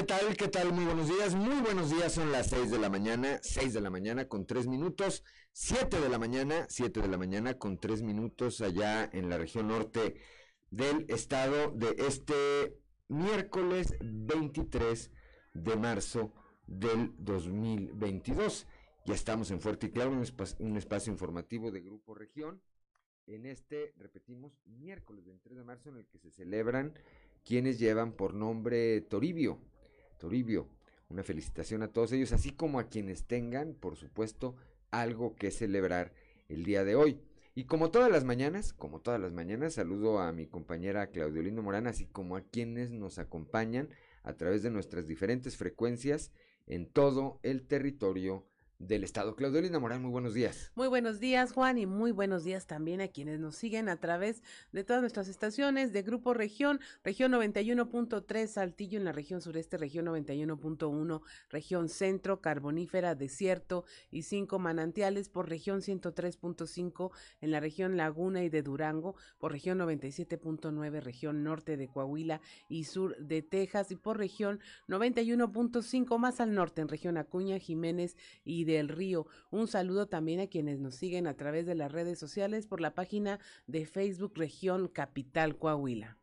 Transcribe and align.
¿Qué 0.00 0.06
tal? 0.06 0.34
¿Qué 0.34 0.48
tal? 0.48 0.72
Muy 0.72 0.86
buenos 0.86 1.08
días. 1.08 1.34
Muy 1.34 1.60
buenos 1.60 1.90
días. 1.90 2.14
Son 2.14 2.32
las 2.32 2.48
6 2.48 2.70
de 2.70 2.78
la 2.78 2.88
mañana, 2.88 3.38
6 3.42 3.74
de 3.74 3.82
la 3.82 3.90
mañana 3.90 4.28
con 4.28 4.46
3 4.46 4.66
minutos, 4.66 5.22
7 5.52 6.00
de 6.00 6.08
la 6.08 6.18
mañana, 6.18 6.64
7 6.70 7.02
de 7.02 7.06
la 7.08 7.18
mañana 7.18 7.58
con 7.58 7.78
3 7.78 8.00
minutos 8.00 8.62
allá 8.62 9.10
en 9.12 9.28
la 9.28 9.36
región 9.36 9.68
norte 9.68 10.16
del 10.70 11.04
estado 11.10 11.72
de 11.72 11.96
este 11.98 12.80
miércoles 13.08 13.94
23 14.00 15.10
de 15.52 15.76
marzo 15.76 16.32
del 16.66 17.12
2022. 17.18 18.66
Ya 19.04 19.14
estamos 19.14 19.50
en 19.50 19.60
Fuerte 19.60 19.88
y 19.88 19.90
Claro, 19.90 20.12
un, 20.12 20.24
un 20.60 20.76
espacio 20.78 21.12
informativo 21.12 21.70
de 21.70 21.82
Grupo 21.82 22.14
Región. 22.14 22.62
En 23.26 23.44
este, 23.44 23.92
repetimos, 23.98 24.54
miércoles 24.64 25.26
23 25.26 25.58
de 25.58 25.64
marzo 25.64 25.90
en 25.90 25.98
el 25.98 26.06
que 26.06 26.18
se 26.18 26.30
celebran 26.30 26.94
quienes 27.44 27.78
llevan 27.78 28.12
por 28.12 28.32
nombre 28.32 29.02
Toribio. 29.02 29.60
Toribio, 30.20 30.68
una 31.08 31.24
felicitación 31.24 31.82
a 31.82 31.88
todos 31.88 32.12
ellos, 32.12 32.30
así 32.30 32.52
como 32.52 32.78
a 32.78 32.88
quienes 32.88 33.24
tengan, 33.24 33.74
por 33.74 33.96
supuesto, 33.96 34.54
algo 34.92 35.34
que 35.34 35.50
celebrar 35.50 36.12
el 36.48 36.62
día 36.62 36.84
de 36.84 36.94
hoy. 36.94 37.20
Y 37.56 37.64
como 37.64 37.90
todas 37.90 38.12
las 38.12 38.22
mañanas, 38.22 38.72
como 38.72 39.00
todas 39.00 39.20
las 39.20 39.32
mañanas, 39.32 39.74
saludo 39.74 40.20
a 40.20 40.30
mi 40.32 40.46
compañera 40.46 41.08
Claudio 41.08 41.42
Lindo 41.42 41.62
Morán, 41.62 41.88
así 41.88 42.06
como 42.06 42.36
a 42.36 42.42
quienes 42.42 42.92
nos 42.92 43.18
acompañan 43.18 43.88
a 44.22 44.34
través 44.34 44.62
de 44.62 44.70
nuestras 44.70 45.08
diferentes 45.08 45.56
frecuencias 45.56 46.30
en 46.66 46.86
todo 46.86 47.40
el 47.42 47.66
territorio 47.66 48.46
del 48.80 49.04
Estado. 49.04 49.36
Claudelina 49.36 49.78
Morán, 49.78 50.00
muy 50.00 50.10
buenos 50.10 50.32
días. 50.32 50.72
Muy 50.74 50.88
buenos 50.88 51.20
días, 51.20 51.52
Juan, 51.52 51.76
y 51.76 51.84
muy 51.84 52.12
buenos 52.12 52.44
días 52.44 52.66
también 52.66 53.02
a 53.02 53.08
quienes 53.08 53.38
nos 53.38 53.54
siguen 53.54 53.90
a 53.90 53.98
través 53.98 54.42
de 54.72 54.84
todas 54.84 55.02
nuestras 55.02 55.28
estaciones 55.28 55.92
de 55.92 56.02
Grupo 56.02 56.32
Región, 56.32 56.80
región 57.04 57.32
91.3 57.32 58.46
Saltillo 58.46 58.98
en 58.98 59.04
la 59.04 59.12
región 59.12 59.42
sureste, 59.42 59.76
región 59.76 60.06
91.1, 60.06 61.20
región 61.50 61.88
centro, 61.90 62.40
carbonífera, 62.40 63.14
desierto 63.14 63.84
y 64.10 64.22
cinco 64.22 64.58
manantiales 64.58 65.28
por 65.28 65.50
región 65.50 65.80
103.5 65.80 67.10
en 67.42 67.50
la 67.50 67.60
región 67.60 67.98
Laguna 67.98 68.42
y 68.42 68.48
de 68.48 68.62
Durango, 68.62 69.14
por 69.38 69.52
región 69.52 69.78
97.9, 69.78 71.00
región 71.02 71.44
norte 71.44 71.76
de 71.76 71.86
Coahuila 71.86 72.40
y 72.68 72.84
sur 72.84 73.14
de 73.18 73.42
Texas 73.42 73.90
y 73.90 73.96
por 73.96 74.16
región 74.16 74.58
91.5 74.88 76.18
más 76.18 76.40
al 76.40 76.54
norte 76.54 76.80
en 76.80 76.88
región 76.88 77.18
Acuña, 77.18 77.58
Jiménez 77.58 78.16
y 78.42 78.64
de 78.64 78.69
del 78.72 78.88
Río. 78.88 79.26
Un 79.50 79.68
saludo 79.68 80.08
también 80.08 80.40
a 80.40 80.46
quienes 80.46 80.78
nos 80.78 80.94
siguen 80.94 81.26
a 81.26 81.36
través 81.36 81.66
de 81.66 81.74
las 81.74 81.92
redes 81.92 82.18
sociales 82.18 82.66
por 82.66 82.80
la 82.80 82.94
página 82.94 83.38
de 83.66 83.86
Facebook 83.86 84.32
Región 84.36 84.88
Capital 84.88 85.56
Coahuila. 85.56 86.18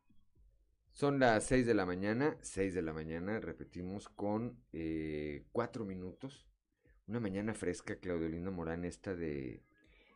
Son 0.98 1.20
las 1.20 1.44
6 1.44 1.67
de 1.67 1.76
la 1.76 1.86
mañana, 1.86 2.38
6 2.42 2.73
de 2.73 2.81
la 2.81 2.92
mañana, 2.92 3.39
repetimos 3.39 4.09
con 4.09 4.58
eh, 4.73 5.44
cuatro 5.52 5.86
minutos. 5.86 6.48
Una 7.06 7.20
mañana 7.20 7.54
fresca, 7.54 7.98
Claudelina 7.98 8.50
Morán, 8.50 8.84
esta 8.84 9.16
de 9.16 9.61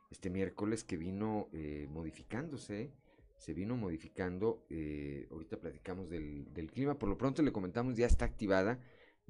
este 0.10 0.32
miércoles 0.32 0.84
que 0.84 0.98
vino 0.98 1.50
eh, 1.54 1.86
modificándose, 1.88 2.92
se 3.38 3.54
vino 3.54 3.78
modificando. 3.78 4.66
Eh, 4.72 5.28
ahorita 5.30 5.60
platicamos 5.60 6.10
del 6.10 6.72
clima, 6.74 6.98
por 6.98 7.10
lo 7.10 7.18
pronto 7.18 7.44
le 7.44 7.52
comentamos, 7.52 7.96
ya 7.96 8.08
está 8.08 8.26
activada 8.26 8.80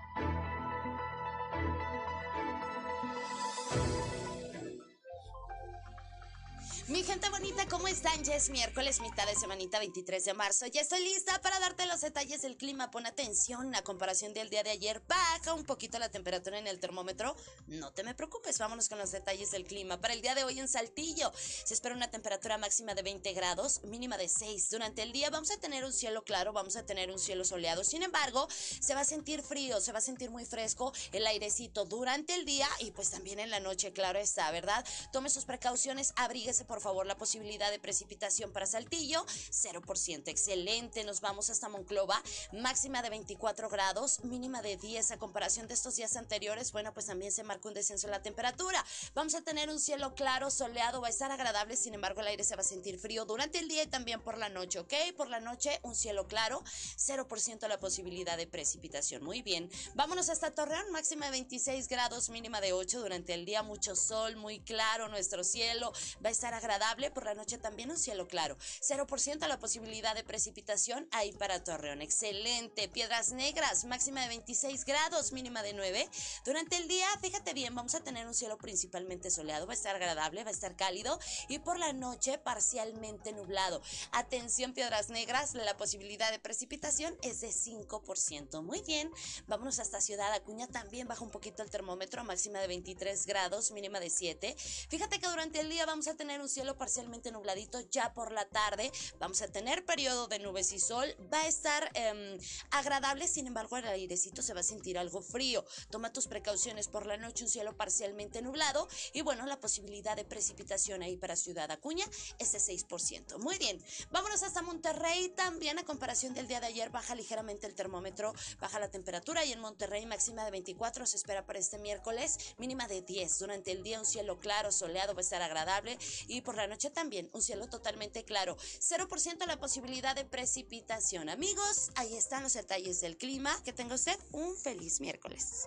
Mi 6.89 7.03
gente 7.03 7.31
bonita, 7.31 7.67
¿cómo 7.67 7.89
están? 7.89 8.23
Ya 8.25 8.35
es 8.35 8.51
miércoles, 8.51 9.01
mitad 9.01 9.27
de 9.27 9.35
semanita 9.35 9.79
23 9.79 10.23
de 10.23 10.35
marzo. 10.35 10.67
Ya 10.67 10.83
estoy 10.83 11.03
lista 11.03 11.41
para 11.41 11.59
darte 11.59 11.87
los 11.87 12.03
detalles 12.03 12.43
del 12.43 12.59
clima. 12.59 12.91
Pon 12.91 13.07
atención, 13.07 13.75
a 13.75 13.81
comparación 13.81 14.35
del 14.35 14.51
día 14.51 14.63
de 14.63 14.69
ayer, 14.69 15.03
baja 15.09 15.55
un 15.55 15.65
poquito 15.65 15.99
la 15.99 16.11
temperatura 16.11 16.59
en 16.59 16.67
el 16.67 16.81
termómetro. 16.81 17.37
No 17.69 17.91
te 17.95 18.05
me 18.05 18.15
preocupes, 18.15 18.59
vámonos 18.59 18.91
con 18.91 18.99
los 18.99 19.13
detalles 19.13 19.51
del 19.51 19.65
clima. 19.65 19.99
Para 19.99 20.13
el 20.13 20.21
día 20.21 20.35
de 20.35 20.45
hoy 20.45 20.61
en 20.61 20.69
Saltillo, 20.69 21.33
se 21.35 21.73
espera 21.73 21.95
una 21.95 22.11
temperatura 22.11 22.59
máxima 22.59 22.95
de 22.95 23.01
20 23.01 23.33
grados, 23.33 23.83
mínima 23.85 24.19
de 24.19 24.29
6. 24.29 24.69
Durante 24.69 25.01
el 25.01 25.13
día 25.13 25.31
vamos 25.31 25.51
a 25.53 25.57
tener 25.57 25.87
un 25.87 25.93
cielo 25.95 26.23
claro, 26.23 26.53
vamos 26.53 26.77
a 26.77 26.85
tener 26.85 27.11
un 27.11 27.19
cielo 27.19 27.47
soleado. 27.47 27.83
Sin 27.83 28.03
embargo, 28.03 28.47
se 28.51 28.95
va 28.95 29.01
a 29.01 29.05
sentir 29.07 29.41
frío, 29.41 29.81
se 29.81 29.93
va 29.93 30.01
a 30.01 30.03
sentir 30.03 30.29
muy 30.29 30.45
fresco 30.45 30.93
el 31.13 31.27
airecito 31.27 31.87
durante 31.87 32.35
el 32.35 32.45
día 32.45 32.69
y 32.81 32.91
pues 32.91 33.11
también 33.11 33.41
en 33.41 33.49
la 33.49 33.61
noche, 33.61 33.95
claro 33.95 34.19
está, 34.19 34.51
¿verdad? 34.51 34.85
Tome 35.13 35.31
sus 35.31 35.47
precauciones, 35.47 36.13
abríguese 36.17 36.67
por 36.67 36.74
por 36.75 36.81
favor 36.81 37.07
la 37.07 37.17
posibilidad 37.17 37.71
de 37.71 37.79
precipitación 37.79 38.51
para 38.51 38.67
Saltillo, 38.67 39.25
0%. 39.27 40.27
Excelente, 40.27 41.05
nos 41.05 41.21
vamos 41.21 41.49
hasta 41.49 41.69
Monclova, 41.69 42.21
máxima 42.53 43.01
de 43.01 43.11
24 43.11 43.69
grados, 43.69 44.25
mínima 44.25 44.61
de 44.61 44.77
10 44.77 45.13
a 45.13 45.19
comparación 45.21 45.69
de 45.69 45.75
estos 45.75 45.95
días 45.95 46.17
anteriores. 46.17 46.73
Bueno, 46.73 46.93
pues 46.93 47.07
también 47.07 47.31
se 47.31 47.45
marca 47.45 47.69
un 47.69 47.75
descenso 47.75 48.09
en 48.09 48.11
la 48.11 48.23
temperatura. 48.23 48.85
Vamos 49.15 49.37
a 49.37 49.43
tener 49.43 49.71
un 49.71 49.79
cielo 49.79 50.17
claro, 50.17 50.51
soleado, 50.51 51.01
va 51.01 51.07
a 51.07 51.11
estar 51.11 51.31
agradable, 51.31 51.77
sin 51.77 51.95
embargo 51.95 52.23
el 52.23 52.27
aire 52.27 52.43
se 52.43 52.57
va 52.57 52.63
a 52.63 52.65
sentir 52.65 52.99
frío 52.99 53.25
durante 53.25 53.61
el 53.61 53.69
día 53.69 53.85
y 53.85 53.87
también 53.87 54.21
por 54.21 54.37
la 54.37 54.49
noche, 54.49 54.81
¿ok? 54.81 54.95
Por 55.17 55.29
la 55.29 55.39
noche 55.39 55.79
un 55.85 55.95
cielo 55.95 56.27
claro, 56.27 56.65
0% 56.97 57.69
la 57.69 57.79
posibilidad 57.79 58.37
de 58.37 58.49
precipitación. 58.49 59.23
Muy 59.23 59.43
bien, 59.43 59.71
vámonos 59.95 60.29
hasta 60.29 60.51
Torreón, 60.51 60.91
máxima 60.91 61.27
de 61.27 61.31
26 61.31 61.87
grados, 61.87 62.31
mínima 62.31 62.61
de 62.61 62.73
8 62.73 63.01
durante 63.01 63.33
el 63.33 63.45
día, 63.45 63.63
mucho 63.63 63.95
sol, 63.95 64.35
muy 64.35 64.59
claro 64.59 65.07
nuestro 65.07 65.45
cielo, 65.45 65.93
va 66.25 66.31
a 66.31 66.33
estar 66.33 66.53
agradable 66.53 66.64
agradable, 66.65 67.11
por 67.11 67.25
la 67.25 67.35
noche 67.35 67.59
también 67.59 67.91
un 67.91 67.99
cielo 67.99 68.27
claro. 68.27 68.57
0% 68.81 69.47
la 69.47 69.59
posibilidad 69.59 70.15
de 70.15 70.25
precipitación 70.25 71.07
ahí 71.13 71.33
para 71.33 71.63
Torreón. 71.63 72.01
Excelente. 72.01 72.89
Piedras 72.89 73.33
Negras, 73.33 73.85
máxima 73.85 74.23
de 74.23 74.29
26 74.29 74.85
grados, 74.87 75.33
mínima 75.33 75.63
de 75.63 75.75
9. 75.75 76.09
Durante 76.45 76.77
el 76.77 76.89
día, 76.89 77.07
fíjate 77.21 77.53
bien, 77.53 77.75
vamos 77.75 77.95
a 77.95 78.01
tener 78.01 78.27
un 78.27 78.35
cielo 78.35 78.57
principalmente 78.57 79.31
soleado, 79.31 79.67
va 79.67 79.73
a 79.73 79.77
estar 79.77 79.95
agradable, 79.95 80.43
va 80.43 80.51
a 80.51 80.53
estar 80.53 80.75
cálido 80.75 81.19
y 81.49 81.59
por 81.59 81.79
la 81.79 81.93
noche 81.93 82.39
parcialmente 82.39 83.33
nublado. 83.33 83.83
Atención, 84.13 84.73
Piedras 84.73 85.11
Negras, 85.11 85.55
la 85.55 85.77
posibilidad 85.77 86.31
de 86.31 86.39
precipitación 86.39 87.17
es 87.23 87.41
de 87.41 87.49
5%. 87.49 88.63
Muy 88.63 88.81
bien, 88.83 89.11
vámonos 89.47 89.79
hasta 89.81 90.01
Ciudad 90.01 90.33
Acuña, 90.33 90.67
también 90.67 91.09
baja 91.09 91.25
un 91.25 91.31
poquito 91.31 91.63
el 91.63 91.71
termómetro, 91.71 92.25
máxima 92.25 92.61
de 92.61 92.69
23 92.69 93.27
grados, 93.27 93.71
mínima 93.71 94.01
de 94.01 94.09
7. 94.09 94.57
Fíjate 94.89 95.21
que 95.21 95.29
durante 95.29 95.61
el 95.61 95.69
día 95.69 95.85
vamos 95.85 96.09
a 96.09 96.15
tener 96.15 96.41
un 96.41 96.49
cielo 96.55 96.79
parcialmente 96.79 97.33
nubladito 97.33 97.81
ya 97.91 98.15
por 98.15 98.31
la 98.31 98.49
tarde. 98.49 98.91
Vamos 99.19 99.43
a 99.43 99.49
tener 99.49 99.85
periodo 99.85 100.29
de 100.29 100.39
nubes 100.39 100.73
y 100.73 100.79
sol. 100.79 101.15
Va 101.33 101.43
a 101.43 101.49
estar 101.49 101.91
em, 101.95 102.39
agradable, 102.71 103.27
sin 103.27 103.49
embargo 103.49 103.77
el 103.77 103.87
airecito 103.87 104.41
se 104.41 104.55
va 104.55 104.61
a 104.61 104.63
sentir 104.63 104.97
algo 104.97 105.21
frío. 105.21 105.65
Toma 105.91 106.13
tus 106.13 106.29
precauciones 106.29 106.87
por 106.87 107.07
la 107.07 107.17
noche, 107.17 107.45
un 107.45 107.51
cielo 107.51 107.77
parcialmente 107.77 108.41
nublado 108.41 108.87
y 109.13 109.23
bueno, 109.23 109.45
la 109.47 109.59
posibilidad 109.59 110.17
de 110.17 110.25
precipitación 110.25 111.03
ahí 111.03 111.17
para 111.17 111.35
Ciudad 111.35 111.71
Acuña 111.71 112.05
es 112.39 112.53
de 112.53 112.59
6%. 112.59 113.39
Muy 113.39 113.59
bien, 113.59 113.83
vámonos 114.11 114.43
hasta 114.45 114.63
Monterrey. 114.63 115.31
También 115.31 115.79
a 115.79 115.85
comparación 115.85 116.35
del 116.35 116.47
día 116.47 116.61
de 116.61 116.67
ayer 116.67 116.91
baja 116.91 117.17
ligeramente 117.17 117.67
el 117.67 117.75
termómetro, 117.75 118.33
baja 118.61 118.79
la 118.79 118.91
temperatura 118.91 119.45
y 119.45 119.53
en 119.53 119.61
Monterrey 119.61 120.07
máxima 120.07 120.45
de 120.45 120.53
24 120.53 121.05
se 121.07 121.17
espera 121.17 121.45
para 121.47 121.59
este 121.59 121.79
miércoles, 121.79 122.55
mínima 122.59 122.87
de 122.87 123.03
10. 123.03 123.39
Durante 123.41 123.73
el 123.73 123.83
día 123.83 123.99
un 123.99 124.07
cielo 124.07 124.39
claro, 124.39 124.71
soleado, 124.71 125.15
va 125.15 125.19
a 125.19 125.23
estar 125.23 125.43
agradable 125.43 125.99
y 126.29 126.44
por 126.45 126.55
la 126.55 126.69
noche 126.69 126.91
también 126.91 127.29
un 127.33 127.43
cielo 127.43 127.67
totalmente 127.67 128.25
claro. 128.25 128.57
0% 128.57 129.47
la 129.47 129.59
posibilidad 129.59 130.15
de 130.15 130.25
precipitación. 130.25 131.29
Amigos, 131.29 131.91
ahí 131.97 132.15
están 132.15 132.43
los 132.43 132.53
detalles 132.53 133.01
del 133.01 133.17
clima. 133.17 133.51
Que 133.65 133.73
tenga 133.73 133.95
usted 133.95 134.17
un 134.33 134.57
feliz 134.57 135.01
miércoles. 135.01 135.67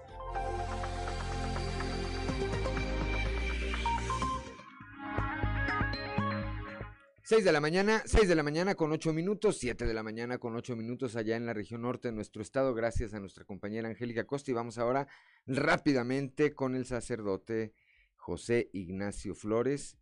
6 7.23 7.43
de 7.43 7.51
la 7.51 7.59
mañana, 7.59 8.01
6 8.05 8.29
de 8.29 8.35
la 8.35 8.43
mañana 8.43 8.75
con 8.75 8.89
8 8.93 9.11
minutos, 9.11 9.57
7 9.57 9.85
de 9.85 9.93
la 9.93 10.01
mañana 10.01 10.37
con 10.37 10.55
8 10.55 10.77
minutos 10.77 11.17
allá 11.17 11.35
en 11.35 11.45
la 11.45 11.53
región 11.53 11.81
norte 11.81 12.07
de 12.07 12.13
nuestro 12.13 12.41
estado, 12.41 12.73
gracias 12.73 13.13
a 13.13 13.19
nuestra 13.19 13.43
compañera 13.43 13.89
Angélica 13.89 14.25
Costa. 14.25 14.51
Y 14.51 14.53
vamos 14.53 14.77
ahora 14.77 15.09
rápidamente 15.45 16.55
con 16.55 16.73
el 16.73 16.85
sacerdote 16.85 17.73
José 18.15 18.69
Ignacio 18.71 19.35
Flores 19.35 19.97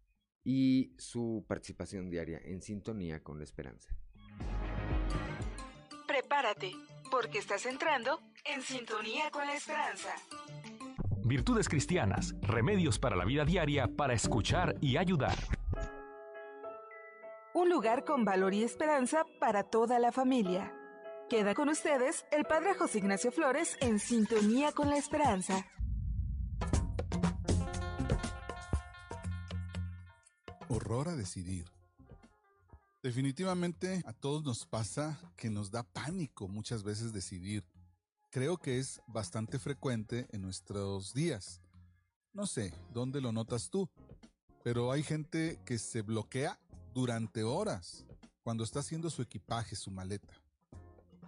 y 0.45 0.93
su 0.97 1.43
participación 1.45 2.09
diaria 2.09 2.39
en 2.45 2.61
sintonía 2.61 3.21
con 3.21 3.37
la 3.37 3.43
esperanza. 3.43 3.89
Prepárate, 6.07 6.71
porque 7.11 7.39
estás 7.39 7.65
entrando 7.65 8.21
en 8.45 8.61
sintonía 8.61 9.29
con 9.31 9.45
la 9.45 9.55
esperanza. 9.55 10.15
Virtudes 11.25 11.67
cristianas, 11.67 12.33
remedios 12.41 12.99
para 12.99 13.17
la 13.17 13.25
vida 13.25 13.43
diaria 13.43 13.87
para 13.87 14.13
escuchar 14.13 14.75
y 14.79 14.95
ayudar 14.95 15.35
un 17.55 17.69
lugar 17.69 18.03
con 18.03 18.25
valor 18.25 18.53
y 18.53 18.63
esperanza 18.63 19.25
para 19.39 19.63
toda 19.63 19.97
la 19.97 20.11
familia. 20.11 20.73
Queda 21.29 21.55
con 21.55 21.69
ustedes 21.69 22.25
el 22.31 22.43
Padre 22.43 22.73
José 22.75 22.97
Ignacio 22.97 23.31
Flores 23.31 23.77
en 23.79 23.97
sintonía 23.97 24.73
con 24.73 24.89
la 24.89 24.97
esperanza. 24.97 25.65
Horror 30.69 31.09
a 31.09 31.15
decidir. 31.15 31.65
Definitivamente 33.03 34.01
a 34.05 34.13
todos 34.13 34.43
nos 34.43 34.65
pasa 34.65 35.19
que 35.37 35.49
nos 35.49 35.69
da 35.69 35.83
pánico 35.83 36.47
muchas 36.47 36.83
veces 36.83 37.13
decidir. 37.13 37.63
Creo 38.31 38.57
que 38.57 38.79
es 38.79 38.99
bastante 39.07 39.59
frecuente 39.59 40.27
en 40.31 40.41
nuestros 40.41 41.13
días. 41.13 41.61
No 42.33 42.47
sé, 42.47 42.73
¿dónde 42.93 43.21
lo 43.21 43.31
notas 43.31 43.69
tú? 43.69 43.89
Pero 44.63 44.91
hay 44.91 45.03
gente 45.03 45.59
que 45.65 45.77
se 45.77 46.01
bloquea 46.01 46.59
durante 46.95 47.43
horas 47.43 48.05
cuando 48.41 48.63
está 48.63 48.79
haciendo 48.79 49.11
su 49.11 49.21
equipaje, 49.21 49.75
su 49.75 49.91
maleta. 49.91 50.33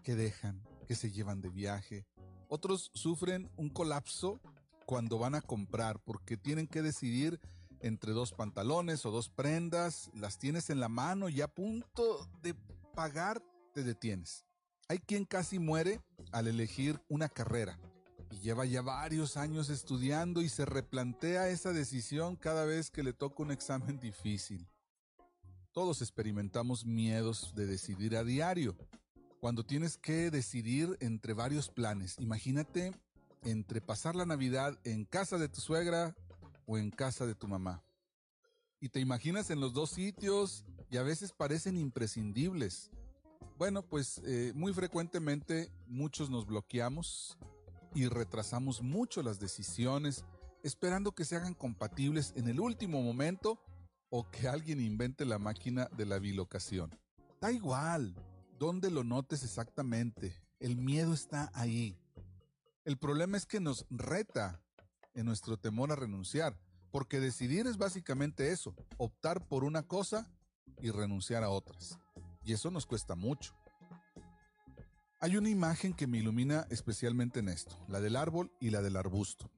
¿Qué 0.04 0.16
dejan? 0.16 0.64
¿Qué 0.88 0.96
se 0.96 1.12
llevan 1.12 1.42
de 1.42 1.50
viaje? 1.50 2.08
Otros 2.50 2.90
sufren 2.96 3.52
un 3.56 3.70
colapso 3.70 4.42
cuando 4.88 5.20
van 5.20 5.36
a 5.36 5.42
comprar 5.42 6.00
porque 6.00 6.38
tienen 6.38 6.66
que 6.66 6.82
decidir 6.82 7.40
entre 7.82 8.14
dos 8.14 8.32
pantalones 8.32 9.06
o 9.06 9.12
dos 9.12 9.30
prendas, 9.30 10.10
las 10.14 10.38
tienes 10.40 10.70
en 10.70 10.80
la 10.80 10.90
mano 10.90 11.30
y 11.30 11.42
a 11.42 11.48
punto 11.48 12.28
de 12.42 12.56
pagar 12.96 13.42
te 13.74 13.84
detienes. 13.84 14.46
Hay 14.90 15.00
quien 15.00 15.26
casi 15.26 15.60
muere 15.60 16.02
al 16.32 16.48
elegir 16.48 17.00
una 17.10 17.30
carrera 17.30 17.80
y 18.32 18.40
lleva 18.40 18.66
ya 18.66 18.82
varios 18.82 19.38
años 19.38 19.70
estudiando 19.70 20.42
y 20.42 20.50
se 20.50 20.66
replantea 20.66 21.50
esa 21.50 21.74
decisión 21.74 22.36
cada 22.36 22.66
vez 22.66 22.90
que 22.90 23.04
le 23.04 23.14
toca 23.14 23.44
un 23.44 23.52
examen 23.52 24.00
difícil. 24.00 24.68
Todos 25.72 26.02
experimentamos 26.02 26.86
miedos 26.86 27.54
de 27.56 27.68
decidir 27.68 28.16
a 28.16 28.24
diario. 28.24 28.76
Cuando 29.40 29.64
tienes 29.64 29.98
que 29.98 30.32
decidir 30.32 30.98
entre 31.00 31.34
varios 31.34 31.70
planes, 31.70 32.16
imagínate 32.20 32.92
entre 33.44 33.82
pasar 33.82 34.16
la 34.16 34.26
Navidad 34.26 34.80
en 34.84 35.06
casa 35.06 35.38
de 35.38 35.50
tu 35.50 35.62
suegra 35.62 36.16
o 36.68 36.78
en 36.78 36.92
casa 36.92 37.26
de 37.26 37.34
tu 37.34 37.48
mamá. 37.48 37.84
Y 38.80 38.90
te 38.90 39.00
imaginas 39.00 39.50
en 39.50 39.60
los 39.60 39.74
dos 39.74 39.90
sitios 39.90 40.64
y 40.92 40.98
a 40.98 41.04
veces 41.04 41.32
parecen 41.32 41.78
imprescindibles. 41.78 42.92
Bueno, 43.58 43.82
pues 43.82 44.22
eh, 44.24 44.52
muy 44.54 44.72
frecuentemente 44.74 45.72
muchos 45.88 46.30
nos 46.30 46.46
bloqueamos 46.46 47.40
y 47.96 48.08
retrasamos 48.08 48.84
mucho 48.84 49.24
las 49.24 49.40
decisiones 49.40 50.24
esperando 50.62 51.14
que 51.14 51.26
se 51.26 51.36
hagan 51.36 51.56
compatibles 51.56 52.34
en 52.36 52.48
el 52.48 52.60
último 52.60 53.02
momento 53.02 53.60
o 54.10 54.30
que 54.30 54.48
alguien 54.48 54.80
invente 54.80 55.26
la 55.26 55.40
máquina 55.40 55.90
de 55.98 56.06
la 56.06 56.20
bilocación. 56.20 56.96
Da 57.42 57.52
igual, 57.52 58.16
dónde 58.60 58.92
lo 58.92 59.04
notes 59.04 59.44
exactamente, 59.44 60.36
el 60.60 60.76
miedo 60.76 61.14
está 61.14 61.50
ahí. 61.54 61.98
El 62.86 62.98
problema 62.98 63.38
es 63.38 63.46
que 63.46 63.60
nos 63.60 63.86
reta 63.90 64.62
en 65.18 65.26
nuestro 65.26 65.58
temor 65.58 65.92
a 65.92 65.96
renunciar, 65.96 66.58
porque 66.92 67.20
decidir 67.20 67.68
es 67.68 67.78
básicamente 67.78 68.52
eso, 68.52 68.76
optar 68.98 69.46
por 69.48 69.64
una 69.64 69.84
cosa 69.84 70.32
y 70.82 70.92
renunciar 70.92 71.44
a 71.44 71.50
otras. 71.50 72.00
Y 72.44 72.54
eso 72.54 72.72
nos 72.72 72.86
cuesta 72.86 73.16
mucho. 73.16 73.54
Hay 75.20 75.36
una 75.36 75.50
imagen 75.50 75.94
que 75.94 76.08
me 76.08 76.20
ilumina 76.20 76.68
especialmente 76.70 77.40
en 77.40 77.50
esto, 77.50 77.76
la 77.88 78.00
del 78.00 78.16
árbol 78.16 78.52
y 78.62 78.70
la 78.70 78.82
del 78.84 78.96
arbusto. 78.96 79.50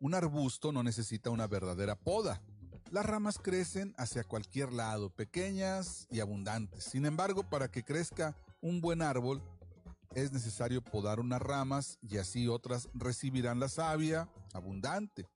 Un 0.00 0.14
arbusto 0.14 0.72
no 0.72 0.82
necesita 0.82 1.30
una 1.30 1.46
verdadera 1.46 1.94
poda, 1.94 2.42
las 2.90 3.06
ramas 3.06 3.38
crecen 3.38 3.94
hacia 3.96 4.24
cualquier 4.24 4.72
lado, 4.72 5.10
pequeñas 5.10 6.06
y 6.10 6.20
abundantes. 6.20 6.84
Sin 6.84 7.06
embargo, 7.06 7.48
para 7.48 7.70
que 7.70 7.84
crezca 7.84 8.36
un 8.60 8.80
buen 8.80 9.02
árbol, 9.02 9.42
es 10.14 10.32
necesario 10.32 10.82
podar 10.82 11.20
unas 11.20 11.40
ramas 11.40 11.98
y 12.02 12.18
así 12.18 12.48
otras 12.48 12.88
recibirán 12.92 13.60
la 13.60 13.68
savia 13.68 14.28
abundante. 14.52 15.28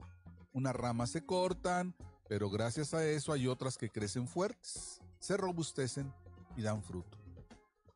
Unas 0.53 0.75
ramas 0.75 1.11
se 1.11 1.25
cortan, 1.25 1.95
pero 2.29 2.51
gracias 2.51 2.95
a 2.95 3.05
eso 3.05 3.33
hay 3.33 3.47
otras 3.47 3.77
que 3.77 3.91
crecen 3.91 4.27
fuertes, 4.27 5.01
se 5.19 5.37
robustecen 5.37 6.13
y 6.57 6.63
dan 6.63 6.83
fruto. 6.83 7.19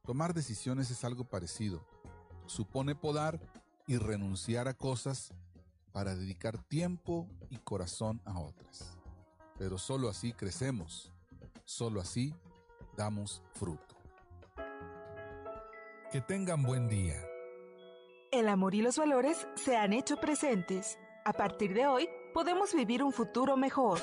Tomar 0.05 0.35
decisiones 0.35 0.91
es 0.91 1.05
algo 1.05 1.25
parecido. 1.25 1.85
Supone 2.47 2.95
podar 2.95 3.41
y 3.87 3.97
renunciar 3.97 4.69
a 4.69 4.75
cosas 4.75 5.33
para 5.93 6.15
dedicar 6.15 6.63
tiempo 6.65 7.29
y 7.49 7.59
corazón 7.59 8.21
a 8.25 8.39
otras 8.39 9.01
pero 9.61 9.77
solo 9.77 10.09
así 10.09 10.33
crecemos, 10.33 11.13
solo 11.67 12.01
así 12.01 12.35
damos 12.97 13.43
fruto. 13.53 13.95
Que 16.11 16.23
tengan 16.23 16.63
buen 16.63 16.89
día. 16.89 17.23
El 18.33 18.49
amor 18.49 18.75
y 18.75 18.81
los 18.81 18.97
valores 18.97 19.47
se 19.57 19.77
han 19.77 19.93
hecho 19.93 20.17
presentes. 20.17 20.99
A 21.31 21.33
partir 21.33 21.75
de 21.75 21.87
hoy, 21.87 22.09
podemos 22.35 22.75
vivir 22.75 23.05
un 23.05 23.13
futuro 23.13 23.57
mejor. 23.57 24.01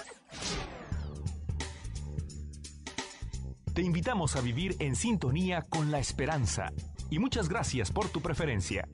Te 3.75 3.81
invitamos 3.81 4.37
a 4.37 4.41
vivir 4.41 4.77
en 4.79 4.95
sintonía 4.95 5.61
con 5.63 5.91
la 5.91 5.99
esperanza 5.99 6.71
y 7.09 7.19
muchas 7.19 7.49
gracias 7.49 7.91
por 7.91 8.07
tu 8.07 8.21
preferencia. 8.21 8.87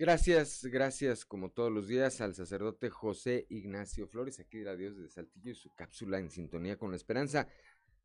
Gracias, 0.00 0.64
gracias 0.64 1.26
como 1.26 1.50
todos 1.50 1.70
los 1.70 1.86
días 1.86 2.22
al 2.22 2.34
sacerdote 2.34 2.88
José 2.88 3.46
Ignacio 3.50 4.06
Flores, 4.06 4.40
aquí 4.40 4.56
de 4.56 4.64
la 4.64 4.74
Dios 4.74 4.96
de 4.96 5.08
Saltillo 5.08 5.50
y 5.50 5.54
su 5.54 5.74
cápsula 5.74 6.18
en 6.18 6.30
sintonía 6.30 6.78
con 6.78 6.90
la 6.90 6.96
esperanza. 6.96 7.48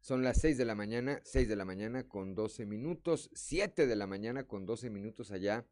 Son 0.06 0.22
las 0.22 0.40
6 0.42 0.60
de 0.60 0.66
la 0.66 0.76
mañana, 0.76 1.20
6 1.24 1.48
de 1.48 1.56
la 1.56 1.66
mañana 1.66 2.08
con 2.08 2.36
12 2.36 2.68
minutos, 2.68 3.32
7 3.34 3.88
de 3.88 3.96
la 3.96 4.06
mañana 4.06 4.44
con 4.44 4.68
12 4.68 4.92
minutos 4.92 5.32
allá 5.32 5.66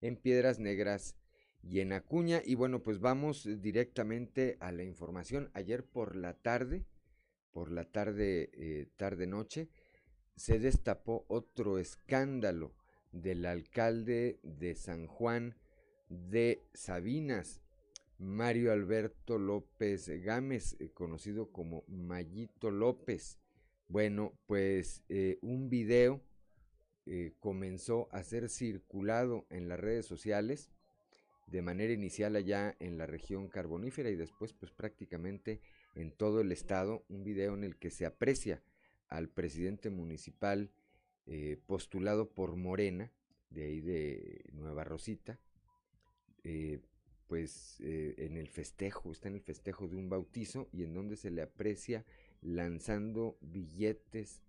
en 0.00 0.16
Piedras 0.16 0.58
Negras 0.58 1.14
y 1.62 1.78
en 1.78 1.92
Acuña. 1.92 2.42
Y 2.44 2.56
bueno, 2.56 2.82
pues 2.82 2.98
vamos 2.98 3.48
directamente 3.62 4.56
a 4.58 4.72
la 4.72 4.82
información. 4.82 5.48
Ayer 5.54 5.84
por 5.84 6.16
la 6.16 6.34
tarde, 6.34 6.86
por 7.52 7.70
la 7.70 7.84
tarde, 7.84 8.50
eh, 8.54 8.88
tarde-noche, 8.96 9.68
se 10.34 10.58
destapó 10.58 11.24
otro 11.28 11.78
escándalo 11.78 12.74
del 13.12 13.46
alcalde 13.46 14.40
de 14.42 14.74
San 14.74 15.06
Juan 15.06 15.54
de 16.08 16.64
Sabinas, 16.74 17.62
Mario 18.18 18.72
Alberto 18.72 19.38
López 19.38 20.08
Gámez, 20.24 20.74
eh, 20.80 20.90
conocido 20.90 21.52
como 21.52 21.84
Mayito 21.86 22.72
López. 22.72 23.38
Bueno, 23.90 24.38
pues 24.46 25.02
eh, 25.08 25.38
un 25.40 25.70
video 25.70 26.22
eh, 27.06 27.32
comenzó 27.40 28.06
a 28.12 28.22
ser 28.22 28.50
circulado 28.50 29.46
en 29.48 29.66
las 29.66 29.80
redes 29.80 30.04
sociales 30.04 30.70
de 31.46 31.62
manera 31.62 31.94
inicial 31.94 32.36
allá 32.36 32.76
en 32.80 32.98
la 32.98 33.06
región 33.06 33.48
carbonífera 33.48 34.10
y 34.10 34.16
después 34.16 34.52
pues 34.52 34.72
prácticamente 34.72 35.62
en 35.94 36.12
todo 36.12 36.42
el 36.42 36.52
estado, 36.52 37.02
un 37.08 37.24
video 37.24 37.54
en 37.54 37.64
el 37.64 37.76
que 37.78 37.90
se 37.90 38.04
aprecia 38.04 38.62
al 39.08 39.30
presidente 39.30 39.88
municipal 39.88 40.70
eh, 41.24 41.58
postulado 41.66 42.28
por 42.28 42.56
Morena, 42.56 43.10
de 43.48 43.64
ahí 43.64 43.80
de 43.80 44.44
Nueva 44.52 44.84
Rosita, 44.84 45.40
pues 47.26 47.76
en 47.80 48.38
el 48.38 48.48
festejo, 48.48 49.12
está 49.12 49.28
en 49.28 49.34
el 49.34 49.42
festejo 49.42 49.86
de 49.86 49.96
un 49.96 50.08
bautizo 50.08 50.68
y 50.72 50.82
en 50.82 50.94
donde 50.94 51.16
se 51.16 51.30
le 51.30 51.42
aprecia 51.42 52.04
lanzando 52.40 53.38
billetes 53.40 54.42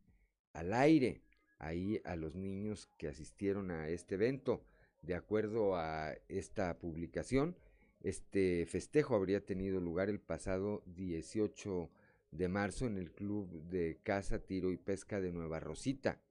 al 0.53 0.73
aire 0.73 1.21
ahí 1.57 2.01
a 2.05 2.15
los 2.15 2.35
niños 2.35 2.89
que 2.97 3.07
asistieron 3.07 3.71
a 3.71 3.89
este 3.89 4.15
evento. 4.15 4.63
De 5.01 5.15
acuerdo 5.15 5.75
a 5.75 6.13
esta 6.27 6.77
publicación, 6.77 7.55
este 8.01 8.65
festejo 8.65 9.15
habría 9.15 9.45
tenido 9.45 9.79
lugar 9.79 10.09
el 10.09 10.19
pasado 10.19 10.83
18 10.87 11.89
de 12.31 12.47
marzo 12.47 12.85
en 12.85 12.97
el 12.97 13.11
Club 13.11 13.63
de 13.63 13.99
Caza, 14.03 14.39
Tiro 14.39 14.71
y 14.71 14.77
Pesca 14.77 15.19
de 15.19 15.31
Nueva 15.31 15.59
Rosita, 15.59 16.21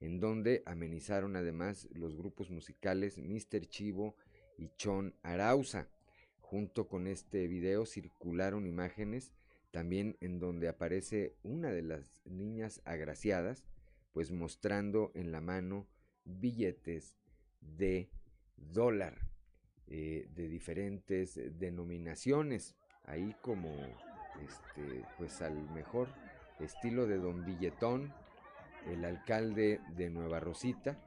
en 0.00 0.20
donde 0.20 0.62
amenizaron 0.66 1.36
además 1.36 1.88
los 1.92 2.16
grupos 2.16 2.50
musicales 2.50 3.18
Mr. 3.18 3.66
Chivo 3.66 4.16
y 4.56 4.70
Chon 4.76 5.14
Arauza. 5.22 5.88
Junto 6.40 6.88
con 6.88 7.06
este 7.06 7.46
video 7.46 7.84
circularon 7.84 8.66
imágenes 8.66 9.32
también 9.70 10.16
en 10.20 10.38
donde 10.38 10.68
aparece 10.68 11.36
una 11.42 11.70
de 11.70 11.82
las 11.82 12.22
niñas 12.24 12.80
agraciadas, 12.84 13.64
pues 14.12 14.30
mostrando 14.30 15.12
en 15.14 15.30
la 15.32 15.40
mano 15.40 15.86
billetes 16.24 17.18
de 17.60 18.10
dólar 18.56 19.28
eh, 19.86 20.28
de 20.34 20.48
diferentes 20.48 21.40
denominaciones, 21.58 22.76
ahí 23.04 23.34
como 23.42 23.70
este, 24.42 25.04
pues 25.16 25.40
al 25.42 25.70
mejor 25.70 26.08
estilo 26.60 27.06
de 27.06 27.18
Don 27.18 27.44
Billetón, 27.44 28.12
el 28.86 29.04
alcalde 29.04 29.80
de 29.96 30.10
Nueva 30.10 30.40
Rosita, 30.40 30.98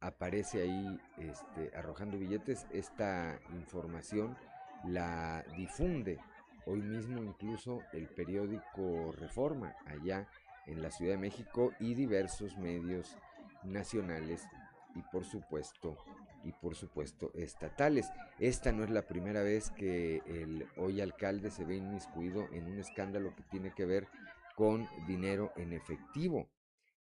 aparece 0.00 0.62
ahí 0.62 1.00
este, 1.18 1.76
arrojando 1.76 2.18
billetes. 2.18 2.66
Esta 2.72 3.38
información 3.52 4.36
la 4.84 5.44
difunde 5.56 6.18
hoy 6.66 6.82
mismo 6.82 7.22
incluso 7.22 7.82
el 7.92 8.06
periódico 8.08 9.12
Reforma 9.12 9.74
allá 9.86 10.28
en 10.66 10.82
la 10.82 10.90
Ciudad 10.90 11.12
de 11.12 11.18
México 11.18 11.72
y 11.80 11.94
diversos 11.94 12.56
medios 12.58 13.16
nacionales 13.64 14.46
y 14.94 15.02
por 15.12 15.24
supuesto 15.24 15.96
y 16.44 16.52
por 16.52 16.74
supuesto 16.74 17.30
estatales. 17.34 18.10
Esta 18.38 18.72
no 18.72 18.84
es 18.84 18.90
la 18.90 19.02
primera 19.02 19.42
vez 19.42 19.70
que 19.70 20.22
el 20.26 20.66
hoy 20.76 21.00
alcalde 21.00 21.50
se 21.50 21.64
ve 21.64 21.76
inmiscuido 21.76 22.48
en 22.52 22.66
un 22.66 22.78
escándalo 22.78 23.34
que 23.36 23.42
tiene 23.44 23.72
que 23.74 23.84
ver 23.84 24.08
con 24.54 24.88
dinero 25.06 25.52
en 25.56 25.72
efectivo. 25.72 26.48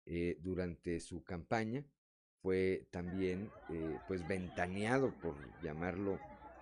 Eh, 0.07 0.39
durante 0.41 1.01
su 1.01 1.23
campaña 1.23 1.85
fue 2.41 2.87
también 2.91 3.51
eh, 3.69 3.99
pues 4.09 4.27
ventaneado 4.27 5.13
por 5.21 5.35
llamarlo 5.63 6.19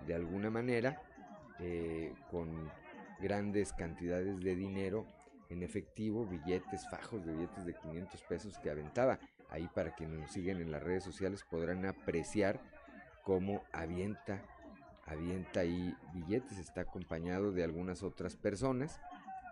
de 0.06 0.14
alguna 0.14 0.50
manera 0.50 1.00
eh, 1.60 2.12
con 2.30 2.70
grandes 3.20 3.72
cantidades 3.72 4.40
de 4.40 4.54
dinero 4.54 5.06
en 5.48 5.62
efectivo, 5.62 6.26
billetes, 6.26 6.88
fajos 6.88 7.24
de 7.24 7.32
billetes 7.32 7.64
de 7.64 7.74
500 7.74 8.22
pesos 8.22 8.58
que 8.58 8.70
aventaba. 8.70 9.18
Ahí 9.48 9.68
para 9.74 9.94
quienes 9.94 10.18
nos 10.18 10.32
siguen 10.32 10.60
en 10.60 10.70
las 10.70 10.82
redes 10.82 11.04
sociales 11.04 11.44
podrán 11.48 11.86
apreciar 11.86 12.60
cómo 13.22 13.62
avienta, 13.72 14.42
avienta 15.06 15.60
ahí 15.60 15.94
billetes, 16.14 16.58
está 16.58 16.82
acompañado 16.82 17.52
de 17.52 17.64
algunas 17.64 18.02
otras 18.02 18.36
personas. 18.36 19.00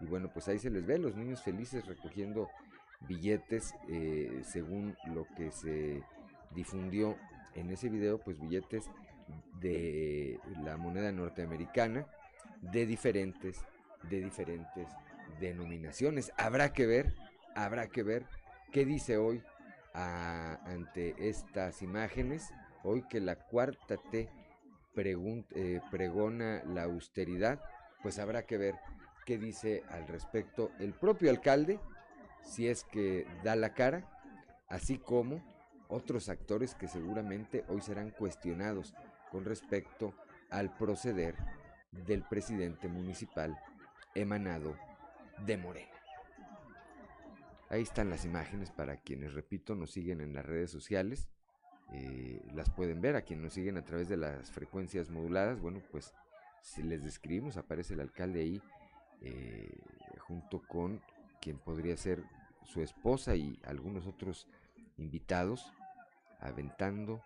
Y 0.01 0.07
bueno, 0.07 0.31
pues 0.33 0.49
ahí 0.49 0.59
se 0.59 0.71
les 0.71 0.85
ve, 0.85 0.99
los 0.99 1.15
niños 1.15 1.43
felices 1.43 1.87
recogiendo 1.87 2.49
billetes, 3.07 3.75
eh, 3.89 4.43
según 4.45 4.97
lo 5.07 5.27
que 5.37 5.53
se 5.53 6.03
difundió 6.55 7.17
en 7.55 7.71
ese 7.71 7.89
video, 7.89 8.19
pues 8.19 8.41
billetes 8.41 8.91
de 9.61 10.39
la 10.63 10.77
moneda 10.77 11.13
norteamericana 11.13 12.07
de 12.61 12.87
diferentes, 12.87 13.65
de 14.09 14.21
diferentes 14.21 14.89
denominaciones. 15.41 16.33
Habrá 16.37 16.73
que 16.73 16.87
ver, 16.87 17.15
habrá 17.55 17.89
que 17.89 18.03
ver 18.03 18.27
qué 18.73 18.85
dice 18.85 19.17
hoy 19.17 19.43
ante 19.93 21.15
estas 21.29 21.83
imágenes, 21.83 22.51
hoy 22.83 23.03
que 23.03 23.21
la 23.21 23.37
cuarta 23.37 23.97
T 24.11 24.29
eh, 24.97 25.81
pregona 25.91 26.63
la 26.65 26.85
austeridad, 26.85 27.61
pues 28.03 28.19
habrá 28.19 28.45
que 28.45 28.59
ver 28.59 28.75
qué 29.25 29.39
dice 29.39 29.83
al 29.91 30.07
respecto 30.07 30.71
el 30.79 30.93
propio 30.93 31.31
alcalde, 31.31 31.81
si 32.43 32.69
es 32.69 32.85
que 32.85 33.27
da 33.43 33.57
la 33.57 33.75
cara, 33.75 34.05
así 34.69 34.99
como 34.99 35.43
otros 35.89 36.29
actores 36.29 36.75
que 36.75 36.89
seguramente 36.89 37.65
hoy 37.69 37.81
serán 37.81 38.11
cuestionados 38.11 38.95
con 39.31 39.45
respecto 39.45 40.15
al 40.51 40.77
proceder 40.77 41.37
del 42.07 42.23
presidente 42.23 42.89
municipal 42.89 43.59
emanado 44.15 44.77
de 45.47 45.57
Morena. 45.57 45.91
Ahí 47.71 47.83
están 47.83 48.11
las 48.11 48.25
imágenes 48.25 48.71
para 48.71 48.99
quienes, 48.99 49.35
repito, 49.35 49.75
nos 49.75 49.91
siguen 49.91 50.21
en 50.21 50.35
las 50.35 50.45
redes 50.45 50.71
sociales. 50.71 51.29
Eh, 51.93 52.41
las 52.55 52.71
pueden 52.71 53.01
ver 53.01 53.17
a 53.17 53.23
quienes 53.23 53.45
nos 53.45 53.53
siguen 53.55 53.77
a 53.77 53.85
través 53.85 54.09
de 54.09 54.17
las 54.17 54.51
frecuencias 54.51 55.11
moduladas. 55.11 55.61
Bueno, 55.61 55.81
pues 55.91 56.13
si 56.63 56.83
les 56.83 57.03
describimos, 57.05 57.57
aparece 57.57 57.95
el 57.95 58.01
alcalde 58.01 58.41
ahí 58.41 58.63
eh, 59.21 59.77
junto 60.19 60.63
con 60.63 61.01
quien 61.41 61.59
podría 61.59 61.97
ser 61.97 62.23
su 62.65 62.81
esposa 62.81 63.37
y 63.37 63.61
algunos 63.65 64.07
otros 64.07 64.49
invitados, 64.97 65.73
aventando, 66.41 67.23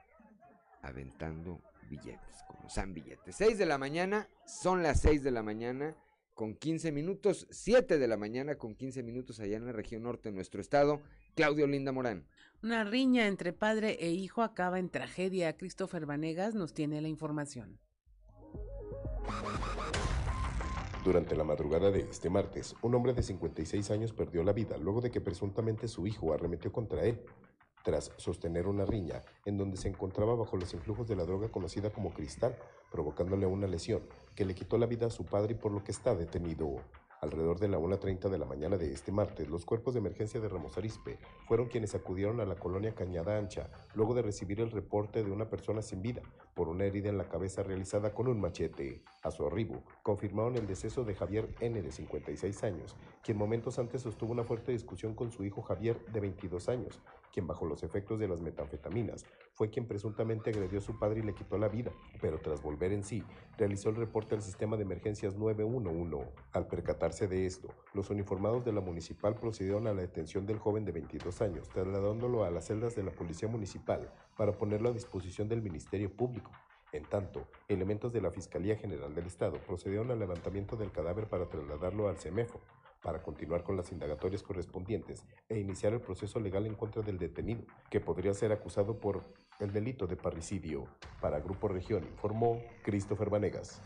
aventando 0.82 1.60
billetes, 1.88 2.44
como 2.46 2.68
son 2.68 2.94
billetes. 2.94 3.36
6 3.36 3.58
de 3.58 3.66
la 3.66 3.78
mañana, 3.78 4.28
son 4.46 4.82
las 4.82 5.00
6 5.00 5.22
de 5.22 5.30
la 5.30 5.42
mañana 5.42 5.96
con 6.34 6.54
15 6.54 6.92
minutos, 6.92 7.48
7 7.50 7.98
de 7.98 8.06
la 8.06 8.16
mañana 8.16 8.54
con 8.56 8.76
15 8.76 9.02
minutos 9.02 9.40
allá 9.40 9.56
en 9.56 9.66
la 9.66 9.72
región 9.72 10.04
norte 10.04 10.28
de 10.28 10.36
nuestro 10.36 10.60
estado. 10.60 11.02
Claudio 11.34 11.66
Linda 11.66 11.90
Morán. 11.90 12.26
Una 12.62 12.84
riña 12.84 13.26
entre 13.26 13.52
padre 13.52 13.96
e 14.00 14.10
hijo 14.10 14.42
acaba 14.42 14.78
en 14.78 14.88
tragedia. 14.88 15.56
Christopher 15.56 16.06
Vanegas 16.06 16.54
nos 16.54 16.74
tiene 16.74 17.00
la 17.00 17.08
información. 17.08 17.80
Durante 21.04 21.36
la 21.36 21.44
madrugada 21.44 21.90
de 21.90 22.00
este 22.00 22.28
martes, 22.30 22.74
un 22.82 22.94
hombre 22.94 23.14
de 23.14 23.22
56 23.22 23.90
años 23.90 24.12
perdió 24.12 24.42
la 24.44 24.52
vida 24.52 24.76
luego 24.76 25.00
de 25.00 25.10
que 25.10 25.20
presuntamente 25.20 25.88
su 25.88 26.06
hijo 26.06 26.32
arremetió 26.32 26.70
contra 26.70 27.04
él 27.04 27.20
tras 27.84 28.12
sostener 28.16 28.66
una 28.66 28.84
riña 28.84 29.22
en 29.44 29.56
donde 29.56 29.76
se 29.76 29.88
encontraba 29.88 30.34
bajo 30.34 30.56
los 30.56 30.72
influjos 30.74 31.08
de 31.08 31.16
la 31.16 31.24
droga 31.24 31.48
conocida 31.48 31.90
como 31.90 32.12
cristal, 32.12 32.56
provocándole 32.90 33.46
una 33.46 33.66
lesión 33.66 34.02
que 34.34 34.44
le 34.44 34.54
quitó 34.54 34.78
la 34.78 34.86
vida 34.86 35.06
a 35.06 35.10
su 35.10 35.24
padre 35.24 35.52
y 35.52 35.56
por 35.56 35.72
lo 35.72 35.84
que 35.84 35.92
está 35.92 36.14
detenido. 36.14 36.80
Alrededor 37.20 37.58
de 37.58 37.66
la 37.66 37.78
1.30 37.78 38.28
de 38.28 38.38
la 38.38 38.46
mañana 38.46 38.76
de 38.76 38.92
este 38.92 39.10
martes, 39.10 39.48
los 39.48 39.64
cuerpos 39.64 39.92
de 39.92 39.98
emergencia 39.98 40.40
de 40.40 40.48
Ramos 40.48 40.78
Arispe 40.78 41.18
fueron 41.48 41.66
quienes 41.66 41.96
acudieron 41.96 42.38
a 42.38 42.44
la 42.44 42.54
colonia 42.54 42.94
Cañada 42.94 43.36
Ancha 43.36 43.70
luego 43.94 44.14
de 44.14 44.22
recibir 44.22 44.60
el 44.60 44.70
reporte 44.70 45.24
de 45.24 45.32
una 45.32 45.50
persona 45.50 45.82
sin 45.82 46.00
vida 46.00 46.22
por 46.54 46.68
una 46.68 46.84
herida 46.84 47.08
en 47.08 47.18
la 47.18 47.28
cabeza 47.28 47.64
realizada 47.64 48.14
con 48.14 48.28
un 48.28 48.40
machete. 48.40 49.02
A 49.22 49.32
su 49.32 49.44
arribo, 49.44 49.82
confirmaron 50.04 50.56
el 50.56 50.68
deceso 50.68 51.02
de 51.02 51.16
Javier 51.16 51.52
N. 51.58 51.82
de 51.82 51.90
56 51.90 52.62
años, 52.62 52.94
quien 53.24 53.36
momentos 53.36 53.80
antes 53.80 54.02
sostuvo 54.02 54.30
una 54.30 54.44
fuerte 54.44 54.70
discusión 54.70 55.14
con 55.14 55.32
su 55.32 55.44
hijo 55.44 55.60
Javier 55.62 55.98
de 56.12 56.20
22 56.20 56.68
años, 56.68 57.00
quien 57.32 57.46
bajo 57.46 57.66
los 57.66 57.82
efectos 57.82 58.18
de 58.18 58.28
las 58.28 58.40
metanfetaminas 58.40 59.24
fue 59.54 59.70
quien 59.70 59.86
presuntamente 59.86 60.50
agredió 60.50 60.78
a 60.78 60.82
su 60.82 60.98
padre 60.98 61.20
y 61.20 61.22
le 61.22 61.34
quitó 61.34 61.58
la 61.58 61.68
vida, 61.68 61.90
pero 62.20 62.38
tras 62.38 62.62
volver 62.62 62.92
en 62.92 63.02
sí, 63.02 63.24
realizó 63.56 63.90
el 63.90 63.96
reporte 63.96 64.34
al 64.34 64.42
sistema 64.42 64.76
de 64.76 64.84
emergencias 64.84 65.36
911. 65.36 66.30
Al 66.52 66.66
percatarse 66.66 67.28
de 67.28 67.46
esto, 67.46 67.68
los 67.94 68.10
uniformados 68.10 68.64
de 68.64 68.72
la 68.72 68.80
municipal 68.80 69.34
procedieron 69.34 69.86
a 69.86 69.94
la 69.94 70.02
detención 70.02 70.46
del 70.46 70.58
joven 70.58 70.84
de 70.84 70.92
22 70.92 71.42
años, 71.42 71.68
trasladándolo 71.68 72.44
a 72.44 72.50
las 72.50 72.66
celdas 72.66 72.94
de 72.94 73.02
la 73.02 73.10
policía 73.10 73.48
municipal 73.48 74.12
para 74.36 74.52
ponerlo 74.52 74.90
a 74.90 74.92
disposición 74.92 75.48
del 75.48 75.62
Ministerio 75.62 76.14
Público. 76.14 76.50
En 76.92 77.04
tanto, 77.04 77.46
elementos 77.68 78.14
de 78.14 78.22
la 78.22 78.30
Fiscalía 78.30 78.76
General 78.76 79.14
del 79.14 79.26
Estado 79.26 79.58
procedieron 79.66 80.10
al 80.10 80.18
levantamiento 80.18 80.74
del 80.76 80.90
cadáver 80.90 81.26
para 81.28 81.46
trasladarlo 81.46 82.08
al 82.08 82.16
CEMEFO, 82.16 82.60
para 83.02 83.22
continuar 83.22 83.62
con 83.62 83.76
las 83.76 83.92
indagatorias 83.92 84.42
correspondientes 84.42 85.24
e 85.48 85.58
iniciar 85.58 85.92
el 85.92 86.00
proceso 86.00 86.40
legal 86.40 86.66
en 86.66 86.74
contra 86.74 87.02
del 87.02 87.18
detenido, 87.18 87.62
que 87.90 88.00
podría 88.00 88.34
ser 88.34 88.52
acusado 88.52 88.98
por 88.98 89.24
el 89.60 89.72
delito 89.72 90.06
de 90.06 90.16
parricidio. 90.16 90.86
Para 91.20 91.40
Grupo 91.40 91.68
Región 91.68 92.04
informó 92.04 92.62
Christopher 92.82 93.30
Vanegas. 93.30 93.80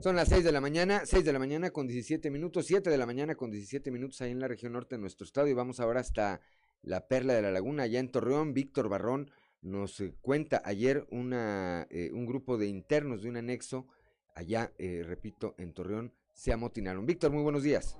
Son 0.00 0.14
las 0.14 0.28
6 0.28 0.44
de 0.44 0.52
la 0.52 0.60
mañana, 0.60 1.02
6 1.04 1.24
de 1.24 1.32
la 1.32 1.38
mañana 1.40 1.70
con 1.70 1.88
17 1.88 2.30
minutos, 2.30 2.66
7 2.66 2.90
de 2.90 2.98
la 2.98 3.06
mañana 3.06 3.34
con 3.34 3.50
17 3.50 3.90
minutos 3.90 4.20
ahí 4.20 4.30
en 4.30 4.38
la 4.38 4.46
región 4.46 4.72
norte 4.72 4.94
de 4.94 5.00
nuestro 5.00 5.24
estado 5.24 5.48
y 5.48 5.52
vamos 5.52 5.80
ahora 5.80 5.98
hasta 6.00 6.40
la 6.82 7.08
Perla 7.08 7.34
de 7.34 7.42
la 7.42 7.50
Laguna, 7.50 7.84
allá 7.84 7.98
en 7.98 8.10
Torreón. 8.10 8.54
Víctor 8.54 8.88
Barrón 8.88 9.32
nos 9.62 10.00
eh, 10.00 10.14
cuenta 10.20 10.62
ayer 10.64 11.06
una, 11.10 11.88
eh, 11.90 12.10
un 12.12 12.24
grupo 12.26 12.56
de 12.56 12.68
internos 12.68 13.22
de 13.22 13.30
un 13.30 13.36
anexo 13.36 13.88
allá, 14.36 14.70
eh, 14.78 15.02
repito, 15.04 15.54
en 15.58 15.72
Torreón, 15.72 16.12
se 16.32 16.52
amotinaron. 16.52 17.06
Víctor, 17.06 17.32
muy 17.32 17.42
buenos 17.42 17.62
días. 17.62 17.98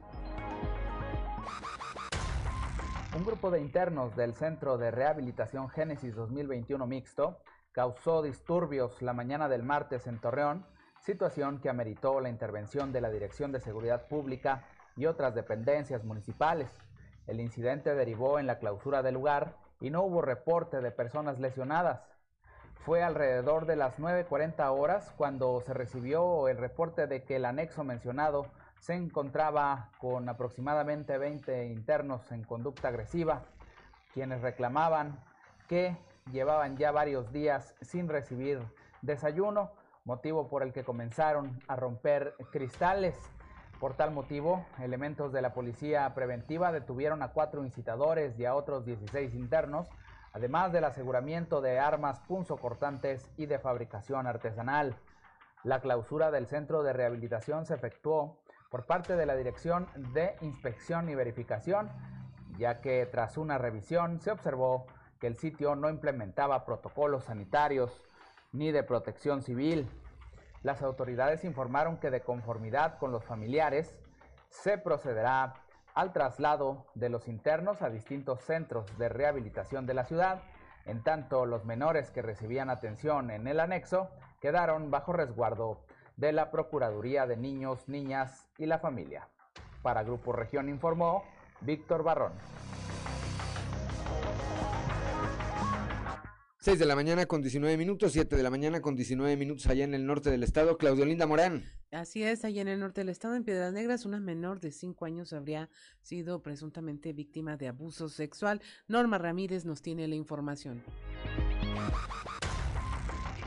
Un 3.17 3.25
grupo 3.25 3.51
de 3.51 3.61
internos 3.61 4.15
del 4.15 4.35
Centro 4.35 4.77
de 4.77 4.91
Rehabilitación 4.91 5.71
Génesis 5.71 6.15
2021 6.15 6.87
mixto 6.87 7.39
causó 7.73 8.23
disturbios 8.23 9.01
la 9.01 9.15
mañana 9.15 9.49
del 9.49 9.63
martes 9.63 10.07
en 10.07 10.21
Torreón, 10.21 10.67
situación 11.01 11.59
que 11.61 11.71
ameritó 11.71 12.21
la 12.21 12.29
intervención 12.29 12.93
de 12.93 13.01
la 13.01 13.11
Dirección 13.11 13.53
de 13.53 13.61
Seguridad 13.61 14.07
Pública 14.07 14.67
y 14.97 15.07
otras 15.07 15.35
dependencias 15.35 16.05
municipales. 16.05 16.71
El 17.27 17.41
incidente 17.41 17.95
derivó 17.95 18.39
en 18.39 18.47
la 18.47 18.59
clausura 18.59 19.03
del 19.03 19.15
lugar 19.15 19.57
y 19.81 19.89
no 19.89 20.03
hubo 20.03 20.21
reporte 20.21 20.81
de 20.83 20.91
personas 20.91 21.39
lesionadas. 21.41 22.03
Fue 22.87 23.03
alrededor 23.03 23.67
de 23.67 23.75
las 23.75 23.99
9.40 23.99 24.71
horas 24.71 25.13
cuando 25.17 25.61
se 25.61 25.75
recibió 25.75 26.47
el 26.47 26.57
reporte 26.57 27.09
de 27.09 27.25
que 27.25 27.35
el 27.35 27.45
anexo 27.45 27.83
mencionado 27.83 28.47
se 28.79 28.95
encontraba 28.95 29.91
con 29.99 30.29
aproximadamente 30.29 31.19
20 31.19 31.67
internos 31.67 32.31
en 32.31 32.45
conducta 32.45 32.87
agresiva, 32.87 33.43
quienes 34.15 34.41
reclamaban 34.41 35.19
que 35.69 35.97
llevaban 36.31 36.77
ya 36.77 36.93
varios 36.93 37.33
días 37.33 37.75
sin 37.81 38.09
recibir 38.09 38.61
desayuno, 39.03 39.73
motivo 40.05 40.47
por 40.47 40.63
el 40.63 40.73
que 40.73 40.85
comenzaron 40.85 41.59
a 41.67 41.75
romper 41.75 42.37
cristales. 42.53 43.19
Por 43.81 43.95
tal 43.95 44.13
motivo, 44.13 44.65
elementos 44.79 45.33
de 45.33 45.43
la 45.43 45.55
policía 45.55 46.15
preventiva 46.15 46.71
detuvieron 46.71 47.25
a 47.25 47.33
cuatro 47.33 47.65
incitadores 47.65 48.39
y 48.39 48.45
a 48.45 48.55
otros 48.55 48.87
16 48.87 49.35
internos, 49.35 49.89
además 50.37 50.71
del 50.71 50.85
aseguramiento 50.85 51.63
de 51.63 51.79
armas 51.79 52.21
punzocortantes 52.29 53.31
y 53.39 53.47
de 53.47 53.59
fabricación 53.59 54.27
artesanal. 54.27 54.95
La 55.65 55.81
clausura 55.81 56.31
del 56.31 56.47
centro 56.47 56.83
de 56.83 56.93
rehabilitación 56.93 57.65
se 57.65 57.73
efectuó 57.73 58.37
por 58.71 58.85
parte 58.85 59.17
de 59.17 59.25
la 59.25 59.35
Dirección 59.35 59.89
de 60.13 60.37
Inspección 60.43 61.09
y 61.09 61.15
Verificación, 61.15 61.89
ya 62.59 62.83
que 62.83 63.07
tras 63.07 63.39
una 63.39 63.57
revisión 63.57 64.21
se 64.21 64.31
observó 64.31 64.85
que 65.21 65.27
el 65.27 65.39
sitio 65.39 65.75
no 65.75 65.89
implementaba 65.89 66.67
protocolos 66.67 67.25
sanitarios 67.25 68.03
ni 68.53 68.73
de 68.73 68.83
protección 68.83 69.41
civil. 69.41 69.89
Las 70.63 70.83
autoridades 70.83 71.45
informaron 71.45 71.97
que 71.97 72.11
de 72.11 72.21
conformidad 72.21 72.99
con 72.99 73.11
los 73.11 73.25
familiares 73.25 73.97
se 74.51 74.77
procederá 74.77 75.55
al 75.97 76.13
traslado 76.13 76.85
de 76.95 77.09
los 77.09 77.27
internos 77.27 77.81
a 77.81 77.89
distintos 77.89 78.43
centros 78.43 78.87
de 78.99 79.09
rehabilitación 79.09 79.87
de 79.87 79.95
la 79.95 80.05
ciudad, 80.05 80.43
en 80.85 81.03
tanto 81.03 81.47
los 81.47 81.65
menores 81.65 82.11
que 82.11 82.21
recibían 82.21 82.69
atención 82.69 83.31
en 83.31 83.49
el 83.49 83.59
anexo 83.59 84.11
quedaron 84.41 84.91
bajo 84.91 85.15
resguardo 85.15 85.81
de 86.17 86.33
la 86.33 86.51
Procuraduría 86.51 87.27
de 87.27 87.39
Niños, 87.39 87.89
Niñas 87.89 88.47
y 88.59 88.67
la 88.67 88.79
Familia. 88.79 89.27
Para 89.83 90.03
Grupo 90.03 90.33
Región 90.33 90.69
informó 90.69 91.25
Víctor 91.63 92.03
Barrón. 92.03 92.33
6 96.67 96.81
de 96.81 96.87
la 96.87 96.97
mañana 96.97 97.27
con 97.27 97.43
19 97.43 97.77
minutos, 97.77 98.11
7 98.11 98.35
de 98.35 98.43
la 98.43 98.51
mañana 98.51 98.81
con 98.81 98.97
19 98.97 99.37
minutos 99.37 99.69
allá 99.69 99.85
en 99.85 99.95
el 99.95 100.05
norte 100.05 100.33
del 100.33 100.43
estado. 100.43 100.77
Claudio 100.79 101.05
Linda 101.05 101.25
Morán. 101.25 101.63
Así 101.93 102.25
es, 102.25 102.45
allá 102.45 102.61
en 102.61 102.67
el 102.67 102.81
norte 102.81 103.03
del 103.03 103.09
estado, 103.09 103.37
en 103.37 103.45
Piedras 103.45 103.73
Negras, 103.73 104.05
una 104.05 104.19
menor 104.19 104.59
de 104.59 104.73
5 104.73 105.05
años 105.05 105.33
habría 105.33 105.71
sido 106.03 106.43
presuntamente 106.43 107.13
víctima 107.13 107.57
de 107.57 107.69
abuso 107.69 108.09
sexual. 108.09 108.61
Norma 108.89 109.17
Ramírez 109.17 109.65
nos 109.65 109.81
tiene 109.81 110.09
la 110.09 110.17
información. 110.17 110.83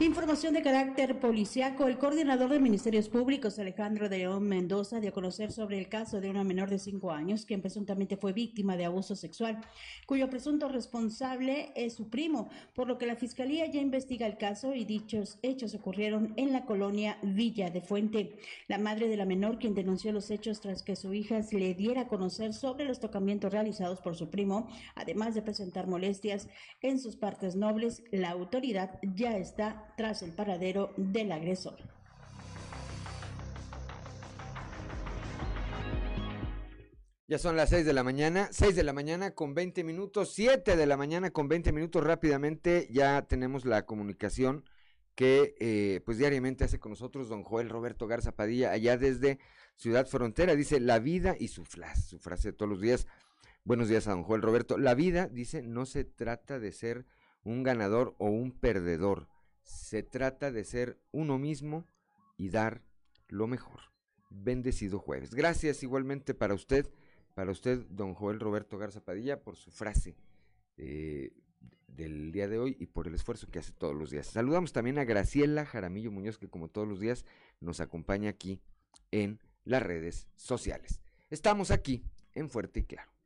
Información 0.01 0.53
de 0.53 0.61
carácter 0.61 1.19
policiaco. 1.19 1.85
El 1.85 1.97
coordinador 1.97 2.49
de 2.51 2.59
Ministerios 2.61 3.09
Públicos, 3.09 3.59
Alejandro 3.59 4.07
de 4.07 4.19
León 4.19 4.47
Mendoza, 4.47 5.01
dio 5.01 5.09
a 5.09 5.13
conocer 5.13 5.51
sobre 5.51 5.77
el 5.77 5.89
caso 5.89 6.21
de 6.21 6.29
una 6.29 6.45
menor 6.45 6.69
de 6.69 6.79
cinco 6.79 7.11
años 7.11 7.45
quien 7.45 7.61
presuntamente 7.61 8.15
fue 8.15 8.31
víctima 8.31 8.77
de 8.77 8.85
abuso 8.85 9.17
sexual, 9.17 9.59
cuyo 10.05 10.29
presunto 10.29 10.69
responsable 10.69 11.73
es 11.75 11.95
su 11.95 12.09
primo, 12.09 12.49
por 12.73 12.87
lo 12.87 12.97
que 12.97 13.07
la 13.07 13.17
Fiscalía 13.17 13.65
ya 13.65 13.81
investiga 13.81 14.25
el 14.25 14.37
caso 14.37 14.73
y 14.73 14.85
dichos 14.85 15.37
hechos 15.41 15.75
ocurrieron 15.75 16.33
en 16.37 16.53
la 16.53 16.63
colonia 16.63 17.17
Villa 17.21 17.69
de 17.69 17.81
Fuente. 17.81 18.37
La 18.69 18.77
madre 18.77 19.09
de 19.09 19.17
la 19.17 19.25
menor, 19.25 19.59
quien 19.59 19.75
denunció 19.75 20.13
los 20.13 20.31
hechos 20.31 20.61
tras 20.61 20.81
que 20.81 20.95
su 20.95 21.13
hija 21.13 21.41
le 21.51 21.73
diera 21.73 22.03
a 22.03 22.07
conocer 22.07 22.53
sobre 22.53 22.85
los 22.85 23.01
tocamientos 23.01 23.51
realizados 23.51 23.99
por 23.99 24.15
su 24.15 24.29
primo, 24.29 24.69
además 24.95 25.35
de 25.35 25.41
presentar 25.41 25.87
molestias 25.87 26.47
en 26.81 26.99
sus 26.99 27.17
partes 27.17 27.57
nobles, 27.57 28.01
la 28.11 28.29
autoridad 28.29 28.97
ya 29.03 29.35
está 29.37 29.87
tras 29.95 30.21
el 30.21 30.31
paradero 30.31 30.93
del 30.97 31.31
agresor. 31.31 31.77
Ya 37.29 37.37
son 37.37 37.55
las 37.55 37.69
6 37.69 37.85
de 37.85 37.93
la 37.93 38.03
mañana, 38.03 38.49
6 38.51 38.75
de 38.75 38.83
la 38.83 38.91
mañana 38.91 39.35
con 39.35 39.53
20 39.53 39.83
minutos, 39.83 40.33
7 40.33 40.75
de 40.75 40.85
la 40.87 40.97
mañana 40.97 41.29
con 41.29 41.47
20 41.47 41.71
minutos 41.71 42.03
rápidamente, 42.03 42.87
ya 42.89 43.21
tenemos 43.21 43.65
la 43.65 43.85
comunicación 43.85 44.63
que 45.13 45.53
eh, 45.59 46.01
pues 46.05 46.17
diariamente 46.17 46.63
hace 46.63 46.79
con 46.79 46.91
nosotros 46.91 47.29
don 47.29 47.43
Joel 47.43 47.69
Roberto 47.69 48.07
Garza 48.07 48.31
Padilla, 48.31 48.71
allá 48.71 48.97
desde 48.97 49.37
Ciudad 49.75 50.07
Frontera, 50.07 50.55
dice 50.55 50.79
la 50.79 50.97
vida 50.97 51.35
y 51.39 51.49
su 51.49 51.65
frase, 51.65 52.01
su 52.01 52.17
frase 52.17 52.49
de 52.49 52.53
todos 52.53 52.69
los 52.69 52.81
días. 52.81 53.05
Buenos 53.63 53.89
días 53.89 54.07
a 54.07 54.11
don 54.11 54.23
Joel 54.23 54.41
Roberto. 54.41 54.79
La 54.79 54.95
vida, 54.95 55.27
dice, 55.27 55.61
no 55.61 55.85
se 55.85 56.05
trata 56.05 56.57
de 56.57 56.71
ser 56.71 57.05
un 57.43 57.61
ganador 57.61 58.15
o 58.17 58.25
un 58.25 58.51
perdedor, 58.51 59.27
se 59.69 60.01
trata 60.03 60.51
de 60.51 60.63
ser 60.63 60.99
uno 61.11 61.37
mismo 61.37 61.85
y 62.37 62.49
dar 62.49 62.81
lo 63.27 63.47
mejor. 63.47 63.81
Bendecido 64.31 64.99
jueves. 64.99 65.33
Gracias 65.33 65.83
igualmente 65.83 66.33
para 66.33 66.53
usted, 66.53 66.91
para 67.35 67.51
usted, 67.51 67.85
don 67.89 68.13
Joel 68.13 68.39
Roberto 68.39 68.77
Garza 68.77 69.03
Padilla, 69.03 69.41
por 69.41 69.57
su 69.57 69.71
frase 69.71 70.15
eh, 70.77 71.31
del 71.87 72.31
día 72.31 72.47
de 72.47 72.57
hoy 72.57 72.77
y 72.79 72.87
por 72.87 73.07
el 73.07 73.15
esfuerzo 73.15 73.49
que 73.49 73.59
hace 73.59 73.71
todos 73.71 73.95
los 73.95 74.09
días. 74.09 74.27
Saludamos 74.27 74.73
también 74.73 74.97
a 74.97 75.05
Graciela 75.05 75.65
Jaramillo 75.65 76.11
Muñoz, 76.11 76.37
que 76.37 76.49
como 76.49 76.69
todos 76.69 76.87
los 76.87 76.99
días 76.99 77.25
nos 77.59 77.79
acompaña 77.79 78.31
aquí 78.31 78.61
en 79.11 79.39
las 79.65 79.83
redes 79.83 80.27
sociales. 80.35 80.99
Estamos 81.29 81.69
aquí 81.69 82.03
en 82.33 82.49
Fuerte 82.49 82.79
y 82.79 82.83
Claro. 82.83 83.18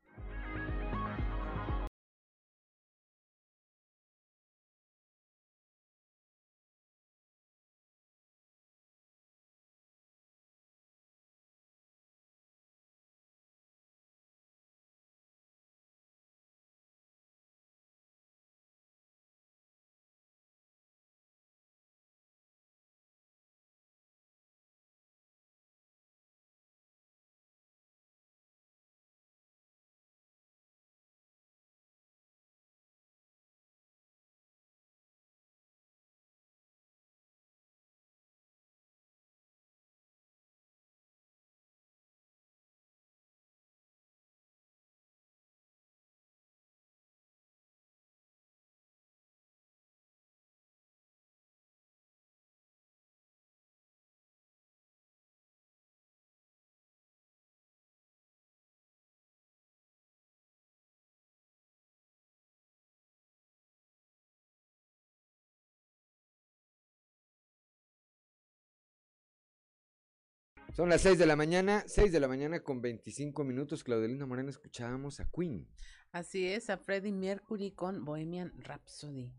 Son 70.76 70.90
las 70.90 71.02
6 71.02 71.20
de 71.20 71.28
la 71.28 71.36
mañana, 71.36 71.84
6 71.86 72.12
de 72.12 72.20
la 72.20 72.28
mañana 72.28 72.64
con 72.64 72.82
25 72.82 73.44
minutos. 73.44 73.84
Claudelina 73.84 74.26
Moreno, 74.26 74.50
escuchábamos 74.50 75.20
a 75.20 75.30
Queen. 75.30 75.68
Así 76.12 76.48
es, 76.48 76.72
a 76.72 76.78
Freddie 76.78 77.12
Mercury 77.12 77.74
con 77.74 78.04
Bohemian 78.04 78.52
Rhapsody. 78.58 79.32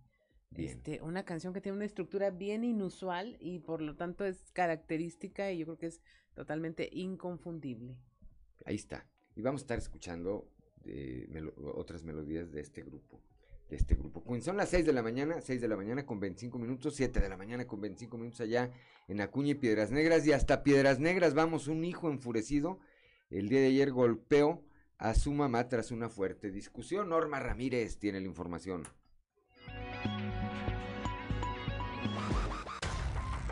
Este, 0.55 1.03
una 1.03 1.25
canción 1.25 1.53
que 1.53 1.61
tiene 1.61 1.75
una 1.75 1.87
estructura 1.87 2.31
bien 2.31 2.63
inusual 2.63 3.37
y 3.41 3.59
por 3.59 3.83
lo 3.83 3.97
tanto 3.97 4.25
es 4.25 4.53
característica 4.53 5.51
y 5.51 5.59
yo 5.59 5.67
creo 5.67 5.79
que 5.79 5.87
es 5.87 6.01
totalmente 6.35 6.89
inconfundible. 6.93 7.99
Ahí 8.65 8.77
está. 8.77 9.05
Y 9.35 9.43
vamos 9.43 9.63
a 9.63 9.65
estar 9.65 9.79
escuchando 9.79 10.49
eh, 10.85 11.29
otras 11.75 12.05
melodías 12.05 12.53
de 12.53 12.61
este 12.61 12.85
grupo 12.85 13.21
de 13.69 13.77
este 13.77 13.95
grupo. 13.95 14.23
Son 14.41 14.57
las 14.57 14.69
6 14.71 14.87
de 14.87 14.93
la 14.93 15.03
mañana, 15.03 15.41
6 15.41 15.61
de 15.61 15.69
la 15.69 15.77
mañana 15.77 16.05
con 16.05 16.21
25 16.21 16.59
minutos, 16.59 16.95
7 16.97 17.21
de 17.21 17.29
la 17.29 17.37
mañana 17.37 17.67
con 17.67 17.81
25 17.81 18.17
minutos 18.19 18.41
allá 18.41 18.71
en 19.09 19.21
Acuña 19.21 19.51
y 19.51 19.55
Piedras 19.55 19.91
Negras. 19.91 20.27
Y 20.27 20.33
hasta 20.33 20.63
Piedras 20.63 21.01
Negras 21.01 21.35
vamos, 21.35 21.69
un 21.69 21.85
hijo 21.85 22.11
enfurecido. 22.11 22.79
El 23.31 23.49
día 23.49 23.61
de 23.61 23.69
ayer 23.69 23.91
golpeó 23.91 24.63
a 24.99 25.15
su 25.15 25.33
mamá 25.33 25.69
tras 25.69 25.91
una 25.91 26.09
fuerte 26.09 26.51
discusión. 26.51 27.09
Norma 27.09 27.41
Ramírez 27.41 27.99
tiene 27.99 28.21
la 28.21 28.27
información. 28.27 28.85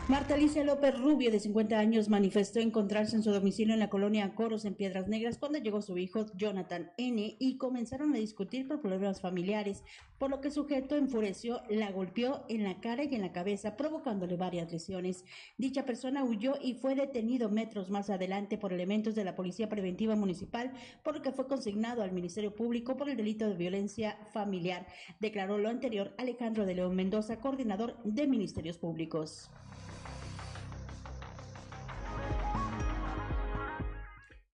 Marta 0.09 0.33
Alicia 0.33 0.65
López 0.65 0.99
Rubio, 0.99 1.31
de 1.31 1.39
50 1.39 1.79
años, 1.79 2.09
manifestó 2.09 2.59
encontrarse 2.59 3.15
en 3.15 3.23
su 3.23 3.31
domicilio 3.31 3.73
en 3.73 3.79
la 3.79 3.89
colonia 3.89 4.35
Coros, 4.35 4.65
en 4.65 4.75
Piedras 4.75 5.07
Negras, 5.07 5.37
cuando 5.37 5.59
llegó 5.59 5.81
su 5.81 5.97
hijo 5.97 6.25
Jonathan 6.35 6.91
N. 6.97 7.37
y 7.39 7.57
comenzaron 7.57 8.13
a 8.13 8.17
discutir 8.17 8.67
por 8.67 8.81
problemas 8.81 9.21
familiares, 9.21 9.85
por 10.17 10.29
lo 10.29 10.41
que 10.41 10.49
el 10.49 10.53
sujeto 10.53 10.97
enfureció, 10.97 11.61
la 11.69 11.89
golpeó 11.93 12.43
en 12.49 12.65
la 12.65 12.81
cara 12.81 13.05
y 13.05 13.15
en 13.15 13.21
la 13.21 13.31
cabeza, 13.31 13.77
provocándole 13.77 14.35
varias 14.35 14.69
lesiones. 14.73 15.23
Dicha 15.57 15.85
persona 15.85 16.25
huyó 16.25 16.55
y 16.61 16.73
fue 16.73 16.95
detenido 16.95 17.49
metros 17.49 17.89
más 17.89 18.09
adelante 18.09 18.57
por 18.57 18.73
elementos 18.73 19.15
de 19.15 19.23
la 19.23 19.35
Policía 19.35 19.69
Preventiva 19.69 20.17
Municipal, 20.17 20.73
por 21.01 21.15
lo 21.15 21.21
que 21.21 21.31
fue 21.31 21.47
consignado 21.47 22.03
al 22.03 22.11
Ministerio 22.11 22.53
Público 22.53 22.97
por 22.97 23.07
el 23.07 23.15
delito 23.15 23.47
de 23.47 23.55
violencia 23.55 24.17
familiar. 24.33 24.85
Declaró 25.21 25.57
lo 25.57 25.69
anterior 25.69 26.13
Alejandro 26.17 26.65
de 26.65 26.75
León 26.75 26.93
Mendoza, 26.93 27.39
coordinador 27.39 27.95
de 28.03 28.27
Ministerios 28.27 28.77
Públicos. 28.77 29.49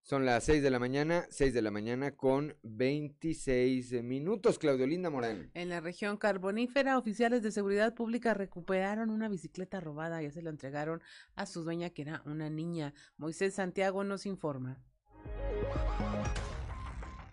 Son 0.08 0.24
las 0.24 0.44
6 0.44 0.62
de 0.62 0.70
la 0.70 0.78
mañana, 0.78 1.26
6 1.28 1.52
de 1.52 1.60
la 1.60 1.70
mañana 1.70 2.12
con 2.12 2.56
26 2.62 4.02
minutos. 4.02 4.58
Claudio 4.58 4.86
Linda 4.86 5.10
Morán. 5.10 5.50
En 5.52 5.68
la 5.68 5.80
región 5.80 6.16
carbonífera, 6.16 6.96
oficiales 6.96 7.42
de 7.42 7.52
seguridad 7.52 7.92
pública 7.92 8.32
recuperaron 8.32 9.10
una 9.10 9.28
bicicleta 9.28 9.80
robada. 9.80 10.22
Ya 10.22 10.30
se 10.30 10.40
la 10.40 10.48
entregaron 10.48 11.02
a 11.36 11.44
su 11.44 11.62
dueña, 11.62 11.90
que 11.90 12.00
era 12.00 12.22
una 12.24 12.48
niña. 12.48 12.94
Moisés 13.18 13.56
Santiago 13.56 14.02
nos 14.02 14.24
informa. 14.24 14.78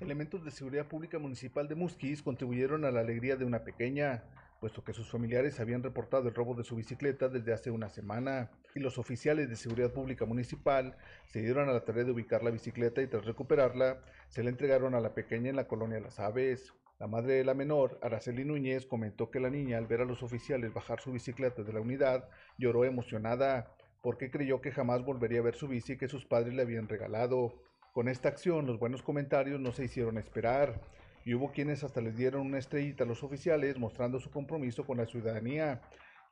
Elementos 0.02 0.44
de 0.44 0.52
seguridad 0.52 0.90
pública 0.90 1.18
municipal 1.18 1.70
de 1.70 1.76
Musquis 1.76 2.22
contribuyeron 2.22 2.84
a 2.84 2.92
la 2.92 3.00
alegría 3.00 3.38
de 3.38 3.46
una 3.46 3.64
pequeña 3.64 4.26
puesto 4.66 4.84
que 4.84 4.94
sus 4.94 5.08
familiares 5.08 5.60
habían 5.60 5.84
reportado 5.84 6.28
el 6.28 6.34
robo 6.34 6.56
de 6.56 6.64
su 6.64 6.76
bicicleta 6.76 7.30
desde 7.30 7.54
hace 7.54 7.70
una 7.70 7.88
semana 7.88 8.50
y 8.74 8.80
los 8.80 8.98
oficiales 8.98 9.48
de 9.48 9.56
seguridad 9.56 9.94
pública 9.94 10.26
municipal 10.26 10.98
se 11.28 11.40
dieron 11.40 11.70
a 11.70 11.72
la 11.72 11.86
tarea 11.86 12.04
de 12.04 12.10
ubicar 12.10 12.42
la 12.42 12.50
bicicleta 12.50 13.00
y 13.04 13.06
tras 13.06 13.26
recuperarla 13.26 14.00
se 14.28 14.42
la 14.42 14.50
entregaron 14.50 14.96
a 14.96 15.02
la 15.02 15.14
pequeña 15.14 15.52
en 15.52 15.56
la 15.56 15.68
colonia 15.68 16.00
Las 16.00 16.20
Aves. 16.20 16.74
La 16.98 17.06
madre 17.06 17.34
de 17.34 17.44
la 17.44 17.54
menor, 17.54 18.00
Araceli 18.02 18.44
Núñez, 18.44 18.88
comentó 18.88 19.30
que 19.30 19.40
la 19.40 19.52
niña 19.52 19.78
al 19.78 19.86
ver 19.86 20.02
a 20.02 20.06
los 20.06 20.24
oficiales 20.24 20.74
bajar 20.74 21.00
su 21.00 21.12
bicicleta 21.12 21.62
de 21.62 21.72
la 21.72 21.82
unidad 21.82 22.28
lloró 22.58 22.86
emocionada 22.86 23.72
porque 24.02 24.32
creyó 24.32 24.62
que 24.62 24.72
jamás 24.72 25.06
volvería 25.06 25.42
a 25.42 25.44
ver 25.44 25.54
su 25.54 25.68
bici 25.68 25.96
que 25.96 26.08
sus 26.08 26.26
padres 26.26 26.56
le 26.56 26.64
habían 26.64 26.88
regalado. 26.88 27.54
Con 27.94 28.08
esta 28.08 28.30
acción 28.30 28.66
los 28.66 28.80
buenos 28.80 29.04
comentarios 29.04 29.60
no 29.60 29.72
se 29.72 29.84
hicieron 29.84 30.18
esperar 30.18 30.82
y 31.26 31.34
hubo 31.34 31.52
quienes 31.52 31.84
hasta 31.84 32.02
les 32.02 32.16
dieron 32.16 32.46
una 32.46 32.60
estrellita 32.60 33.04
a 33.04 33.08
los 33.08 33.24
oficiales 33.24 33.80
mostrando 33.80 34.20
su 34.20 34.30
compromiso 34.30 34.86
con 34.86 34.98
la 34.98 35.08
ciudadanía 35.08 35.82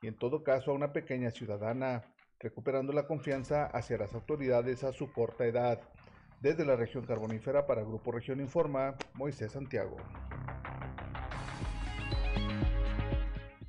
y 0.00 0.06
en 0.06 0.14
todo 0.14 0.44
caso 0.44 0.70
a 0.70 0.74
una 0.74 0.92
pequeña 0.92 1.30
ciudadana, 1.30 2.04
recuperando 2.38 2.92
la 2.92 3.06
confianza 3.06 3.66
hacia 3.66 3.98
las 3.98 4.14
autoridades 4.14 4.84
a 4.84 4.92
su 4.92 5.12
corta 5.12 5.46
edad. 5.46 5.80
Desde 6.40 6.64
la 6.64 6.76
región 6.76 7.06
carbonífera 7.06 7.66
para 7.66 7.82
Grupo 7.82 8.12
Región 8.12 8.40
Informa, 8.40 8.94
Moisés 9.14 9.52
Santiago. 9.52 9.96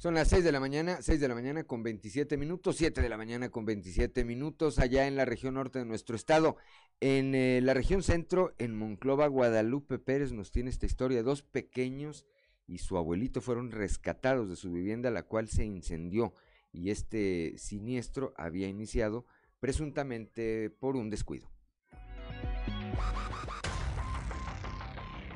Son 0.06 0.14
las 0.14 0.28
6 0.28 0.44
de 0.44 0.52
la 0.52 0.60
mañana, 0.60 1.02
6 1.02 1.20
de 1.20 1.28
la 1.28 1.34
mañana 1.34 1.64
con 1.64 1.82
27 1.82 2.38
minutos, 2.38 2.76
7 2.76 3.02
de 3.02 3.10
la 3.10 3.18
mañana 3.18 3.50
con 3.50 3.66
27 3.66 4.24
minutos 4.24 4.78
allá 4.78 5.08
en 5.08 5.16
la 5.16 5.26
región 5.26 5.56
norte 5.56 5.80
de 5.80 5.86
nuestro 5.86 6.16
estado. 6.16 6.58
En 7.00 7.34
eh, 7.34 7.60
la 7.64 7.74
región 7.74 8.04
centro, 8.04 8.54
en 8.60 8.78
Monclova, 8.78 9.26
Guadalupe 9.26 9.98
Pérez 9.98 10.32
nos 10.32 10.52
tiene 10.52 10.70
esta 10.70 10.86
historia. 10.86 11.24
Dos 11.24 11.42
pequeños 11.42 12.28
y 12.68 12.78
su 12.78 12.98
abuelito 12.98 13.42
fueron 13.42 13.72
rescatados 13.72 14.48
de 14.48 14.56
su 14.56 14.72
vivienda, 14.72 15.10
la 15.10 15.24
cual 15.24 15.50
se 15.50 15.66
incendió. 15.66 16.36
Y 16.72 16.92
este 16.92 17.56
siniestro 17.58 18.36
había 18.38 18.68
iniciado 18.68 19.26
presuntamente 19.60 20.70
por 20.70 20.98
un 20.98 21.10
descuido. 21.10 21.50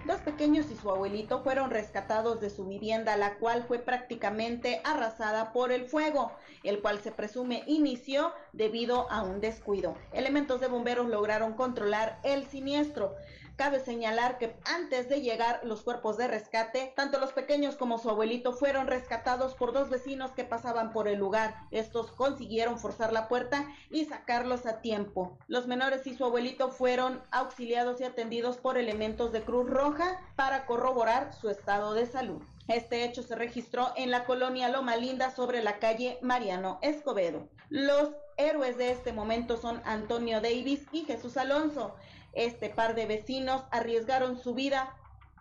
Dos 0.09 0.21
pequeños 0.21 0.71
y 0.71 0.75
su 0.75 0.89
abuelito 0.89 1.43
fueron 1.43 1.69
rescatados 1.69 2.41
de 2.41 2.49
su 2.49 2.65
vivienda, 2.65 3.15
la 3.15 3.35
cual 3.35 3.65
fue 3.67 3.77
prácticamente 3.77 4.81
arrasada 4.83 5.53
por 5.53 5.71
el 5.71 5.85
fuego, 5.85 6.31
el 6.63 6.81
cual 6.81 6.99
se 6.99 7.11
presume 7.11 7.61
inició 7.67 8.33
debido 8.51 9.07
a 9.11 9.21
un 9.21 9.39
descuido. 9.39 9.95
Elementos 10.11 10.61
de 10.61 10.67
bomberos 10.67 11.09
lograron 11.09 11.53
controlar 11.53 12.19
el 12.23 12.47
siniestro. 12.47 13.13
Cabe 13.59 13.81
señalar 13.81 14.37
que 14.37 14.55
antes 14.63 15.09
de 15.09 15.19
llegar 15.19 15.59
los 15.65 15.81
cuerpos 15.81 16.15
de 16.15 16.29
rescate, 16.29 16.93
tanto 16.95 17.19
los 17.19 17.33
pequeños 17.33 17.75
como 17.75 17.97
su 17.97 18.09
abuelito 18.09 18.53
fueron 18.53 18.87
rescatados 18.87 19.53
por 19.53 19.73
dos 19.73 19.89
vecinos 19.89 20.31
que 20.31 20.45
pasaban 20.45 20.93
por 20.93 21.09
el 21.09 21.19
lugar. 21.19 21.55
Estos 21.69 22.09
consiguieron 22.13 22.79
forzar 22.79 23.11
la 23.11 23.27
puerta 23.27 23.67
y 23.91 24.05
sacarlos 24.05 24.65
a 24.65 24.79
tiempo. 24.79 25.37
Los 25.49 25.67
menores 25.67 26.07
y 26.07 26.15
su 26.15 26.23
abuelito 26.23 26.69
fueron 26.69 27.21
auxiliados 27.31 27.99
y 27.99 28.05
atendidos 28.05 28.55
por 28.55 28.77
elementos 28.77 29.33
de 29.33 29.41
Cruz 29.41 29.69
Roja 29.69 30.21
para 30.37 30.65
corroborar 30.65 31.33
su 31.33 31.49
estado 31.49 31.93
de 31.95 32.05
salud. 32.05 32.41
Este 32.69 33.03
hecho 33.03 33.23
se 33.23 33.35
registró 33.35 33.91
en 33.97 34.09
la 34.09 34.23
colonia 34.23 34.69
Loma 34.69 34.95
Linda 34.95 35.31
sobre 35.31 35.61
la 35.61 35.79
calle 35.79 36.17
Mariano 36.21 36.79
Escobedo. 36.81 37.49
Los 37.69 38.11
héroes 38.37 38.77
de 38.77 38.91
este 38.91 39.11
momento 39.11 39.57
son 39.57 39.81
Antonio 39.83 40.39
Davis 40.39 40.85
y 40.93 41.03
Jesús 41.03 41.35
Alonso. 41.35 41.95
Este 42.33 42.69
par 42.69 42.95
de 42.95 43.05
vecinos 43.05 43.63
arriesgaron 43.71 44.37
su 44.37 44.53
vida, 44.53 44.95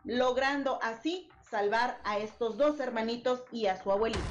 logrando 0.05 0.79
así 0.83 1.29
salvar 1.51 2.01
a 2.05 2.19
estos 2.19 2.57
dos 2.57 2.81
hermanitos 2.81 3.45
y 3.53 3.67
a 3.67 3.83
su 3.83 3.91
abuelito. 3.91 4.25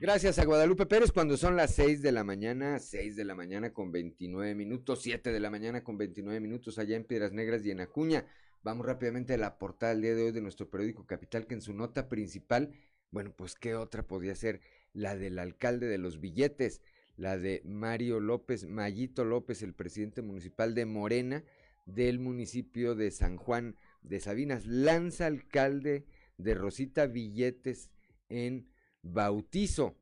Gracias 0.00 0.38
a 0.38 0.44
Guadalupe 0.44 0.84
Pérez 0.84 1.12
cuando 1.12 1.36
son 1.38 1.56
las 1.56 1.74
6 1.74 2.02
de 2.02 2.12
la 2.12 2.24
mañana, 2.24 2.78
6 2.78 3.16
de 3.16 3.24
la 3.24 3.34
mañana 3.34 3.72
con 3.72 3.90
29 3.90 4.54
minutos, 4.54 5.00
7 5.02 5.32
de 5.32 5.40
la 5.40 5.50
mañana 5.50 5.82
con 5.82 5.96
29 5.96 6.40
minutos 6.40 6.78
allá 6.78 6.96
en 6.96 7.04
Piedras 7.04 7.32
Negras 7.32 7.64
y 7.64 7.70
en 7.70 7.80
Acuña. 7.80 8.26
Vamos 8.62 8.84
rápidamente 8.84 9.34
a 9.34 9.38
la 9.38 9.58
portada 9.58 9.92
del 9.92 10.02
día 10.02 10.14
de 10.14 10.24
hoy 10.24 10.32
de 10.32 10.42
nuestro 10.42 10.68
periódico 10.68 11.06
Capital 11.06 11.46
que 11.46 11.54
en 11.54 11.62
su 11.62 11.72
nota 11.72 12.08
principal, 12.10 12.74
bueno, 13.10 13.32
pues 13.34 13.54
qué 13.54 13.76
otra 13.76 14.06
podía 14.06 14.34
ser 14.34 14.60
la 14.92 15.16
del 15.16 15.38
alcalde 15.38 15.86
de 15.86 15.98
los 15.98 16.20
billetes 16.20 16.82
la 17.16 17.38
de 17.38 17.62
Mario 17.64 18.20
López, 18.20 18.66
Mayito 18.66 19.24
López, 19.24 19.62
el 19.62 19.74
presidente 19.74 20.22
municipal 20.22 20.74
de 20.74 20.86
Morena 20.86 21.44
del 21.86 22.18
municipio 22.18 22.94
de 22.94 23.10
San 23.10 23.36
Juan 23.36 23.76
de 24.02 24.20
Sabinas, 24.20 24.66
lanza 24.66 25.26
alcalde 25.26 26.06
de 26.38 26.54
Rosita 26.54 27.06
Billetes 27.06 27.90
en 28.28 28.68
bautizo. 29.02 29.96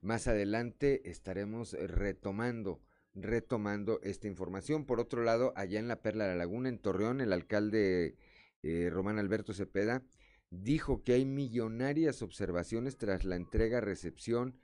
Más 0.00 0.28
adelante 0.28 1.08
estaremos 1.10 1.72
retomando, 1.72 2.80
retomando 3.14 4.00
esta 4.02 4.26
información. 4.26 4.84
Por 4.84 5.00
otro 5.00 5.22
lado, 5.22 5.52
allá 5.56 5.78
en 5.78 5.88
la 5.88 6.02
Perla 6.02 6.24
de 6.24 6.30
la 6.30 6.38
Laguna, 6.38 6.68
en 6.68 6.78
Torreón, 6.78 7.20
el 7.20 7.32
alcalde 7.32 8.16
eh, 8.62 8.90
Román 8.92 9.18
Alberto 9.18 9.52
Cepeda 9.52 10.02
dijo 10.50 11.02
que 11.04 11.12
hay 11.12 11.24
millonarias 11.24 12.22
observaciones 12.22 12.96
tras 12.96 13.24
la 13.24 13.36
entrega-recepción 13.36 14.54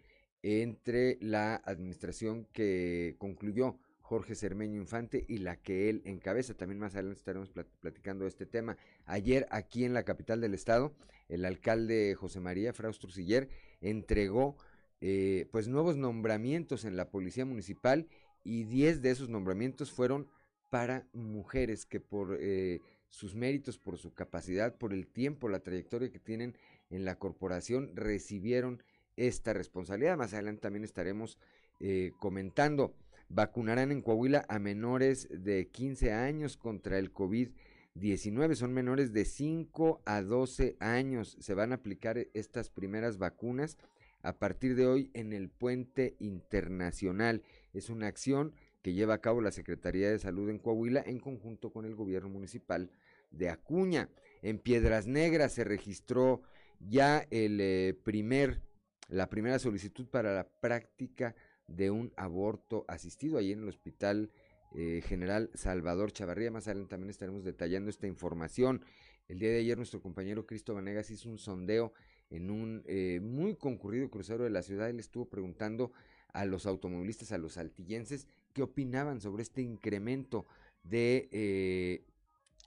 entre 0.45 1.17
la 1.23 1.57
administración 1.57 2.47
que 2.53 3.17
concluyó 3.17 3.79
Jorge 4.03 4.35
Cermeño 4.35 4.79
Infante 4.79 5.25
y 5.27 5.39
la 5.39 5.57
que 5.57 5.89
él 5.89 6.03
encabeza. 6.05 6.53
También 6.53 6.79
más 6.79 6.93
adelante 6.93 7.19
estaremos 7.19 7.51
platicando 7.81 8.27
este 8.27 8.45
tema. 8.45 8.77
Ayer 9.07 9.47
aquí 9.51 9.87
en 9.87 9.95
la 9.95 10.05
capital 10.05 10.43
del 10.43 10.53
estado, 10.53 10.93
el 11.31 11.47
alcalde 11.47 12.15
José 12.15 12.41
María 12.41 12.75
Fraustro 12.75 13.11
Siller 13.11 13.49
entregó 13.81 14.59
eh, 15.01 15.49
pues 15.51 15.67
nuevos 15.67 15.97
nombramientos 15.97 16.85
en 16.85 16.99
la 16.99 17.09
policía 17.09 17.47
municipal 17.47 18.07
y 18.45 18.65
10 18.65 19.01
de 19.01 19.13
esos 19.13 19.31
nombramientos 19.31 19.93
fueron 19.93 20.29
para 20.69 21.07
mujeres 21.15 21.87
que 21.87 22.01
por 22.01 22.37
eh, 22.39 22.83
sus 23.09 23.35
méritos, 23.35 23.79
por 23.79 23.97
su 23.97 24.13
capacidad, 24.13 24.77
por 24.77 24.93
el 24.93 25.07
tiempo, 25.07 25.49
la 25.49 25.61
trayectoria 25.61 26.11
que 26.11 26.19
tienen 26.19 26.59
en 26.91 27.07
la 27.07 27.19
corporación, 27.19 27.97
recibieron 27.97 28.83
esta 29.17 29.53
responsabilidad. 29.53 30.17
Más 30.17 30.33
adelante 30.33 30.63
también 30.63 30.85
estaremos 30.85 31.39
eh, 31.81 32.13
comentando. 32.19 32.95
Vacunarán 33.29 33.91
en 33.91 34.03
Coahuila 34.03 34.45
a 34.49 34.59
menores 34.59 35.29
de 35.31 35.69
15 35.69 36.13
años 36.13 36.57
contra 36.57 36.99
el 36.99 37.13
COVID-19. 37.13 38.55
Son 38.55 38.73
menores 38.73 39.13
de 39.13 39.25
5 39.25 40.03
a 40.05 40.23
12 40.23 40.77
años. 40.81 41.37
Se 41.41 41.55
van 41.55 41.73
a 41.73 41.77
aplicar 41.77 42.19
estas 42.35 42.71
primeras 42.71 43.19
vacunas 43.19 43.77
a 44.23 44.39
partir 44.39 44.75
de 44.75 44.87
hoy 44.87 45.11
en 45.15 45.33
el 45.33 45.49
puente 45.49 46.17
internacional. 46.19 47.43
Es 47.73 47.91
una 47.91 48.07
acción 48.07 48.53
que 48.83 48.93
lleva 48.93 49.15
a 49.15 49.21
cabo 49.21 49.41
la 49.41 49.51
Secretaría 49.51 50.11
de 50.11 50.19
Salud 50.19 50.51
en 50.51 50.59
Coahuila 50.59 51.03
en 51.07 51.19
conjunto 51.19 51.73
con 51.73 51.87
el 51.87 51.95
gobierno 51.95 52.29
municipal 52.29 52.91
de 53.31 53.49
Acuña. 53.49 54.09
En 54.43 54.59
Piedras 54.59 55.07
Negras 55.07 55.53
se 55.53 55.65
registró 55.65 56.43
ya 56.81 57.27
el 57.31 57.61
eh, 57.61 57.95
primer 58.05 58.61
la 59.09 59.29
primera 59.29 59.59
solicitud 59.59 60.07
para 60.07 60.35
la 60.35 60.49
práctica 60.49 61.35
de 61.67 61.91
un 61.91 62.13
aborto 62.17 62.85
asistido 62.89 63.39
ahí 63.39 63.53
en 63.53 63.63
el 63.63 63.69
Hospital 63.69 64.31
eh, 64.75 65.03
General 65.07 65.51
Salvador 65.55 66.13
Chavarría. 66.13 66.51
Más 66.51 66.67
adelante 66.67 66.91
también 66.91 67.11
estaremos 67.11 67.45
detallando 67.45 67.91
esta 67.91 68.07
información. 68.07 68.85
El 69.29 69.39
día 69.39 69.51
de 69.51 69.59
ayer 69.59 69.77
nuestro 69.77 70.03
compañero 70.03 70.47
Cristo 70.47 70.75
Vanegas 70.75 71.11
hizo 71.11 71.29
un 71.29 71.39
sondeo 71.39 71.93
en 72.31 72.51
un 72.51 72.83
eh, 72.87 73.21
muy 73.23 73.55
concurrido 73.55 74.11
crucero 74.11 74.45
de 74.45 74.51
la 74.51 74.63
ciudad. 74.63 74.91
Él 74.91 74.99
estuvo 74.99 75.29
preguntando 75.29 75.93
a 76.33 76.45
los 76.45 76.67
automovilistas, 76.67 77.33
a 77.33 77.39
los 77.39 77.57
altillenses, 77.57 78.27
qué 78.53 78.63
opinaban 78.63 79.21
sobre 79.21 79.43
este 79.43 79.63
incremento 79.63 80.47
de 80.83 81.29
eh, 81.33 82.05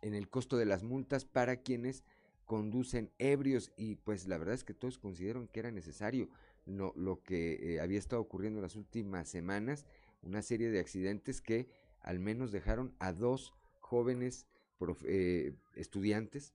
en 0.02 0.14
el 0.14 0.30
costo 0.30 0.58
de 0.58 0.66
las 0.66 0.84
multas 0.84 1.26
para 1.26 1.58
quienes 1.58 2.04
conducen 2.48 3.12
ebrios 3.20 3.72
y 3.78 3.96
pues 3.96 4.28
la 4.28 4.40
verdad 4.40 4.56
es 4.56 4.64
que 4.64 4.74
todos 4.74 4.98
consideraron 4.98 5.48
que 5.48 5.60
era 5.60 5.70
necesario 5.70 6.30
no, 6.66 6.94
lo 6.96 7.22
que 7.22 7.76
eh, 7.76 7.80
había 7.80 8.00
estado 8.00 8.22
ocurriendo 8.22 8.58
en 8.58 8.64
las 8.64 8.76
últimas 8.76 9.30
semanas, 9.30 9.86
una 10.24 10.42
serie 10.42 10.70
de 10.70 10.80
accidentes 10.80 11.42
que 11.42 11.68
al 12.02 12.20
menos 12.20 12.52
dejaron 12.52 12.96
a 13.00 13.14
dos 13.14 13.54
jóvenes 13.80 14.48
eh, 15.04 15.54
estudiantes 15.76 16.54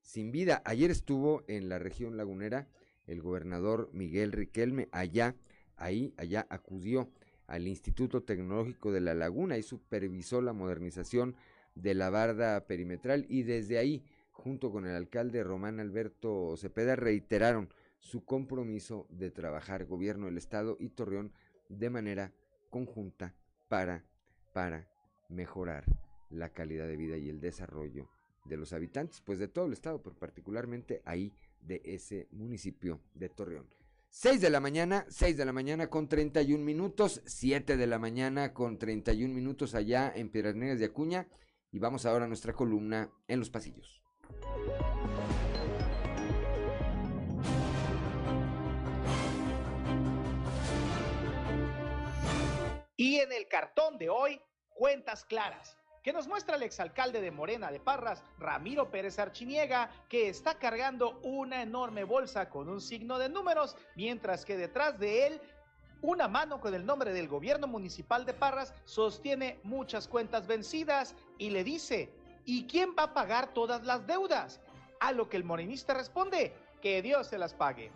sin 0.00 0.32
vida. 0.32 0.62
Ayer 0.64 0.90
estuvo 0.90 1.44
en 1.46 1.68
la 1.68 1.78
región 1.78 2.16
lagunera 2.16 2.68
el 3.06 3.20
gobernador 3.20 3.90
Miguel 3.92 4.32
Riquelme, 4.32 4.88
allá, 4.92 5.36
ahí, 5.76 6.14
allá 6.16 6.46
acudió 6.48 7.10
al 7.46 7.68
Instituto 7.68 8.22
Tecnológico 8.22 8.92
de 8.92 9.02
La 9.02 9.14
Laguna 9.14 9.58
y 9.58 9.62
supervisó 9.62 10.40
la 10.40 10.54
modernización 10.54 11.36
de 11.74 11.94
la 11.94 12.08
barda 12.10 12.66
perimetral 12.66 13.26
y 13.28 13.42
desde 13.42 13.78
ahí, 13.78 14.04
junto 14.34 14.70
con 14.70 14.84
el 14.84 14.94
alcalde 14.94 15.42
Román 15.42 15.80
Alberto 15.80 16.54
Cepeda, 16.58 16.96
reiteraron 16.96 17.72
su 17.98 18.24
compromiso 18.24 19.06
de 19.08 19.30
trabajar 19.30 19.86
gobierno 19.86 20.26
del 20.26 20.36
estado 20.36 20.76
y 20.78 20.90
Torreón 20.90 21.32
de 21.70 21.88
manera 21.88 22.32
conjunta 22.68 23.34
para, 23.68 24.04
para 24.52 24.86
mejorar 25.28 25.84
la 26.28 26.50
calidad 26.50 26.86
de 26.86 26.96
vida 26.96 27.16
y 27.16 27.30
el 27.30 27.40
desarrollo 27.40 28.10
de 28.44 28.58
los 28.58 28.72
habitantes, 28.72 29.22
pues 29.22 29.38
de 29.38 29.48
todo 29.48 29.66
el 29.66 29.72
estado, 29.72 30.02
pero 30.02 30.16
particularmente 30.16 31.00
ahí 31.06 31.32
de 31.62 31.80
ese 31.84 32.28
municipio 32.32 33.00
de 33.14 33.30
Torreón. 33.30 33.66
6 34.10 34.40
de 34.40 34.50
la 34.50 34.60
mañana, 34.60 35.06
6 35.08 35.36
de 35.36 35.44
la 35.44 35.52
mañana 35.52 35.88
con 35.88 36.08
31 36.08 36.62
minutos, 36.62 37.22
7 37.24 37.76
de 37.76 37.86
la 37.86 37.98
mañana 37.98 38.52
con 38.52 38.78
31 38.78 39.32
minutos 39.32 39.74
allá 39.74 40.12
en 40.14 40.28
Piedras 40.28 40.54
Negras 40.54 40.78
de 40.78 40.84
Acuña 40.84 41.26
y 41.72 41.78
vamos 41.78 42.04
ahora 42.04 42.26
a 42.26 42.28
nuestra 42.28 42.52
columna 42.52 43.10
en 43.26 43.38
los 43.40 43.50
pasillos. 43.50 44.03
Y 52.96 53.18
en 53.18 53.32
el 53.32 53.48
cartón 53.48 53.98
de 53.98 54.08
hoy, 54.08 54.40
cuentas 54.70 55.24
claras 55.24 55.76
que 56.04 56.12
nos 56.12 56.28
muestra 56.28 56.56
el 56.56 56.62
exalcalde 56.62 57.22
de 57.22 57.30
Morena 57.30 57.72
de 57.72 57.80
Parras, 57.80 58.22
Ramiro 58.38 58.90
Pérez 58.90 59.18
Archiniega, 59.18 59.90
que 60.10 60.28
está 60.28 60.58
cargando 60.58 61.18
una 61.22 61.62
enorme 61.62 62.04
bolsa 62.04 62.50
con 62.50 62.68
un 62.68 62.82
signo 62.82 63.18
de 63.18 63.30
números, 63.30 63.74
mientras 63.96 64.44
que 64.44 64.58
detrás 64.58 64.98
de 64.98 65.26
él 65.26 65.40
una 66.02 66.28
mano 66.28 66.60
con 66.60 66.74
el 66.74 66.84
nombre 66.84 67.14
del 67.14 67.26
gobierno 67.26 67.66
municipal 67.66 68.26
de 68.26 68.34
Parras 68.34 68.74
sostiene 68.84 69.58
muchas 69.62 70.06
cuentas 70.06 70.46
vencidas 70.46 71.14
y 71.38 71.48
le 71.48 71.64
dice, 71.64 72.12
¿y 72.44 72.66
quién 72.66 72.94
va 72.98 73.04
a 73.04 73.14
pagar 73.14 73.52
todas 73.52 73.84
las 73.84 74.06
deudas? 74.06 74.60
A 75.00 75.12
lo 75.12 75.28
que 75.28 75.36
el 75.36 75.44
morenista 75.44 75.94
responde, 75.94 76.52
que 76.80 77.02
Dios 77.02 77.26
se 77.26 77.38
las 77.38 77.54
pague. 77.54 77.90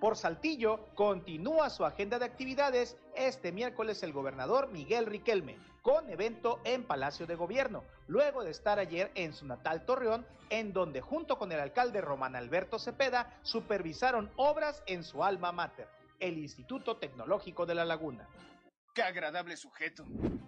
Por 0.00 0.16
Saltillo, 0.16 0.86
continúa 0.94 1.68
su 1.68 1.84
agenda 1.84 2.18
de 2.18 2.24
actividades 2.24 2.96
este 3.14 3.52
miércoles 3.52 4.02
el 4.02 4.12
gobernador 4.12 4.70
Miguel 4.70 5.06
Riquelme, 5.06 5.58
con 5.82 6.08
evento 6.08 6.60
en 6.64 6.84
Palacio 6.84 7.26
de 7.26 7.34
Gobierno, 7.34 7.84
luego 8.06 8.42
de 8.42 8.50
estar 8.50 8.78
ayer 8.78 9.10
en 9.14 9.34
su 9.34 9.46
natal 9.46 9.84
Torreón, 9.84 10.26
en 10.48 10.72
donde 10.72 11.00
junto 11.00 11.38
con 11.38 11.52
el 11.52 11.60
alcalde 11.60 12.00
Román 12.00 12.34
Alberto 12.34 12.78
Cepeda 12.78 13.38
supervisaron 13.42 14.30
obras 14.36 14.82
en 14.86 15.04
su 15.04 15.22
alma 15.22 15.52
mater 15.52 15.88
el 16.20 16.38
Instituto 16.38 16.98
Tecnológico 16.98 17.66
de 17.66 17.74
la 17.74 17.84
Laguna. 17.84 18.28
¡Qué 18.94 19.02
agradable 19.02 19.56
sujeto! 19.56 20.04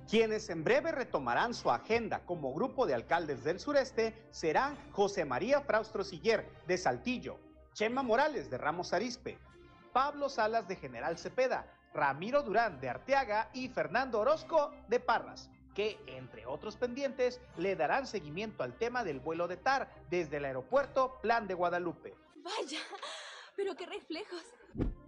Quienes 0.08 0.50
en 0.50 0.64
breve 0.64 0.92
retomarán 0.92 1.54
su 1.54 1.70
agenda 1.70 2.24
como 2.26 2.52
grupo 2.52 2.86
de 2.86 2.94
alcaldes 2.94 3.44
del 3.44 3.60
sureste 3.60 4.26
serán 4.30 4.76
José 4.92 5.24
María 5.24 5.60
Fraustro 5.60 6.02
Siller, 6.02 6.48
de 6.66 6.76
Saltillo, 6.76 7.38
Chema 7.72 8.02
Morales, 8.02 8.50
de 8.50 8.58
Ramos 8.58 8.92
Arispe, 8.92 9.38
Pablo 9.92 10.28
Salas, 10.28 10.66
de 10.66 10.76
General 10.76 11.16
Cepeda, 11.18 11.66
Ramiro 11.94 12.42
Durán, 12.42 12.80
de 12.80 12.88
Arteaga 12.88 13.50
y 13.52 13.68
Fernando 13.68 14.20
Orozco, 14.20 14.72
de 14.88 14.98
Parras 14.98 15.50
que, 15.74 15.98
entre 16.06 16.46
otros 16.46 16.76
pendientes, 16.76 17.40
le 17.56 17.76
darán 17.76 18.06
seguimiento 18.06 18.62
al 18.62 18.76
tema 18.76 19.04
del 19.04 19.20
vuelo 19.20 19.48
de 19.48 19.56
TAR 19.56 19.88
desde 20.10 20.36
el 20.36 20.44
aeropuerto 20.44 21.18
Plan 21.20 21.46
de 21.46 21.54
Guadalupe. 21.54 22.14
Vaya, 22.36 22.80
pero 23.56 23.74
qué 23.74 23.86
reflejos. 23.86 24.42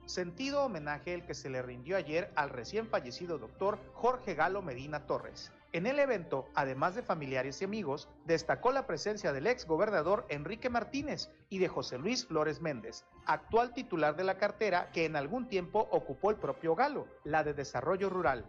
Sentido 0.07 0.63
homenaje 0.63 1.15
el 1.15 1.25
que 1.25 1.33
se 1.33 1.49
le 1.49 1.63
rindió 1.63 1.97
ayer 1.97 2.31
al 2.37 2.51
recién 2.51 2.87
fallecido 2.89 3.39
doctor 3.39 3.79
Jorge 3.95 4.35
Galo 4.35 4.61
Medina 4.61 5.07
Torres. 5.07 5.51
En 5.73 5.87
el 5.87 5.99
evento, 5.99 6.47
además 6.55 6.95
de 6.95 7.03
familiares 7.03 7.61
y 7.61 7.65
amigos, 7.65 8.09
destacó 8.27 8.71
la 8.71 8.87
presencia 8.87 9.33
del 9.33 9.47
ex 9.47 9.67
gobernador 9.67 10.27
Enrique 10.29 10.69
Martínez 10.69 11.31
y 11.49 11.59
de 11.59 11.69
José 11.69 11.97
Luis 11.99 12.27
Flores 12.27 12.61
Méndez, 12.61 13.05
actual 13.25 13.73
titular 13.73 14.15
de 14.15 14.25
la 14.25 14.37
cartera 14.37 14.91
que 14.93 15.07
en 15.07 15.17
algún 15.17 15.49
tiempo 15.49 15.89
ocupó 15.91 16.31
el 16.31 16.37
propio 16.37 16.75
Galo, 16.75 17.09
la 17.25 17.43
de 17.43 17.55
Desarrollo 17.55 18.11
Rural. 18.11 18.45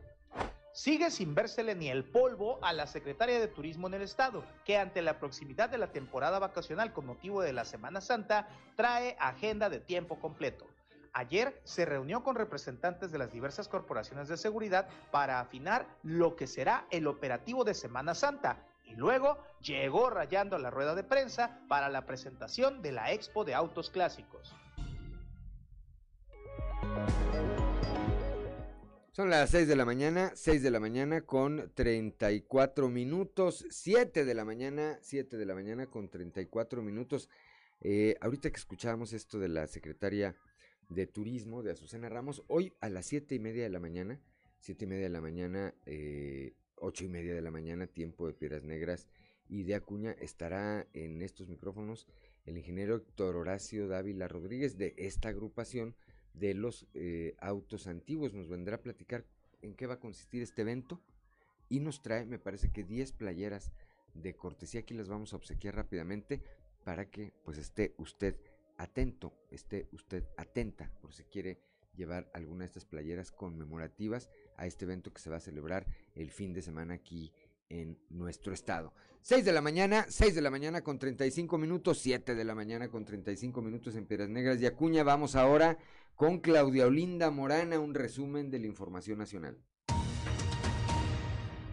Sigue 0.74 1.10
sin 1.10 1.34
vérsele 1.36 1.74
ni 1.74 1.88
el 1.88 2.04
polvo 2.04 2.60
a 2.62 2.74
la 2.74 2.86
secretaria 2.86 3.40
de 3.40 3.48
Turismo 3.48 3.88
en 3.88 3.94
el 3.94 4.02
Estado, 4.02 4.44
que 4.66 4.78
ante 4.78 5.02
la 5.02 5.20
proximidad 5.20 5.70
de 5.70 5.78
la 5.78 5.94
temporada 5.94 6.38
vacacional 6.38 6.92
con 6.92 7.06
motivo 7.06 7.42
de 7.42 7.54
la 7.54 7.64
Semana 7.64 8.02
Santa, 8.02 8.50
trae 8.76 9.16
agenda 9.22 9.70
de 9.70 9.80
tiempo 9.80 10.20
completo. 10.20 10.68
Ayer 11.18 11.62
se 11.64 11.86
reunió 11.86 12.24
con 12.24 12.36
representantes 12.36 13.10
de 13.10 13.18
las 13.18 13.32
diversas 13.32 13.70
corporaciones 13.70 14.28
de 14.28 14.36
seguridad 14.36 14.90
para 15.12 15.40
afinar 15.40 15.88
lo 16.04 16.36
que 16.36 16.46
será 16.46 16.88
el 16.92 17.08
operativo 17.08 17.64
de 17.64 17.74
Semana 17.74 18.14
Santa 18.14 18.68
y 18.84 18.96
luego 18.96 19.38
llegó 19.62 20.10
rayando 20.10 20.58
la 20.58 20.72
rueda 20.72 20.94
de 20.94 21.06
prensa 21.06 21.62
para 21.70 21.88
la 21.88 22.06
presentación 22.06 22.82
de 22.82 22.92
la 22.92 23.14
Expo 23.14 23.46
de 23.46 23.54
Autos 23.54 23.90
Clásicos. 23.92 24.54
Son 29.14 29.30
las 29.30 29.52
6 29.52 29.70
de 29.70 29.76
la 29.78 29.86
mañana, 29.86 30.34
6 30.36 30.62
de 30.62 30.72
la 30.72 30.82
mañana 30.82 31.22
con 31.22 31.72
34 31.76 32.90
minutos, 32.90 33.66
7 33.70 34.26
de 34.26 34.34
la 34.34 34.44
mañana, 34.44 35.00
7 35.00 35.38
de 35.38 35.46
la 35.46 35.56
mañana 35.56 35.86
con 35.86 36.10
34 36.10 36.82
minutos. 36.82 37.30
Eh, 37.80 38.18
ahorita 38.20 38.50
que 38.50 38.58
escuchábamos 38.58 39.14
esto 39.14 39.40
de 39.40 39.48
la 39.48 39.68
secretaria 39.68 40.36
de 40.90 41.08
Turismo 41.08 41.64
de 41.64 41.72
Azucena 41.72 42.10
Ramos. 42.10 42.44
Hoy 42.48 42.74
a 42.82 42.90
las 42.90 43.06
siete 43.06 43.36
y 43.36 43.40
media 43.40 43.64
de 43.64 43.70
la 43.70 43.80
mañana, 43.80 44.20
siete 44.60 44.86
y 44.86 44.88
media 44.88 45.04
de 45.04 45.10
la 45.10 45.22
mañana, 45.22 45.74
eh, 45.86 46.54
ocho 46.76 47.06
y 47.06 47.08
media 47.08 47.34
de 47.34 47.42
la 47.42 47.52
mañana, 47.52 47.88
tiempo 47.88 48.28
de 48.28 48.34
Piedras 48.34 48.64
Negras 48.64 49.08
y 49.48 49.64
de 49.64 49.76
Acuña, 49.76 50.12
estará 50.12 50.88
en 50.94 51.22
estos 51.22 51.48
micrófonos 51.48 52.08
el 52.46 52.58
ingeniero 52.58 52.96
Héctor 52.96 53.36
Horacio 53.36 53.88
Dávila 53.88 54.28
Rodríguez 54.28 54.78
de 54.78 54.94
esta 54.98 55.30
agrupación 55.30 55.96
de 56.34 56.54
los 56.54 56.88
eh, 56.94 57.36
autos 57.40 57.88
antiguos. 57.88 58.34
Nos 58.34 58.50
vendrá 58.50 58.78
a 58.78 58.82
platicar 58.82 59.26
en 59.62 59.74
qué 59.74 59.88
va 59.88 59.96
a 59.96 60.00
consistir 60.00 60.42
este 60.42 60.62
evento 60.62 61.02
y 61.70 61.80
nos 61.80 62.02
trae, 62.02 62.26
me 62.26 62.40
parece 62.40 62.72
que 62.72 62.84
10 62.84 63.14
playeras 63.14 63.72
de 64.14 64.36
cortesía. 64.36 64.82
Aquí 64.82 64.94
las 64.94 65.08
vamos 65.08 65.34
a 65.34 65.38
obsequiar 65.38 65.76
rápidamente 65.76 66.42
para 66.84 67.10
que 67.10 67.34
pues 67.44 67.58
esté 67.58 67.96
usted 67.98 68.36
atento, 68.78 69.34
esté 69.52 69.88
usted 69.92 70.24
atenta 70.38 70.92
por 71.02 71.14
si 71.14 71.24
quiere 71.24 71.60
llevar 71.96 72.30
alguna 72.34 72.62
de 72.62 72.68
estas 72.68 72.86
playeras 72.86 73.32
conmemorativas 73.32 74.30
a 74.58 74.66
este 74.66 74.86
evento 74.86 75.14
que 75.14 75.22
se 75.22 75.30
va 75.30 75.38
a 75.38 75.42
celebrar 75.42 75.88
el 76.14 76.32
fin 76.32 76.54
de 76.54 76.62
semana 76.62 76.96
aquí 76.96 77.32
en 77.70 77.98
nuestro 78.10 78.54
estado. 78.54 78.94
6 79.22 79.44
de 79.44 79.54
la 79.54 79.62
mañana, 79.62 80.06
6 80.08 80.36
de 80.36 80.42
la 80.42 80.52
mañana 80.52 80.84
con 80.84 81.00
35 81.00 81.58
minutos, 81.58 82.00
7 82.00 82.36
de 82.36 82.44
la 82.44 82.54
mañana 82.54 82.90
con 82.90 83.06
35 83.06 83.62
minutos 83.62 83.96
en 83.96 84.06
Piedras 84.06 84.30
Negras 84.30 84.62
y 84.62 84.68
Acuña. 84.68 85.04
Vamos 85.04 85.36
ahora 85.36 85.78
con 86.16 86.40
Claudia 86.40 86.86
Olinda 86.86 87.32
Morana, 87.32 87.80
un 87.80 87.96
resumen 87.96 88.52
de 88.52 88.60
la 88.60 88.68
información 88.68 89.18
nacional. 89.18 89.58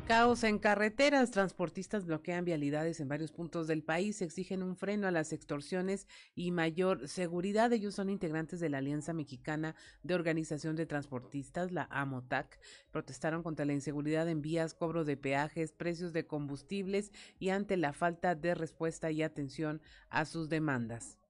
Caos 0.08 0.42
en 0.42 0.58
carreteras, 0.58 1.30
transportistas 1.30 2.04
bloquean 2.04 2.44
vialidades 2.44 2.98
en 2.98 3.08
varios 3.08 3.30
puntos 3.30 3.68
del 3.68 3.84
país, 3.84 4.20
exigen 4.20 4.62
un 4.62 4.76
freno 4.76 5.06
a 5.06 5.12
las 5.12 5.32
extorsiones 5.32 6.08
y 6.34 6.50
mayor 6.50 7.06
seguridad. 7.06 7.72
Ellos 7.72 7.94
son 7.94 8.10
integrantes 8.10 8.58
de 8.58 8.68
la 8.68 8.78
Alianza 8.78 9.12
Mexicana 9.12 9.76
de 10.02 10.14
Organización 10.14 10.74
de 10.74 10.86
Transportistas, 10.86 11.70
la 11.70 11.86
AMOTAC. 11.90 12.58
Protestaron 12.90 13.44
contra 13.44 13.64
la 13.64 13.74
inseguridad 13.74 14.28
en 14.28 14.42
vías, 14.42 14.74
cobro 14.74 15.04
de 15.04 15.16
peajes, 15.16 15.72
precios 15.72 16.12
de 16.12 16.26
combustibles 16.26 17.12
y 17.38 17.50
ante 17.50 17.76
la 17.76 17.92
falta 17.92 18.34
de 18.34 18.56
respuesta 18.56 19.12
y 19.12 19.22
atención 19.22 19.80
a 20.10 20.24
sus 20.24 20.48
demandas. 20.48 21.21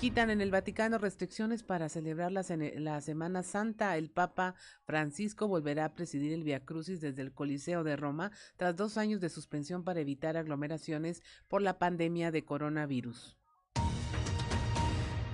Quitan 0.00 0.28
en 0.28 0.40
el 0.40 0.50
Vaticano 0.50 0.98
restricciones 0.98 1.62
para 1.62 1.88
celebrar 1.88 2.30
la, 2.30 2.42
Semana 3.00 3.42
Santa. 3.42 3.96
El 3.96 4.10
Papa 4.10 4.54
Francisco 4.84 5.48
volverá 5.48 5.86
a 5.86 5.94
presidir 5.94 6.32
el 6.32 6.42
Via 6.42 6.64
Crucis 6.64 7.00
desde 7.00 7.22
el 7.22 7.32
Coliseo 7.32 7.84
de 7.84 7.96
Roma 7.96 8.32
tras 8.56 8.76
dos 8.76 8.98
años 8.98 9.20
de 9.20 9.30
suspensión 9.30 9.82
para 9.84 10.00
evitar 10.00 10.36
aglomeraciones 10.36 11.22
por 11.48 11.62
la 11.62 11.78
pandemia 11.78 12.30
de 12.32 12.44
coronavirus. 12.44 13.38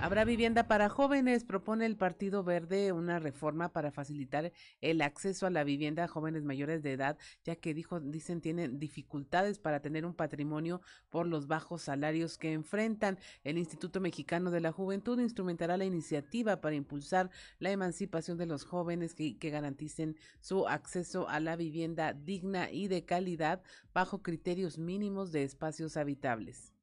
Habrá 0.01 0.25
vivienda 0.25 0.67
para 0.67 0.89
jóvenes. 0.89 1.43
Propone 1.43 1.85
el 1.85 1.95
Partido 1.95 2.43
Verde 2.43 2.91
una 2.91 3.19
reforma 3.19 3.69
para 3.69 3.91
facilitar 3.91 4.51
el 4.81 4.99
acceso 5.03 5.45
a 5.45 5.51
la 5.51 5.63
vivienda 5.63 6.05
a 6.05 6.07
jóvenes 6.07 6.43
mayores 6.43 6.81
de 6.81 6.93
edad, 6.93 7.19
ya 7.43 7.55
que 7.55 7.75
dijo, 7.75 7.99
dicen 7.99 8.41
tienen 8.41 8.79
dificultades 8.79 9.59
para 9.59 9.79
tener 9.79 10.07
un 10.07 10.15
patrimonio 10.15 10.81
por 11.11 11.27
los 11.27 11.45
bajos 11.45 11.83
salarios 11.83 12.39
que 12.39 12.51
enfrentan. 12.51 13.19
El 13.43 13.59
Instituto 13.59 14.01
Mexicano 14.01 14.49
de 14.49 14.61
la 14.61 14.71
Juventud 14.71 15.19
instrumentará 15.19 15.77
la 15.77 15.85
iniciativa 15.85 16.61
para 16.61 16.75
impulsar 16.75 17.29
la 17.59 17.69
emancipación 17.69 18.39
de 18.39 18.47
los 18.47 18.63
jóvenes 18.63 19.13
que, 19.13 19.37
que 19.37 19.51
garanticen 19.51 20.17
su 20.39 20.67
acceso 20.67 21.29
a 21.29 21.39
la 21.39 21.55
vivienda 21.55 22.13
digna 22.13 22.71
y 22.71 22.87
de 22.87 23.05
calidad 23.05 23.61
bajo 23.93 24.23
criterios 24.23 24.79
mínimos 24.79 25.31
de 25.31 25.43
espacios 25.43 25.95
habitables. 25.95 26.73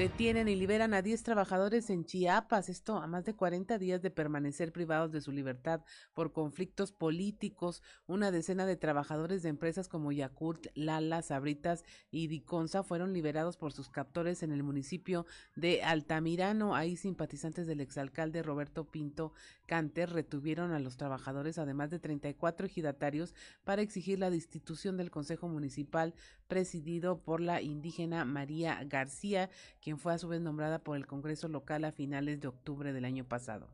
Detienen 0.00 0.48
y 0.48 0.56
liberan 0.56 0.94
a 0.94 1.02
10 1.02 1.22
trabajadores 1.24 1.90
en 1.90 2.06
Chiapas, 2.06 2.70
esto 2.70 2.96
a 2.96 3.06
más 3.06 3.26
de 3.26 3.34
40 3.34 3.76
días 3.76 4.00
de 4.00 4.10
permanecer 4.10 4.72
privados 4.72 5.12
de 5.12 5.20
su 5.20 5.30
libertad 5.30 5.82
por 6.14 6.32
conflictos 6.32 6.90
políticos. 6.90 7.82
Una 8.06 8.30
decena 8.30 8.64
de 8.64 8.76
trabajadores 8.76 9.42
de 9.42 9.50
empresas 9.50 9.88
como 9.88 10.10
Yakult, 10.10 10.68
Lala, 10.74 11.20
Sabritas 11.20 11.84
y 12.10 12.28
Diconsa 12.28 12.82
fueron 12.82 13.12
liberados 13.12 13.58
por 13.58 13.74
sus 13.74 13.90
captores 13.90 14.42
en 14.42 14.52
el 14.52 14.62
municipio 14.62 15.26
de 15.54 15.82
Altamirano. 15.82 16.74
Ahí 16.74 16.96
simpatizantes 16.96 17.66
del 17.66 17.82
exalcalde 17.82 18.42
Roberto 18.42 18.90
Pinto 18.90 19.34
Canter 19.66 20.08
retuvieron 20.08 20.72
a 20.72 20.78
los 20.78 20.96
trabajadores, 20.96 21.58
además 21.58 21.90
de 21.90 21.98
34 21.98 22.66
ejidatarios, 22.66 23.34
para 23.64 23.82
exigir 23.82 24.18
la 24.18 24.30
destitución 24.30 24.96
del 24.96 25.10
Consejo 25.10 25.46
Municipal 25.46 26.14
presidido 26.48 27.22
por 27.22 27.40
la 27.40 27.62
indígena 27.62 28.24
María 28.24 28.82
García, 28.84 29.48
quien 29.80 29.89
fue 29.98 30.14
a 30.14 30.18
su 30.18 30.28
vez 30.28 30.40
nombrada 30.40 30.78
por 30.78 30.96
el 30.96 31.06
Congreso 31.06 31.48
local 31.48 31.84
a 31.84 31.92
finales 31.92 32.40
de 32.40 32.48
octubre 32.48 32.92
del 32.92 33.04
año 33.04 33.24
pasado. 33.24 33.68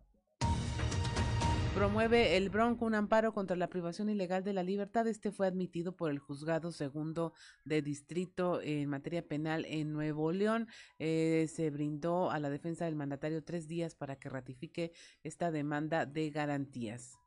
Promueve 1.77 2.39
el 2.39 2.49
Bronco 2.49 2.87
un 2.87 2.95
amparo 2.95 3.35
contra 3.35 3.55
la 3.55 3.69
privación 3.69 4.09
ilegal 4.09 4.43
de 4.43 4.55
la 4.55 4.63
libertad. 4.63 5.07
Este 5.07 5.31
fue 5.31 5.47
admitido 5.47 5.95
por 5.95 6.11
el 6.11 6.19
juzgado 6.19 6.73
segundo 6.73 7.35
de 7.67 7.83
distrito 7.83 8.63
en 8.63 8.89
materia 8.89 9.29
penal 9.29 9.67
en 9.67 9.93
Nuevo 9.93 10.33
León. 10.33 10.69
Eh, 10.99 11.47
se 11.53 11.69
brindó 11.69 12.31
a 12.31 12.39
la 12.39 12.49
defensa 12.49 12.87
del 12.87 12.97
mandatario 12.97 13.45
tres 13.45 13.69
días 13.69 13.95
para 13.95 14.17
que 14.17 14.31
ratifique 14.31 14.93
esta 15.23 15.51
demanda 15.51 16.07
de 16.07 16.31
garantías. 16.31 17.19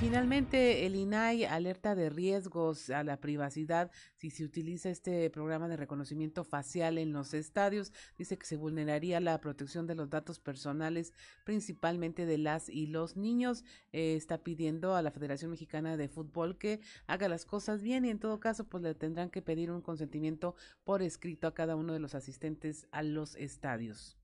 Finalmente, 0.00 0.86
el 0.86 0.94
INAI 0.94 1.44
alerta 1.44 1.96
de 1.96 2.08
riesgos 2.08 2.88
a 2.88 3.02
la 3.02 3.16
privacidad 3.16 3.90
si 4.14 4.30
se 4.30 4.44
utiliza 4.44 4.90
este 4.90 5.28
programa 5.28 5.66
de 5.66 5.76
reconocimiento 5.76 6.44
facial 6.44 6.98
en 6.98 7.12
los 7.12 7.34
estadios. 7.34 7.92
Dice 8.16 8.38
que 8.38 8.46
se 8.46 8.56
vulneraría 8.56 9.18
la 9.18 9.40
protección 9.40 9.88
de 9.88 9.96
los 9.96 10.08
datos 10.08 10.38
personales, 10.38 11.14
principalmente 11.44 12.26
de 12.26 12.38
las 12.38 12.68
y 12.68 12.86
los 12.86 13.16
niños. 13.16 13.64
Eh, 13.90 14.14
está 14.14 14.38
pidiendo 14.38 14.94
a 14.94 15.02
la 15.02 15.10
Federación 15.10 15.50
Mexicana 15.50 15.96
de 15.96 16.08
Fútbol 16.08 16.58
que 16.58 16.78
haga 17.08 17.28
las 17.28 17.44
cosas 17.44 17.82
bien 17.82 18.04
y 18.04 18.10
en 18.10 18.20
todo 18.20 18.38
caso, 18.38 18.68
pues 18.68 18.84
le 18.84 18.94
tendrán 18.94 19.30
que 19.30 19.42
pedir 19.42 19.72
un 19.72 19.82
consentimiento 19.82 20.54
por 20.84 21.02
escrito 21.02 21.48
a 21.48 21.54
cada 21.54 21.74
uno 21.74 21.92
de 21.92 21.98
los 21.98 22.14
asistentes 22.14 22.86
a 22.92 23.02
los 23.02 23.34
estadios. 23.34 24.16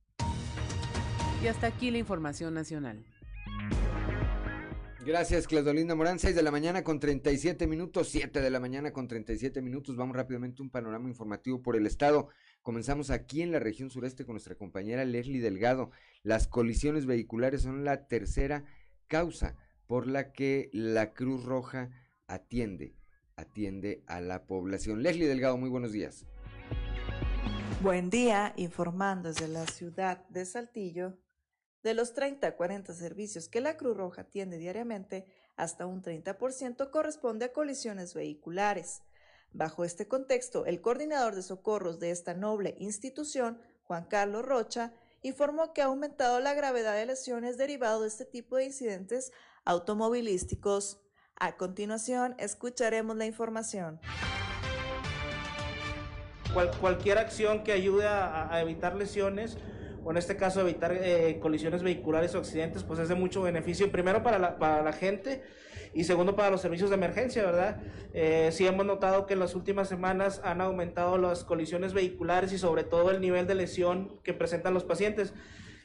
Y 1.43 1.49
hasta 1.49 1.67
aquí 1.67 1.91
la 1.91 1.99
información 1.99 2.55
nacional. 2.55 3.05
Gracias, 5.07 5.47
Claudolinda 5.47 5.95
Morán. 5.95 6.19
6 6.19 6.35
de 6.35 6.43
la 6.43 6.51
mañana 6.51 6.83
con 6.83 6.99
37 6.99 7.67
minutos, 7.67 8.09
7 8.09 8.41
de 8.41 8.49
la 8.49 8.59
mañana 8.59 8.95
con 8.95 9.07
37 9.07 9.61
minutos. 9.61 9.97
Vamos 9.97 10.17
rápidamente 10.17 10.63
a 10.63 10.65
un 10.65 10.71
panorama 10.71 11.11
informativo 11.11 11.61
por 11.61 11.77
el 11.77 11.87
estado. 11.87 12.29
Comenzamos 12.63 13.11
aquí 13.11 13.43
en 13.43 13.53
la 13.53 13.59
región 13.59 13.91
sureste 13.91 14.25
con 14.25 14.33
nuestra 14.33 14.55
compañera 14.55 15.05
Leslie 15.05 15.43
Delgado. 15.43 15.91
Las 16.23 16.49
colisiones 16.49 17.05
vehiculares 17.05 17.61
son 17.61 17.85
la 17.85 18.07
tercera 18.07 18.65
causa 19.07 19.57
por 19.87 20.07
la 20.07 20.33
que 20.33 20.71
la 20.73 21.13
Cruz 21.13 21.45
Roja 21.45 21.91
atiende, 22.27 22.97
atiende 23.37 24.05
a 24.07 24.23
la 24.23 24.47
población. 24.47 25.03
Leslie 25.03 25.29
Delgado, 25.29 25.59
muy 25.59 25.69
buenos 25.69 25.93
días. 25.93 26.25
Buen 27.83 28.09
día, 28.09 28.55
informando 28.57 29.29
desde 29.29 29.49
la 29.49 29.67
ciudad 29.67 30.27
de 30.29 30.47
Saltillo. 30.47 31.19
De 31.85 31.93
los 31.93 32.15
30 32.15 32.47
a 32.47 32.57
40 32.57 32.95
servicios 32.95 33.51
que 33.51 33.61
la 33.61 33.77
Cruz 33.77 33.95
Roja 33.95 34.23
atiende 34.23 34.57
diariamente, 34.57 35.27
hasta 35.55 35.85
un 35.85 36.03
30% 36.03 36.89
corresponde 36.89 37.45
a 37.45 37.53
colisiones 37.53 38.15
vehiculares. 38.15 39.03
Bajo 39.53 39.85
este 39.85 40.09
contexto, 40.09 40.65
el 40.65 40.81
coordinador 40.81 41.35
de 41.35 41.43
socorros 41.43 42.01
de 42.01 42.11
esta 42.11 42.33
noble 42.33 42.75
institución, 42.79 43.61
Juan 43.83 44.07
Carlos 44.07 44.47
Rocha, 44.47 44.95
informó 45.21 45.75
que 45.75 45.83
ha 45.83 45.87
aumentado 45.87 46.41
la 46.41 46.55
gravedad 46.55 46.95
de 46.95 47.05
lesiones 47.05 47.59
derivado 47.59 48.01
de 48.01 48.09
este 48.09 48.25
tipo 48.25 48.57
de 48.57 48.65
incidentes 48.65 49.31
automovilísticos. 49.67 51.03
A 51.37 51.59
continuación, 51.59 52.35
escucharemos 52.39 53.15
la 53.15 53.27
información. 53.27 54.01
cualquier 56.81 57.19
acción 57.19 57.63
que 57.63 57.73
ayude 57.73 58.07
a 58.07 58.59
evitar 58.63 58.95
lesiones 58.95 59.59
o 60.05 60.11
en 60.11 60.17
este 60.17 60.37
caso 60.37 60.61
evitar 60.61 60.93
eh, 60.93 61.39
colisiones 61.41 61.83
vehiculares 61.83 62.35
o 62.35 62.39
accidentes, 62.39 62.83
pues 62.83 63.01
es 63.01 63.09
de 63.09 63.15
mucho 63.15 63.43
beneficio, 63.43 63.91
primero 63.91 64.23
para 64.23 64.39
la, 64.39 64.59
para 64.59 64.83
la 64.83 64.93
gente 64.93 65.43
y 65.95 66.05
segundo 66.05 66.37
para 66.37 66.51
los 66.51 66.61
servicios 66.61 66.91
de 66.91 66.97
emergencia, 66.97 67.45
¿verdad? 67.45 67.81
Eh, 68.13 68.51
sí 68.53 68.67
hemos 68.67 68.85
notado 68.85 69.27
que 69.27 69.35
en 69.35 69.41
las 69.41 69.55
últimas 69.55 69.89
semanas 69.89 70.41
han 70.45 70.61
aumentado 70.61 71.19
las 71.19 71.45
colisiones 71.45 71.95
vehiculares 71.95 72.53
y 72.53 72.59
sobre 72.59 72.85
todo 72.85 73.11
el 73.11 73.21
nivel 73.21 73.47
de 73.47 73.55
lesión 73.55 74.21
que 74.23 74.35
presentan 74.35 74.75
los 74.75 74.85
pacientes. 74.85 75.33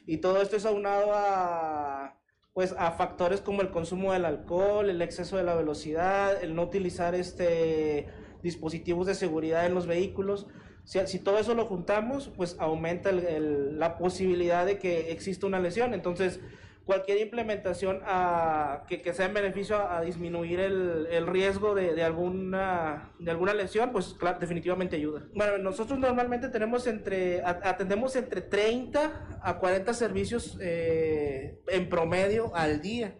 Y 0.06 0.18
todo 0.18 0.42
esto 0.42 0.56
es 0.56 0.66
aunado 0.66 1.12
a 1.14 2.16
pues 2.52 2.74
a 2.76 2.90
factores 2.90 3.40
como 3.40 3.62
el 3.62 3.70
consumo 3.70 4.12
del 4.12 4.24
alcohol, 4.24 4.90
el 4.90 5.00
exceso 5.02 5.36
de 5.36 5.44
la 5.44 5.54
velocidad, 5.54 6.42
el 6.42 6.56
no 6.56 6.64
utilizar 6.64 7.14
este 7.14 8.08
dispositivos 8.42 9.06
de 9.06 9.14
seguridad 9.14 9.66
en 9.66 9.74
los 9.74 9.86
vehículos. 9.86 10.46
Si, 10.84 11.18
todo 11.20 11.38
eso 11.38 11.54
lo 11.54 11.66
juntamos, 11.66 12.30
pues 12.36 12.56
aumenta 12.58 13.12
la 13.12 13.96
posibilidad 13.96 14.66
de 14.66 14.78
que 14.78 15.12
exista 15.12 15.46
una 15.46 15.60
lesión. 15.60 15.94
Entonces, 15.94 16.40
cualquier 16.84 17.18
implementación 17.18 18.00
a, 18.04 18.84
que, 18.88 19.14
sea 19.14 19.26
en 19.26 19.34
beneficio 19.34 19.76
a, 19.76 20.00
disminuir 20.00 20.58
el, 20.58 21.26
riesgo 21.28 21.74
de, 21.74 22.02
alguna, 22.02 23.12
de 23.20 23.30
alguna 23.30 23.54
lesión, 23.54 23.92
pues 23.92 24.16
definitivamente 24.40 24.96
ayuda. 24.96 25.22
Bueno, 25.34 25.58
nosotros 25.58 25.98
normalmente 25.98 26.48
tenemos 26.48 26.86
entre, 26.88 27.42
atendemos 27.44 28.16
entre 28.16 28.40
30 28.40 29.38
a 29.40 29.58
40 29.58 29.94
servicios 29.94 30.58
eh, 30.60 31.60
en 31.68 31.88
promedio 31.88 32.54
al 32.56 32.80
día 32.80 33.14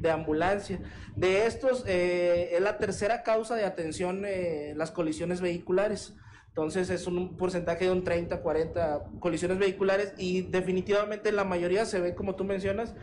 de 0.00 0.10
ambulancia. 0.10 0.80
De 1.14 1.46
estos, 1.46 1.84
eh, 1.86 2.50
es 2.52 2.60
la 2.60 2.78
tercera 2.78 3.22
causa 3.22 3.54
de 3.54 3.64
atención 3.64 4.24
eh, 4.26 4.74
las 4.76 4.90
colisiones 4.90 5.40
vehiculares. 5.40 6.14
Entonces 6.48 6.88
es 6.88 7.06
un 7.06 7.36
porcentaje 7.36 7.84
de 7.84 7.90
un 7.90 8.02
30, 8.02 8.40
40 8.40 9.10
colisiones 9.20 9.58
vehiculares 9.58 10.14
y 10.16 10.42
definitivamente 10.42 11.30
la 11.30 11.44
mayoría 11.44 11.84
se 11.84 12.00
ve, 12.00 12.14
como 12.14 12.34
tú 12.34 12.44
mencionas, 12.44 12.94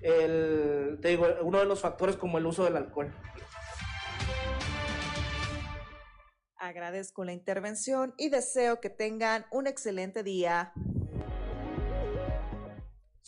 el, 0.00 0.98
te 1.02 1.08
digo, 1.08 1.26
uno 1.42 1.58
de 1.58 1.64
los 1.64 1.80
factores 1.80 2.16
como 2.16 2.38
el 2.38 2.46
uso 2.46 2.64
del 2.64 2.76
alcohol. 2.76 3.12
Agradezco 6.56 7.24
la 7.24 7.32
intervención 7.32 8.14
y 8.16 8.28
deseo 8.28 8.80
que 8.80 8.90
tengan 8.90 9.46
un 9.50 9.66
excelente 9.66 10.22
día. 10.22 10.72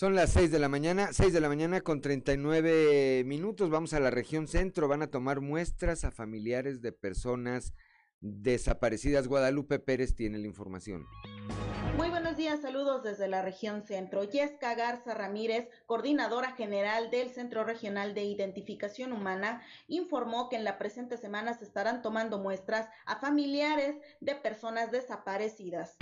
Son 0.03 0.17
las 0.17 0.33
6 0.33 0.51
de 0.51 0.59
la 0.59 0.69
mañana, 0.69 1.13
6 1.13 1.33
de 1.33 1.41
la 1.41 1.47
mañana 1.47 1.81
con 1.81 2.01
39 2.01 3.23
minutos. 3.25 3.71
Vamos 3.71 3.95
a 3.95 4.01
la 4.01 4.11
región 4.11 4.49
centro. 4.49 4.89
Van 4.89 5.01
a 5.03 5.13
tomar 5.13 5.41
muestras 5.41 6.03
a 6.03 6.11
familiares 6.11 6.83
de 6.83 6.91
personas 6.91 7.73
desaparecidas. 8.21 9.29
Guadalupe 9.29 9.79
Pérez 9.79 10.17
tiene 10.17 10.39
la 10.39 10.49
información. 10.49 11.07
Muy 11.97 12.09
buenos 12.09 12.37
días, 12.37 12.63
saludos 12.63 13.05
desde 13.05 13.29
la 13.29 13.43
región 13.43 13.85
centro. 13.85 14.25
Yesca 14.25 14.75
Garza 14.75 15.15
Ramírez, 15.15 15.69
coordinadora 15.87 16.51
general 16.51 17.13
del 17.13 17.31
Centro 17.31 17.63
Regional 17.63 18.13
de 18.13 18.25
Identificación 18.25 19.13
Humana, 19.13 19.63
informó 19.87 20.49
que 20.49 20.57
en 20.57 20.65
la 20.65 20.79
presente 20.79 21.17
semana 21.17 21.55
se 21.55 21.65
estarán 21.65 22.03
tomando 22.03 22.41
muestras 22.41 22.89
a 23.07 23.21
familiares 23.21 23.99
de 24.21 24.35
personas 24.35 24.91
desaparecidas. 24.91 25.97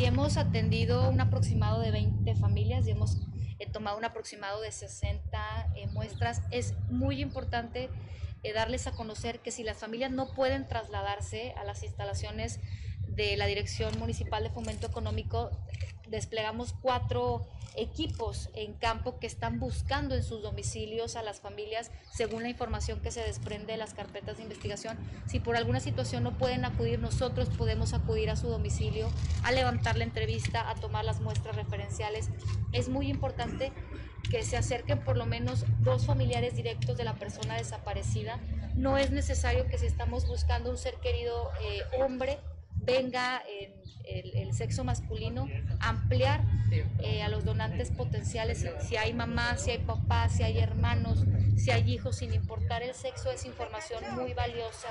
Si 0.00 0.06
hemos 0.06 0.38
atendido 0.38 1.10
un 1.10 1.20
aproximado 1.20 1.78
de 1.82 1.90
20 1.90 2.34
familias 2.36 2.86
y 2.86 2.90
hemos 2.92 3.18
eh, 3.58 3.66
tomado 3.70 3.98
un 3.98 4.04
aproximado 4.06 4.62
de 4.62 4.72
60 4.72 5.72
eh, 5.76 5.88
muestras, 5.88 6.40
es 6.50 6.72
muy 6.88 7.20
importante 7.20 7.90
eh, 8.42 8.54
darles 8.54 8.86
a 8.86 8.92
conocer 8.92 9.40
que 9.40 9.50
si 9.50 9.62
las 9.62 9.76
familias 9.76 10.10
no 10.10 10.32
pueden 10.32 10.66
trasladarse 10.66 11.52
a 11.58 11.64
las 11.64 11.82
instalaciones 11.82 12.60
de 13.08 13.36
la 13.36 13.44
Dirección 13.44 13.98
Municipal 13.98 14.42
de 14.42 14.48
Fomento 14.48 14.86
Económico 14.86 15.50
desplegamos 16.10 16.74
cuatro 16.80 17.46
equipos 17.76 18.50
en 18.54 18.72
campo 18.74 19.18
que 19.18 19.26
están 19.26 19.60
buscando 19.60 20.14
en 20.14 20.22
sus 20.22 20.42
domicilios 20.42 21.16
a 21.16 21.22
las 21.22 21.40
familias 21.40 21.90
según 22.12 22.42
la 22.42 22.48
información 22.48 23.00
que 23.00 23.12
se 23.12 23.20
desprende 23.20 23.72
de 23.72 23.78
las 23.78 23.94
carpetas 23.94 24.36
de 24.36 24.42
investigación. 24.42 24.98
Si 25.26 25.40
por 25.40 25.56
alguna 25.56 25.80
situación 25.80 26.24
no 26.24 26.36
pueden 26.36 26.64
acudir, 26.64 26.98
nosotros 26.98 27.48
podemos 27.50 27.94
acudir 27.94 28.30
a 28.30 28.36
su 28.36 28.48
domicilio 28.48 29.08
a 29.44 29.52
levantar 29.52 29.96
la 29.96 30.04
entrevista, 30.04 30.68
a 30.68 30.74
tomar 30.74 31.04
las 31.04 31.20
muestras 31.20 31.56
referenciales. 31.56 32.28
Es 32.72 32.88
muy 32.88 33.08
importante 33.08 33.72
que 34.30 34.42
se 34.42 34.56
acerquen 34.56 35.02
por 35.02 35.16
lo 35.16 35.26
menos 35.26 35.64
dos 35.80 36.06
familiares 36.06 36.54
directos 36.54 36.96
de 36.96 37.04
la 37.04 37.14
persona 37.14 37.56
desaparecida. 37.56 38.38
No 38.74 38.98
es 38.98 39.10
necesario 39.10 39.66
que 39.66 39.78
si 39.78 39.86
estamos 39.86 40.26
buscando 40.26 40.70
un 40.70 40.78
ser 40.78 40.94
querido 40.96 41.50
eh, 41.62 41.82
hombre, 42.00 42.38
venga 42.82 43.42
en 43.48 43.72
el, 44.04 44.36
el, 44.36 44.52
sexo 44.54 44.84
masculino, 44.84 45.48
ampliar 45.80 46.44
eh, 46.98 47.22
a 47.22 47.28
los 47.28 47.44
donantes 47.44 47.90
potenciales, 47.90 48.66
si 48.80 48.96
hay 48.96 49.12
mamá, 49.12 49.56
si 49.56 49.70
hay 49.70 49.78
papá, 49.78 50.28
si 50.28 50.42
hay 50.42 50.58
hermanos, 50.58 51.24
si 51.56 51.70
hay 51.70 51.90
hijos, 51.90 52.16
sin 52.16 52.32
importar 52.32 52.82
el 52.82 52.94
sexo, 52.94 53.30
es 53.30 53.44
información 53.44 54.02
muy 54.14 54.34
valiosa. 54.34 54.88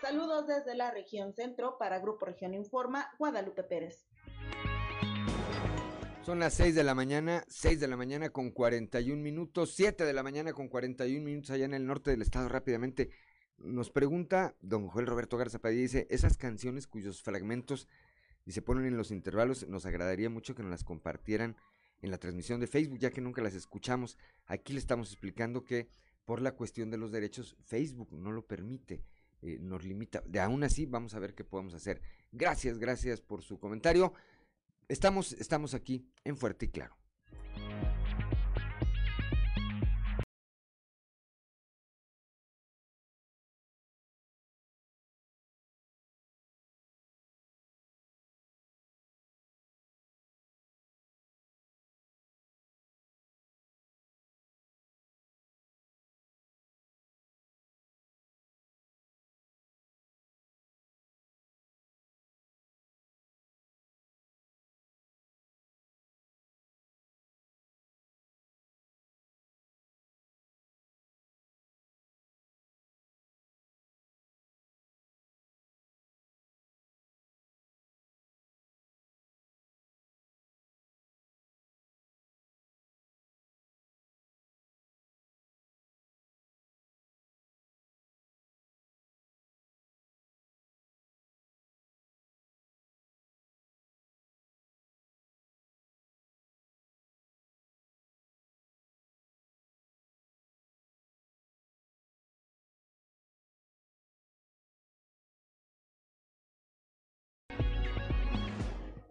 Saludos 0.00 0.46
desde 0.46 0.74
la 0.74 0.90
región 0.90 1.34
centro 1.34 1.76
para 1.78 1.98
Grupo 1.98 2.26
Región 2.26 2.54
Informa, 2.54 3.10
Guadalupe 3.18 3.62
Pérez. 3.62 4.06
Son 6.24 6.38
las 6.38 6.54
6 6.54 6.74
de 6.74 6.84
la 6.84 6.94
mañana, 6.94 7.44
6 7.48 7.80
de 7.80 7.88
la 7.88 7.96
mañana 7.96 8.30
con 8.30 8.50
41 8.50 9.20
minutos, 9.20 9.72
7 9.74 10.04
de 10.04 10.12
la 10.12 10.22
mañana 10.22 10.52
con 10.52 10.68
41 10.68 11.24
minutos 11.24 11.50
allá 11.50 11.64
en 11.64 11.74
el 11.74 11.86
norte 11.86 12.10
del 12.10 12.22
estado 12.22 12.48
rápidamente. 12.48 13.10
Nos 13.60 13.90
pregunta 13.90 14.56
don 14.62 14.88
Joel 14.88 15.06
Roberto 15.06 15.36
Garza 15.36 15.58
Padilla, 15.58 15.82
dice, 15.82 16.06
esas 16.10 16.38
canciones 16.38 16.86
cuyos 16.86 17.22
fragmentos 17.22 17.88
y 18.46 18.52
se 18.52 18.62
ponen 18.62 18.86
en 18.86 18.96
los 18.96 19.10
intervalos, 19.10 19.68
nos 19.68 19.84
agradaría 19.84 20.30
mucho 20.30 20.54
que 20.54 20.62
nos 20.62 20.70
las 20.70 20.82
compartieran 20.82 21.56
en 22.00 22.10
la 22.10 22.18
transmisión 22.18 22.58
de 22.58 22.66
Facebook, 22.66 22.98
ya 22.98 23.10
que 23.10 23.20
nunca 23.20 23.42
las 23.42 23.54
escuchamos. 23.54 24.16
Aquí 24.46 24.72
le 24.72 24.78
estamos 24.78 25.10
explicando 25.10 25.62
que 25.62 25.88
por 26.24 26.40
la 26.40 26.52
cuestión 26.52 26.90
de 26.90 26.96
los 26.96 27.12
derechos, 27.12 27.56
Facebook 27.62 28.12
no 28.12 28.32
lo 28.32 28.46
permite, 28.46 29.04
eh, 29.42 29.58
nos 29.60 29.84
limita. 29.84 30.22
De 30.26 30.40
aún 30.40 30.64
así, 30.64 30.86
vamos 30.86 31.14
a 31.14 31.18
ver 31.18 31.34
qué 31.34 31.44
podemos 31.44 31.74
hacer. 31.74 32.00
Gracias, 32.32 32.78
gracias 32.78 33.20
por 33.20 33.42
su 33.42 33.58
comentario. 33.58 34.14
Estamos, 34.88 35.34
estamos 35.34 35.74
aquí 35.74 36.06
en 36.24 36.36
Fuerte 36.36 36.66
y 36.66 36.68
Claro. 36.68 36.96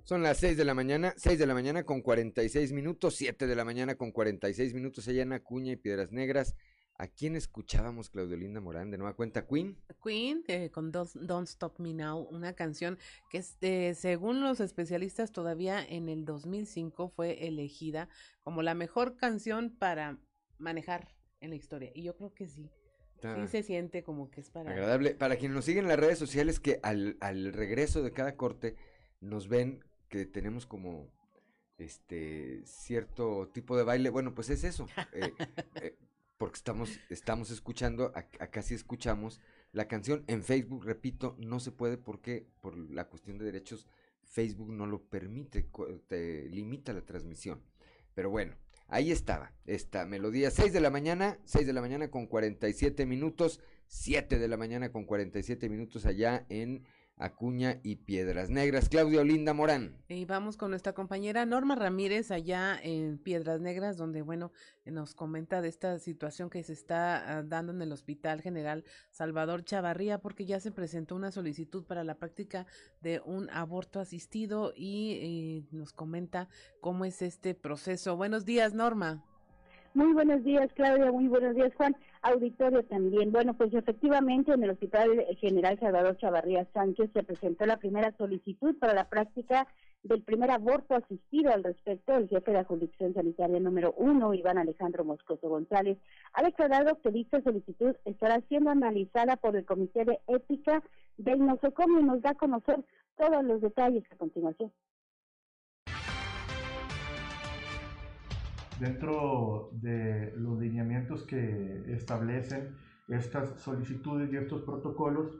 Son 0.10 0.24
las 0.24 0.39
6 0.39 0.57
de 0.57 0.66
la 0.66 0.74
mañana, 0.74 1.14
6 1.18 1.38
de 1.38 1.45
la 1.45 1.53
mañana 1.53 1.84
con 1.84 2.01
46 2.01 2.72
minutos, 2.72 3.14
7 3.14 3.45
de 3.45 3.55
la 3.55 3.64
mañana 3.64 3.93
con 3.93 4.12
46 4.12 4.74
minutos 4.74 5.07
allá 5.07 5.22
en 5.22 5.34
Acuña 5.34 5.74
y 5.74 5.76
Piedras 5.76 6.12
Negras. 6.12 6.55
¿A 6.97 7.05
quién 7.05 7.36
escuchábamos, 7.36 8.10
Claudio 8.10 8.36
Linda 8.36 8.60
Morán? 8.60 8.89
De 8.89 8.97
nueva 8.97 9.16
cuenta, 9.16 9.45
Queen. 9.45 9.78
Queen, 10.03 10.43
eh, 10.47 10.72
con 10.72 10.91
Don't, 10.91 11.14
Don't, 11.14 11.47
Stop 11.47 11.78
Me 11.78 11.93
Now, 11.93 12.28
una 12.32 12.53
canción 12.53 12.97
que 13.30 13.38
es, 13.38 13.55
eh, 13.62 13.93
según 13.93 14.41
los 14.41 14.62
especialistas 14.62 15.32
todavía 15.32 15.86
en 15.88 16.10
el 16.10 16.26
2005 16.26 17.10
fue 17.10 17.45
elegida 17.45 18.10
como 18.41 18.64
la 18.64 18.74
mejor 18.74 19.16
canción 19.16 19.70
para 19.78 20.18
manejar 20.57 21.14
en 21.39 21.51
la 21.51 21.55
historia. 21.55 21.91
Y 21.93 22.01
yo 22.01 22.16
creo 22.16 22.34
que 22.34 22.47
sí. 22.47 22.72
Sí 23.22 23.47
se 23.47 23.62
siente 23.62 24.01
como 24.01 24.32
que 24.32 24.41
es 24.41 24.49
para... 24.49 24.72
Agradable. 24.72 25.14
Para 25.14 25.36
quienes 25.36 25.55
nos 25.55 25.66
siguen 25.66 25.84
en 25.84 25.89
las 25.89 25.99
redes 25.99 26.18
sociales, 26.18 26.60
que 26.60 26.80
al, 26.82 27.16
al 27.20 27.53
regreso 27.53 28.01
de 28.01 28.12
cada 28.12 28.36
corte 28.36 28.76
nos 29.22 29.49
ven 29.49 29.84
que 30.10 30.26
tenemos 30.26 30.66
como 30.66 31.07
este 31.78 32.62
cierto 32.66 33.49
tipo 33.53 33.78
de 33.78 33.84
baile, 33.84 34.10
bueno, 34.10 34.34
pues 34.36 34.49
es 34.49 34.64
eso, 34.64 34.88
eh, 35.14 35.34
eh, 35.76 35.95
porque 36.38 36.57
estamos, 36.57 36.99
estamos 37.10 37.51
escuchando, 37.51 38.12
acá 38.16 38.62
sí 38.62 38.74
escuchamos 38.74 39.39
la 39.72 39.88
canción 39.88 40.24
en 40.28 40.43
Facebook, 40.43 40.84
repito, 40.86 41.36
no 41.39 41.60
se 41.60 41.72
puede 41.72 41.97
porque 41.97 42.47
por 42.62 42.78
la 42.78 43.07
cuestión 43.07 43.38
de 43.38 43.45
derechos 43.45 43.88
Facebook 44.24 44.72
no 44.72 44.86
lo 44.86 45.03
permite, 45.03 45.70
te 46.07 46.47
limita 46.49 46.93
la 46.93 47.01
transmisión. 47.01 47.62
Pero 48.14 48.30
bueno, 48.30 48.55
ahí 48.88 49.12
estaba, 49.12 49.53
esta 49.66 50.05
melodía, 50.05 50.51
6 50.51 50.72
de 50.72 50.82
la 50.82 50.89
mañana, 50.89 51.39
6 51.45 51.66
de 51.66 51.74
la 51.74 51.82
mañana 51.82 52.10
con 52.12 52.28
47 52.28 53.05
minutos, 53.05 53.60
7 53.88 54.38
de 54.38 54.47
la 54.47 54.57
mañana 54.57 54.91
con 54.91 55.05
47 55.05 55.70
minutos 55.70 56.05
allá 56.05 56.45
en 56.49 56.84
Acuña 57.20 57.80
y 57.84 57.97
Piedras 57.97 58.49
Negras. 58.49 58.89
Claudia 58.89 59.22
Olinda 59.22 59.53
Morán. 59.53 59.97
Y 60.07 60.26
vamos 60.26 60.57
con 60.57 60.72
nuestra 60.72 60.93
compañera 60.93 61.45
Norma 61.45 61.76
Ramírez 61.76 62.32
allá 62.32 62.80
en 62.82 63.17
Piedras 63.17 63.59
Negras, 63.59 63.97
donde, 63.97 64.22
bueno, 64.22 64.51
nos 64.86 65.13
comenta 65.13 65.61
de 65.61 65.67
esta 65.67 65.99
situación 65.99 66.49
que 66.49 66.63
se 66.63 66.74
está 66.74 67.38
ah, 67.38 67.43
dando 67.43 67.74
en 67.74 67.82
el 67.82 67.91
Hospital 67.91 68.41
General 68.41 68.86
Salvador 69.11 69.63
Chavarría, 69.63 70.20
porque 70.20 70.45
ya 70.45 70.59
se 70.59 70.72
presentó 70.72 71.15
una 71.15 71.32
solicitud 71.32 71.84
para 71.86 72.03
la 72.03 72.15
práctica 72.15 72.65
de 73.01 73.22
un 73.26 73.49
aborto 73.51 73.99
asistido 73.99 74.74
y 74.76 75.67
nos 75.72 75.93
comenta 75.93 76.47
cómo 76.80 77.05
es 77.05 77.22
este 77.22 77.53
proceso. 77.53 78.15
Buenos 78.15 78.45
días, 78.45 78.74
Norma. 78.74 79.24
Muy 79.93 80.13
buenos 80.13 80.43
días, 80.43 80.72
Claudia. 80.76 81.11
Muy 81.11 81.28
buenos 81.28 81.55
días, 81.55 81.74
Juan. 81.76 81.95
Auditorio 82.22 82.84
también. 82.84 83.32
Bueno, 83.32 83.53
pues 83.53 83.74
efectivamente 83.74 84.51
en 84.51 84.63
el 84.63 84.72
Hospital 84.72 85.26
General 85.39 85.80
Salvador 85.80 86.17
Chavarría 86.17 86.67
Sánchez 86.74 87.11
se 87.13 87.24
presentó 87.24 87.65
la 87.65 87.78
primera 87.78 88.13
solicitud 88.17 88.78
para 88.78 88.93
la 88.93 89.07
práctica 89.07 89.67
del 90.03 90.22
primer 90.24 90.51
aborto 90.51 90.95
asistido 90.95 91.53
al 91.53 91.63
respecto. 91.63 92.15
El 92.15 92.28
jefe 92.28 92.51
de 92.51 92.57
la 92.57 92.63
jurisdicción 92.65 93.13
sanitaria 93.13 93.59
número 93.59 93.93
uno, 93.97 94.34
Iván 94.34 94.57
Alejandro 94.57 95.05
Moscoso 95.05 95.47
González, 95.47 95.97
ha 96.34 96.43
declarado 96.43 96.99
que 97.01 97.11
dicha 97.11 97.41
solicitud 97.41 97.95
estará 98.03 98.41
siendo 98.49 98.70
analizada 98.70 99.38
por 99.38 99.55
el 99.55 99.65
Comité 99.65 100.03
de 100.03 100.20
Ética 100.28 100.84
del 101.17 101.45
Nosocomio 101.45 102.01
y 102.01 102.03
nos 102.03 102.22
da 102.22 102.32
a 102.32 102.36
conocer 102.36 102.84
todos 103.17 103.43
los 103.43 103.61
detalles 103.61 104.03
a 104.11 104.15
continuación. 104.17 104.72
Dentro 108.80 109.70
de 109.74 110.34
los 110.38 110.60
lineamientos 110.60 111.24
que 111.24 111.84
establecen 111.94 112.76
estas 113.08 113.60
solicitudes 113.60 114.32
y 114.32 114.38
estos 114.38 114.62
protocolos, 114.62 115.32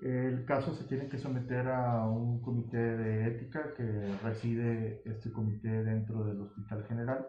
el 0.00 0.44
caso 0.44 0.74
se 0.74 0.84
tiene 0.84 1.08
que 1.08 1.18
someter 1.18 1.68
a 1.68 2.06
un 2.06 2.42
comité 2.42 2.76
de 2.76 3.28
ética 3.28 3.72
que 3.74 4.14
reside 4.22 5.02
este 5.04 5.32
comité 5.32 5.82
dentro 5.84 6.24
del 6.24 6.40
Hospital 6.40 6.84
General, 6.84 7.26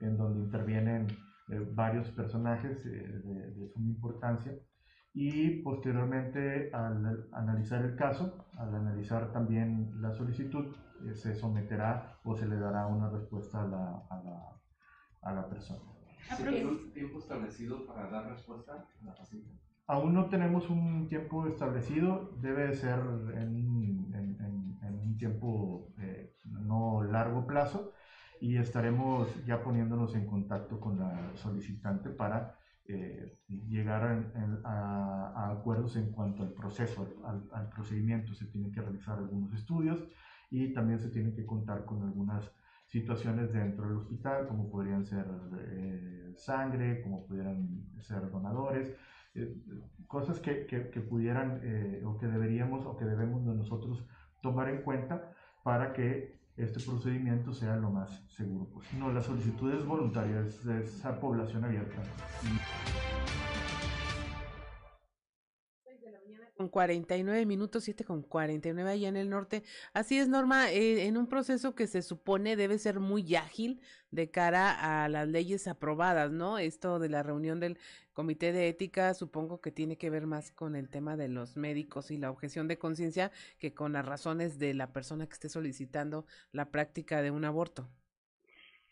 en 0.00 0.16
donde 0.16 0.40
intervienen 0.40 1.06
eh, 1.48 1.66
varios 1.72 2.08
personajes 2.10 2.84
eh, 2.86 2.90
de, 3.24 3.68
suma 3.70 3.88
importancia. 3.88 4.52
Y 5.14 5.62
posteriormente, 5.62 6.70
al 6.72 7.28
analizar 7.32 7.84
el 7.84 7.96
caso, 7.96 8.46
al 8.56 8.74
analizar 8.74 9.32
también 9.32 9.90
la 10.00 10.12
solicitud, 10.12 10.74
eh, 11.04 11.14
se 11.14 11.34
someterá 11.34 12.18
o 12.24 12.36
se 12.36 12.46
le 12.46 12.56
dará 12.56 12.86
una 12.86 13.10
respuesta 13.10 13.62
a 13.62 13.66
la 13.66 14.61
a 15.22 15.32
la 15.32 15.48
persona. 15.48 15.80
¿Tiene 16.36 16.64
un 16.64 16.92
tiempo 16.92 17.18
establecido 17.18 17.86
para 17.86 18.08
dar 18.08 18.30
respuesta 18.30 18.72
a 18.72 19.04
la 19.04 19.14
paciente? 19.14 19.50
Aún 19.86 20.14
no 20.14 20.26
tenemos 20.26 20.70
un 20.70 21.08
tiempo 21.08 21.46
establecido, 21.46 22.32
debe 22.40 22.72
ser 22.74 23.00
en, 23.34 24.14
en, 24.14 24.78
en, 24.82 24.94
un 24.94 25.16
tiempo 25.18 25.92
eh, 25.98 26.36
no 26.44 27.02
largo 27.02 27.46
plazo 27.46 27.92
y 28.40 28.56
estaremos 28.56 29.44
ya 29.44 29.62
poniéndonos 29.62 30.14
en 30.14 30.26
contacto 30.26 30.80
con 30.80 30.98
la 30.98 31.32
solicitante 31.34 32.10
para 32.10 32.56
eh, 32.86 33.38
llegar 33.68 34.02
a, 34.64 35.32
a, 35.34 35.52
acuerdos 35.52 35.96
en 35.96 36.10
cuanto 36.12 36.42
al 36.42 36.52
proceso, 36.52 37.06
al, 37.24 37.48
al, 37.52 37.68
procedimiento. 37.68 38.34
Se 38.34 38.46
tienen 38.46 38.72
que 38.72 38.80
realizar 38.80 39.18
algunos 39.18 39.52
estudios 39.52 39.98
y 40.50 40.72
también 40.72 40.98
se 40.98 41.10
tiene 41.10 41.34
que 41.34 41.44
contar 41.44 41.84
con 41.84 42.02
algunas 42.02 42.50
situaciones 42.92 43.50
dentro 43.52 43.88
del 43.88 43.96
hospital, 43.96 44.46
como 44.46 44.70
podrían 44.70 45.06
ser 45.06 45.24
eh, 45.58 46.34
sangre, 46.36 47.00
como 47.00 47.26
pudieran 47.26 47.86
ser 48.00 48.30
donadores, 48.30 48.94
eh, 49.34 49.56
cosas 50.06 50.38
que, 50.40 50.66
que, 50.66 50.90
que 50.90 51.00
pudieran 51.00 51.60
eh, 51.64 52.02
o 52.04 52.18
que 52.18 52.26
deberíamos 52.26 52.84
o 52.84 52.94
que 52.98 53.06
debemos 53.06 53.46
de 53.46 53.54
nosotros 53.54 54.04
tomar 54.42 54.68
en 54.68 54.82
cuenta 54.82 55.32
para 55.62 55.94
que 55.94 56.38
este 56.58 56.80
procedimiento 56.80 57.54
sea 57.54 57.76
lo 57.76 57.90
más 57.90 58.10
seguro 58.28 58.66
posible. 58.66 58.98
No, 59.00 59.10
la 59.10 59.22
solicitud 59.22 59.72
es 59.72 59.86
voluntaria, 59.86 60.40
es, 60.40 60.66
es 60.66 61.02
población 61.18 61.64
abierta. 61.64 62.02
Con 66.62 66.68
49 66.68 67.44
minutos, 67.44 67.82
7 67.84 68.04
con 68.04 68.22
49 68.22 68.90
allá 68.90 69.08
en 69.08 69.16
el 69.16 69.28
norte. 69.28 69.64
Así 69.94 70.18
es, 70.18 70.28
Norma, 70.28 70.70
eh, 70.70 71.06
en 71.06 71.16
un 71.16 71.26
proceso 71.26 71.74
que 71.74 71.88
se 71.88 72.02
supone 72.02 72.54
debe 72.54 72.78
ser 72.78 73.00
muy 73.00 73.34
ágil 73.34 73.80
de 74.12 74.30
cara 74.30 75.04
a 75.04 75.08
las 75.08 75.26
leyes 75.26 75.66
aprobadas, 75.66 76.30
¿no? 76.30 76.58
Esto 76.58 77.00
de 77.00 77.08
la 77.08 77.24
reunión 77.24 77.58
del 77.58 77.78
Comité 78.12 78.52
de 78.52 78.68
Ética 78.68 79.14
supongo 79.14 79.60
que 79.60 79.72
tiene 79.72 79.96
que 79.96 80.10
ver 80.10 80.26
más 80.26 80.52
con 80.52 80.76
el 80.76 80.88
tema 80.88 81.16
de 81.16 81.28
los 81.28 81.56
médicos 81.56 82.12
y 82.12 82.18
la 82.18 82.30
objeción 82.30 82.68
de 82.68 82.78
conciencia 82.78 83.32
que 83.58 83.74
con 83.74 83.92
las 83.92 84.06
razones 84.06 84.58
de 84.60 84.74
la 84.74 84.92
persona 84.92 85.26
que 85.26 85.32
esté 85.32 85.48
solicitando 85.48 86.26
la 86.52 86.70
práctica 86.70 87.22
de 87.22 87.32
un 87.32 87.44
aborto. 87.44 87.88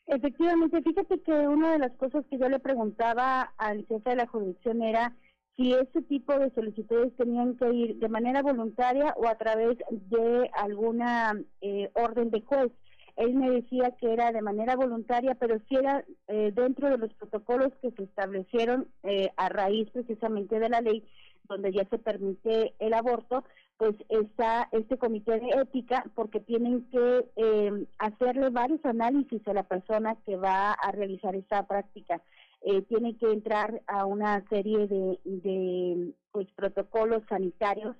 Efectivamente, 0.06 0.82
fíjate 0.82 1.20
que 1.20 1.32
una 1.32 1.72
de 1.72 1.78
las 1.78 1.92
cosas 1.92 2.24
que 2.28 2.36
yo 2.38 2.48
le 2.48 2.58
preguntaba 2.58 3.42
al 3.58 3.86
jefe 3.86 4.10
de 4.10 4.16
la 4.16 4.26
jurisdicción 4.26 4.82
era 4.82 5.14
si 5.60 5.74
ese 5.74 6.00
tipo 6.02 6.38
de 6.38 6.50
solicitudes 6.54 7.14
tenían 7.16 7.54
que 7.58 7.70
ir 7.70 7.96
de 7.98 8.08
manera 8.08 8.40
voluntaria 8.40 9.12
o 9.18 9.28
a 9.28 9.34
través 9.34 9.76
de 9.90 10.50
alguna 10.54 11.38
eh, 11.60 11.90
orden 11.92 12.30
de 12.30 12.40
juez. 12.40 12.72
Él 13.16 13.34
me 13.34 13.50
decía 13.50 13.90
que 14.00 14.10
era 14.10 14.32
de 14.32 14.40
manera 14.40 14.74
voluntaria, 14.74 15.34
pero 15.34 15.60
si 15.68 15.76
era 15.76 16.02
eh, 16.28 16.50
dentro 16.54 16.88
de 16.88 16.96
los 16.96 17.12
protocolos 17.12 17.74
que 17.82 17.90
se 17.90 18.04
establecieron 18.04 18.88
eh, 19.02 19.28
a 19.36 19.50
raíz 19.50 19.90
precisamente 19.90 20.58
de 20.58 20.70
la 20.70 20.80
ley 20.80 21.04
donde 21.46 21.72
ya 21.72 21.84
se 21.90 21.98
permite 21.98 22.72
el 22.78 22.94
aborto, 22.94 23.44
pues 23.76 23.96
está 24.08 24.68
este 24.72 24.96
comité 24.96 25.40
de 25.40 25.50
ética 25.60 26.04
porque 26.14 26.40
tienen 26.40 26.88
que 26.90 27.26
eh, 27.36 27.86
hacerle 27.98 28.48
varios 28.48 28.82
análisis 28.84 29.46
a 29.46 29.52
la 29.52 29.64
persona 29.64 30.16
que 30.24 30.36
va 30.36 30.72
a 30.72 30.92
realizar 30.92 31.34
esta 31.34 31.66
práctica 31.66 32.22
eh, 32.62 32.82
tiene 32.82 33.16
que 33.16 33.30
entrar 33.32 33.82
a 33.86 34.04
una 34.04 34.46
serie 34.48 34.86
de, 34.86 35.18
de 35.24 36.12
pues, 36.32 36.46
protocolos 36.54 37.22
sanitarios 37.28 37.96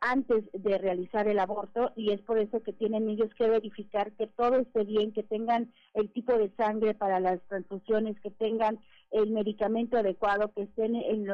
antes 0.00 0.44
de 0.52 0.78
realizar 0.78 1.28
el 1.28 1.38
aborto 1.38 1.92
y 1.96 2.12
es 2.12 2.20
por 2.22 2.38
eso 2.38 2.62
que 2.62 2.72
tienen 2.72 3.08
ellos 3.08 3.30
que 3.36 3.48
verificar 3.48 4.12
que 4.12 4.26
todo 4.26 4.56
esté 4.56 4.84
bien, 4.84 5.12
que 5.12 5.22
tengan 5.22 5.72
el 5.94 6.10
tipo 6.12 6.36
de 6.36 6.50
sangre 6.56 6.94
para 6.94 7.20
las 7.20 7.40
transfusiones, 7.48 8.18
que 8.20 8.30
tengan 8.30 8.80
el 9.10 9.30
medicamento 9.30 9.96
adecuado, 9.96 10.52
que 10.52 10.62
estén 10.62 10.96
en 10.96 11.28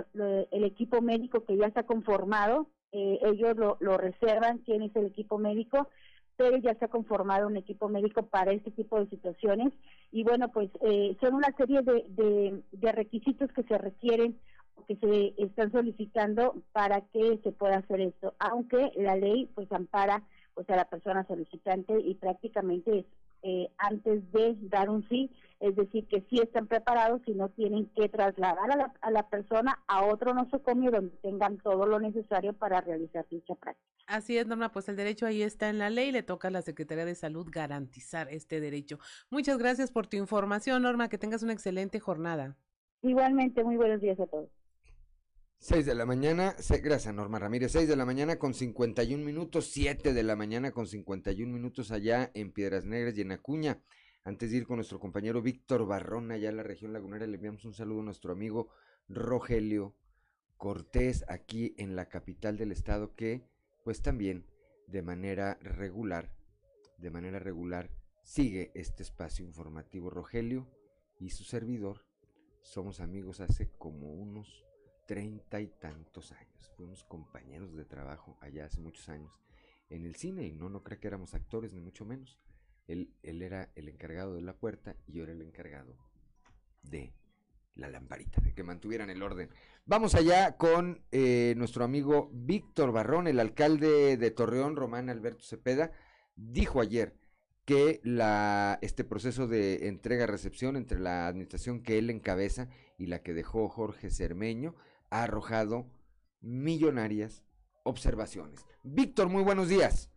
el 0.50 0.64
equipo 0.64 1.00
médico 1.00 1.44
que 1.44 1.56
ya 1.56 1.66
está 1.66 1.84
conformado, 1.84 2.68
eh, 2.92 3.18
ellos 3.22 3.56
lo, 3.56 3.78
lo 3.80 3.96
reservan, 3.96 4.58
quién 4.58 4.82
es 4.82 4.94
el 4.96 5.06
equipo 5.06 5.38
médico 5.38 5.88
pero 6.36 6.56
ya 6.56 6.74
se 6.74 6.84
ha 6.84 6.88
conformado 6.88 7.46
un 7.46 7.56
equipo 7.56 7.88
médico 7.88 8.26
para 8.26 8.52
este 8.52 8.70
tipo 8.70 8.98
de 8.98 9.08
situaciones. 9.08 9.72
Y 10.10 10.24
bueno, 10.24 10.50
pues 10.50 10.70
eh, 10.82 11.16
son 11.20 11.34
una 11.34 11.54
serie 11.56 11.82
de, 11.82 12.62
de, 12.72 12.92
requisitos 12.92 13.50
que 13.52 13.62
se 13.64 13.78
requieren 13.78 14.38
o 14.74 14.84
que 14.86 14.96
se 14.96 15.34
están 15.42 15.70
solicitando 15.72 16.62
para 16.72 17.02
que 17.02 17.38
se 17.42 17.52
pueda 17.52 17.78
hacer 17.78 18.00
esto, 18.00 18.34
aunque 18.38 18.92
la 18.96 19.16
ley 19.16 19.50
pues 19.54 19.70
ampara 19.72 20.22
pues 20.54 20.68
a 20.70 20.76
la 20.76 20.84
persona 20.84 21.26
solicitante 21.26 21.98
y 21.98 22.14
prácticamente 22.14 23.00
es 23.00 23.06
eh, 23.42 23.68
antes 23.78 24.30
de 24.32 24.56
dar 24.62 24.88
un 24.90 25.06
sí, 25.08 25.30
es 25.60 25.76
decir, 25.76 26.06
que 26.08 26.24
sí 26.28 26.40
están 26.40 26.66
preparados 26.66 27.22
y 27.26 27.34
no 27.34 27.48
tienen 27.50 27.86
que 27.94 28.08
trasladar 28.08 28.70
a 28.70 28.76
la, 28.76 28.92
a 29.00 29.10
la 29.10 29.28
persona 29.28 29.82
a 29.86 30.04
otro 30.04 30.34
nosocomio 30.34 30.90
donde 30.90 31.16
tengan 31.18 31.58
todo 31.58 31.86
lo 31.86 32.00
necesario 32.00 32.52
para 32.52 32.80
realizar 32.80 33.26
dicha 33.30 33.54
práctica. 33.54 33.86
Así 34.06 34.36
es, 34.36 34.46
Norma, 34.46 34.72
pues 34.72 34.88
el 34.88 34.96
derecho 34.96 35.26
ahí 35.26 35.42
está 35.42 35.68
en 35.68 35.78
la 35.78 35.90
ley, 35.90 36.10
le 36.10 36.22
toca 36.22 36.48
a 36.48 36.50
la 36.50 36.62
Secretaría 36.62 37.04
de 37.04 37.14
Salud 37.14 37.46
garantizar 37.50 38.28
este 38.30 38.60
derecho. 38.60 38.98
Muchas 39.30 39.58
gracias 39.58 39.90
por 39.92 40.06
tu 40.06 40.16
información, 40.16 40.82
Norma, 40.82 41.08
que 41.08 41.18
tengas 41.18 41.42
una 41.42 41.52
excelente 41.52 42.00
jornada. 42.00 42.56
Igualmente, 43.02 43.64
muy 43.64 43.76
buenos 43.76 44.00
días 44.00 44.18
a 44.20 44.26
todos. 44.26 44.48
6 45.62 45.86
de 45.86 45.94
la 45.94 46.06
mañana, 46.06 46.56
gracias 46.82 47.14
Norma 47.14 47.38
Ramírez, 47.38 47.70
6 47.70 47.88
de 47.88 47.94
la 47.94 48.04
mañana 48.04 48.36
con 48.36 48.52
51 48.52 49.24
minutos, 49.24 49.70
7 49.70 50.12
de 50.12 50.22
la 50.24 50.34
mañana 50.34 50.72
con 50.72 50.88
51 50.88 51.52
minutos 51.52 51.92
allá 51.92 52.32
en 52.34 52.50
Piedras 52.50 52.84
Negras 52.84 53.16
y 53.16 53.20
en 53.20 53.30
Acuña. 53.30 53.80
Antes 54.24 54.50
de 54.50 54.56
ir 54.56 54.66
con 54.66 54.78
nuestro 54.78 54.98
compañero 54.98 55.40
Víctor 55.40 55.86
Barrón 55.86 56.32
allá 56.32 56.48
en 56.48 56.56
la 56.56 56.64
región 56.64 56.92
lagunera, 56.92 57.28
le 57.28 57.36
enviamos 57.36 57.64
un 57.64 57.74
saludo 57.74 58.00
a 58.00 58.06
nuestro 58.06 58.32
amigo 58.32 58.70
Rogelio 59.08 59.94
Cortés 60.56 61.24
aquí 61.28 61.76
en 61.78 61.94
la 61.94 62.08
capital 62.08 62.56
del 62.56 62.72
estado 62.72 63.14
que 63.14 63.46
pues 63.84 64.02
también 64.02 64.44
de 64.88 65.02
manera 65.02 65.60
regular, 65.62 66.34
de 66.98 67.10
manera 67.12 67.38
regular 67.38 67.88
sigue 68.24 68.72
este 68.74 69.04
espacio 69.04 69.44
informativo 69.44 70.10
Rogelio 70.10 70.66
y 71.20 71.30
su 71.30 71.44
servidor. 71.44 72.04
Somos 72.62 72.98
amigos 72.98 73.38
hace 73.38 73.70
como 73.78 74.12
unos 74.12 74.64
treinta 75.12 75.60
y 75.60 75.66
tantos 75.66 76.32
años. 76.32 76.72
Fuimos 76.74 77.04
compañeros 77.04 77.76
de 77.76 77.84
trabajo 77.84 78.38
allá 78.40 78.64
hace 78.64 78.80
muchos 78.80 79.10
años 79.10 79.30
en 79.90 80.06
el 80.06 80.14
cine 80.14 80.46
y 80.46 80.54
no, 80.54 80.70
no 80.70 80.82
creo 80.82 81.00
que 81.00 81.06
éramos 81.06 81.34
actores 81.34 81.74
ni 81.74 81.82
mucho 81.82 82.06
menos. 82.06 82.40
Él, 82.86 83.12
él 83.22 83.42
era 83.42 83.70
el 83.74 83.90
encargado 83.90 84.34
de 84.34 84.40
la 84.40 84.54
puerta 84.54 84.96
y 85.06 85.12
yo 85.12 85.24
era 85.24 85.32
el 85.32 85.42
encargado 85.42 85.98
de 86.80 87.12
la 87.74 87.90
lamparita, 87.90 88.40
de 88.40 88.54
que 88.54 88.62
mantuvieran 88.62 89.10
el 89.10 89.22
orden. 89.22 89.50
Vamos 89.84 90.14
allá 90.14 90.56
con 90.56 91.04
eh, 91.10 91.52
nuestro 91.58 91.84
amigo 91.84 92.30
Víctor 92.32 92.90
Barrón, 92.90 93.26
el 93.26 93.38
alcalde 93.38 94.16
de 94.16 94.30
Torreón, 94.30 94.76
Román 94.76 95.10
Alberto 95.10 95.44
Cepeda, 95.44 95.92
dijo 96.36 96.80
ayer 96.80 97.18
que 97.66 98.00
la, 98.02 98.78
este 98.80 99.04
proceso 99.04 99.46
de 99.46 99.88
entrega-recepción 99.88 100.74
entre 100.74 101.00
la 101.00 101.26
administración 101.26 101.82
que 101.82 101.98
él 101.98 102.08
encabeza 102.08 102.70
y 102.96 103.08
la 103.08 103.22
que 103.22 103.34
dejó 103.34 103.68
Jorge 103.68 104.08
Cermeño 104.08 104.74
ha 105.12 105.24
arrojado 105.24 105.84
millonarias 106.40 107.44
observaciones. 107.84 108.66
Víctor, 108.82 109.28
muy 109.28 109.42
buenos 109.42 109.68
días. 109.68 110.08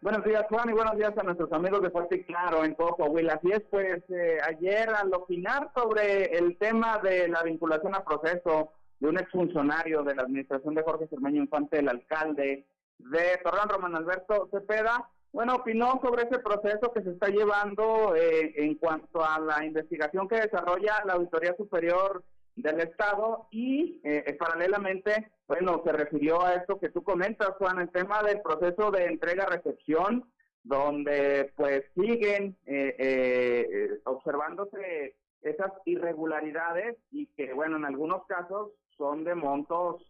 Buenos 0.00 0.24
días, 0.24 0.44
Juan, 0.48 0.70
y 0.70 0.72
buenos 0.72 0.96
días 0.96 1.16
a 1.16 1.22
nuestros 1.22 1.52
amigos 1.52 1.82
de 1.82 1.90
Fuerte 1.90 2.24
Claro 2.24 2.64
en 2.64 2.74
todo 2.74 2.96
Coahuila. 2.96 3.34
Así 3.34 3.52
es, 3.52 3.62
pues 3.70 4.02
eh, 4.08 4.38
ayer 4.46 4.88
al 4.90 5.12
opinar 5.14 5.70
sobre 5.74 6.36
el 6.36 6.56
tema 6.56 6.98
de 6.98 7.28
la 7.28 7.42
vinculación 7.42 7.94
a 7.94 8.04
proceso 8.04 8.72
de 8.98 9.08
un 9.08 9.18
exfuncionario 9.18 10.02
de 10.02 10.14
la 10.14 10.22
administración 10.22 10.74
de 10.74 10.82
Jorge 10.82 11.06
Cermeño 11.08 11.42
Infante, 11.42 11.78
el 11.78 11.88
alcalde 11.88 12.66
de 12.98 13.40
Torreón, 13.42 13.68
Román 13.68 13.96
Alberto 13.96 14.48
Cepeda, 14.50 15.08
bueno, 15.32 15.56
opinó 15.56 16.00
sobre 16.02 16.22
ese 16.22 16.38
proceso 16.38 16.92
que 16.92 17.02
se 17.02 17.10
está 17.10 17.28
llevando 17.28 18.14
eh, 18.14 18.54
en 18.56 18.76
cuanto 18.76 19.24
a 19.24 19.38
la 19.38 19.64
investigación 19.64 20.28
que 20.28 20.40
desarrolla 20.40 21.02
la 21.04 21.14
Auditoría 21.14 21.54
Superior 21.56 22.22
del 22.56 22.80
Estado 22.80 23.48
y 23.50 24.00
eh, 24.04 24.24
eh, 24.26 24.34
paralelamente, 24.34 25.30
bueno, 25.46 25.82
se 25.84 25.92
refirió 25.92 26.44
a 26.44 26.54
esto 26.54 26.78
que 26.78 26.88
tú 26.88 27.02
comentas, 27.02 27.50
Juan, 27.58 27.80
el 27.80 27.90
tema 27.90 28.22
del 28.22 28.40
proceso 28.42 28.90
de 28.90 29.06
entrega-recepción, 29.06 30.30
donde 30.62 31.52
pues 31.56 31.84
siguen 31.94 32.56
eh, 32.64 34.00
observándose 34.04 35.16
esas 35.42 35.72
irregularidades 35.84 36.96
y 37.10 37.26
que, 37.36 37.52
bueno, 37.52 37.76
en 37.76 37.84
algunos 37.84 38.24
casos 38.26 38.70
son 38.96 39.24
de 39.24 39.34
montos 39.34 40.02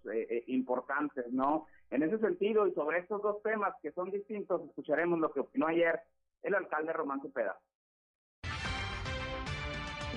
importantes, 0.46 1.24
¿no? 1.32 1.66
En 1.90 2.04
ese 2.04 2.18
sentido, 2.18 2.68
y 2.68 2.74
sobre 2.74 2.98
estos 2.98 3.20
dos 3.22 3.42
temas 3.42 3.74
que 3.82 3.90
son 3.92 4.10
distintos, 4.10 4.62
escucharemos 4.68 5.18
lo 5.18 5.32
que 5.32 5.40
opinó 5.40 5.66
ayer 5.66 6.00
el 6.42 6.54
alcalde 6.54 6.92
Román 6.92 7.20
Cepeda. 7.20 7.58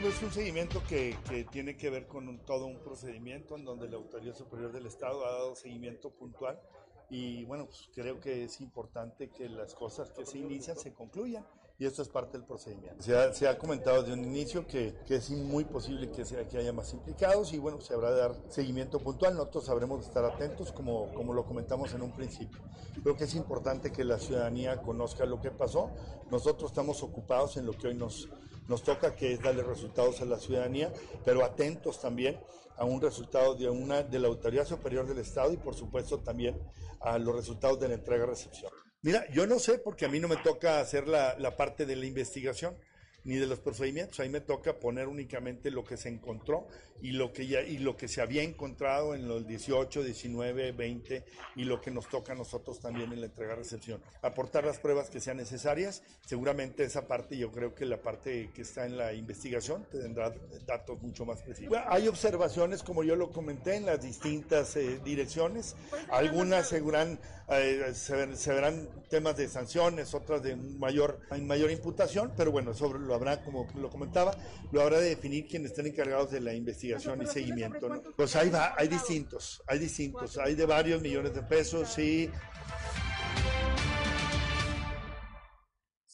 Es 0.03 0.21
un 0.21 0.31
seguimiento 0.31 0.81
que, 0.87 1.17
que 1.27 1.43
tiene 1.45 1.75
que 1.75 1.89
ver 1.89 2.07
con 2.07 2.39
todo 2.45 2.67
un 2.67 2.79
procedimiento 2.79 3.55
en 3.55 3.65
donde 3.65 3.89
la 3.89 3.97
Autoridad 3.97 4.35
Superior 4.35 4.71
del 4.71 4.85
Estado 4.85 5.25
ha 5.25 5.31
dado 5.31 5.55
seguimiento 5.55 6.11
puntual 6.11 6.61
y 7.09 7.45
bueno, 7.45 7.65
pues 7.65 7.89
creo 7.93 8.19
que 8.19 8.43
es 8.43 8.61
importante 8.61 9.29
que 9.29 9.49
las 9.49 9.73
cosas 9.73 10.11
que 10.11 10.25
se 10.25 10.37
inician 10.37 10.77
se 10.77 10.93
concluyan 10.93 11.45
y 11.79 11.85
esto 11.85 12.01
es 12.01 12.09
parte 12.09 12.37
del 12.37 12.45
procedimiento. 12.45 13.03
Se 13.03 13.15
ha, 13.15 13.33
se 13.33 13.47
ha 13.47 13.57
comentado 13.57 14.01
desde 14.01 14.13
un 14.13 14.23
inicio 14.23 14.65
que, 14.65 14.95
que 15.05 15.15
es 15.15 15.29
muy 15.29 15.63
posible 15.63 16.09
que, 16.11 16.25
sea, 16.25 16.47
que 16.47 16.57
haya 16.57 16.73
más 16.73 16.91
implicados 16.93 17.53
y 17.53 17.59
bueno, 17.59 17.79
se 17.81 17.93
habrá 17.93 18.11
de 18.11 18.19
dar 18.19 18.35
seguimiento 18.49 18.99
puntual. 18.99 19.35
Nosotros 19.35 19.65
sabremos 19.65 20.05
estar 20.05 20.25
atentos 20.25 20.71
como, 20.71 21.13
como 21.13 21.33
lo 21.33 21.45
comentamos 21.45 21.93
en 21.93 22.01
un 22.01 22.11
principio. 22.11 22.61
Creo 23.03 23.15
que 23.15 23.25
es 23.25 23.35
importante 23.35 23.91
que 23.91 24.03
la 24.03 24.17
ciudadanía 24.19 24.81
conozca 24.81 25.25
lo 25.25 25.39
que 25.39 25.51
pasó. 25.51 25.91
Nosotros 26.31 26.71
estamos 26.71 27.03
ocupados 27.03 27.57
en 27.57 27.65
lo 27.65 27.73
que 27.73 27.87
hoy 27.87 27.95
nos, 27.95 28.27
nos 28.68 28.84
toca, 28.84 29.15
que 29.15 29.34
es 29.34 29.41
darle 29.41 29.63
resultados 29.63 30.22
a 30.22 30.26
la 30.26 30.38
ciudadanía, 30.39 30.91
pero 31.24 31.43
atentos 31.43 32.01
también 32.01 32.38
a 32.78 32.86
un 32.86 33.01
resultado 33.01 33.55
de, 33.55 33.70
una, 33.70 34.03
de 34.03 34.20
la 34.20 34.28
Autoridad 34.28 34.65
Superior 34.65 35.07
del 35.07 35.20
Estado 35.20 35.51
y 35.51 35.57
por 35.57 35.76
supuesto 35.76 36.20
también 36.20 36.57
a 37.01 37.18
los 37.18 37.36
resultados 37.36 37.80
de 37.80 37.88
la 37.88 37.95
entrega-recepción. 37.95 38.72
Mira, 39.01 39.26
yo 39.32 39.47
no 39.47 39.59
sé 39.59 39.80
porque 39.80 40.05
a 40.05 40.09
mí 40.09 40.20
no 40.20 40.28
me 40.28 40.38
toca 40.38 40.80
hacer 40.80 41.07
la, 41.07 41.38
la 41.39 41.55
parte 41.55 41.86
de 41.86 41.95
la 41.95 42.05
investigación 42.05 42.78
ni 43.24 43.36
de 43.36 43.45
los 43.45 43.59
procedimientos. 43.59 44.20
Ahí 44.20 44.30
me 44.30 44.41
toca 44.41 44.80
poner 44.80 45.07
únicamente 45.07 45.70
lo 45.72 45.84
que 45.84 45.97
se 45.97 46.09
encontró 46.09 46.68
y 47.01 47.11
lo 47.11 47.31
que 47.33 47.47
ya 47.47 47.61
y 47.61 47.77
lo 47.77 47.95
que 47.97 48.07
se 48.07 48.21
había 48.21 48.43
encontrado 48.43 49.13
en 49.15 49.27
los 49.27 49.47
18, 49.47 50.03
19, 50.03 50.71
20 50.71 51.23
y 51.55 51.63
lo 51.65 51.79
que 51.81 51.91
nos 51.91 52.07
toca 52.09 52.33
a 52.33 52.35
nosotros 52.35 52.79
también 52.79 53.11
en 53.13 53.19
la 53.21 53.27
entrega 53.27 53.55
recepción. 53.55 54.01
Aportar 54.21 54.65
las 54.65 54.79
pruebas 54.79 55.09
que 55.09 55.19
sean 55.19 55.37
necesarias. 55.37 56.01
Seguramente 56.25 56.83
esa 56.83 57.07
parte, 57.07 57.37
yo 57.37 57.51
creo 57.51 57.75
que 57.75 57.85
la 57.85 58.01
parte 58.01 58.49
que 58.53 58.61
está 58.63 58.85
en 58.85 58.97
la 58.97 59.13
investigación 59.13 59.85
tendrá 59.91 60.33
datos 60.65 61.01
mucho 61.01 61.25
más 61.25 61.41
precisos. 61.41 61.69
Bueno, 61.69 61.85
hay 61.87 62.07
observaciones, 62.07 62.81
como 62.83 63.03
yo 63.03 63.15
lo 63.15 63.31
comenté, 63.31 63.75
en 63.75 63.85
las 63.85 64.01
distintas 64.01 64.75
eh, 64.75 64.99
direcciones. 65.03 65.75
Algunas 66.09 66.67
se 66.69 66.81
verán, 66.81 67.19
eh, 67.49 67.91
se, 67.93 68.15
ver- 68.15 68.35
se 68.37 68.53
verán 68.53 68.89
temas 69.09 69.37
de 69.37 69.47
sanciones, 69.47 70.13
otras 70.13 70.41
de 70.43 70.55
mayor, 70.55 71.19
mayor 71.41 71.71
imputación, 71.71 72.33
pero 72.35 72.51
bueno, 72.51 72.73
sobre 72.73 72.99
lo 72.99 73.13
habrá, 73.13 73.43
como 73.43 73.67
lo 73.75 73.89
comentaba, 73.89 74.35
lo 74.71 74.81
habrá 74.81 74.99
de 74.99 75.09
definir 75.09 75.47
quienes 75.47 75.71
estén 75.71 75.87
encargados 75.87 76.31
de 76.31 76.41
la 76.41 76.53
investigación 76.53 76.86
y 76.88 77.27
seguimiento. 77.27 77.89
¿no? 77.89 78.01
Pues 78.15 78.35
ahí 78.35 78.49
va, 78.49 78.73
hay 78.77 78.88
distintos, 78.88 79.61
hay 79.67 79.79
distintos, 79.79 80.38
hay 80.38 80.55
de 80.55 80.65
varios 80.65 81.01
millones 81.01 81.33
de 81.33 81.43
pesos, 81.43 81.89
sí. 81.89 82.29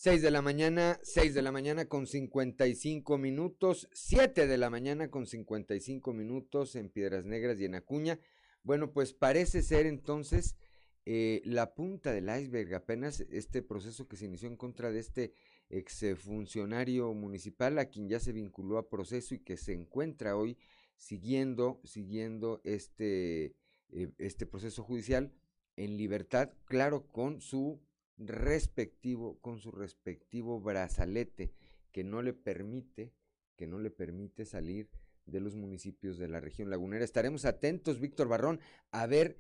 6 0.04 0.22
de 0.22 0.32
la 0.32 0.42
mañana, 0.42 1.00
6 1.02 1.34
de 1.34 1.42
la 1.42 1.54
mañana 1.54 1.86
con 1.86 2.08
55 2.08 3.18
minutos, 3.18 3.88
7 3.94 4.48
de 4.48 4.58
la 4.58 4.70
mañana 4.70 5.10
con 5.10 5.26
55 5.26 6.12
minutos 6.14 6.76
en 6.76 6.90
Piedras 6.90 7.24
Negras 7.24 7.58
y 7.62 7.66
en 7.66 7.76
Acuña. 7.76 8.20
Bueno, 8.64 8.92
pues 8.92 9.14
parece 9.14 9.62
ser 9.62 9.86
entonces 9.86 10.58
eh, 11.06 11.42
la 11.46 11.74
punta 11.74 12.12
del 12.12 12.30
iceberg, 12.30 12.74
apenas 12.76 13.22
este 13.30 13.62
proceso 13.62 14.08
que 14.08 14.18
se 14.18 14.26
inició 14.26 14.50
en 14.50 14.58
contra 14.58 14.92
de 14.92 15.00
este 15.00 15.34
exfuncionario 15.78 17.14
municipal 17.14 17.80
a 17.80 17.86
quien 17.86 18.08
ya 18.08 18.20
se 18.20 18.32
vinculó 18.32 18.78
a 18.78 18.90
proceso 18.90 19.36
y 19.36 19.40
que 19.40 19.58
se 19.58 19.74
encuentra 19.74 20.38
hoy 20.38 20.58
siguiendo, 20.96 21.82
siguiendo 21.84 22.62
este, 22.64 23.56
eh, 23.90 24.12
este 24.18 24.46
proceso 24.46 24.84
judicial 24.84 25.32
en 25.76 25.98
libertad, 25.98 26.52
claro, 26.66 27.08
con 27.12 27.42
su 27.42 27.82
respectivo, 28.18 29.40
con 29.42 29.60
su 29.60 29.72
respectivo 29.72 30.60
brazalete 30.62 31.52
que 31.92 32.04
no 32.04 32.22
le 32.22 32.34
permite, 32.34 33.12
que 33.56 33.68
no 33.68 33.80
le 33.80 33.90
permite 33.90 34.46
salir 34.46 34.90
de 35.26 35.40
los 35.40 35.56
municipios 35.56 36.18
de 36.18 36.28
la 36.28 36.40
región 36.40 36.70
lagunera. 36.70 37.04
Estaremos 37.04 37.46
atentos, 37.46 38.00
Víctor 38.00 38.28
Barrón, 38.28 38.60
a 38.92 39.08
ver 39.08 39.38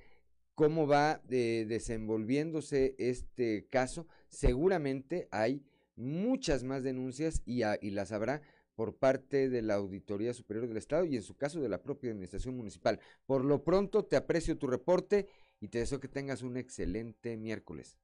cómo 0.56 0.88
va 0.88 1.22
eh, 1.30 1.66
desenvolviéndose 1.68 2.96
este 2.98 3.68
caso. 3.70 4.08
Seguramente 4.30 5.28
hay 5.32 5.64
muchas 5.96 6.64
más 6.64 6.84
denuncias 6.84 7.42
y, 7.46 7.64
a- 7.64 7.78
y 7.82 7.92
las 7.92 8.12
habrá 8.12 8.42
por 8.76 8.96
parte 8.96 9.50
de 9.50 9.62
la 9.62 9.76
Auditoría 9.76 10.34
Superior 10.34 10.68
del 10.68 10.78
Estado 10.78 11.06
y 11.06 11.16
en 11.16 11.22
su 11.22 11.36
caso 11.38 11.62
de 11.62 11.70
la 11.70 11.84
propia 11.84 12.10
Administración 12.12 12.58
Municipal. 12.58 13.00
Por 13.26 13.46
lo 13.46 13.64
pronto 13.64 14.06
te 14.06 14.16
aprecio 14.16 14.58
tu 14.58 14.66
reporte 14.68 15.28
y 15.60 15.68
te 15.68 15.80
deseo 15.80 16.00
que 16.00 16.08
tengas 16.08 16.42
un 16.42 16.58
excelente 16.58 17.38
miércoles. 17.38 17.98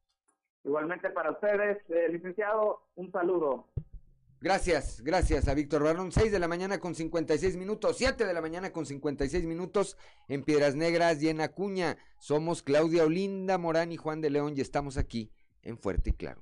Igualmente 0.63 1.09
para 1.09 1.31
ustedes, 1.31 1.77
eh, 1.89 2.07
licenciado, 2.11 2.81
un 2.95 3.11
saludo. 3.11 3.67
Gracias, 4.41 5.01
gracias 5.01 5.47
a 5.49 5.53
Víctor 5.53 5.83
Barrón. 5.83 6.11
6 6.13 6.31
de 6.31 6.39
la 6.39 6.47
mañana 6.47 6.79
con 6.79 6.95
56 6.95 7.57
minutos, 7.57 7.97
7 7.97 8.25
de 8.25 8.33
la 8.33 8.39
mañana 8.39 8.71
con 8.71 8.85
56 8.85 9.45
minutos 9.45 9.97
en 10.29 10.43
Piedras 10.43 10.75
Negras 10.75 11.21
y 11.21 11.27
en 11.29 11.41
Acuña. 11.41 11.97
Somos 12.19 12.61
Claudia 12.63 13.03
Olinda 13.05 13.57
Morán 13.57 13.91
y 13.91 13.97
Juan 13.97 14.21
de 14.21 14.29
León 14.29 14.53
y 14.55 14.61
estamos 14.61 14.95
aquí 14.97 15.31
en 15.61 15.77
Fuerte 15.77 16.11
y 16.11 16.13
Claro. 16.13 16.41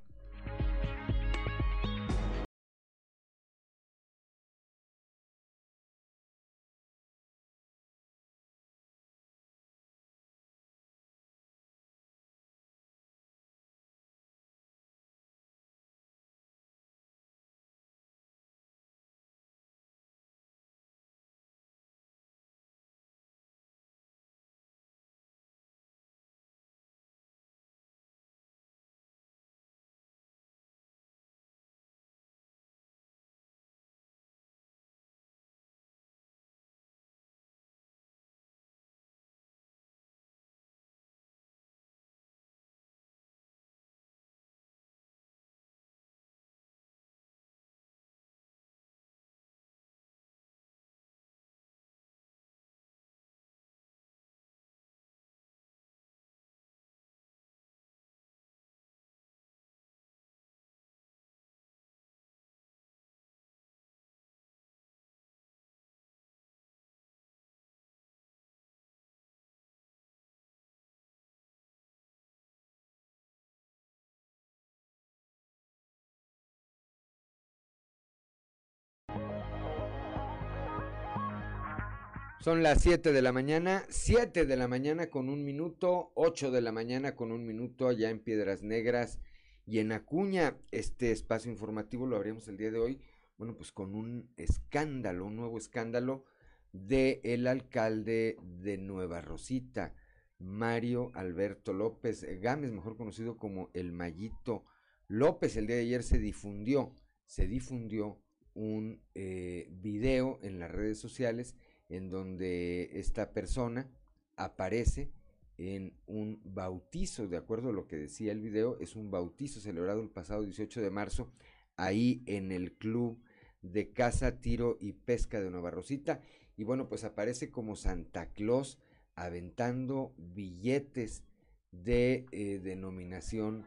Son 82.40 82.62
las 82.62 82.82
7 82.82 83.12
de 83.12 83.20
la 83.20 83.32
mañana, 83.32 83.84
7 83.88 84.46
de 84.46 84.56
la 84.56 84.68
mañana 84.68 85.10
con 85.10 85.28
un 85.28 85.44
minuto, 85.44 86.12
8 86.14 86.52
de 86.52 86.60
la 86.60 86.70
mañana 86.70 87.16
con 87.16 87.32
un 87.32 87.44
minuto 87.44 87.88
allá 87.88 88.10
en 88.10 88.20
Piedras 88.20 88.62
Negras 88.62 89.18
y 89.66 89.80
en 89.80 89.90
Acuña. 89.90 90.56
Este 90.70 91.10
espacio 91.10 91.50
informativo 91.50 92.06
lo 92.06 92.14
abrimos 92.14 92.46
el 92.46 92.56
día 92.56 92.70
de 92.70 92.78
hoy, 92.78 93.00
bueno, 93.38 93.56
pues 93.56 93.72
con 93.72 93.96
un 93.96 94.30
escándalo, 94.36 95.26
un 95.26 95.34
nuevo 95.34 95.58
escándalo 95.58 96.26
de 96.72 97.20
el 97.24 97.48
alcalde 97.48 98.36
de 98.40 98.78
Nueva 98.78 99.20
Rosita, 99.20 99.92
Mario 100.38 101.10
Alberto 101.14 101.72
López 101.72 102.24
Gámez, 102.40 102.70
mejor 102.70 102.96
conocido 102.96 103.36
como 103.36 103.68
el 103.74 103.90
Mayito 103.90 104.64
López. 105.08 105.56
El 105.56 105.66
día 105.66 105.74
de 105.74 105.82
ayer 105.82 106.04
se 106.04 106.18
difundió, 106.20 106.94
se 107.26 107.48
difundió 107.48 108.22
un 108.54 109.02
eh, 109.16 109.66
video 109.72 110.38
en 110.42 110.60
las 110.60 110.70
redes 110.70 111.00
sociales 111.00 111.56
en 111.88 112.10
donde 112.10 112.90
esta 112.98 113.32
persona 113.32 113.90
aparece 114.36 115.10
en 115.56 115.94
un 116.06 116.40
bautizo, 116.44 117.26
de 117.26 117.36
acuerdo 117.36 117.70
a 117.70 117.72
lo 117.72 117.88
que 117.88 117.96
decía 117.96 118.32
el 118.32 118.40
video, 118.40 118.78
es 118.78 118.94
un 118.94 119.10
bautizo 119.10 119.60
celebrado 119.60 120.00
el 120.00 120.10
pasado 120.10 120.42
18 120.42 120.80
de 120.80 120.90
marzo 120.90 121.32
ahí 121.76 122.22
en 122.26 122.52
el 122.52 122.72
club 122.76 123.20
de 123.62 123.92
caza, 123.92 124.40
tiro 124.40 124.76
y 124.80 124.92
pesca 124.92 125.40
de 125.40 125.50
Nueva 125.50 125.70
Rosita. 125.70 126.20
Y 126.56 126.64
bueno, 126.64 126.88
pues 126.88 127.04
aparece 127.04 127.50
como 127.50 127.76
Santa 127.76 128.32
Claus 128.32 128.78
aventando 129.14 130.14
billetes 130.16 131.24
de 131.72 132.26
eh, 132.30 132.60
denominación 132.62 133.66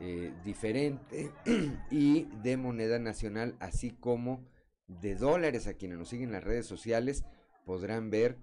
eh, 0.00 0.32
diferente 0.44 1.30
y 1.90 2.24
de 2.42 2.56
moneda 2.56 2.98
nacional, 2.98 3.56
así 3.60 3.90
como 3.90 4.44
de 4.86 5.14
dólares 5.14 5.66
a 5.66 5.74
quienes 5.74 5.98
nos 5.98 6.08
siguen 6.08 6.28
en 6.28 6.32
las 6.32 6.44
redes 6.44 6.66
sociales 6.66 7.24
podrán 7.68 8.08
ver, 8.08 8.38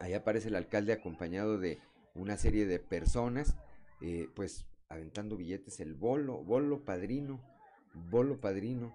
ahí 0.00 0.12
aparece 0.12 0.48
el 0.48 0.56
alcalde 0.56 0.92
acompañado 0.92 1.56
de 1.58 1.78
una 2.14 2.36
serie 2.36 2.66
de 2.66 2.78
personas, 2.78 3.56
eh, 4.02 4.28
pues 4.36 4.66
aventando 4.90 5.38
billetes, 5.38 5.80
el 5.80 5.94
bolo, 5.94 6.44
bolo 6.44 6.84
padrino, 6.84 7.40
bolo 8.10 8.42
padrino, 8.42 8.94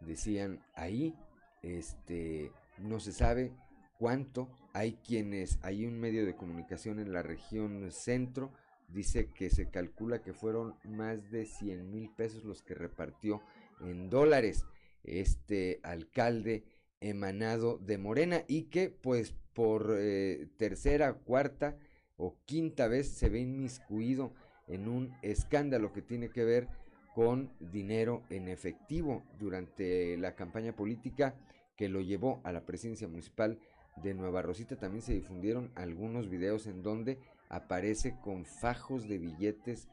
decían 0.00 0.62
ahí, 0.74 1.16
este, 1.62 2.52
no 2.76 3.00
se 3.00 3.12
sabe 3.12 3.54
cuánto, 3.98 4.50
hay 4.74 4.98
quienes, 5.02 5.58
hay 5.62 5.86
un 5.86 5.98
medio 5.98 6.26
de 6.26 6.36
comunicación 6.36 6.98
en 7.00 7.14
la 7.14 7.22
región 7.22 7.90
centro, 7.92 8.52
dice 8.88 9.30
que 9.32 9.48
se 9.48 9.70
calcula 9.70 10.20
que 10.20 10.34
fueron 10.34 10.74
más 10.84 11.30
de 11.30 11.46
100 11.46 11.90
mil 11.90 12.10
pesos 12.10 12.44
los 12.44 12.60
que 12.60 12.74
repartió 12.74 13.40
en 13.80 14.10
dólares 14.10 14.66
este 15.04 15.80
alcalde 15.84 16.64
emanado 17.00 17.78
de 17.78 17.98
Morena 17.98 18.44
y 18.48 18.64
que 18.64 18.90
pues 18.90 19.34
por 19.54 19.96
eh, 19.98 20.48
tercera, 20.56 21.14
cuarta 21.14 21.76
o 22.16 22.36
quinta 22.44 22.88
vez 22.88 23.08
se 23.08 23.28
ve 23.28 23.40
inmiscuido 23.40 24.32
en 24.68 24.88
un 24.88 25.14
escándalo 25.22 25.92
que 25.92 26.02
tiene 26.02 26.30
que 26.30 26.44
ver 26.44 26.68
con 27.14 27.50
dinero 27.58 28.22
en 28.30 28.48
efectivo 28.48 29.24
durante 29.38 30.16
la 30.16 30.34
campaña 30.34 30.74
política 30.74 31.34
que 31.76 31.88
lo 31.88 32.00
llevó 32.00 32.40
a 32.44 32.52
la 32.52 32.64
presidencia 32.66 33.08
municipal 33.08 33.58
de 33.96 34.14
Nueva 34.14 34.42
Rosita. 34.42 34.76
También 34.76 35.02
se 35.02 35.14
difundieron 35.14 35.72
algunos 35.74 36.28
videos 36.28 36.66
en 36.66 36.82
donde 36.82 37.18
aparece 37.48 38.16
con 38.22 38.44
fajos 38.44 39.08
de 39.08 39.18
billetes 39.18 39.88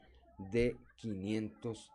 de 0.52 0.76
500 0.96 1.92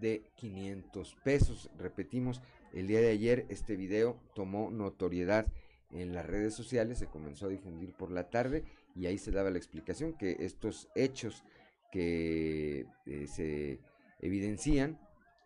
de 0.00 0.22
500 0.34 1.16
pesos. 1.24 1.70
Repetimos, 1.78 2.42
el 2.76 2.86
día 2.86 3.00
de 3.00 3.08
ayer 3.08 3.46
este 3.48 3.74
video 3.74 4.20
tomó 4.34 4.70
notoriedad 4.70 5.46
en 5.92 6.12
las 6.12 6.26
redes 6.26 6.52
sociales, 6.52 6.98
se 6.98 7.06
comenzó 7.06 7.46
a 7.46 7.48
difundir 7.48 7.94
por 7.94 8.10
la 8.10 8.28
tarde 8.28 8.64
y 8.94 9.06
ahí 9.06 9.16
se 9.16 9.30
daba 9.30 9.50
la 9.50 9.56
explicación 9.56 10.12
que 10.12 10.36
estos 10.40 10.88
hechos 10.94 11.42
que 11.90 12.84
eh, 13.06 13.26
se 13.28 13.80
evidencian, 14.20 15.00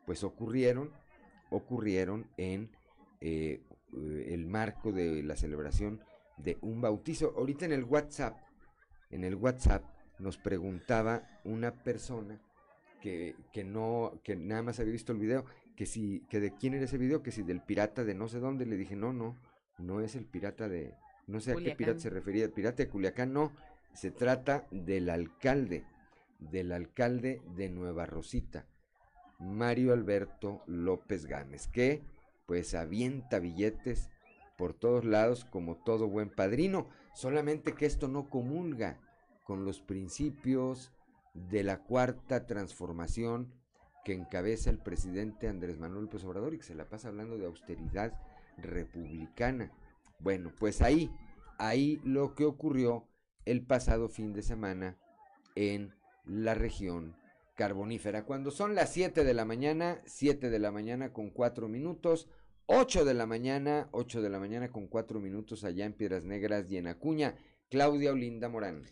pues 0.07 0.25
ocurrieron, 0.25 0.91
ocurrieron 1.51 2.29
en 2.37 2.69
eh, 3.21 3.63
el 3.93 4.47
marco 4.47 4.91
de 4.91 5.23
la 5.23 5.37
celebración 5.37 6.03
de 6.37 6.59
un 6.63 6.81
bautizo. 6.81 7.33
Ahorita 7.37 7.65
en 7.65 7.73
el 7.73 7.85
WhatsApp, 7.85 8.41
en 9.11 9.23
el 9.23 9.37
WhatsApp 9.37 9.85
nos 10.19 10.37
preguntaba 10.37 11.29
una 11.45 11.85
persona 11.85 12.41
que, 13.01 13.37
que 13.53 13.63
no, 13.63 14.21
que 14.25 14.35
nada 14.35 14.63
más 14.63 14.81
había 14.81 14.93
visto 14.93 15.13
el 15.13 15.19
video, 15.19 15.45
que 15.81 15.87
si, 15.87 16.21
que 16.29 16.41
de 16.41 16.53
quién 16.53 16.75
era 16.75 16.85
ese 16.85 16.99
video, 16.99 17.23
que 17.23 17.31
si 17.31 17.43
del 17.43 17.63
pirata 17.63 18.05
de 18.05 18.13
no 18.15 18.29
sé 18.29 18.39
dónde, 18.39 18.67
le 18.67 18.77
dije, 18.77 18.97
no, 18.97 19.15
no, 19.15 19.39
no 19.79 20.03
es 20.03 20.15
el 20.15 20.27
pirata 20.27 20.69
de, 20.69 20.95
no 21.27 21.41
sé 21.41 21.53
a 21.53 21.57
qué 21.57 21.75
pirata 21.75 21.99
se 21.99 22.11
refería, 22.11 22.45
el 22.45 22.53
pirata 22.53 22.83
de 22.83 22.91
Culiacán, 22.91 23.33
no, 23.33 23.51
se 23.95 24.11
trata 24.11 24.67
del 24.71 25.09
alcalde, 25.09 25.87
del 26.39 26.73
alcalde 26.73 27.41
de 27.57 27.71
Nueva 27.71 28.05
Rosita, 28.05 28.67
Mario 29.39 29.95
Alberto 29.95 30.63
López 30.67 31.25
Gámez, 31.25 31.67
que 31.67 32.03
pues 32.45 32.75
avienta 32.75 33.39
billetes 33.39 34.11
por 34.59 34.75
todos 34.75 35.07
lados 35.07 35.47
como 35.47 35.77
todo 35.77 36.09
buen 36.09 36.29
padrino, 36.29 36.91
solamente 37.15 37.73
que 37.73 37.87
esto 37.87 38.07
no 38.07 38.29
comulga 38.29 39.01
con 39.45 39.65
los 39.65 39.81
principios 39.81 40.93
de 41.33 41.63
la 41.63 41.79
cuarta 41.79 42.45
transformación 42.45 43.59
que 44.05 44.13
encabeza 44.15 44.71
el 44.71 44.79
presidente 44.79 45.49
Andrés 45.49 45.79
Manuel 45.79 46.05
López 46.05 46.25
Obrador 46.25 46.55
y 46.55 46.59
que 46.59 46.65
se 46.65 46.75
la 46.75 46.89
pasa 46.89 47.09
hablando 47.09 47.39
de 47.39 47.47
austeridad 47.47 48.19
republicana. 48.57 49.73
Bueno, 50.19 50.53
pues 50.59 50.83
ahí, 50.83 51.11
ahí 51.59 52.01
lo 52.05 52.35
que 52.35 52.45
ocurrió 52.45 53.09
el 53.45 53.65
pasado 53.65 54.09
fin 54.09 54.33
de 54.33 54.43
semana 54.43 54.99
en 55.55 55.95
la 56.25 56.55
región 56.55 57.17
carbonífera. 57.57 58.25
Cuando 58.25 58.51
son 58.51 58.75
las 58.75 58.93
7 58.93 59.25
de 59.25 59.35
la 59.35 59.45
mañana, 59.45 60.01
7 60.07 60.51
de 60.51 60.59
la 60.59 60.71
mañana 60.71 61.13
con 61.13 61.31
4 61.31 61.69
minutos, 61.69 62.29
8 62.67 63.05
de 63.05 63.15
la 63.15 63.27
mañana, 63.27 63.89
8 63.93 64.23
de 64.23 64.31
la 64.31 64.39
mañana 64.39 64.71
con 64.71 64.87
4 64.87 65.21
minutos 65.21 65.65
allá 65.65 65.85
en 65.85 65.93
Piedras 65.93 66.25
Negras 66.25 66.71
y 66.71 66.77
en 66.79 66.87
Acuña. 66.87 67.37
Claudia 67.69 68.13
Olinda 68.13 68.49
Morán. 68.49 68.85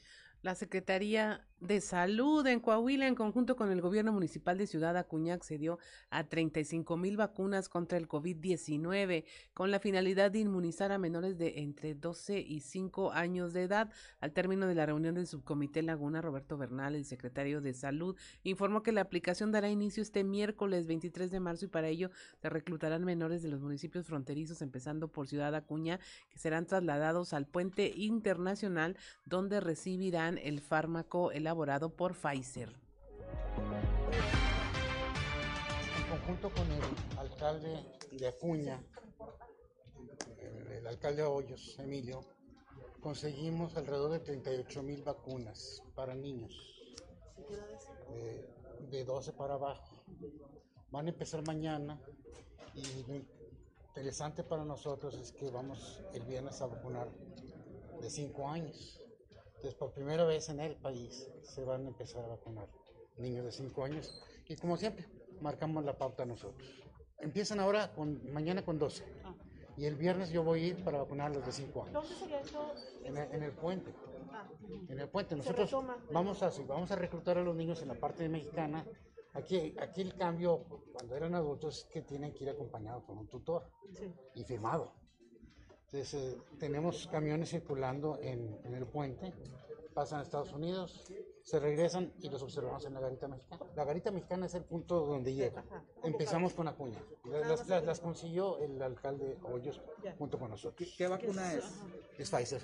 La 0.43 0.55
Secretaría 0.55 1.48
de 1.61 1.81
Salud 1.81 2.47
en 2.47 2.61
Coahuila, 2.61 3.09
en 3.09 3.15
conjunto 3.15 3.57
con 3.57 3.71
el 3.73 3.81
gobierno 3.81 4.13
municipal 4.13 4.57
de 4.59 4.67
Ciudad 4.67 4.97
Acuña, 4.97 5.35
accedió 5.35 5.79
a 6.09 6.25
35 6.25 6.97
mil 6.97 7.17
vacunas 7.17 7.69
contra 7.69 7.99
el 7.99 8.09
COVID-19 8.09 9.25
con 9.55 9.71
la 9.71 9.81
finalidad 9.81 10.31
de 10.31 10.41
inmunizar 10.41 10.93
a 10.93 10.99
menores 10.99 11.37
de 11.37 11.59
entre 11.61 11.95
12 11.95 12.41
y 12.41 12.61
5 12.61 13.13
años 13.13 13.53
de 13.53 13.65
edad. 13.65 13.91
Al 14.21 14.33
término 14.33 14.67
de 14.67 14.75
la 14.77 14.87
reunión 14.87 15.17
del 15.17 15.27
subcomité 15.27 15.83
Laguna, 15.83 16.23
Roberto 16.23 16.57
Bernal, 16.57 16.95
el 16.95 17.05
secretario 17.05 17.61
de 17.61 17.75
Salud, 17.75 18.17
informó 18.45 18.83
que 18.83 18.93
la 18.93 19.01
aplicación 19.01 19.51
dará 19.51 19.69
inicio 19.69 20.03
este 20.03 20.23
miércoles 20.23 20.87
23 20.87 21.31
de 21.31 21.41
marzo 21.41 21.65
y 21.65 21.69
para 21.69 21.89
ello 21.89 22.11
se 22.41 22.49
reclutarán 22.49 23.05
menores 23.05 23.43
de 23.43 23.49
los 23.49 23.61
municipios 23.61 24.07
fronterizos, 24.07 24.63
empezando 24.63 25.09
por 25.09 25.27
Ciudad 25.27 25.55
Acuña, 25.55 25.99
que 26.31 26.39
serán 26.39 26.67
trasladados 26.67 27.33
al 27.33 27.47
puente 27.47 27.93
internacional 27.97 28.97
donde 29.25 29.61
recibirán 29.61 30.39
el 30.39 30.61
fármaco, 30.61 31.33
elaborado 31.49 31.89
por 31.89 32.15
Pfizer. 32.15 32.69
En 35.97 36.11
conjunto 36.11 36.51
con 36.51 36.71
el 36.71 36.83
alcalde 37.19 37.87
de 38.13 38.29
Acuña, 38.29 38.79
el, 40.77 40.87
alcalde 40.87 41.23
Hoyos, 41.23 41.79
Emilio, 41.79 42.21
conseguimos 43.01 43.75
alrededor 43.79 44.11
de 44.11 44.19
38 44.19 44.83
mil 44.83 45.03
vacunas 45.03 45.83
para 45.95 46.15
niños 46.15 46.53
de 48.91 49.05
12 49.07 49.33
para 49.33 49.55
abajo. 49.55 50.05
Van 50.91 51.07
a 51.07 51.09
empezar 51.09 51.47
mañana 51.47 51.99
y 52.75 53.05
lo 53.05 53.15
interesante 53.87 54.45
para 54.45 54.67
nosotros 54.67 55.15
es 55.15 55.33
que 55.33 55.51
vamos 55.51 56.03
el 56.13 56.25
viernes 56.25 56.61
a 56.61 56.67
vacunar 56.67 57.09
de 58.03 58.11
5 58.11 58.49
años. 58.51 59.01
Entonces, 59.59 59.75
por 59.75 59.91
primera 59.91 60.23
vez 60.25 60.49
en 60.51 60.61
el 60.61 60.77
país 60.77 61.29
se 61.43 61.65
van 61.65 61.85
a 61.85 61.89
empezar 61.89 62.25
a 62.25 62.29
vacunar 62.29 62.69
niños 63.17 63.45
de 63.45 63.51
5 63.51 63.85
años 63.85 64.23
y 64.47 64.55
como 64.55 64.77
siempre, 64.77 65.05
marcamos 65.41 65.85
la 65.85 65.99
pauta 65.99 66.25
nosotros. 66.25 66.69
Empiezan 67.19 67.59
ahora, 67.59 67.93
con, 67.93 68.33
mañana 68.33 68.65
con 68.65 68.79
12 68.79 69.05
ah. 69.25 69.35
y 69.77 69.87
el 69.87 69.97
viernes 69.97 70.31
yo 70.31 70.45
voy 70.45 70.63
a 70.63 70.67
ir 70.69 70.85
para 70.85 70.99
vacunar 70.99 71.33
a 71.33 71.35
los 71.35 71.45
de 71.45 71.51
5 71.51 71.83
años. 71.83 71.93
¿Dónde 71.93 72.15
sería 72.15 72.41
eso? 72.41 72.73
En 73.03 73.43
el, 73.43 73.51
puente. 73.51 73.93
Ah. 74.33 74.49
En 74.89 75.01
el 75.01 75.09
puente. 75.09 75.35
Nosotros 75.35 75.75
vamos 76.13 76.41
a, 76.45 76.53
vamos 76.69 76.93
a 76.93 76.95
reclutar 76.95 77.37
a 77.39 77.43
los 77.43 77.57
niños 77.57 77.83
en 77.83 77.89
la 77.89 77.95
parte 77.95 78.29
mexicana. 78.29 78.87
Aquí, 79.35 79.75
aquí 79.81 80.03
el 80.03 80.15
cambio, 80.15 80.67
cuando 80.93 81.17
eran 81.17 81.35
adultos, 81.35 81.79
es 81.79 81.85
que 81.87 82.03
tienen 82.03 82.33
que 82.33 82.45
ir 82.45 82.51
acompañados 82.51 83.03
con 83.03 83.19
un 83.19 83.27
tutor 83.27 83.69
y 84.37 84.45
firmado. 84.45 84.95
Entonces, 85.91 86.15
eh, 86.15 86.39
tenemos 86.59 87.09
camiones 87.11 87.49
circulando 87.49 88.19
en, 88.21 88.59
el 88.75 88.87
puente, 88.87 89.33
pasan 89.95 90.21
a 90.21 90.23
Estados 90.23 90.53
Unidos, 90.53 91.03
se 91.43 91.59
regresan 91.59 92.13
y 92.21 92.29
los 92.29 92.43
observamos 92.43 92.85
en 92.85 92.93
la 92.93 93.01
garita 93.01 93.27
mexicana. 93.27 93.65
La 93.75 93.85
garita 93.85 94.11
mexicana 94.11 94.45
es 94.45 94.55
el 94.55 94.65
punto 94.65 95.07
donde 95.07 95.33
llega. 95.33 95.65
Empezamos 96.05 96.53
con 96.53 96.69
Acuña. 96.69 97.03
Las, 97.25 97.67
las, 97.69 97.85
las 97.85 98.01
consiguió 98.01 98.59
el 98.59 98.83
alcalde 98.83 99.39
Hoyos 99.45 99.81
junto 100.19 100.39
con 100.39 100.51
nosotros. 100.51 100.95
¿Qué, 100.95 101.09
vacuna 101.09 101.55
es? 101.55 101.65
Es 102.19 102.31
Pfizer. 102.31 102.61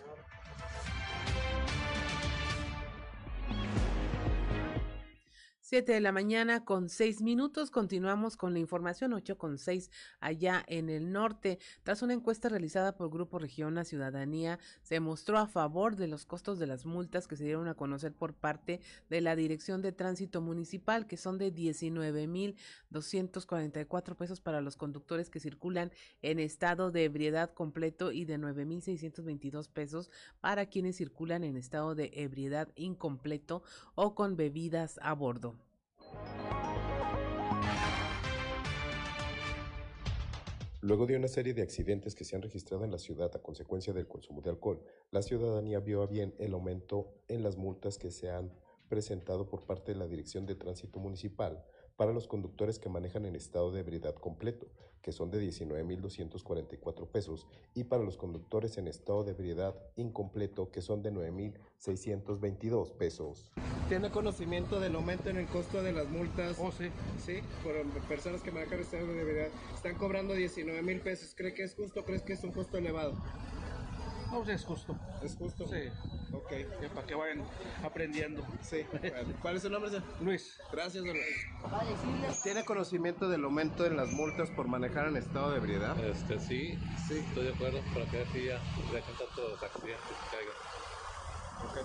7 5.66 5.94
de 5.94 6.00
la 6.02 6.12
mañana 6.12 6.62
con 6.62 6.90
seis 6.90 7.22
minutos. 7.22 7.70
Continuamos 7.70 8.36
con 8.36 8.52
la 8.52 8.58
información, 8.58 9.14
8 9.14 9.38
con 9.38 9.56
6 9.56 9.90
allá 10.20 10.62
en 10.66 10.90
el 10.90 11.10
norte. 11.10 11.58
Tras 11.84 12.02
una 12.02 12.12
encuesta 12.12 12.50
realizada 12.50 12.98
por 12.98 13.08
Grupo 13.08 13.38
Región 13.38 13.82
Ciudadanía, 13.86 14.58
se 14.82 15.00
mostró 15.00 15.38
a 15.38 15.46
favor 15.46 15.96
de 15.96 16.06
los 16.06 16.26
costos 16.26 16.58
de 16.58 16.66
las 16.66 16.84
multas 16.84 17.26
que 17.26 17.36
se 17.36 17.44
dieron 17.44 17.66
a 17.68 17.76
conocer 17.76 18.12
por 18.12 18.34
parte 18.34 18.82
de 19.08 19.22
la 19.22 19.36
Dirección 19.36 19.80
de 19.80 19.92
Tránsito 19.92 20.42
Municipal, 20.42 21.06
que 21.06 21.16
son 21.16 21.38
de 21.38 21.50
19.244 21.50 24.16
pesos 24.16 24.42
para 24.42 24.60
los 24.60 24.76
conductores 24.76 25.30
que 25.30 25.40
circulan 25.40 25.92
en 26.20 26.40
estado 26.40 26.90
de 26.90 27.04
ebriedad 27.04 27.54
completo 27.54 28.12
y 28.12 28.26
de 28.26 28.38
9.622 28.38 29.70
pesos 29.70 30.10
para 30.42 30.66
quienes 30.66 30.96
circulan 30.96 31.42
en 31.42 31.56
estado 31.56 31.94
de 31.94 32.10
ebriedad 32.12 32.68
incompleto 32.74 33.62
o 33.94 34.14
con 34.14 34.36
bebidas 34.36 34.98
a 35.00 35.14
bordo. 35.14 35.54
Luego 40.84 41.06
de 41.06 41.16
una 41.16 41.28
serie 41.28 41.54
de 41.54 41.62
accidentes 41.62 42.14
que 42.14 42.24
se 42.24 42.36
han 42.36 42.42
registrado 42.42 42.84
en 42.84 42.90
la 42.90 42.98
ciudad 42.98 43.34
a 43.34 43.42
consecuencia 43.42 43.94
del 43.94 44.06
consumo 44.06 44.42
de 44.42 44.50
alcohol, 44.50 44.82
la 45.10 45.22
ciudadanía 45.22 45.80
vio 45.80 46.02
a 46.02 46.06
bien 46.06 46.34
el 46.38 46.52
aumento 46.52 47.14
en 47.26 47.42
las 47.42 47.56
multas 47.56 47.96
que 47.96 48.10
se 48.10 48.30
han 48.30 48.52
presentado 48.90 49.48
por 49.48 49.64
parte 49.64 49.92
de 49.92 49.98
la 49.98 50.06
Dirección 50.06 50.44
de 50.44 50.56
Tránsito 50.56 51.00
Municipal 51.00 51.64
para 51.96 52.12
los 52.12 52.26
conductores 52.26 52.78
que 52.78 52.90
manejan 52.90 53.24
en 53.24 53.34
estado 53.34 53.72
de 53.72 53.80
ebriedad 53.80 54.14
completo, 54.14 54.66
que 55.00 55.12
son 55.12 55.30
de 55.30 55.40
19.244 55.40 57.08
pesos, 57.08 57.46
y 57.72 57.84
para 57.84 58.02
los 58.02 58.18
conductores 58.18 58.76
en 58.76 58.86
estado 58.86 59.24
de 59.24 59.30
ebriedad 59.30 59.74
incompleto, 59.96 60.70
que 60.70 60.82
son 60.82 61.02
de 61.02 61.12
9.622 61.12 62.92
pesos. 62.92 63.52
¿Tiene 63.88 64.10
conocimiento 64.10 64.80
del 64.80 64.94
aumento 64.94 65.28
en 65.28 65.36
el 65.36 65.46
costo 65.46 65.82
de 65.82 65.92
las 65.92 66.08
multas? 66.08 66.56
Oh, 66.58 66.72
sí. 66.72 66.90
Sí, 67.24 67.42
por 67.62 67.74
personas 68.08 68.40
que 68.40 68.50
manejan 68.50 68.80
estado 68.80 69.06
de 69.06 69.20
ebriedad. 69.20 69.48
Están 69.74 69.94
cobrando 69.96 70.34
19 70.34 70.82
mil 70.82 71.00
pesos. 71.00 71.34
¿Cree 71.36 71.52
que 71.52 71.64
es 71.64 71.74
justo 71.74 72.00
o 72.00 72.04
crees 72.04 72.22
que 72.22 72.32
es 72.32 72.42
un 72.44 72.52
costo 72.52 72.78
elevado? 72.78 73.12
No, 74.30 74.42
pues 74.42 74.60
es 74.60 74.64
justo. 74.64 74.98
¿Es 75.22 75.36
justo? 75.36 75.66
Sí. 75.68 75.90
Ok. 76.32 76.50
Para 76.94 77.06
que 77.06 77.14
vayan 77.14 77.44
aprendiendo. 77.84 78.44
Sí. 78.62 78.84
¿Cuál 79.42 79.56
es 79.56 79.62
su 79.62 79.70
nombre, 79.70 79.90
señor? 79.90 80.04
Luis. 80.22 80.58
Gracias, 80.72 81.04
don 81.04 81.14
Luis. 81.14 82.42
¿Tiene 82.42 82.64
conocimiento 82.64 83.28
del 83.28 83.44
aumento 83.44 83.84
en 83.86 83.96
las 83.96 84.10
multas 84.10 84.50
por 84.50 84.66
manejar 84.66 85.08
en 85.08 85.18
estado 85.18 85.50
de 85.50 85.58
ebriedad? 85.58 85.96
Este, 86.04 86.40
sí, 86.40 86.78
sí, 87.06 87.18
estoy 87.18 87.44
de 87.44 87.52
acuerdo, 87.52 87.80
para 87.92 88.06
que 88.06 88.22
así 88.22 88.44
ya 88.44 88.58
dejen 88.92 89.14
todos 89.18 89.50
los 89.50 89.62
accidentes 89.62 90.08
que 90.08 90.36
caigan. 90.36 90.73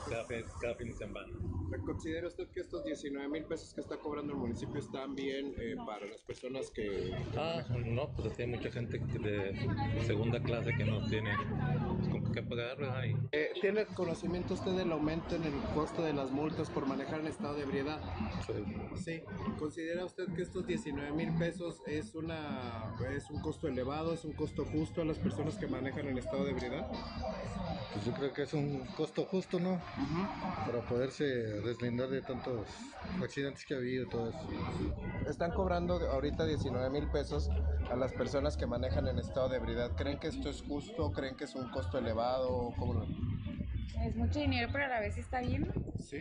Cada, 0.09 0.25
fin, 0.25 0.45
cada 0.61 0.75
fin 0.75 0.87
de 0.87 0.93
semana. 0.93 1.27
¿Considera 1.85 2.27
usted 2.27 2.47
que 2.49 2.61
estos 2.61 2.83
19 2.83 3.27
mil 3.29 3.45
pesos 3.45 3.73
que 3.73 3.81
está 3.81 3.97
cobrando 3.97 4.33
el 4.33 4.39
municipio 4.39 4.79
están 4.79 5.15
bien 5.15 5.53
eh, 5.59 5.75
para 5.85 6.05
las 6.05 6.21
personas 6.21 6.69
que... 6.71 7.11
Ah, 7.37 7.63
no, 7.85 8.09
pues 8.15 8.31
así 8.31 8.41
hay 8.43 8.47
mucha 8.47 8.71
gente 8.71 8.97
de 8.97 10.03
segunda 10.05 10.41
clase 10.41 10.71
que 10.75 10.83
no 10.85 11.07
tiene 11.09 11.31
pues, 11.97 12.09
con 12.09 12.31
qué 12.31 12.41
pagar, 12.43 12.77
¿verdad? 12.77 13.03
Y- 13.05 13.15
Eh, 13.31 13.51
¿Tiene 13.61 13.85
conocimiento 13.85 14.53
usted 14.55 14.71
del 14.71 14.91
aumento 14.91 15.35
en 15.35 15.43
el 15.43 15.53
costo 15.73 16.01
de 16.03 16.13
las 16.13 16.31
multas 16.31 16.69
por 16.69 16.85
manejar 16.87 17.19
en 17.21 17.27
estado 17.27 17.55
de 17.55 17.63
ebriedad? 17.63 17.99
Sí. 18.95 19.21
¿Considera 19.59 20.05
usted 20.05 20.25
que 20.35 20.41
estos 20.41 20.65
19 20.65 21.11
mil 21.11 21.33
pesos 21.37 21.81
es, 21.85 22.15
una, 22.15 22.95
es 23.15 23.29
un 23.29 23.41
costo 23.41 23.67
elevado, 23.67 24.13
es 24.13 24.25
un 24.25 24.33
costo 24.33 24.65
justo 24.65 25.01
a 25.01 25.05
las 25.05 25.19
personas 25.19 25.55
que 25.57 25.67
manejan 25.67 26.07
en 26.07 26.17
estado 26.17 26.45
de 26.45 26.51
ebriedad? 26.51 26.87
Pues 27.93 28.05
yo 28.05 28.13
creo 28.13 28.33
que 28.33 28.43
es 28.43 28.53
un 28.53 28.79
costo 28.97 29.25
justo, 29.25 29.59
¿no? 29.59 29.68
Para 30.65 30.81
poderse 30.81 31.23
deslindar 31.23 32.09
de 32.09 32.21
tantos 32.21 32.67
accidentes 33.21 33.65
que 33.65 33.73
ha 33.73 33.77
habido 33.77 34.05
y 34.05 34.09
todo 34.09 34.29
eso. 34.29 34.39
Están 35.27 35.51
cobrando 35.51 35.95
ahorita 36.09 36.45
19 36.45 36.89
mil 36.89 37.07
pesos 37.09 37.49
a 37.91 37.95
las 37.95 38.11
personas 38.13 38.57
que 38.57 38.65
manejan 38.65 39.07
en 39.07 39.19
estado 39.19 39.49
de 39.49 39.57
ebriedad. 39.57 39.91
¿Creen 39.95 40.19
que 40.19 40.27
esto 40.27 40.49
es 40.49 40.61
justo? 40.63 41.11
¿Creen 41.11 41.35
que 41.35 41.45
es 41.45 41.55
un 41.55 41.69
costo 41.69 41.97
elevado? 41.97 42.73
¿Cómo 42.77 42.93
lo- 42.93 43.07
Es 43.97 44.15
mucho 44.15 44.39
dinero, 44.39 44.69
pero 44.71 44.85
a 44.85 44.87
la 44.87 44.99
vez 44.99 45.17
está 45.17 45.41
bien. 45.41 45.69
Sí. 45.97 46.19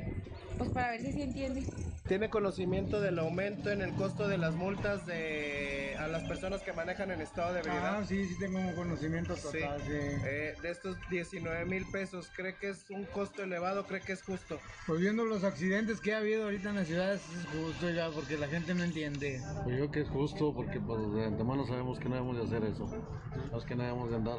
Pues 0.56 0.70
para 0.70 0.90
ver 0.90 1.00
si 1.00 1.12
sí 1.12 1.22
entiende. 1.22 1.66
¿Tiene 2.08 2.30
conocimiento 2.30 3.02
del 3.02 3.18
aumento 3.18 3.70
en 3.70 3.82
el 3.82 3.92
costo 3.94 4.28
de 4.28 4.38
las 4.38 4.54
multas 4.54 5.04
de 5.04 5.94
a 5.98 6.08
las 6.08 6.24
personas 6.24 6.62
que 6.62 6.72
manejan 6.72 7.10
en 7.10 7.20
estado 7.20 7.52
de 7.52 7.60
ebriedad? 7.60 7.98
Ah, 8.00 8.04
sí, 8.04 8.24
sí 8.26 8.38
tengo 8.38 8.58
un 8.58 8.74
conocimiento 8.74 9.34
total, 9.36 9.78
sí. 9.82 9.92
Eh, 9.92 10.54
de 10.62 10.70
estos 10.70 10.96
19 11.10 11.66
mil 11.66 11.84
pesos, 11.92 12.30
¿cree 12.34 12.56
que 12.56 12.70
es 12.70 12.88
un 12.88 13.04
costo 13.04 13.42
elevado? 13.42 13.86
¿Cree 13.86 14.00
que 14.00 14.12
es 14.12 14.22
justo? 14.22 14.58
Pues 14.86 15.00
viendo 15.00 15.26
los 15.26 15.44
accidentes 15.44 16.00
que 16.00 16.14
ha 16.14 16.18
habido 16.18 16.44
ahorita 16.44 16.70
en 16.70 16.76
las 16.76 16.86
ciudades 16.86 17.20
es 17.36 17.46
justo 17.46 17.90
ya, 17.90 18.08
porque 18.08 18.38
la 18.38 18.48
gente 18.48 18.74
no 18.74 18.84
entiende. 18.84 19.42
Pues 19.64 19.76
yo 19.76 19.90
creo 19.90 19.90
que 19.90 20.00
es 20.00 20.08
justo 20.08 20.54
porque 20.54 20.80
pues 20.80 21.12
de 21.12 21.26
antemano 21.26 21.66
sabemos 21.66 21.98
que 21.98 22.08
no 22.08 22.14
debemos 22.14 22.38
de 22.38 22.44
hacer 22.44 22.64
eso. 22.68 22.88
Sabemos 23.34 23.64
que 23.66 23.76
no 23.76 23.82
debemos 23.82 24.10
de 24.10 24.16
andar 24.16 24.38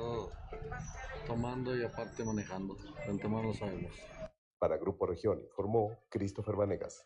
tomando 1.29 1.77
y 1.77 1.83
aparte 1.83 2.25
manejando. 2.25 2.75
De 3.05 3.11
antemano 3.11 3.43
lo 3.43 3.53
sabemos. 3.53 3.93
Para 4.57 4.77
Grupo 4.77 5.05
Región 5.05 5.39
informó 5.39 5.99
Christopher 6.09 6.55
Vanegas. 6.55 7.05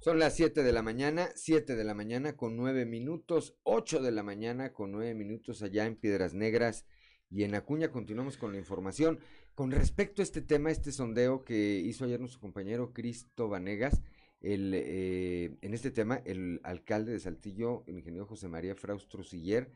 Son 0.00 0.18
las 0.18 0.34
7 0.36 0.62
de 0.62 0.72
la 0.72 0.82
mañana, 0.82 1.28
7 1.34 1.76
de 1.76 1.84
la 1.84 1.92
mañana 1.92 2.34
con 2.34 2.56
9 2.56 2.86
minutos, 2.86 3.58
8 3.64 4.00
de 4.00 4.10
la 4.10 4.22
mañana 4.22 4.72
con 4.72 4.90
9 4.90 5.14
minutos 5.14 5.62
allá 5.62 5.84
en 5.84 5.96
Piedras 5.96 6.32
Negras 6.32 6.86
y 7.30 7.44
en 7.44 7.54
Acuña. 7.54 7.90
Continuamos 7.90 8.38
con 8.38 8.52
la 8.52 8.58
información. 8.58 9.20
Con 9.54 9.70
respecto 9.70 10.22
a 10.22 10.24
este 10.24 10.40
tema, 10.40 10.70
este 10.70 10.92
sondeo 10.92 11.44
que 11.44 11.76
hizo 11.76 12.06
ayer 12.06 12.20
nuestro 12.20 12.40
compañero 12.40 12.94
Cristo 12.94 13.48
Vanegas, 13.48 14.00
eh, 14.46 15.56
en 15.62 15.74
este 15.74 15.90
tema, 15.90 16.16
el 16.24 16.60
alcalde 16.64 17.12
de 17.12 17.20
Saltillo, 17.20 17.82
el 17.86 17.96
ingeniero 17.96 18.26
José 18.26 18.48
María 18.48 18.74
Fraustro 18.74 19.24
Siller, 19.24 19.70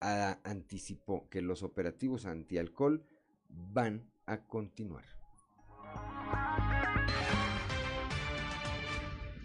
a- 0.00 0.38
anticipó 0.44 1.28
que 1.28 1.42
los 1.42 1.62
operativos 1.62 2.24
antialcohol 2.24 3.04
van 3.48 4.08
a 4.26 4.46
continuar. 4.46 5.04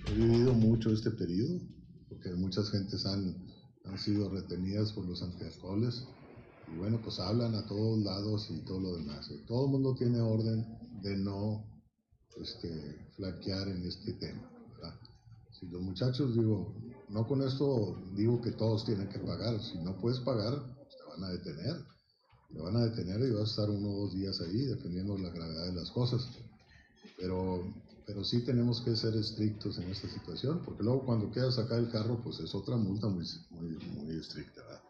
He 0.08 0.14
vivido 0.14 0.54
mucho 0.54 0.92
este 0.92 1.12
periodo, 1.12 1.60
porque 2.08 2.32
muchas 2.34 2.70
gentes 2.72 3.06
han, 3.06 3.50
sido 3.98 4.30
retenidas 4.30 4.94
por 4.94 5.04
los 5.06 5.24
antialcoholes 5.24 6.08
y 6.72 6.78
bueno, 6.78 7.02
pues 7.02 7.20
hablan 7.20 7.56
a 7.56 7.66
todos 7.66 7.98
lados 8.04 8.52
y 8.52 8.60
todo 8.60 8.80
lo 8.80 8.98
demás. 8.98 9.32
Todo 9.48 9.66
el 9.66 9.72
mundo 9.72 9.96
tiene 9.96 10.22
orden 10.22 10.64
de 11.02 11.18
no 11.18 11.66
este, 12.40 12.96
flaquear 13.16 13.68
en 13.68 13.84
este 13.88 14.14
tema. 14.14 14.59
Si 15.60 15.68
los 15.68 15.82
muchachos, 15.82 16.36
digo, 16.36 16.74
no 17.10 17.28
con 17.28 17.42
esto 17.42 17.98
digo 18.16 18.42
que 18.42 18.52
todos 18.52 18.86
tienen 18.86 19.10
que 19.10 19.20
pagar, 19.20 19.62
si 19.62 19.78
no 19.80 19.98
puedes 19.98 20.20
pagar, 20.22 20.54
pues 20.76 20.96
te 20.96 21.04
van 21.10 21.24
a 21.26 21.30
detener. 21.30 21.76
Te 22.54 22.62
van 22.62 22.78
a 22.78 22.86
detener 22.86 23.20
y 23.28 23.32
vas 23.32 23.42
a 23.42 23.52
estar 23.52 23.70
uno 23.70 23.90
o 23.90 24.02
dos 24.04 24.14
días 24.14 24.40
ahí, 24.42 24.66
dependiendo 24.66 25.16
de 25.16 25.24
la 25.24 25.30
gravedad 25.30 25.66
de 25.66 25.74
las 25.74 25.92
cosas. 25.92 26.28
Pero, 27.18 27.74
pero 28.08 28.24
sí 28.24 28.44
tenemos 28.46 28.82
que 28.82 28.96
ser 28.96 29.16
estrictos 29.16 29.78
en 29.80 29.90
esta 29.90 30.08
situación, 30.08 30.62
porque 30.64 30.82
luego 30.82 31.06
cuando 31.06 31.30
quieras 31.30 31.56
sacar 31.56 31.80
el 31.80 31.92
carro, 31.92 32.22
pues 32.24 32.40
es 32.40 32.56
otra 32.56 32.78
multa 32.78 33.08
muy, 33.08 33.26
muy, 33.50 33.78
muy 33.78 34.16
estricta. 34.16 34.62
¿verdad? 34.64 34.82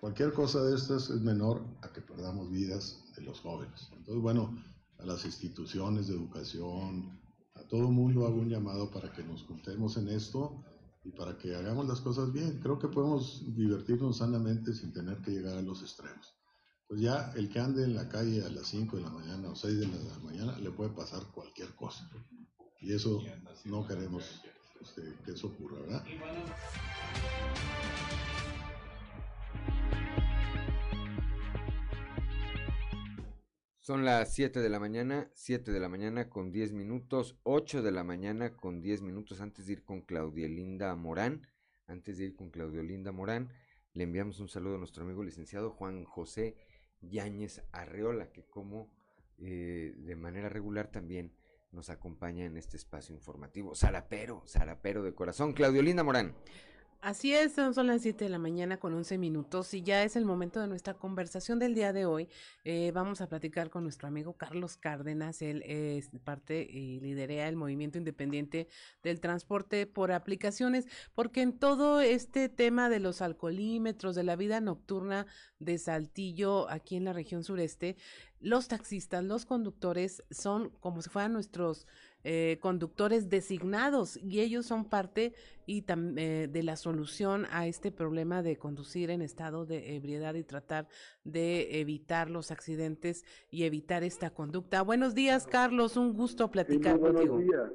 Cualquier 0.00 0.32
cosa 0.32 0.62
de 0.62 0.76
estas 0.76 1.10
es 1.10 1.20
menor 1.20 1.64
a 1.82 1.92
que 1.92 2.00
perdamos 2.00 2.48
vidas 2.50 2.96
de 3.16 3.22
los 3.22 3.40
jóvenes. 3.40 3.88
Entonces, 3.90 4.22
bueno, 4.22 4.56
a 4.98 5.04
las 5.04 5.24
instituciones 5.24 6.06
de 6.06 6.14
educación, 6.14 7.18
a 7.66 7.68
todo 7.68 7.90
mundo 7.90 8.26
hago 8.26 8.36
un 8.36 8.48
llamado 8.48 8.90
para 8.90 9.12
que 9.12 9.24
nos 9.24 9.42
juntemos 9.42 9.96
en 9.96 10.08
esto 10.08 10.62
y 11.04 11.10
para 11.10 11.36
que 11.36 11.54
hagamos 11.54 11.86
las 11.88 12.00
cosas 12.00 12.32
bien. 12.32 12.60
Creo 12.60 12.78
que 12.78 12.88
podemos 12.88 13.42
divertirnos 13.56 14.18
sanamente 14.18 14.72
sin 14.72 14.92
tener 14.92 15.18
que 15.18 15.32
llegar 15.32 15.56
a 15.58 15.62
los 15.62 15.82
extremos. 15.82 16.34
Pues 16.86 17.00
ya 17.00 17.32
el 17.34 17.48
que 17.48 17.58
ande 17.58 17.82
en 17.82 17.96
la 17.96 18.08
calle 18.08 18.44
a 18.44 18.48
las 18.50 18.68
5 18.68 18.96
de 18.96 19.02
la 19.02 19.10
mañana 19.10 19.50
o 19.50 19.56
6 19.56 19.80
de 19.80 19.86
la 19.86 20.18
mañana 20.22 20.56
le 20.58 20.70
puede 20.70 20.90
pasar 20.90 21.24
cualquier 21.34 21.74
cosa. 21.74 22.08
Y 22.80 22.92
eso 22.92 23.20
no 23.64 23.84
queremos 23.84 24.42
este, 24.80 25.02
que 25.24 25.32
eso 25.32 25.48
ocurra, 25.48 25.80
¿verdad? 25.80 26.04
Son 33.86 34.04
las 34.04 34.34
7 34.34 34.62
de 34.62 34.68
la 34.68 34.80
mañana, 34.80 35.30
7 35.34 35.70
de 35.70 35.78
la 35.78 35.88
mañana 35.88 36.28
con 36.28 36.50
10 36.50 36.72
minutos, 36.72 37.36
8 37.44 37.82
de 37.82 37.92
la 37.92 38.02
mañana 38.02 38.56
con 38.56 38.80
10 38.82 39.02
minutos 39.02 39.40
antes 39.40 39.66
de 39.66 39.74
ir 39.74 39.84
con 39.84 40.00
Claudia 40.00 40.48
Linda 40.48 40.92
Morán. 40.96 41.46
Antes 41.86 42.18
de 42.18 42.24
ir 42.24 42.34
con 42.34 42.50
Claudia 42.50 42.82
Linda 42.82 43.12
Morán, 43.12 43.48
le 43.92 44.02
enviamos 44.02 44.40
un 44.40 44.48
saludo 44.48 44.74
a 44.74 44.78
nuestro 44.78 45.04
amigo 45.04 45.22
licenciado 45.22 45.70
Juan 45.70 46.02
José 46.02 46.56
Yáñez 47.00 47.62
Arreola, 47.70 48.32
que 48.32 48.42
como 48.42 48.90
eh, 49.38 49.94
de 49.96 50.16
manera 50.16 50.48
regular 50.48 50.90
también 50.90 51.32
nos 51.70 51.88
acompaña 51.88 52.44
en 52.44 52.56
este 52.56 52.76
espacio 52.76 53.14
informativo. 53.14 53.76
Sarapero, 53.76 54.42
Sarapero 54.46 55.04
de 55.04 55.14
corazón. 55.14 55.52
Claudio 55.52 55.82
Linda 55.82 56.02
Morán. 56.02 56.34
Así 57.00 57.32
es, 57.34 57.52
son, 57.52 57.86
las 57.86 58.02
7 58.02 58.24
de 58.24 58.30
la 58.30 58.38
mañana 58.38 58.78
con 58.78 58.92
11 58.92 59.18
minutos 59.18 59.72
y 59.74 59.82
ya 59.82 60.02
es 60.02 60.16
el 60.16 60.24
momento 60.24 60.60
de 60.60 60.66
nuestra 60.66 60.94
conversación 60.94 61.58
del 61.58 61.74
día 61.74 61.92
de 61.92 62.04
hoy. 62.04 62.28
Eh, 62.64 62.90
vamos 62.92 63.20
a 63.20 63.28
platicar 63.28 63.70
con 63.70 63.84
nuestro 63.84 64.08
amigo 64.08 64.32
Carlos 64.32 64.76
Cárdenas, 64.76 65.40
él 65.40 65.62
es 65.66 66.10
parte 66.24 66.66
y 66.68 66.98
liderea 67.00 67.48
el 67.48 67.56
movimiento 67.56 67.98
independiente 67.98 68.66
del 69.02 69.20
transporte 69.20 69.86
por 69.86 70.10
aplicaciones, 70.10 70.86
porque 71.14 71.42
en 71.42 71.58
todo 71.58 72.00
este 72.00 72.48
tema 72.48 72.88
de 72.88 72.98
los 72.98 73.22
alcoholímetros, 73.22 74.16
de 74.16 74.24
la 74.24 74.34
vida 74.34 74.60
nocturna 74.60 75.26
de 75.60 75.78
Saltillo 75.78 76.68
aquí 76.70 76.96
en 76.96 77.04
la 77.04 77.12
región 77.12 77.44
sureste, 77.44 77.96
los 78.40 78.68
taxistas, 78.68 79.24
los 79.24 79.46
conductores 79.46 80.22
son 80.30 80.70
como 80.80 81.02
si 81.02 81.08
fueran 81.08 81.32
nuestros 81.32 81.86
eh, 82.28 82.58
conductores 82.60 83.28
designados 83.28 84.16
y 84.16 84.40
ellos 84.40 84.66
son 84.66 84.84
parte 84.84 85.32
y 85.64 85.82
tam- 85.82 86.18
eh, 86.18 86.48
de 86.48 86.62
la 86.64 86.74
solución 86.74 87.46
a 87.52 87.68
este 87.68 87.92
problema 87.92 88.42
de 88.42 88.56
conducir 88.56 89.10
en 89.10 89.22
estado 89.22 89.64
de 89.64 89.94
ebriedad 89.94 90.34
y 90.34 90.42
tratar 90.42 90.88
de 91.22 91.78
evitar 91.80 92.28
los 92.28 92.50
accidentes 92.50 93.24
y 93.48 93.62
evitar 93.62 94.02
esta 94.02 94.30
conducta. 94.30 94.82
Buenos 94.82 95.14
días, 95.14 95.46
Carlos, 95.46 95.96
un 95.96 96.14
gusto 96.14 96.50
platicar 96.50 96.98
buenos 96.98 97.20
contigo. 97.20 97.38
días. 97.38 97.70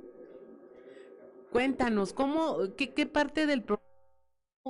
Cuéntanos, 1.49 2.11
¿cómo, 2.11 2.75
qué, 2.75 2.93
qué 2.93 3.05
parte 3.05 3.45
del 3.45 3.63
problema 3.63 3.85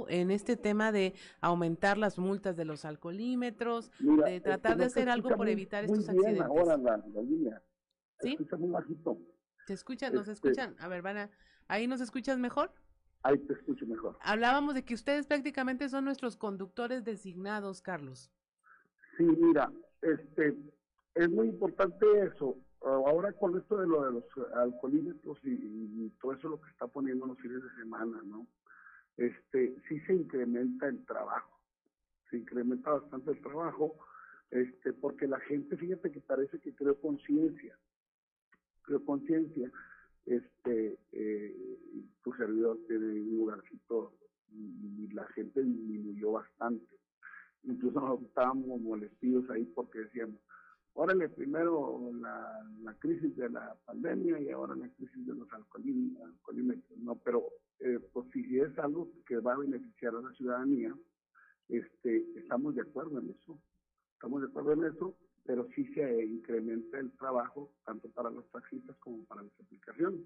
en 0.09 0.29
este 0.29 0.57
tema 0.57 0.91
de 0.91 1.15
aumentar 1.39 1.97
las 1.97 2.19
multas 2.19 2.55
de 2.55 2.65
los 2.65 2.85
alcoholímetros, 2.85 3.91
Mira, 3.99 4.27
de 4.27 4.41
tratar 4.41 4.77
de 4.77 4.83
se 4.83 4.99
hacer 4.99 5.09
algo 5.09 5.35
por 5.35 5.49
evitar 5.49 5.83
estos 5.85 6.07
accidentes? 6.07 6.45
ahora 6.45 6.77
la, 6.77 6.97
la 6.97 7.61
¿Sí? 8.21 8.37
muy 8.59 8.69
bajito. 8.69 9.17
¿Se 9.65 9.73
escuchan? 9.73 10.13
¿Nos 10.13 10.27
Este- 10.27 10.49
escuchan? 10.49 10.75
A 10.79 10.87
ver, 10.87 11.01
van 11.01 11.17
a, 11.17 11.29
¿ahí 11.67 11.87
nos 11.87 12.01
escuchas 12.01 12.37
mejor? 12.39 12.71
Ahí 13.23 13.37
te 13.37 13.53
escucho 13.53 13.85
mejor. 13.85 14.17
Hablábamos 14.21 14.73
de 14.73 14.83
que 14.83 14.93
ustedes 14.95 15.27
prácticamente 15.27 15.87
son 15.89 16.05
nuestros 16.05 16.35
conductores 16.37 17.03
designados, 17.03 17.81
Carlos. 17.81 18.31
Sí, 19.17 19.23
mira, 19.23 19.71
este, 20.01 20.55
es 21.15 21.29
muy 21.29 21.49
importante 21.49 22.05
eso. 22.23 22.57
Ahora 22.83 23.31
con 23.33 23.55
esto 23.59 23.77
de 23.77 23.85
lo 23.85 24.03
de 24.05 24.11
los 24.13 24.23
alcoholímetros 24.55 25.37
y, 25.43 25.49
y 25.51 26.09
todo 26.19 26.33
eso 26.33 26.49
lo 26.49 26.61
que 26.61 26.71
está 26.71 26.87
poniendo 26.87 27.27
los 27.27 27.37
fines 27.37 27.61
de 27.61 27.69
semana, 27.75 28.19
¿no? 28.25 28.47
Este, 29.17 29.75
sí 29.87 29.99
se 30.01 30.15
incrementa 30.15 30.87
el 30.87 31.05
trabajo, 31.05 31.59
se 32.31 32.37
incrementa 32.37 32.89
bastante 32.89 33.31
el 33.31 33.41
trabajo, 33.41 33.99
este, 34.49 34.93
porque 34.93 35.27
la 35.27 35.39
gente, 35.41 35.77
fíjate 35.77 36.11
que 36.11 36.21
parece 36.21 36.59
que 36.59 36.73
creó 36.73 36.99
conciencia, 36.99 37.77
conciencia, 38.99 39.71
este, 40.25 40.99
eh, 41.11 41.79
tu 42.23 42.33
servidor 42.33 42.77
tiene 42.87 43.21
un 43.21 43.37
lugarcito 43.37 44.13
y, 44.51 45.07
la 45.13 45.25
gente 45.29 45.61
disminuyó 45.61 46.33
bastante. 46.33 46.95
Incluso 47.63 47.99
nosotros 47.99 48.29
estábamos 48.29 48.79
molestidos 48.81 49.49
ahí 49.49 49.65
porque 49.65 49.99
decíamos, 49.99 50.37
órale, 50.93 51.27
primero 51.29 52.11
la, 52.13 52.65
la 52.81 52.93
crisis 52.95 53.35
de 53.35 53.49
la 53.49 53.75
pandemia 53.85 54.39
y 54.39 54.49
ahora 54.49 54.75
la 54.75 54.87
crisis 54.89 55.25
de 55.25 55.35
los 55.35 55.49
alcoholí- 55.49 56.17
alcoholímetros, 56.23 56.97
¿no? 56.99 57.15
Pero 57.15 57.49
eh, 57.79 57.99
pues 58.13 58.27
si 58.31 58.59
es 58.59 58.77
algo 58.79 59.11
que 59.25 59.37
va 59.39 59.53
a 59.53 59.57
beneficiar 59.59 60.15
a 60.15 60.21
la 60.21 60.31
ciudadanía, 60.33 60.95
este, 61.67 62.25
estamos 62.37 62.75
de 62.75 62.81
acuerdo 62.81 63.19
en 63.19 63.29
eso, 63.31 63.59
estamos 64.13 64.41
de 64.41 64.47
acuerdo 64.47 64.73
en 64.73 64.83
eso, 64.93 65.15
pero 65.45 65.67
sí 65.75 65.85
se 65.93 66.25
incrementa 66.25 66.99
el 66.99 67.11
trabajo 67.13 67.71
tanto 67.85 68.09
para 68.09 68.29
los 68.29 68.49
taxistas 68.51 68.95
como 68.97 69.23
para 69.25 69.43
las 69.43 69.59
aplicaciones. 69.59 70.21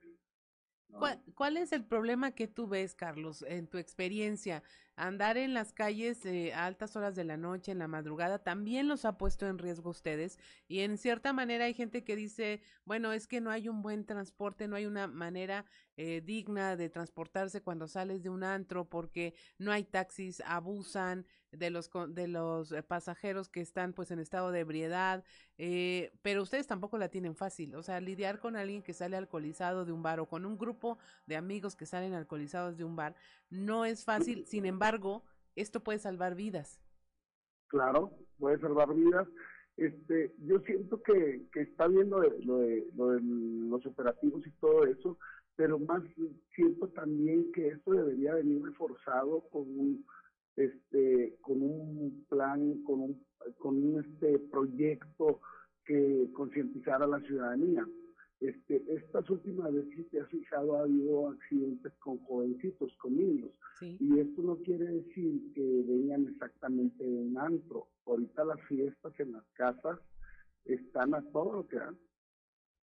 ¿Cuál, 1.34 1.57
es 1.57 1.74
el 1.74 1.84
problema 1.84 2.32
que 2.32 2.47
tú 2.47 2.68
ves, 2.68 2.95
Carlos, 2.95 3.43
en 3.47 3.68
tu 3.68 3.78
experiencia? 3.78 4.63
Andar 4.95 5.36
en 5.36 5.53
las 5.53 5.74
calles 5.74 6.26
eh, 6.26 6.53
a 6.53 6.66
altas 6.66 6.95
horas 6.95 7.16
de 7.16 7.26
la 7.26 7.36
noche, 7.36 7.74
en 7.74 7.80
la 7.80 7.88
madrugada, 7.88 8.39
también 8.39 8.88
los 8.88 9.03
ha 9.03 9.18
puesto 9.18 9.45
en 9.47 9.57
riesgo 9.57 9.89
ustedes. 9.89 10.39
Y 10.70 10.80
en 10.80 10.97
cierta 10.97 11.34
manera 11.34 11.66
hay 11.66 11.74
gente 11.74 12.05
que 12.05 12.16
dice, 12.16 12.61
bueno, 12.86 13.11
es 13.11 13.28
que 13.28 13.41
no 13.41 13.49
hay 13.49 13.68
un 13.68 13.82
buen 13.82 14.05
transporte, 14.05 14.70
no 14.70 14.78
hay 14.78 14.86
una 14.86 15.07
manera 15.07 15.66
eh, 15.98 16.22
digna 16.22 16.76
de 16.76 16.89
transportarse 16.89 17.62
cuando 17.62 17.88
sales 17.88 18.24
de 18.24 18.30
un 18.30 18.43
antro 18.43 18.86
porque 18.86 19.34
no 19.58 19.72
hay 19.72 19.84
taxis, 19.84 20.41
abusan 20.46 21.26
de 21.52 21.70
los 21.70 21.89
de 22.10 22.28
los 22.28 22.72
eh, 22.72 22.84
pasajeros 22.84 23.50
que 23.50 23.62
están 23.62 23.93
pues 23.93 24.12
en 24.12 24.20
estado 24.20 24.52
de 24.52 24.60
ebriedad, 24.60 25.24
eh, 25.58 26.12
pero 26.22 26.43
ustedes 26.43 26.68
tampoco 26.68 26.98
la 26.98 27.10
tienen 27.10 27.36
fácil, 27.36 27.76
o 27.76 27.84
sea, 27.84 28.02
lidiar 28.02 28.39
con 28.39 28.56
alguien 28.56 28.84
que 28.84 28.93
sale 28.93 29.16
alcoholizado 29.16 29.86
de 29.86 29.91
un 29.91 30.04
bar 30.04 30.20
o 30.20 30.28
con 30.28 30.46
un 30.46 30.58
grupo 30.58 30.98
de 31.26 31.38
amigos 31.38 31.76
que 31.76 31.86
salen 31.86 32.14
alcoholizados 32.14 32.78
de 32.78 32.84
un 32.84 32.96
bar 32.96 33.16
no 33.50 33.86
es 33.86 34.04
fácil, 34.04 34.46
sin 34.46 34.66
embargo, 34.66 35.24
esto 35.56 35.82
puede 35.82 36.00
salvar 36.00 36.36
vidas. 36.36 36.82
Claro, 37.68 38.12
puede 38.38 38.60
salvar 38.60 38.93
vidas. 38.93 39.28
Este, 39.78 40.34
yo 40.39 40.60
siento 40.60 41.02
que, 41.02 41.48
que 41.52 41.62
está 41.62 41.88
bien 41.88 42.10
lo, 42.10 42.22
de, 42.22 42.88
lo 42.96 43.10
de 43.12 43.20
los 43.22 43.86
operativos 43.86 44.46
y 44.48 44.52
todo 44.52 44.86
eso, 44.86 45.18
pero 45.56 45.80
más 45.80 46.03
siento 46.53 46.88
también 46.89 47.51
que 47.53 47.70
esto 47.70 47.91
debería 47.91 48.36
venir 48.36 48.64
reforzado 48.64 49.41
con 49.51 49.62
un, 49.62 50.06
este, 50.56 51.38
con 51.41 51.62
un 51.62 52.26
plan, 52.30 52.84
con 52.84 53.01
un, 53.01 53.26
con 53.58 53.84
un 53.84 54.03
este 54.03 54.39
proyecto 54.39 55.39
que 55.86 56.30
concientizara 56.34 57.06
a 57.06 57.10
la 57.10 57.22
ciudadanía. 57.22 57.86
Este, 58.41 58.84
estas 58.93 59.30
últimas 59.30 59.74
veces, 59.74 60.10
te 60.10 60.20
has 60.20 60.28
fijado, 60.30 60.78
ha 60.78 60.82
habido 60.82 61.30
accidentes 61.30 61.93
con 61.99 62.18
jovencitos, 62.26 62.93
con 62.97 63.16
niños. 63.16 63.51
Y 63.82 64.20
esto 64.20 64.41
no 64.41 64.58
quiere 64.58 64.86
decir 64.86 65.53
que 65.53 65.84
vengan 65.88 66.28
exactamente 66.28 67.03
de 67.03 67.18
un 67.18 67.38
antro. 67.38 67.88
Ahorita 68.06 68.43
las 68.43 68.62
fiestas 68.64 69.14
en 69.20 69.34
las 69.34 69.45
casas 69.53 69.99
están 70.66 71.14
a 71.14 71.22
todo 71.32 71.53
lo 71.53 71.68
que 71.68 71.78
dan. 71.78 71.97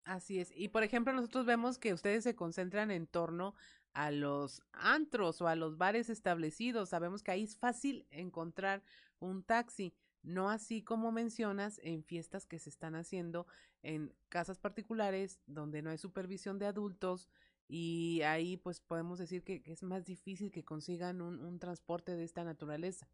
Así 0.05 0.41
es. 0.41 0.53
Y 0.55 0.69
por 0.69 0.83
ejemplo, 0.83 1.13
nosotros 1.13 1.47
vemos 1.47 1.79
que 1.79 1.93
ustedes 1.93 2.25
se 2.25 2.35
concentran 2.35 2.91
en 2.91 3.07
torno 3.07 3.55
a 3.93 4.11
los 4.11 4.63
antros 4.73 5.41
o 5.41 5.49
a 5.49 5.55
los 5.55 5.77
bares 5.77 6.09
establecidos. 6.11 6.89
Sabemos 6.89 7.23
que 7.23 7.31
ahí 7.31 7.45
es 7.45 7.57
fácil 7.57 8.07
encontrar 8.11 8.83
un 9.21 9.43
taxi. 9.43 9.95
No 10.23 10.51
así 10.51 10.83
como 10.83 11.13
mencionas 11.13 11.81
en 11.83 12.05
fiestas 12.05 12.47
que 12.47 12.59
se 12.59 12.71
están 12.71 12.95
haciendo 12.95 13.47
en 13.83 14.13
casas 14.29 14.59
particulares 14.59 15.41
donde 15.47 15.83
no 15.83 15.91
hay 15.91 15.99
supervisión 15.99 16.59
de 16.59 16.67
adultos 16.67 17.29
y 17.69 18.23
ahí 18.23 18.57
pues 18.57 18.81
podemos 18.81 19.19
decir 19.19 19.43
que, 19.43 19.63
que 19.63 19.73
es 19.73 19.83
más 19.83 20.05
difícil 20.05 20.53
que 20.53 20.65
consigan 20.65 21.21
un, 21.21 21.41
un 21.41 21.59
transporte 21.59 22.15
de 22.15 22.23
esta 22.23 22.45
naturaleza. 22.45 23.09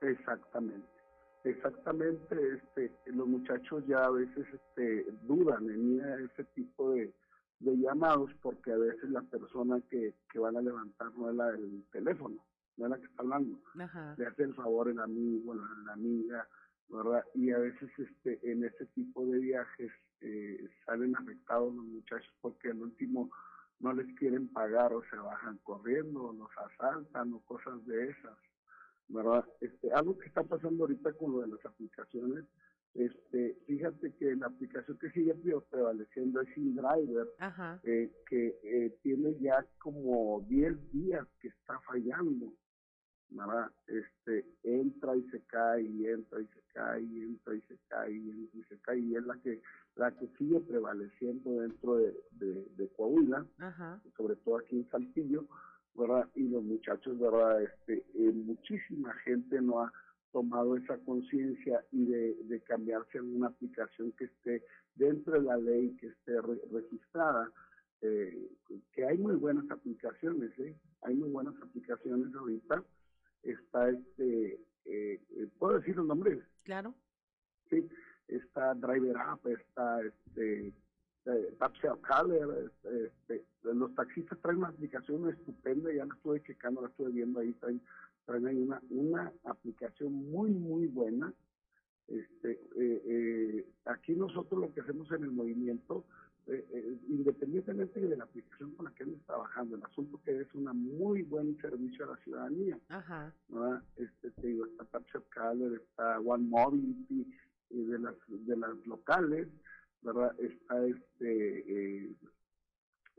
Exactamente, 0.00 0.88
exactamente. 1.44 2.36
Este, 2.54 2.92
los 3.06 3.26
muchachos 3.26 3.84
ya 3.86 4.04
a 4.04 4.10
veces 4.10 4.46
este, 4.52 5.06
dudan 5.22 5.68
en 5.70 5.96
ir 5.96 6.02
a 6.02 6.16
ese 6.20 6.44
tipo 6.54 6.92
de, 6.92 7.12
de 7.60 7.76
llamados 7.76 8.30
porque 8.42 8.72
a 8.72 8.76
veces 8.76 9.10
la 9.10 9.22
persona 9.22 9.80
que, 9.90 10.14
que 10.32 10.38
van 10.38 10.56
a 10.56 10.62
levantar 10.62 11.12
no 11.14 11.30
es 11.30 11.36
la 11.36 11.52
del 11.52 11.84
teléfono, 11.92 12.44
no 12.76 12.84
es 12.86 12.90
la 12.90 12.98
que 12.98 13.06
está 13.06 13.22
hablando. 13.22 13.58
Ajá. 13.78 14.14
Le 14.18 14.26
hace 14.26 14.42
el 14.44 14.54
favor 14.54 14.88
el 14.88 15.00
amigo, 15.00 15.54
la, 15.54 15.68
la 15.86 15.92
amiga, 15.92 16.48
¿verdad? 16.88 17.24
Y 17.34 17.50
a 17.50 17.58
veces 17.58 17.90
este, 17.98 18.38
en 18.50 18.64
ese 18.64 18.86
tipo 18.86 19.24
de 19.26 19.38
viajes 19.38 19.92
eh, 20.20 20.68
salen 20.84 21.16
afectados 21.16 21.74
los 21.74 21.84
muchachos 21.84 22.32
porque 22.40 22.70
al 22.70 22.82
último 22.82 23.30
no 23.78 23.92
les 23.94 24.06
quieren 24.18 24.48
pagar 24.48 24.92
o 24.92 25.02
se 25.04 25.16
bajan 25.16 25.58
corriendo, 25.62 26.24
o 26.24 26.32
los 26.32 26.50
asaltan 26.58 27.32
o 27.32 27.40
cosas 27.40 27.84
de 27.86 28.10
esas. 28.10 28.36
¿Verdad? 29.10 29.44
Este, 29.60 29.92
algo 29.92 30.16
que 30.18 30.28
está 30.28 30.42
pasando 30.44 30.84
ahorita 30.84 31.12
con 31.14 31.32
lo 31.32 31.40
de 31.42 31.48
las 31.48 31.64
aplicaciones, 31.66 32.44
este, 32.94 33.54
fíjate 33.66 34.14
que 34.14 34.34
la 34.36 34.46
aplicación 34.46 34.98
que 34.98 35.10
sigue 35.10 35.34
pre- 35.34 35.60
prevaleciendo 35.70 36.40
es 36.40 36.56
InDriver, 36.56 37.28
eh, 37.84 38.10
que 38.28 38.58
eh, 38.64 38.98
tiene 39.02 39.36
ya 39.40 39.64
como 39.78 40.44
10 40.48 40.74
días 40.92 41.26
que 41.40 41.48
está 41.48 41.78
fallando, 41.80 42.52
¿verdad? 43.30 43.70
Este, 43.86 44.44
entra 44.64 45.16
y 45.16 45.22
se 45.30 45.40
cae, 45.42 45.82
y 45.82 46.06
entra 46.06 46.40
y 46.40 46.46
se 46.46 46.62
cae, 46.72 47.02
y 47.02 47.22
entra 47.22 47.54
y 47.54 47.60
se 47.62 47.78
cae, 47.88 48.12
y 48.12 48.30
entra 48.30 48.60
y 48.60 48.64
se 48.64 48.78
cae, 48.80 48.98
y 48.98 49.14
es 49.16 49.24
la 49.24 49.36
que, 49.40 49.62
la 49.96 50.10
que 50.16 50.26
sigue 50.38 50.60
prevaleciendo 50.60 51.60
dentro 51.60 51.96
de, 51.96 52.14
de, 52.32 52.64
de 52.76 52.88
Coahuila, 52.96 53.46
Ajá. 53.58 54.02
sobre 54.16 54.34
todo 54.36 54.58
aquí 54.58 54.76
en 54.76 54.88
Saltillo, 54.90 55.46
¿verdad? 55.94 56.28
Y 56.34 56.48
los 56.48 56.62
muchachos, 56.62 57.18
¿verdad? 57.18 57.62
Este, 57.62 58.04
eh, 58.14 58.32
muchísima 58.32 59.12
gente 59.24 59.60
no 59.60 59.82
ha 59.82 59.92
tomado 60.32 60.76
esa 60.76 60.96
conciencia 60.98 61.84
y 61.90 62.04
de, 62.06 62.34
de 62.44 62.60
cambiarse 62.62 63.18
a 63.18 63.22
una 63.22 63.48
aplicación 63.48 64.12
que 64.12 64.24
esté 64.26 64.64
dentro 64.94 65.34
de 65.34 65.42
la 65.42 65.56
ley, 65.56 65.96
que 65.96 66.06
esté 66.08 66.40
re- 66.40 66.60
registrada, 66.70 67.50
eh, 68.02 68.48
que 68.92 69.04
hay 69.04 69.18
muy 69.18 69.34
buenas 69.36 69.68
aplicaciones, 69.70 70.56
¿eh? 70.58 70.76
Hay 71.02 71.14
muy 71.16 71.30
buenas 71.30 71.54
aplicaciones 71.60 72.34
ahorita. 72.34 72.84
Está 73.42 73.90
este, 73.90 74.60
eh, 74.84 75.20
¿puedo 75.58 75.78
decir 75.78 75.96
los 75.96 76.06
nombres? 76.06 76.38
Claro. 76.62 76.94
Sí, 77.68 77.88
está 78.28 78.74
Driver 78.74 79.16
App, 79.16 79.44
está 79.46 80.00
este, 80.02 80.72
eh, 81.26 81.54
Taxi 81.58 81.86
Caller, 82.02 82.48
este, 82.66 83.06
este, 83.06 83.44
los 83.62 83.94
taxistas 83.94 84.38
traen 84.40 84.58
una 84.58 84.68
aplicación 84.68 85.28
estupenda, 85.28 85.92
ya 85.92 86.06
la 86.06 86.14
estuve 86.14 86.42
checando, 86.42 86.80
la 86.80 86.88
estuve 86.88 87.10
viendo 87.10 87.40
ahí, 87.40 87.52
traen, 87.54 87.80
traen 88.24 88.46
ahí 88.46 88.56
una, 88.56 88.80
una 88.90 89.32
aplicación 89.44 90.12
muy, 90.30 90.50
muy 90.50 90.86
buena. 90.86 91.32
Este, 92.08 92.52
eh, 92.76 93.02
eh, 93.04 93.66
aquí 93.84 94.14
nosotros 94.14 94.60
lo 94.60 94.74
que 94.74 94.80
hacemos 94.80 95.10
en 95.12 95.24
el 95.24 95.30
movimiento, 95.30 96.04
eh, 96.46 96.66
eh, 96.72 96.98
independientemente 97.08 98.00
de 98.00 98.16
la 98.16 98.24
aplicación 98.24 98.72
con 98.72 98.86
la 98.86 98.90
que 98.92 99.04
estamos 99.04 99.24
trabajando, 99.26 99.76
el 99.76 99.84
asunto 99.84 100.20
que 100.24 100.40
es 100.40 100.52
un 100.54 100.64
muy 100.98 101.22
buen 101.22 101.56
servicio 101.60 102.04
a 102.06 102.16
la 102.16 102.22
ciudadanía. 102.24 102.78
Ajá. 102.88 103.32
¿verdad? 103.48 103.82
Este, 103.96 104.30
te 104.30 104.46
digo, 104.48 104.66
está 104.66 105.00
Caller, 105.28 105.74
está 105.74 106.18
One 106.18 106.48
Mobility, 106.48 107.26
y 107.70 107.84
de 107.84 107.98
las, 108.00 108.14
de 108.28 108.56
las 108.56 108.74
locales, 108.86 109.46
¿verdad? 110.02 110.34
Está 110.40 110.84
este, 110.86 111.58
eh, 112.06 112.16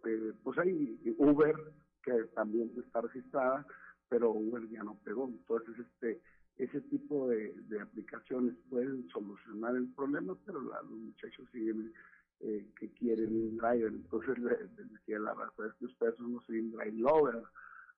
eh, 0.06 0.34
pues 0.44 0.58
hay 0.60 1.00
Uber, 1.18 1.56
que 2.04 2.14
también 2.36 2.72
está 2.78 3.02
registrada, 3.02 3.66
pero 4.10 4.32
Uber 4.32 4.68
ya 4.70 4.84
no 4.84 4.98
pegó. 5.04 5.28
Entonces, 5.28 5.76
este, 5.80 6.22
ese 6.58 6.82
tipo 6.82 7.28
de, 7.30 7.54
de 7.70 7.82
aplicaciones 7.82 8.56
pueden 8.70 9.08
solucionar 9.10 9.76
el 9.76 9.88
problema, 9.94 10.36
pero 10.46 10.62
la- 10.62 10.82
los 10.82 10.92
muchachos 10.92 11.48
siguen 11.52 11.94
eh, 12.40 12.68
que 12.80 12.90
quieren 12.94 13.28
un 13.30 13.58
driver. 13.58 13.92
Entonces, 13.92 14.38
le, 14.40 14.52
le 14.76 14.84
decía 14.92 15.20
la 15.20 15.34
razón 15.36 15.68
es 15.68 15.74
que 15.76 15.86
ustedes 15.86 16.16
son 16.16 16.28
unos 16.28 16.48
drive 16.48 16.94
lovers. 16.94 17.48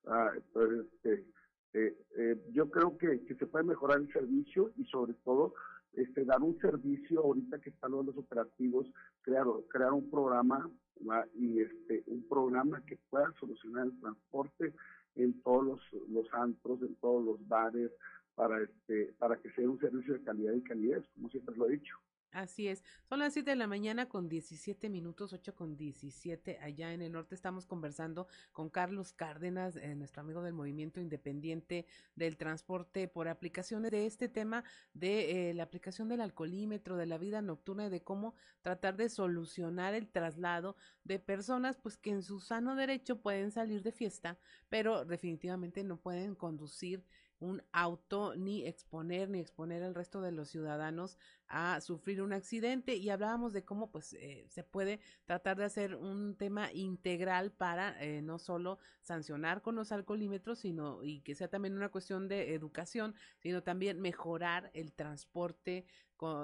Ah, 0.06 0.32
entonces, 0.36 0.86
este, 0.94 1.26
eh, 1.74 1.98
eh, 2.18 2.44
yo 2.52 2.70
creo 2.70 2.98
que, 2.98 3.24
que 3.26 3.36
se 3.36 3.48
puede 3.48 3.64
mejorar 3.64 4.00
el 4.02 4.12
servicio 4.12 4.72
y 4.76 4.84
sobre 4.86 5.14
todo 5.24 5.54
este, 5.94 6.26
dar 6.26 6.42
un 6.42 6.58
servicio 6.60 7.22
ahorita 7.22 7.60
que 7.60 7.70
están 7.70 7.92
los 7.92 8.18
operativos, 8.18 8.88
crear, 9.22 9.46
crear 9.70 9.94
un 9.94 10.10
programa 10.10 10.70
y 11.36 11.60
este, 11.60 12.04
un 12.08 12.28
programa 12.28 12.84
que 12.86 12.98
pueda 13.10 13.32
solucionar 13.40 13.88
el 13.88 14.00
transporte 14.00 14.74
en 15.16 15.42
todos 15.42 15.66
los, 15.66 16.10
los 16.10 16.34
antros, 16.34 16.82
en 16.82 16.96
todos 16.96 17.24
los 17.24 17.48
bares, 17.48 17.92
para, 18.36 18.62
este, 18.62 19.14
para 19.20 19.38
que 19.38 19.52
sea 19.52 19.70
un 19.70 19.80
servicio 19.80 20.14
de 20.16 20.24
calidad 20.24 20.54
y 20.54 20.64
calidez, 20.64 21.04
como 21.14 21.30
siempre 21.30 21.56
lo 21.56 21.68
he 21.68 21.74
dicho. 21.74 21.96
Así 22.34 22.68
es. 22.68 22.84
Son 23.08 23.20
las 23.20 23.34
7 23.34 23.52
de 23.52 23.56
la 23.56 23.68
mañana 23.68 24.10
con 24.10 24.28
17 24.28 24.90
minutos, 24.90 25.34
8 25.34 25.54
con 25.54 25.78
17. 25.78 26.58
Allá 26.62 26.92
en 26.92 27.04
el 27.04 27.12
norte 27.12 27.36
estamos 27.36 27.68
conversando 27.68 28.28
con 28.52 28.72
Carlos 28.72 29.14
Cárdenas, 29.14 29.76
eh, 29.76 29.94
nuestro 29.94 30.22
amigo 30.22 30.42
del 30.42 30.56
Movimiento 30.56 31.00
Independiente 31.00 31.86
del 32.16 32.36
Transporte 32.36 33.08
por 33.08 33.28
aplicaciones 33.28 33.92
de 33.92 34.08
este 34.08 34.30
tema 34.30 34.64
de 34.96 35.52
eh, 35.52 35.54
la 35.54 35.62
aplicación 35.62 36.10
del 36.10 36.22
alcoholímetro, 36.22 36.98
de 36.98 37.06
la 37.06 37.20
vida 37.20 37.44
nocturna 37.44 37.86
y 37.86 37.90
de 37.92 38.02
cómo 38.02 38.34
tratar 38.64 38.98
de 38.98 39.10
solucionar 39.10 39.94
el 39.94 40.08
traslado 40.08 40.76
de 41.04 41.20
personas 41.20 41.78
pues 41.78 41.98
que 41.98 42.10
en 42.10 42.24
su 42.24 42.40
sano 42.40 42.76
derecho 42.76 43.22
pueden 43.22 43.52
salir 43.52 43.84
de 43.84 43.92
fiesta, 43.92 44.40
pero 44.70 45.06
definitivamente 45.06 45.84
no 45.84 45.98
pueden 45.98 46.34
conducir 46.34 47.06
un 47.40 47.62
auto 47.72 48.36
ni 48.36 48.66
exponer 48.66 49.30
ni 49.30 49.40
exponer 49.40 49.84
al 49.84 49.96
resto 49.96 50.22
de 50.22 50.32
los 50.32 50.50
ciudadanos 50.50 51.18
a 51.48 51.82
sufrir 51.82 52.22
un 52.22 52.34
accidente. 52.34 52.96
Y 52.96 53.10
hablábamos 53.10 53.54
de 53.54 53.64
cómo 53.64 53.92
pues 53.92 54.14
eh, 54.14 54.46
se 54.50 54.64
puede 54.64 55.00
tratar 55.26 55.58
de 55.58 55.66
hacer 55.66 55.96
un 55.96 56.36
tema 56.36 56.72
integral 56.72 57.52
para 57.52 58.02
eh, 58.02 58.22
no 58.22 58.40
solo 58.40 58.80
sancionar 59.02 59.62
con 59.62 59.76
los 59.76 59.92
alcoholímetros 59.92 60.60
sino 60.60 61.04
y 61.04 61.22
que 61.22 61.36
sea 61.36 61.50
también 61.50 61.76
una 61.76 61.90
cuestión 61.90 62.28
de 62.28 62.54
educación 62.54 63.16
sino 63.40 63.62
también 63.62 64.00
mejorar 64.00 64.72
el 64.74 64.94
transporte 64.94 65.86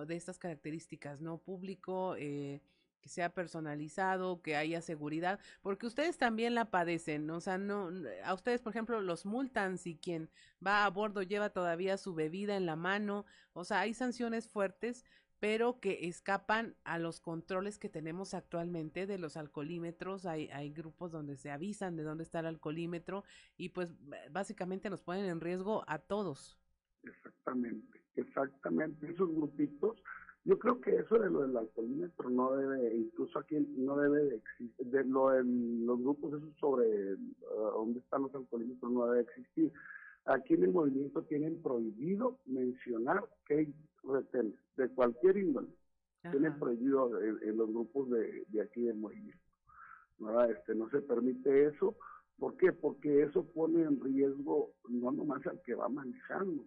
de 0.05 0.15
estas 0.15 0.37
características 0.37 1.21
no 1.21 1.37
público 1.37 2.15
eh, 2.17 2.61
que 3.01 3.09
sea 3.09 3.33
personalizado, 3.33 4.41
que 4.41 4.55
haya 4.55 4.81
seguridad, 4.81 5.39
porque 5.61 5.87
ustedes 5.87 6.17
también 6.17 6.55
la 6.55 6.65
padecen, 6.71 7.29
o 7.29 7.41
sea, 7.41 7.57
no, 7.57 7.89
a 8.23 8.33
ustedes, 8.33 8.61
por 8.61 8.71
ejemplo, 8.71 9.01
los 9.01 9.25
multan 9.25 9.77
si 9.77 9.95
quien 9.95 10.29
va 10.65 10.85
a 10.85 10.89
bordo 10.89 11.21
lleva 11.21 11.49
todavía 11.49 11.97
su 11.97 12.13
bebida 12.13 12.57
en 12.57 12.65
la 12.65 12.75
mano, 12.75 13.25
o 13.53 13.63
sea, 13.63 13.81
hay 13.81 13.93
sanciones 13.93 14.47
fuertes, 14.47 15.05
pero 15.39 15.79
que 15.79 16.07
escapan 16.07 16.75
a 16.83 16.99
los 16.99 17.21
controles 17.21 17.79
que 17.79 17.89
tenemos 17.89 18.33
actualmente 18.33 19.07
de 19.07 19.17
los 19.17 19.37
alcoholímetros, 19.37 20.25
hay, 20.25 20.49
hay 20.49 20.71
grupos 20.71 21.11
donde 21.11 21.37
se 21.37 21.49
avisan 21.49 21.95
de 21.95 22.03
dónde 22.03 22.23
está 22.23 22.41
el 22.41 22.47
alcoholímetro 22.47 23.23
y 23.57 23.69
pues 23.69 23.93
básicamente 24.31 24.89
nos 24.89 25.01
ponen 25.01 25.25
en 25.25 25.39
riesgo 25.39 25.85
a 25.87 25.99
todos. 25.99 26.57
Exactamente, 27.03 28.01
exactamente, 28.15 29.09
esos 29.09 29.33
grupitos 29.33 30.03
yo 30.49 30.57
creo 30.57 30.81
que 30.81 30.95
eso 30.95 31.19
de 31.19 31.29
lo 31.29 31.41
del 31.45 31.55
alcoholímetro 31.55 32.27
no 32.31 32.55
debe, 32.55 32.95
incluso 32.95 33.37
aquí 33.37 33.55
no 33.77 33.95
debe 33.97 34.23
de 34.23 34.35
existir, 34.37 34.87
de 34.87 35.03
lo 35.03 35.37
en 35.37 35.85
los 35.85 35.99
grupos 35.99 36.33
esos 36.33 36.55
sobre 36.59 37.13
uh, 37.13 37.71
dónde 37.75 37.99
están 37.99 38.23
los 38.23 38.33
alcoholímetros 38.33 38.91
no 38.91 39.05
debe 39.11 39.21
existir. 39.29 39.71
Aquí 40.25 40.55
en 40.55 40.63
el 40.63 40.71
movimiento 40.71 41.21
tienen 41.21 41.61
prohibido 41.61 42.39
mencionar 42.47 43.23
que 43.45 43.53
hay 43.53 43.73
retenes 44.03 44.55
de 44.75 44.89
cualquier 44.89 45.37
índole. 45.37 45.69
Tienen 46.23 46.57
prohibido 46.57 47.21
en, 47.21 47.55
los 47.55 47.69
grupos 47.69 48.09
de, 48.09 48.43
de, 48.47 48.61
aquí 48.61 48.81
del 48.81 48.97
movimiento. 48.97 49.45
¿no? 50.17 50.43
Este, 50.45 50.73
no 50.73 50.89
se 50.89 51.01
permite 51.01 51.67
eso. 51.67 51.95
¿Por 52.39 52.57
qué? 52.57 52.73
Porque 52.73 53.21
eso 53.21 53.45
pone 53.45 53.83
en 53.83 54.01
riesgo 54.01 54.71
no 54.89 55.11
nomás 55.11 55.45
al 55.45 55.61
que 55.61 55.75
va 55.75 55.87
manejando, 55.89 56.65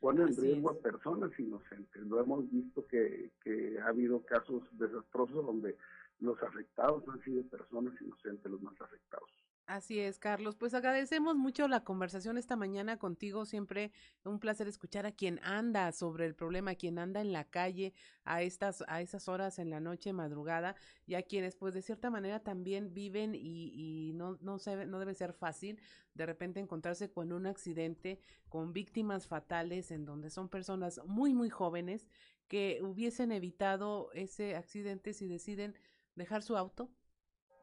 pone 0.00 0.22
en 0.22 0.36
riesgo 0.36 0.70
a 0.70 0.78
personas 0.78 1.38
inocentes. 1.38 2.02
Lo 2.02 2.20
hemos 2.20 2.50
visto 2.50 2.86
que, 2.86 3.30
que 3.42 3.78
ha 3.80 3.88
habido 3.88 4.24
casos 4.24 4.62
desastrosos 4.72 5.44
donde 5.46 5.76
los 6.20 6.42
afectados 6.42 7.04
han 7.08 7.22
sido 7.22 7.42
personas 7.44 8.00
inocentes 8.00 8.50
los 8.50 8.62
más 8.62 8.80
afectados. 8.80 9.30
Así 9.66 9.98
es, 9.98 10.20
Carlos. 10.20 10.54
Pues 10.54 10.74
agradecemos 10.74 11.34
mucho 11.34 11.66
la 11.66 11.82
conversación 11.82 12.38
esta 12.38 12.54
mañana 12.54 12.98
contigo. 12.98 13.44
Siempre 13.44 13.90
un 14.24 14.38
placer 14.38 14.68
escuchar 14.68 15.06
a 15.06 15.12
quien 15.12 15.40
anda 15.42 15.90
sobre 15.90 16.24
el 16.24 16.36
problema, 16.36 16.72
a 16.72 16.74
quien 16.76 17.00
anda 17.00 17.20
en 17.20 17.32
la 17.32 17.42
calle 17.42 17.92
a 18.24 18.42
estas, 18.42 18.84
a 18.86 19.00
esas 19.00 19.26
horas 19.26 19.58
en 19.58 19.70
la 19.70 19.80
noche, 19.80 20.12
madrugada, 20.12 20.76
y 21.04 21.14
a 21.16 21.22
quienes, 21.22 21.56
pues, 21.56 21.74
de 21.74 21.82
cierta 21.82 22.10
manera 22.10 22.38
también 22.44 22.94
viven 22.94 23.34
y, 23.34 23.72
y 23.74 24.12
no, 24.14 24.38
no, 24.40 24.60
se, 24.60 24.86
no 24.86 25.00
debe 25.00 25.14
ser 25.14 25.32
fácil 25.32 25.80
de 26.14 26.26
repente 26.26 26.60
encontrarse 26.60 27.10
con 27.10 27.32
un 27.32 27.46
accidente, 27.46 28.20
con 28.48 28.72
víctimas 28.72 29.26
fatales, 29.26 29.90
en 29.90 30.04
donde 30.04 30.30
son 30.30 30.48
personas 30.48 31.00
muy, 31.06 31.34
muy 31.34 31.50
jóvenes 31.50 32.06
que 32.46 32.78
hubiesen 32.82 33.32
evitado 33.32 34.12
ese 34.12 34.54
accidente 34.54 35.12
si 35.12 35.26
deciden 35.26 35.74
dejar 36.14 36.42
su 36.44 36.56
auto, 36.56 36.88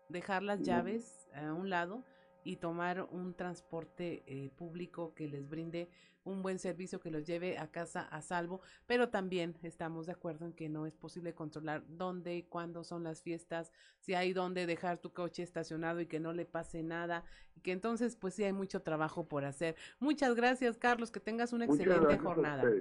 dejar 0.10 0.44
las 0.44 0.62
llaves 0.62 1.28
a 1.34 1.54
un 1.54 1.70
lado 1.70 2.04
y 2.44 2.58
tomar 2.58 3.08
un 3.12 3.34
transporte 3.34 4.24
eh, 4.28 4.50
público 4.56 5.14
que 5.16 5.28
les 5.28 5.48
brinde 5.48 5.90
un 6.26 6.42
buen 6.42 6.60
servicio 6.60 7.00
que 7.00 7.12
los 7.12 7.26
lleve 7.26 7.58
a 7.58 7.68
casa 7.68 8.02
a 8.02 8.22
salvo, 8.22 8.62
pero 8.88 9.10
también 9.10 9.56
estamos 9.62 10.06
de 10.06 10.14
acuerdo 10.14 10.46
en 10.46 10.54
que 10.54 10.70
no 10.70 10.86
es 10.86 10.96
posible 10.96 11.34
controlar 11.34 11.84
dónde 11.88 12.38
y 12.38 12.44
cuándo 12.44 12.84
son 12.84 13.04
las 13.04 13.22
fiestas, 13.22 13.72
si 14.00 14.14
hay 14.14 14.34
dónde 14.34 14.66
dejar 14.66 15.00
tu 15.00 15.12
coche 15.12 15.44
estacionado 15.44 16.00
y 16.00 16.06
que 16.06 16.20
no 16.20 16.34
le 16.34 16.46
pase 16.46 16.82
nada, 16.82 17.26
y 17.56 17.62
que 17.62 17.72
entonces 17.72 18.16
pues 18.16 18.34
sí 18.36 18.44
hay 18.44 18.54
mucho 18.54 18.82
trabajo 18.82 19.28
por 19.28 19.44
hacer. 19.44 19.76
Muchas 20.00 20.36
gracias 20.36 20.78
Carlos, 20.78 21.12
que 21.12 21.20
tengas 21.20 21.52
una 21.52 21.66
excelente 21.66 22.18
jornada. 22.18 22.72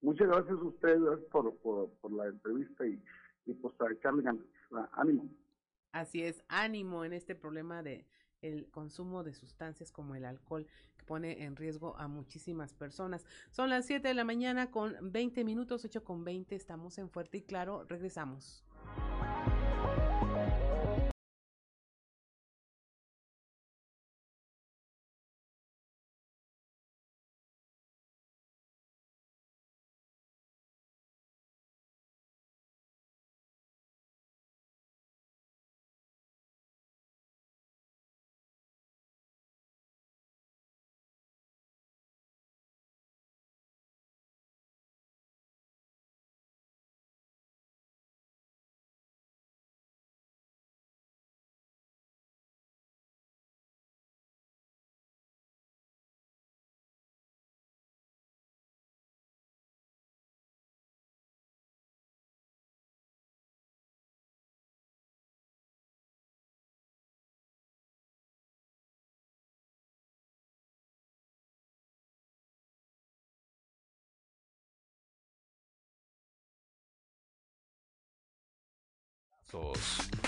Muchas 0.00 0.28
gracias 0.28 0.58
a 0.58 0.64
ustedes 0.64 1.18
por, 1.32 1.56
por, 1.56 1.90
por 2.00 2.12
la 2.12 2.26
entrevista 2.26 2.86
y, 2.86 3.02
y 3.46 3.54
pues 3.54 3.74
echarle 3.90 4.22
ganas. 4.22 4.44
Ánimo. 4.92 5.28
Así 5.96 6.22
es, 6.22 6.44
ánimo 6.48 7.06
en 7.06 7.14
este 7.14 7.34
problema 7.34 7.82
de 7.82 8.06
el 8.42 8.68
consumo 8.70 9.24
de 9.24 9.32
sustancias 9.32 9.90
como 9.90 10.14
el 10.14 10.26
alcohol 10.26 10.66
que 10.98 11.04
pone 11.06 11.44
en 11.44 11.56
riesgo 11.56 11.96
a 11.96 12.06
muchísimas 12.06 12.74
personas. 12.74 13.24
Son 13.50 13.70
las 13.70 13.86
7 13.86 14.06
de 14.06 14.12
la 14.12 14.24
mañana 14.24 14.70
con 14.70 14.94
20 15.00 15.42
minutos, 15.42 15.86
8 15.86 16.04
con 16.04 16.22
20, 16.22 16.54
estamos 16.54 16.98
en 16.98 17.08
Fuerte 17.08 17.38
y 17.38 17.42
Claro, 17.44 17.84
regresamos. 17.88 18.62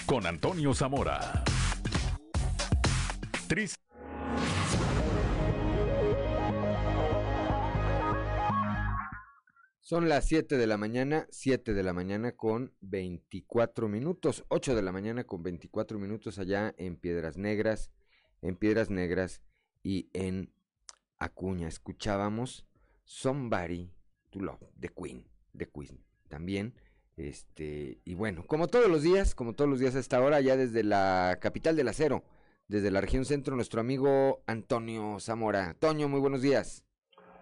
Con 0.06 0.26
Antonio 0.26 0.74
Zamora. 0.74 1.44
Tris 3.48 3.74
Son 9.80 10.08
las 10.08 10.26
7 10.26 10.58
de 10.58 10.66
la 10.66 10.76
mañana, 10.76 11.26
7 11.30 11.72
de 11.72 11.82
la 11.82 11.94
mañana 11.94 12.32
con 12.32 12.74
24 12.82 13.88
minutos, 13.88 14.44
8 14.48 14.74
de 14.74 14.82
la 14.82 14.92
mañana 14.92 15.24
con 15.24 15.42
24 15.42 15.98
minutos 15.98 16.38
allá 16.38 16.74
en 16.76 16.96
Piedras 16.96 17.38
Negras, 17.38 17.90
en 18.42 18.54
Piedras 18.54 18.90
Negras 18.90 19.40
y 19.82 20.10
en 20.12 20.52
Acuña. 21.18 21.68
Escuchábamos 21.68 22.66
Somebody 23.04 23.90
to 24.28 24.40
Love, 24.40 24.62
de 24.76 24.90
Queen, 24.90 25.26
de 25.54 25.70
Queen. 25.70 26.04
También 26.28 26.74
este, 27.18 27.98
y 28.04 28.14
bueno, 28.14 28.44
como 28.46 28.68
todos 28.68 28.88
los 28.88 29.02
días, 29.02 29.34
como 29.34 29.54
todos 29.54 29.68
los 29.68 29.80
días 29.80 29.96
a 29.96 29.98
esta 29.98 30.20
hora, 30.20 30.40
ya 30.40 30.56
desde 30.56 30.84
la 30.84 31.38
capital 31.40 31.76
del 31.76 31.88
acero, 31.88 32.22
desde 32.68 32.90
la 32.90 33.00
región 33.00 33.24
centro, 33.24 33.56
nuestro 33.56 33.80
amigo 33.80 34.42
Antonio 34.46 35.18
Zamora. 35.20 35.74
Toño, 35.78 36.08
muy 36.08 36.20
buenos 36.20 36.42
días. 36.42 36.84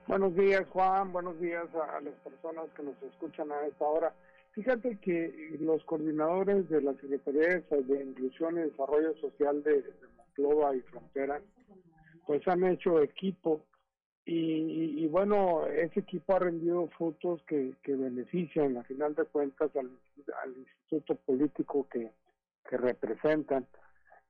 Buenos 0.06 0.34
días, 0.34 0.64
Juan. 0.70 1.12
Buenos 1.12 1.38
días 1.40 1.66
a 1.74 2.00
las 2.00 2.14
personas 2.14 2.66
que 2.76 2.82
nos 2.84 3.02
escuchan 3.02 3.50
a 3.52 3.66
esta 3.66 3.84
hora. 3.84 4.14
Fíjate 4.52 4.98
que 5.00 5.56
los 5.60 5.84
coordinadores 5.84 6.68
de 6.70 6.80
la 6.80 6.94
Secretaría 6.94 7.60
de 7.68 8.04
Inclusión 8.04 8.56
y 8.56 8.60
Desarrollo 8.62 9.14
Social 9.20 9.62
de, 9.62 9.82
de 9.82 10.76
y 10.76 10.80
Frontera, 10.90 11.42
pues 12.26 12.46
han 12.48 12.64
hecho 12.64 13.02
equipo 13.02 13.66
y, 14.26 15.04
y, 15.04 15.06
bueno, 15.06 15.66
ese 15.66 16.00
equipo 16.00 16.34
ha 16.34 16.40
rendido 16.40 16.88
frutos 16.98 17.40
que, 17.44 17.74
que 17.82 17.94
benefician, 17.94 18.76
a 18.76 18.82
final 18.82 19.14
de 19.14 19.24
cuentas, 19.24 19.70
al, 19.76 19.90
instituto 20.56 21.14
político 21.14 21.86
que, 21.88 22.10
que 22.68 22.76
representan. 22.76 23.66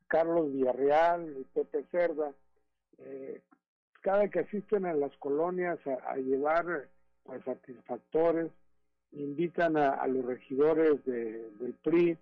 Carlos 0.07 0.53
Villarreal 0.53 1.35
y 1.41 1.45
Pepe 1.45 1.85
Cerda, 1.91 2.33
eh, 2.99 3.41
cada 4.03 4.29
que 4.29 4.41
asisten 4.41 4.85
a 4.85 4.93
las 4.93 5.17
colonias 5.17 5.79
a, 5.87 6.13
a 6.13 6.17
llevar 6.17 6.89
pues, 7.25 7.43
satisfactores, 7.45 8.51
invitan 9.13 9.77
a, 9.77 9.95
a 9.95 10.07
los 10.07 10.25
regidores 10.25 11.03
de, 11.07 11.51
del 11.59 11.73
PRI 11.83 12.19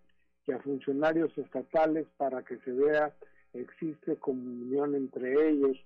y 0.46 0.52
a 0.52 0.60
funcionarios 0.60 1.36
estatales 1.36 2.06
para 2.16 2.42
que 2.44 2.59
se 2.59 2.70
vea 2.70 3.12
existe 3.52 4.16
comunión 4.16 4.94
entre 4.94 5.48
ellos. 5.48 5.76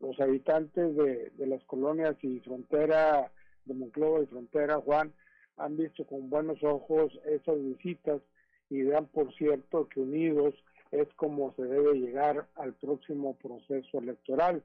Los 0.00 0.18
habitantes 0.20 0.94
de, 0.96 1.32
las 1.46 1.62
colonias 1.64 2.16
y 2.22 2.40
frontera 2.40 3.30
de 3.64 3.74
Monclova 3.74 4.22
y 4.22 4.26
frontera, 4.26 4.76
Juan, 4.80 5.12
han 5.56 5.76
visto 5.76 6.06
con 6.06 6.30
buenos 6.30 6.62
ojos 6.62 7.12
esas 7.26 7.62
visitas 7.62 8.20
y 8.70 8.82
dan 8.82 9.06
por 9.06 9.34
cierto 9.34 9.88
que 9.88 10.00
unidos 10.00 10.54
es 10.92 11.08
como 11.14 11.52
se 11.54 11.64
debe 11.64 11.94
llegar 11.94 12.46
al 12.54 12.74
próximo 12.74 13.36
proceso 13.36 13.98
electoral. 13.98 14.62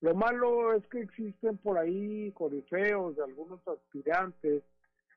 Lo 0.00 0.14
malo 0.14 0.74
es 0.74 0.84
que 0.88 1.00
existen 1.00 1.58
por 1.58 1.78
ahí 1.78 2.32
corifeos 2.32 3.16
de 3.16 3.24
algunos 3.24 3.60
aspirantes 3.68 4.62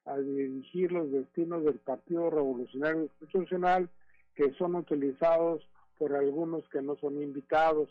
a 0.05 0.17
dirigir 0.17 0.91
los 0.91 1.11
destinos 1.11 1.63
del 1.63 1.79
Partido 1.79 2.29
Revolucionario 2.29 3.03
Institucional 3.03 3.89
que 4.35 4.53
son 4.53 4.75
utilizados 4.75 5.67
por 5.97 6.13
algunos 6.13 6.67
que 6.69 6.81
no 6.81 6.95
son 6.97 7.21
invitados. 7.21 7.89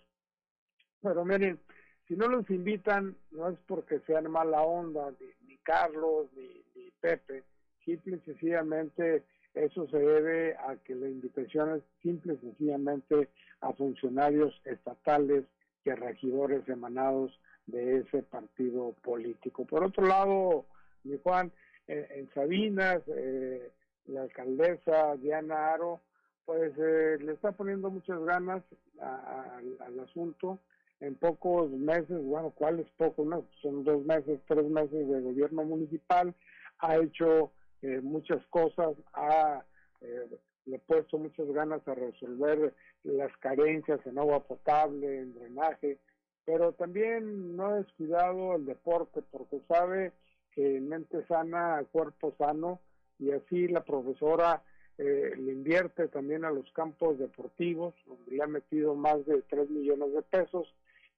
Pero 1.05 1.23
miren, 1.23 1.61
si 2.09 2.17
no 2.17 2.29
los 2.29 2.49
invitan, 2.49 3.15
no 3.31 3.51
es 3.51 3.59
porque 3.67 4.01
sean 4.07 4.31
mala 4.31 4.63
onda, 4.63 5.13
ni, 5.21 5.49
ni 5.49 5.59
Carlos, 5.59 6.29
ni, 6.35 6.65
ni 6.75 6.91
Pepe, 6.99 7.45
simple 7.85 8.17
y 8.17 8.21
sencillamente 8.21 9.23
eso 9.53 9.87
se 9.89 9.99
debe 9.99 10.57
a 10.57 10.77
que 10.77 10.95
la 10.95 11.07
invitación 11.07 11.77
es 11.77 11.83
simple 12.03 12.35
y 12.35 12.39
sencillamente 12.39 13.29
a 13.61 13.75
funcionarios 13.75 14.59
estatales 14.65 15.45
y 15.85 15.91
a 15.91 15.95
regidores 15.95 16.67
emanados 16.71 17.39
de 17.67 17.99
ese 17.99 18.23
partido 18.23 18.95
político. 19.03 19.67
Por 19.67 19.85
otro 19.85 20.07
lado, 20.07 20.65
mi 21.03 21.19
Juan, 21.23 21.53
eh, 21.87 22.09
en 22.17 22.33
Sabinas, 22.33 23.03
eh, 23.09 23.71
la 24.07 24.23
alcaldesa 24.23 25.17
Diana 25.17 25.75
Aro, 25.75 26.01
pues 26.47 26.73
eh, 26.79 27.19
le 27.21 27.33
está 27.33 27.53
poniendo 27.53 27.91
muchas 27.91 28.21
ganas 28.25 28.63
al 29.01 30.01
asunto. 30.01 30.61
En 31.01 31.17
pocos 31.17 31.71
meses, 31.71 32.25
bueno, 32.25 32.51
¿cuáles 32.51 32.89
pocos? 32.97 33.27
No, 33.27 33.47
son 33.61 33.85
dos 33.85 34.05
meses, 34.05 34.41
tres 34.47 34.65
meses 34.65 35.09
de 35.09 35.21
gobierno 35.21 35.65
municipal, 35.65 36.35
ha 36.79 36.97
hecho 36.97 37.53
eh, 37.83 38.01
muchas 38.01 38.45
cosas, 38.47 38.97
ha 39.13 39.65
eh, 40.01 40.29
le 40.67 40.79
puesto 40.79 41.19
muchas 41.19 41.47
ganas 41.49 41.87
a 41.87 41.95
resolver 41.95 42.75
las 43.03 43.37
carencias 43.39 44.01
en 44.07 44.19
agua 44.19 44.45
potable, 44.45 45.19
en 45.21 45.35
drenaje, 45.35 45.99
pero 46.45 46.73
también 46.73 47.57
no 47.57 47.67
ha 47.67 47.77
descuidado 47.77 48.57
el 48.57 48.65
deporte 48.65 49.23
porque 49.31 49.61
sabe 49.69 50.13
que 50.53 50.81
mente 50.81 51.27
sana, 51.27 51.85
cuerpo 51.91 52.35
sano, 52.39 52.81
y 53.19 53.31
así 53.33 53.69
la 53.69 53.85
profesora 53.85 54.63
eh, 54.99 55.33
le 55.37 55.53
invierte 55.53 56.09
también 56.09 56.45
a 56.45 56.51
los 56.51 56.71
campos 56.73 57.19
deportivos, 57.19 57.95
donde 58.07 58.37
le 58.37 58.43
ha 58.43 58.47
metido 58.47 58.95
más 58.95 59.25
de 59.27 59.43
3 59.43 59.71
millones 59.71 60.13
de 60.13 60.23
pesos. 60.23 60.73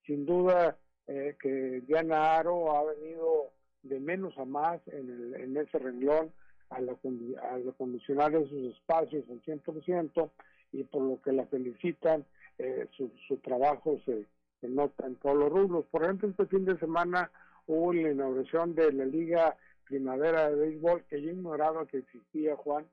Sin 0.06 0.24
duda 0.26 0.76
eh, 1.06 1.36
que 1.40 1.82
Diana 1.86 2.36
Aro 2.36 2.76
ha 2.76 2.84
venido 2.84 3.50
de 3.82 4.00
menos 4.00 4.36
a 4.38 4.44
más 4.44 4.80
en, 4.88 5.10
el, 5.10 5.34
en 5.34 5.56
ese 5.56 5.78
renglón 5.78 6.32
a, 6.70 6.80
la, 6.80 6.92
a 6.92 7.72
condicionar 7.76 8.34
esos 8.34 8.74
espacios 8.74 9.24
al 9.30 9.42
100% 9.42 10.30
y 10.72 10.84
por 10.84 11.02
lo 11.02 11.20
que 11.22 11.32
la 11.32 11.46
felicitan, 11.46 12.24
eh, 12.58 12.86
su, 12.96 13.10
su 13.28 13.36
trabajo 13.38 14.00
se, 14.04 14.26
nota 14.62 15.06
en 15.06 15.14
todos 15.16 15.36
los 15.36 15.52
rubros. 15.52 15.84
Por 15.86 16.02
ejemplo, 16.02 16.28
este 16.28 16.46
fin 16.46 16.64
de 16.64 16.78
semana 16.78 17.30
hubo 17.66 17.92
la 17.92 18.10
inauguración 18.10 18.74
de 18.74 18.92
la 18.92 19.04
Liga 19.04 19.56
Primavera 19.84 20.50
de 20.50 20.56
Béisbol, 20.56 21.04
que 21.04 21.22
yo 21.22 21.30
ignoraba 21.30 21.86
que 21.86 21.98
existía, 21.98 22.56
Juan, 22.56 22.84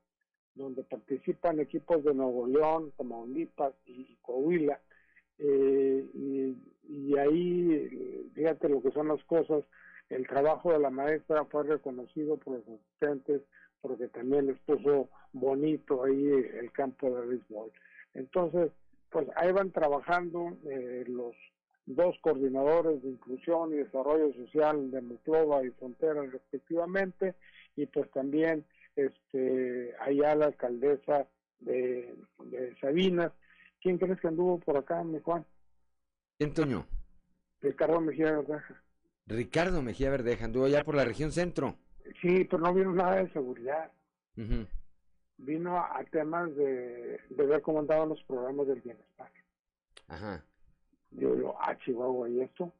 donde 0.54 0.84
participan 0.84 1.58
equipos 1.58 2.04
de 2.04 2.14
Nuevo 2.14 2.46
León, 2.46 2.92
Tamaulipas 2.96 3.74
y 3.86 4.16
Coahuila. 4.22 4.78
Eh, 5.38 6.06
y, 6.86 7.16
ahí, 7.16 8.30
fíjate 8.34 8.68
lo 8.68 8.82
que 8.82 8.90
son 8.90 9.08
las 9.08 9.22
cosas, 9.24 9.64
el 10.10 10.26
trabajo 10.26 10.72
de 10.72 10.78
la 10.78 10.90
maestra 10.90 11.44
fue 11.46 11.62
reconocido 11.64 12.36
por 12.36 12.54
los 12.54 12.68
asistentes 12.68 13.42
porque 13.80 14.08
también 14.08 14.46
les 14.46 14.58
puso 14.60 15.10
bonito 15.32 16.04
ahí 16.04 16.26
el 16.26 16.72
campo 16.72 17.10
de 17.10 17.26
béisbol. 17.26 17.70
Entonces, 18.14 18.72
pues 19.10 19.28
ahí 19.36 19.52
van 19.52 19.72
trabajando 19.72 20.56
eh, 20.64 21.04
los 21.06 21.34
dos 21.86 22.16
coordinadores 22.22 23.02
de 23.02 23.10
inclusión 23.10 23.74
y 23.74 23.76
desarrollo 23.76 24.32
social 24.32 24.90
de 24.90 25.02
Muclova 25.02 25.64
y 25.64 25.70
Frontera 25.72 26.22
respectivamente, 26.22 27.34
y 27.76 27.86
pues 27.86 28.10
también 28.12 28.64
este 28.96 29.94
allá 30.00 30.34
la 30.34 30.46
alcaldesa 30.46 31.26
de, 31.60 32.14
de 32.44 32.74
Sabinas. 32.80 33.32
¿Quién 33.84 33.98
crees 33.98 34.18
que 34.18 34.28
anduvo 34.28 34.58
por 34.60 34.78
acá, 34.78 35.04
mi 35.04 35.20
Juan? 35.20 35.44
Antonio. 36.40 36.86
Ricardo 37.60 38.00
Mejía 38.00 38.32
Verdeja. 38.32 38.82
Ricardo 39.26 39.82
Mejía 39.82 40.08
Verdeja, 40.08 40.46
anduvo 40.46 40.64
allá 40.64 40.82
por 40.82 40.94
la 40.94 41.04
región 41.04 41.32
centro. 41.32 41.76
Sí, 42.22 42.44
pero 42.44 42.62
no 42.62 42.72
vino 42.72 42.94
nada 42.94 43.16
de 43.16 43.30
seguridad. 43.34 43.92
Uh 44.38 44.40
-huh. 44.40 44.68
Vino 45.36 45.76
a, 45.76 45.98
a 45.98 46.04
temas 46.04 46.56
de, 46.56 47.20
de, 47.28 47.46
ver 47.46 47.60
cómo 47.60 47.80
andaban 47.80 48.08
los 48.08 48.22
programas 48.24 48.66
del 48.68 48.80
bienestar. 48.80 49.30
Ajá. 50.08 50.42
Yo 51.10 51.34
digo, 51.34 51.54
ah, 51.60 51.76
Chihuahua, 51.84 52.30
¿y 52.30 52.40
esto? 52.40 52.72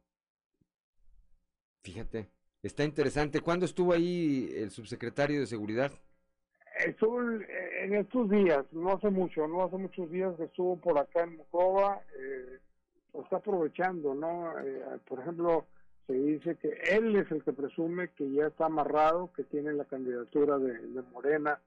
Fíjate, 1.83 2.31
está 2.63 2.83
interesante. 2.83 3.41
¿Cuándo 3.41 3.67
estuvo 3.67 3.93
ahí 3.93 4.49
el 4.55 4.71
subsecretario 4.71 5.39
de 5.39 5.45
Seguridad? 5.45 5.91
Estuvo 6.83 7.21
en 7.21 7.93
estos 7.93 8.29
días, 8.29 8.65
no 8.73 8.93
hace 8.93 9.09
mucho, 9.09 9.47
no 9.47 9.63
hace 9.63 9.77
muchos 9.77 10.11
días 10.11 10.35
que 10.35 10.43
estuvo 10.43 10.75
por 10.75 10.97
acá 10.97 11.23
en 11.23 11.37
Mocova, 11.37 12.01
eh, 12.19 12.59
está 13.13 13.37
aprovechando, 13.37 14.13
¿no? 14.13 14.59
Eh, 14.59 14.99
por 15.07 15.19
ejemplo, 15.19 15.65
se 16.05 16.13
dice 16.13 16.55
que 16.57 16.77
él 16.91 17.15
es 17.15 17.31
el 17.31 17.43
que 17.43 17.53
presume 17.53 18.09
que 18.09 18.29
ya 18.29 18.47
está 18.47 18.65
amarrado, 18.65 19.31
que 19.33 19.43
tiene 19.43 19.71
la 19.71 19.85
candidatura 19.85 20.57
de, 20.57 21.01
Morena 21.13 21.59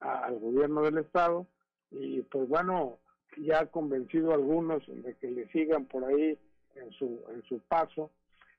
al 0.00 0.38
gobierno 0.38 0.82
del 0.82 0.98
estado 0.98 1.46
y 1.90 2.22
pues 2.22 2.48
bueno, 2.48 2.98
ya 3.36 3.60
ha 3.60 3.66
convencido 3.66 4.32
a 4.32 4.34
algunos 4.34 4.82
de 4.86 5.14
que 5.14 5.30
le 5.30 5.46
sigan 5.48 5.84
por 5.86 6.04
ahí 6.04 6.38
en 6.74 6.90
su 6.92 7.22
en 7.32 7.42
su 7.44 7.60
paso, 7.60 8.10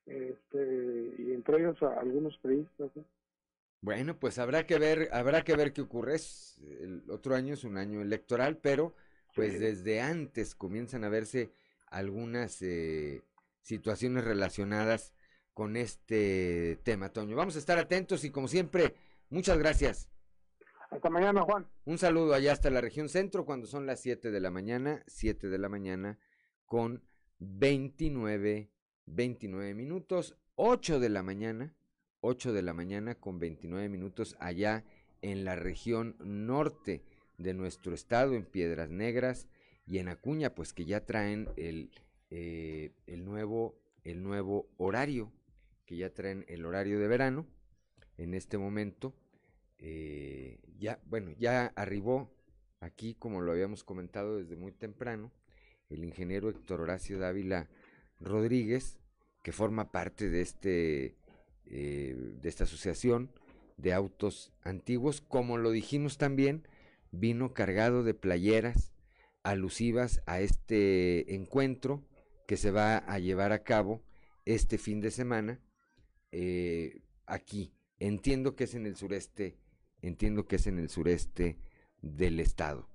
este 0.05 1.15
y 1.17 1.33
entre 1.33 1.57
ellos 1.57 1.81
a 1.81 1.99
algunos 1.99 2.37
periodistas. 2.37 2.91
¿no? 2.95 3.03
Bueno, 3.85 4.17
pues 4.17 4.39
habrá 4.39 4.65
que 4.65 4.79
ver, 4.79 5.09
habrá 5.11 5.43
que 5.43 5.55
ver 5.55 5.71
qué 5.71 5.81
ocurre. 5.81 6.15
Es, 6.15 6.57
el 6.81 7.03
otro 7.11 7.35
año 7.35 7.53
es 7.53 7.63
un 7.63 7.77
año 7.77 8.01
electoral, 8.01 8.57
pero 8.57 8.95
pues 9.35 9.53
sí. 9.53 9.59
desde 9.59 10.01
antes 10.01 10.55
comienzan 10.55 11.03
a 11.03 11.09
verse 11.09 11.51
algunas 11.85 12.63
eh, 12.63 13.21
situaciones 13.61 14.23
relacionadas 14.23 15.13
con 15.53 15.77
este 15.77 16.79
tema, 16.81 17.09
Toño. 17.09 17.35
Vamos 17.35 17.57
a 17.57 17.59
estar 17.59 17.77
atentos 17.77 18.23
y 18.23 18.31
como 18.31 18.47
siempre, 18.47 18.95
muchas 19.29 19.59
gracias. 19.59 20.09
Hasta 20.89 21.11
mañana, 21.11 21.43
Juan. 21.43 21.67
Un 21.85 21.99
saludo 21.99 22.33
allá 22.33 22.53
hasta 22.53 22.71
la 22.71 22.81
región 22.81 23.07
centro 23.07 23.45
cuando 23.45 23.67
son 23.67 23.85
las 23.85 23.99
7 23.99 24.31
de 24.31 24.39
la 24.39 24.49
mañana, 24.49 25.03
7 25.05 25.47
de 25.47 25.59
la 25.59 25.69
mañana 25.69 26.17
con 26.65 27.03
29, 27.37 28.71
29 29.05 29.75
minutos, 29.75 30.35
8 30.55 30.99
de 30.99 31.09
la 31.09 31.21
mañana, 31.21 31.75
8 32.25 32.53
de 32.53 32.61
la 32.61 32.73
mañana 32.73 33.15
con 33.15 33.39
29 33.39 33.87
minutos 33.87 34.35
allá 34.39 34.83
en 35.21 35.45
la 35.45 35.55
región 35.55 36.15
norte 36.19 37.03
de 37.37 37.53
nuestro 37.53 37.93
estado, 37.93 38.33
en 38.33 38.45
Piedras 38.45 38.89
Negras 38.89 39.47
y 39.85 39.99
en 39.99 40.07
Acuña, 40.07 40.55
pues 40.55 40.73
que 40.73 40.85
ya 40.85 41.05
traen 41.05 41.49
el, 41.55 41.91
eh, 42.31 42.93
el, 43.05 43.25
nuevo, 43.25 43.79
el 44.03 44.23
nuevo 44.23 44.67
horario 44.77 45.31
que 45.85 45.97
ya 45.97 46.13
traen 46.13 46.45
el 46.47 46.65
horario 46.65 46.99
de 46.99 47.07
verano 47.07 47.45
en 48.17 48.33
este 48.33 48.57
momento. 48.57 49.15
Eh, 49.77 50.59
ya, 50.79 50.99
bueno, 51.05 51.31
ya 51.37 51.67
arribó 51.75 52.33
aquí, 52.79 53.13
como 53.13 53.41
lo 53.41 53.51
habíamos 53.51 53.83
comentado 53.83 54.37
desde 54.37 54.55
muy 54.55 54.71
temprano, 54.71 55.31
el 55.89 56.03
ingeniero 56.03 56.49
Héctor 56.49 56.81
Horacio 56.81 57.19
Dávila 57.19 57.69
Rodríguez, 58.19 58.97
que 59.43 59.51
forma 59.51 59.91
parte 59.91 60.29
de 60.29 60.41
este 60.41 61.15
eh, 61.67 62.15
de 62.17 62.49
esta 62.49 62.65
asociación 62.65 63.31
de 63.77 63.93
autos 63.93 64.53
antiguos, 64.63 65.21
como 65.21 65.57
lo 65.57 65.71
dijimos 65.71 66.17
también, 66.17 66.67
vino 67.11 67.53
cargado 67.53 68.03
de 68.03 68.13
playeras 68.13 68.91
alusivas 69.43 70.21
a 70.25 70.41
este 70.41 71.35
encuentro 71.35 72.03
que 72.47 72.57
se 72.57 72.71
va 72.71 72.97
a 72.97 73.19
llevar 73.19 73.51
a 73.51 73.63
cabo 73.63 74.03
este 74.45 74.77
fin 74.77 75.01
de 75.01 75.11
semana 75.11 75.59
eh, 76.31 77.01
aquí. 77.25 77.73
Entiendo 77.99 78.55
que 78.55 78.65
es 78.65 78.75
en 78.75 78.85
el 78.85 78.95
sureste, 78.95 79.57
entiendo 80.01 80.47
que 80.47 80.57
es 80.57 80.67
en 80.67 80.79
el 80.79 80.89
sureste 80.89 81.57
del 82.01 82.39
estado. 82.39 82.89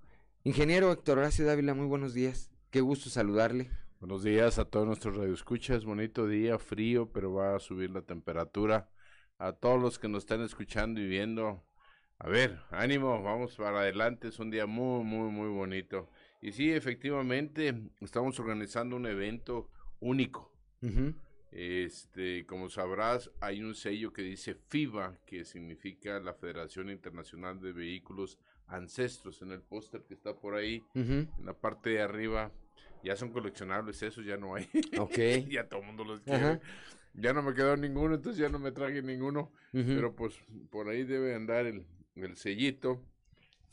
Ingeniero 0.44 0.92
Héctor 0.92 1.18
Horacio 1.18 1.46
Dávila, 1.46 1.74
muy 1.74 1.86
buenos 1.86 2.14
días. 2.14 2.50
Qué 2.70 2.80
gusto 2.80 3.10
saludarle. 3.10 3.70
Buenos 4.00 4.22
días 4.22 4.58
a 4.58 4.64
todos 4.64 4.86
nuestros 4.86 5.14
radioescuchas. 5.14 5.84
Bonito 5.84 6.26
día, 6.26 6.58
frío, 6.58 7.12
pero 7.12 7.34
va 7.34 7.54
a 7.54 7.58
subir 7.58 7.90
la 7.90 8.00
temperatura. 8.00 8.88
A 9.36 9.52
todos 9.52 9.78
los 9.78 9.98
que 9.98 10.08
nos 10.08 10.22
están 10.22 10.40
escuchando 10.40 11.02
y 11.02 11.06
viendo, 11.06 11.62
a 12.18 12.26
ver, 12.30 12.60
ánimo, 12.70 13.22
vamos 13.22 13.56
para 13.56 13.80
adelante. 13.80 14.28
Es 14.28 14.38
un 14.38 14.50
día 14.50 14.64
muy, 14.64 15.04
muy, 15.04 15.30
muy 15.30 15.50
bonito. 15.50 16.08
Y 16.40 16.52
sí, 16.52 16.72
efectivamente, 16.72 17.90
estamos 18.00 18.40
organizando 18.40 18.96
un 18.96 19.04
evento 19.04 19.68
único. 20.00 20.50
Este, 21.52 22.46
como 22.46 22.70
sabrás, 22.70 23.30
hay 23.38 23.62
un 23.62 23.74
sello 23.74 24.14
que 24.14 24.22
dice 24.22 24.54
FIBA, 24.54 25.18
que 25.26 25.44
significa 25.44 26.18
la 26.20 26.32
Federación 26.32 26.88
Internacional 26.88 27.60
de 27.60 27.74
Vehículos 27.74 28.38
Ancestros, 28.66 29.42
en 29.42 29.50
el 29.50 29.60
póster 29.60 30.04
que 30.04 30.14
está 30.14 30.34
por 30.34 30.54
ahí, 30.54 30.82
en 30.94 31.28
la 31.44 31.52
parte 31.52 31.90
de 31.90 32.00
arriba. 32.00 32.50
Ya 33.02 33.16
son 33.16 33.30
coleccionables 33.30 34.02
esos, 34.02 34.24
ya 34.24 34.36
no 34.36 34.54
hay. 34.54 34.68
Ok. 34.98 35.18
ya 35.50 35.68
todo 35.68 35.80
el 35.80 35.86
mundo 35.86 36.04
los 36.04 36.20
quiere. 36.20 36.60
Ya 37.14 37.32
no 37.32 37.42
me 37.42 37.54
quedó 37.54 37.76
ninguno, 37.76 38.14
entonces 38.14 38.40
ya 38.40 38.48
no 38.48 38.58
me 38.58 38.72
traje 38.72 39.02
ninguno. 39.02 39.52
Pero 39.72 40.14
pues 40.14 40.34
por 40.70 40.88
ahí 40.88 41.04
debe 41.04 41.34
andar 41.34 41.66
el, 41.66 41.86
el 42.16 42.36
sellito. 42.36 43.04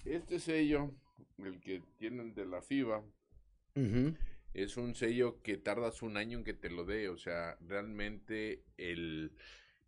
Este 0.05 0.39
sello, 0.39 0.91
el 1.37 1.59
que 1.59 1.81
tienen 1.97 2.33
de 2.33 2.45
la 2.45 2.61
FIBA, 2.61 3.03
es 4.53 4.77
un 4.77 4.95
sello 4.95 5.41
que 5.41 5.57
tardas 5.57 6.01
un 6.01 6.17
año 6.17 6.39
en 6.39 6.43
que 6.43 6.53
te 6.53 6.69
lo 6.69 6.83
dé, 6.83 7.09
o 7.09 7.17
sea, 7.17 7.57
realmente 7.61 8.63
el 8.77 9.33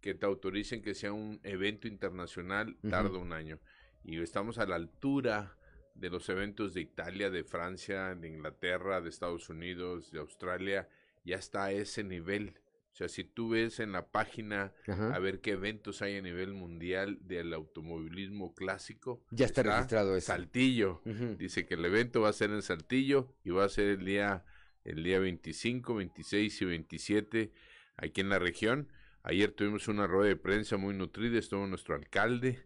que 0.01 0.13
te 0.13 0.25
autoricen 0.25 0.81
que 0.81 0.93
sea 0.93 1.11
un 1.11 1.39
evento 1.43 1.87
internacional 1.87 2.77
tarda 2.89 3.17
un 3.17 3.33
año. 3.33 3.59
Y 4.03 4.19
estamos 4.21 4.57
a 4.57 4.65
la 4.65 4.75
altura 4.75 5.57
de 5.99 6.09
los 6.09 6.29
eventos 6.29 6.73
de 6.73 6.81
Italia, 6.81 7.29
de 7.29 7.43
Francia, 7.43 8.15
de 8.15 8.27
Inglaterra, 8.27 9.01
de 9.01 9.09
Estados 9.09 9.49
Unidos, 9.49 10.11
de 10.11 10.19
Australia, 10.19 10.87
ya 11.25 11.37
está 11.37 11.65
a 11.65 11.71
ese 11.71 12.03
nivel. 12.03 12.55
O 12.91 12.95
sea, 12.95 13.07
si 13.07 13.23
tú 13.23 13.49
ves 13.49 13.79
en 13.79 13.91
la 13.91 14.11
página 14.11 14.73
a 14.87 15.19
ver 15.19 15.41
qué 15.41 15.51
eventos 15.51 16.01
hay 16.01 16.17
a 16.17 16.21
nivel 16.21 16.53
mundial 16.53 17.19
del 17.21 17.53
automovilismo 17.53 18.53
clásico. 18.55 19.23
Ya 19.31 19.45
está, 19.45 19.63
registrado 19.63 20.15
eso. 20.15 20.27
Saltillo. 20.27 21.01
Dice 21.37 21.65
que 21.65 21.75
el 21.75 21.85
evento 21.85 22.21
va 22.21 22.29
a 22.29 22.33
ser 22.33 22.49
en 22.49 22.61
Saltillo 22.61 23.33
y 23.43 23.51
va 23.51 23.65
a 23.65 23.69
ser 23.69 23.87
el 23.87 24.05
día 24.05 24.43
el 24.83 25.03
día 25.03 25.19
25, 25.19 25.95
26 25.95 26.61
y 26.61 26.65
27 26.65 27.51
aquí 27.97 28.21
en 28.21 28.29
la 28.29 28.39
región. 28.39 28.91
Ayer 29.23 29.51
tuvimos 29.51 29.87
una 29.89 30.07
rueda 30.07 30.29
de 30.29 30.35
prensa 30.37 30.77
muy 30.77 30.93
nutrida, 30.93 31.37
estuvo 31.37 31.67
nuestro 31.67 31.93
alcalde, 31.93 32.63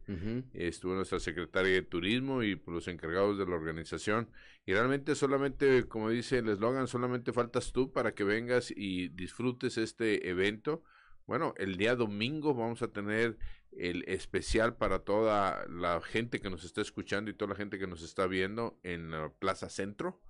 estuvo 0.54 0.94
nuestra 0.94 1.20
secretaria 1.20 1.74
de 1.74 1.82
turismo 1.82 2.44
y 2.44 2.62
los 2.68 2.88
encargados 2.88 3.40
de 3.40 3.46
la 3.46 3.56
organización. 3.56 4.30
Y 4.66 4.74
realmente 4.74 5.16
solamente, 5.16 5.88
como 5.88 6.10
dice 6.10 6.38
el 6.38 6.50
eslogan, 6.50 6.88
solamente 6.88 7.34
faltas 7.34 7.72
tú 7.72 7.92
para 7.92 8.14
que 8.14 8.24
vengas 8.24 8.72
y 8.76 9.10
disfrutes 9.10 9.78
este 9.78 10.30
evento. 10.30 10.84
Bueno, 11.26 11.56
el 11.58 11.78
día 11.78 11.96
domingo 11.96 12.54
vamos 12.54 12.84
a 12.84 12.90
tener 12.90 13.38
el 13.72 14.04
especial 14.08 14.76
para 14.76 15.00
toda 15.00 15.66
la 15.68 16.02
gente 16.02 16.40
que 16.40 16.52
nos 16.52 16.64
está 16.64 16.82
escuchando 16.82 17.32
y 17.32 17.34
toda 17.34 17.50
la 17.50 17.56
gente 17.56 17.80
que 17.80 17.88
nos 17.88 18.04
está 18.04 18.28
viendo 18.28 18.80
en 18.84 19.10
la 19.10 19.30
Plaza 19.30 19.70
Centro. 19.70 20.22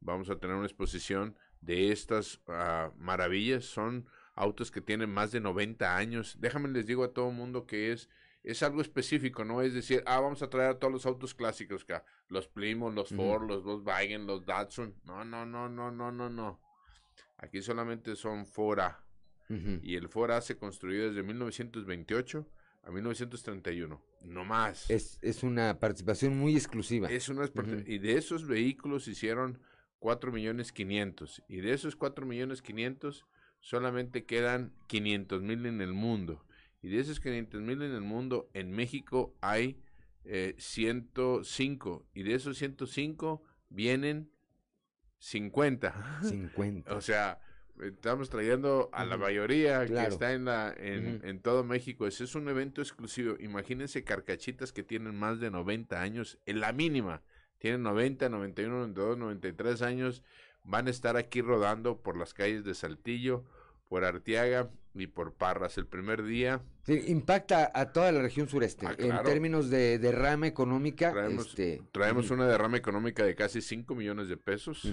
Vamos 0.00 0.30
a 0.30 0.38
tener 0.38 0.54
una 0.54 0.66
exposición 0.66 1.36
de 1.60 1.90
estas 1.90 2.40
ah, 2.46 2.92
maravillas. 2.96 3.64
Son 3.64 4.06
autos 4.34 4.70
que 4.70 4.80
tienen 4.80 5.10
más 5.10 5.32
de 5.32 5.40
90 5.40 5.96
años. 5.96 6.36
Déjame 6.40 6.68
les 6.68 6.86
digo 6.86 7.04
a 7.04 7.12
todo 7.12 7.30
el 7.30 7.36
mundo 7.36 7.66
que 7.66 7.92
es 7.92 8.08
es 8.44 8.62
algo 8.62 8.82
específico, 8.82 9.42
no 9.44 9.62
es 9.62 9.72
decir, 9.72 10.02
ah, 10.06 10.20
vamos 10.20 10.42
a 10.42 10.50
traer 10.50 10.70
a 10.70 10.78
todos 10.78 10.92
los 10.92 11.06
autos 11.06 11.34
clásicos, 11.34 11.84
que 11.84 11.98
los 12.28 12.46
Plymouth, 12.46 12.94
los 12.94 13.08
Ford, 13.08 13.48
los 13.48 13.64
Volkswagen, 13.64 14.26
los 14.26 14.44
Datsun. 14.44 14.94
No, 15.04 15.24
no, 15.24 15.46
no, 15.46 15.68
no, 15.70 15.90
no, 15.90 16.12
no, 16.12 16.28
no. 16.28 16.60
Aquí 17.38 17.62
solamente 17.62 18.14
son 18.14 18.46
Fora. 18.46 19.00
Y 19.82 19.94
el 19.94 20.08
Fora 20.08 20.40
se 20.40 20.56
construyó 20.56 21.08
desde 21.08 21.22
1928 21.22 22.46
a 22.82 22.90
1931, 22.90 24.02
no 24.22 24.44
más. 24.44 24.90
Es, 24.90 25.18
es 25.22 25.42
una 25.42 25.78
participación 25.78 26.36
muy 26.36 26.56
exclusiva. 26.56 27.08
Es 27.08 27.28
una 27.28 27.48
Y 27.86 27.98
de 27.98 28.16
esos 28.16 28.46
vehículos 28.46 29.06
hicieron 29.06 29.60
4 30.00 30.32
millones 30.32 30.72
500. 30.72 31.42
Y 31.48 31.60
de 31.60 31.72
esos 31.72 31.94
4 31.94 32.26
millones 32.26 32.62
500 32.62 33.26
solamente 33.64 34.26
quedan 34.26 34.72
500 34.88 35.40
mil 35.40 35.64
en 35.64 35.80
el 35.80 35.94
mundo. 35.94 36.44
Y 36.82 36.90
de 36.90 37.00
esos 37.00 37.18
500 37.18 37.62
mil 37.62 37.80
en 37.80 37.94
el 37.94 38.02
mundo, 38.02 38.50
en 38.52 38.70
México 38.70 39.34
hay 39.40 39.80
eh, 40.26 40.54
105. 40.58 42.06
Y 42.12 42.24
de 42.24 42.34
esos 42.34 42.58
105 42.58 43.42
vienen 43.70 44.30
50. 45.18 46.20
50. 46.24 46.94
o 46.94 47.00
sea, 47.00 47.40
estamos 47.82 48.28
trayendo 48.28 48.90
a 48.92 49.06
la 49.06 49.16
mayoría 49.16 49.86
que 49.86 49.94
está 49.94 50.34
en 50.34 50.44
la 50.44 50.74
en, 50.76 51.40
todo 51.40 51.64
México. 51.64 52.06
Ese 52.06 52.24
es 52.24 52.34
un 52.34 52.50
evento 52.50 52.82
exclusivo. 52.82 53.36
Imagínense 53.40 54.04
carcachitas 54.04 54.74
que 54.74 54.82
tienen 54.82 55.16
más 55.16 55.40
de 55.40 55.50
90 55.50 56.02
años, 56.02 56.38
en 56.44 56.60
la 56.60 56.74
mínima. 56.74 57.22
Tienen 57.56 57.82
90, 57.82 58.28
91, 58.28 58.74
92, 58.74 59.16
93 59.16 59.80
años. 59.80 60.22
Van 60.64 60.88
a 60.88 60.90
estar 60.90 61.16
aquí 61.16 61.40
rodando 61.40 62.00
por 62.02 62.16
las 62.16 62.34
calles 62.34 62.64
de 62.64 62.74
Saltillo, 62.74 63.44
por 63.88 64.04
Arteaga 64.04 64.70
y 64.94 65.06
por 65.06 65.34
Parras 65.34 65.78
el 65.78 65.86
primer 65.86 66.24
día. 66.24 66.62
impacta 66.86 67.70
a 67.74 67.92
toda 67.92 68.10
la 68.12 68.22
región 68.22 68.48
sureste. 68.48 68.86
Ah, 68.86 68.94
en 68.98 69.22
términos 69.22 69.70
de 69.70 69.98
derrama 69.98 70.46
económica. 70.46 71.12
Traemos, 71.12 71.48
este, 71.48 71.82
traemos 71.92 72.30
una 72.30 72.46
derrama 72.46 72.76
económica 72.76 73.24
de 73.24 73.34
casi 73.34 73.60
5 73.60 73.94
millones 73.94 74.28
de 74.28 74.36
pesos 74.36 74.88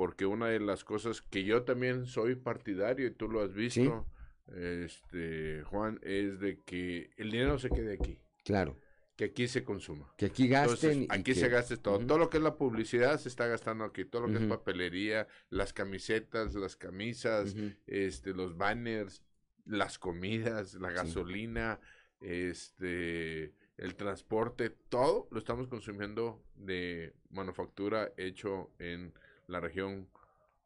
porque 0.00 0.24
una 0.24 0.46
de 0.46 0.60
las 0.60 0.82
cosas 0.82 1.20
que 1.20 1.44
yo 1.44 1.64
también 1.64 2.06
soy 2.06 2.34
partidario 2.34 3.06
y 3.06 3.10
tú 3.10 3.28
lo 3.28 3.42
has 3.42 3.52
visto, 3.52 4.06
este 4.46 5.62
Juan, 5.64 6.00
es 6.02 6.40
de 6.40 6.62
que 6.62 7.10
el 7.18 7.30
dinero 7.30 7.58
se 7.58 7.68
quede 7.68 7.92
aquí. 7.92 8.18
Claro. 8.42 8.78
Que 9.20 9.26
aquí 9.26 9.48
se 9.48 9.62
consuma. 9.62 10.10
Que 10.16 10.24
aquí 10.24 10.48
gasten. 10.48 11.06
aquí 11.10 11.34
se 11.34 11.50
gaste 11.50 11.76
todo. 11.76 11.98
Todo 12.06 12.16
lo 12.16 12.30
que 12.30 12.38
es 12.38 12.42
la 12.42 12.56
publicidad 12.56 13.20
se 13.20 13.28
está 13.28 13.46
gastando 13.46 13.84
aquí. 13.84 14.06
Todo 14.06 14.26
lo 14.26 14.32
que 14.32 14.42
es 14.42 14.48
papelería, 14.48 15.28
las 15.50 15.74
camisetas, 15.74 16.54
las 16.54 16.74
camisas, 16.74 17.54
este, 17.86 18.32
los 18.32 18.56
banners, 18.56 19.22
las 19.66 19.98
comidas, 19.98 20.72
la 20.72 20.90
gasolina, 20.90 21.78
este, 22.22 23.52
el 23.76 23.94
transporte, 23.94 24.70
todo 24.70 25.28
lo 25.30 25.38
estamos 25.38 25.68
consumiendo 25.68 26.42
de 26.54 27.12
manufactura 27.28 28.14
hecho 28.16 28.72
en 28.78 29.12
la 29.48 29.60
región 29.60 30.08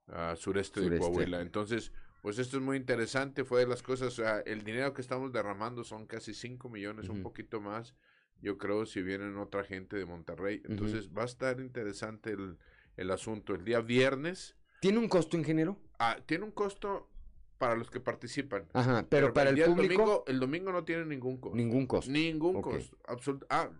ah, 0.07 0.37
sureste, 0.37 0.81
de 0.81 0.97
Coahuila. 0.97 1.41
Entonces, 1.41 1.91
pues 2.23 2.39
esto 2.39 2.59
es 2.59 2.63
muy 2.63 2.77
interesante, 2.77 3.45
fue 3.45 3.63
de 3.63 3.67
las 3.67 3.83
cosas, 3.83 4.17
el 4.47 4.63
dinero 4.63 4.95
que 4.95 5.03
estamos 5.03 5.33
derramando 5.33 5.83
son 5.83 6.07
casi 6.07 6.35
5 6.35 6.69
millones, 6.69 7.09
un 7.09 7.21
poquito 7.21 7.61
más, 7.61 7.97
yo 8.41 8.59
creo, 8.59 8.87
si 8.87 9.03
vienen 9.03 9.37
otra 9.39 9.65
gente 9.65 9.97
de 9.97 10.05
Monterrey. 10.05 10.63
Entonces, 10.69 11.11
va 11.11 11.23
a 11.23 11.27
estar 11.27 11.61
interesante 11.61 12.33
el, 12.33 12.59
el 12.97 13.11
asunto. 13.11 13.55
El 13.55 13.65
día 13.65 13.81
viernes. 13.81 14.57
¿Tiene 14.81 14.99
un 14.99 15.09
costo, 15.09 15.37
ingeniero? 15.37 15.79
Ah, 15.99 16.19
tiene 16.27 16.45
un 16.45 16.51
costo 16.51 17.09
para 17.59 17.77
los 17.77 17.91
que 17.91 18.01
participan. 18.01 18.67
Ajá, 18.73 19.07
pero, 19.09 19.33
para 19.33 19.51
el, 19.51 19.57
público. 19.65 19.83
domingo, 19.83 20.25
el 20.27 20.41
domingo 20.41 20.73
no 20.73 20.85
tiene 20.85 21.07
ningún 21.07 21.39
costo. 21.39 21.57
Ningún 21.57 21.87
costo. 21.87 22.11
Ningún 22.11 22.61
costo. 22.61 22.99
Ah, 23.49 23.71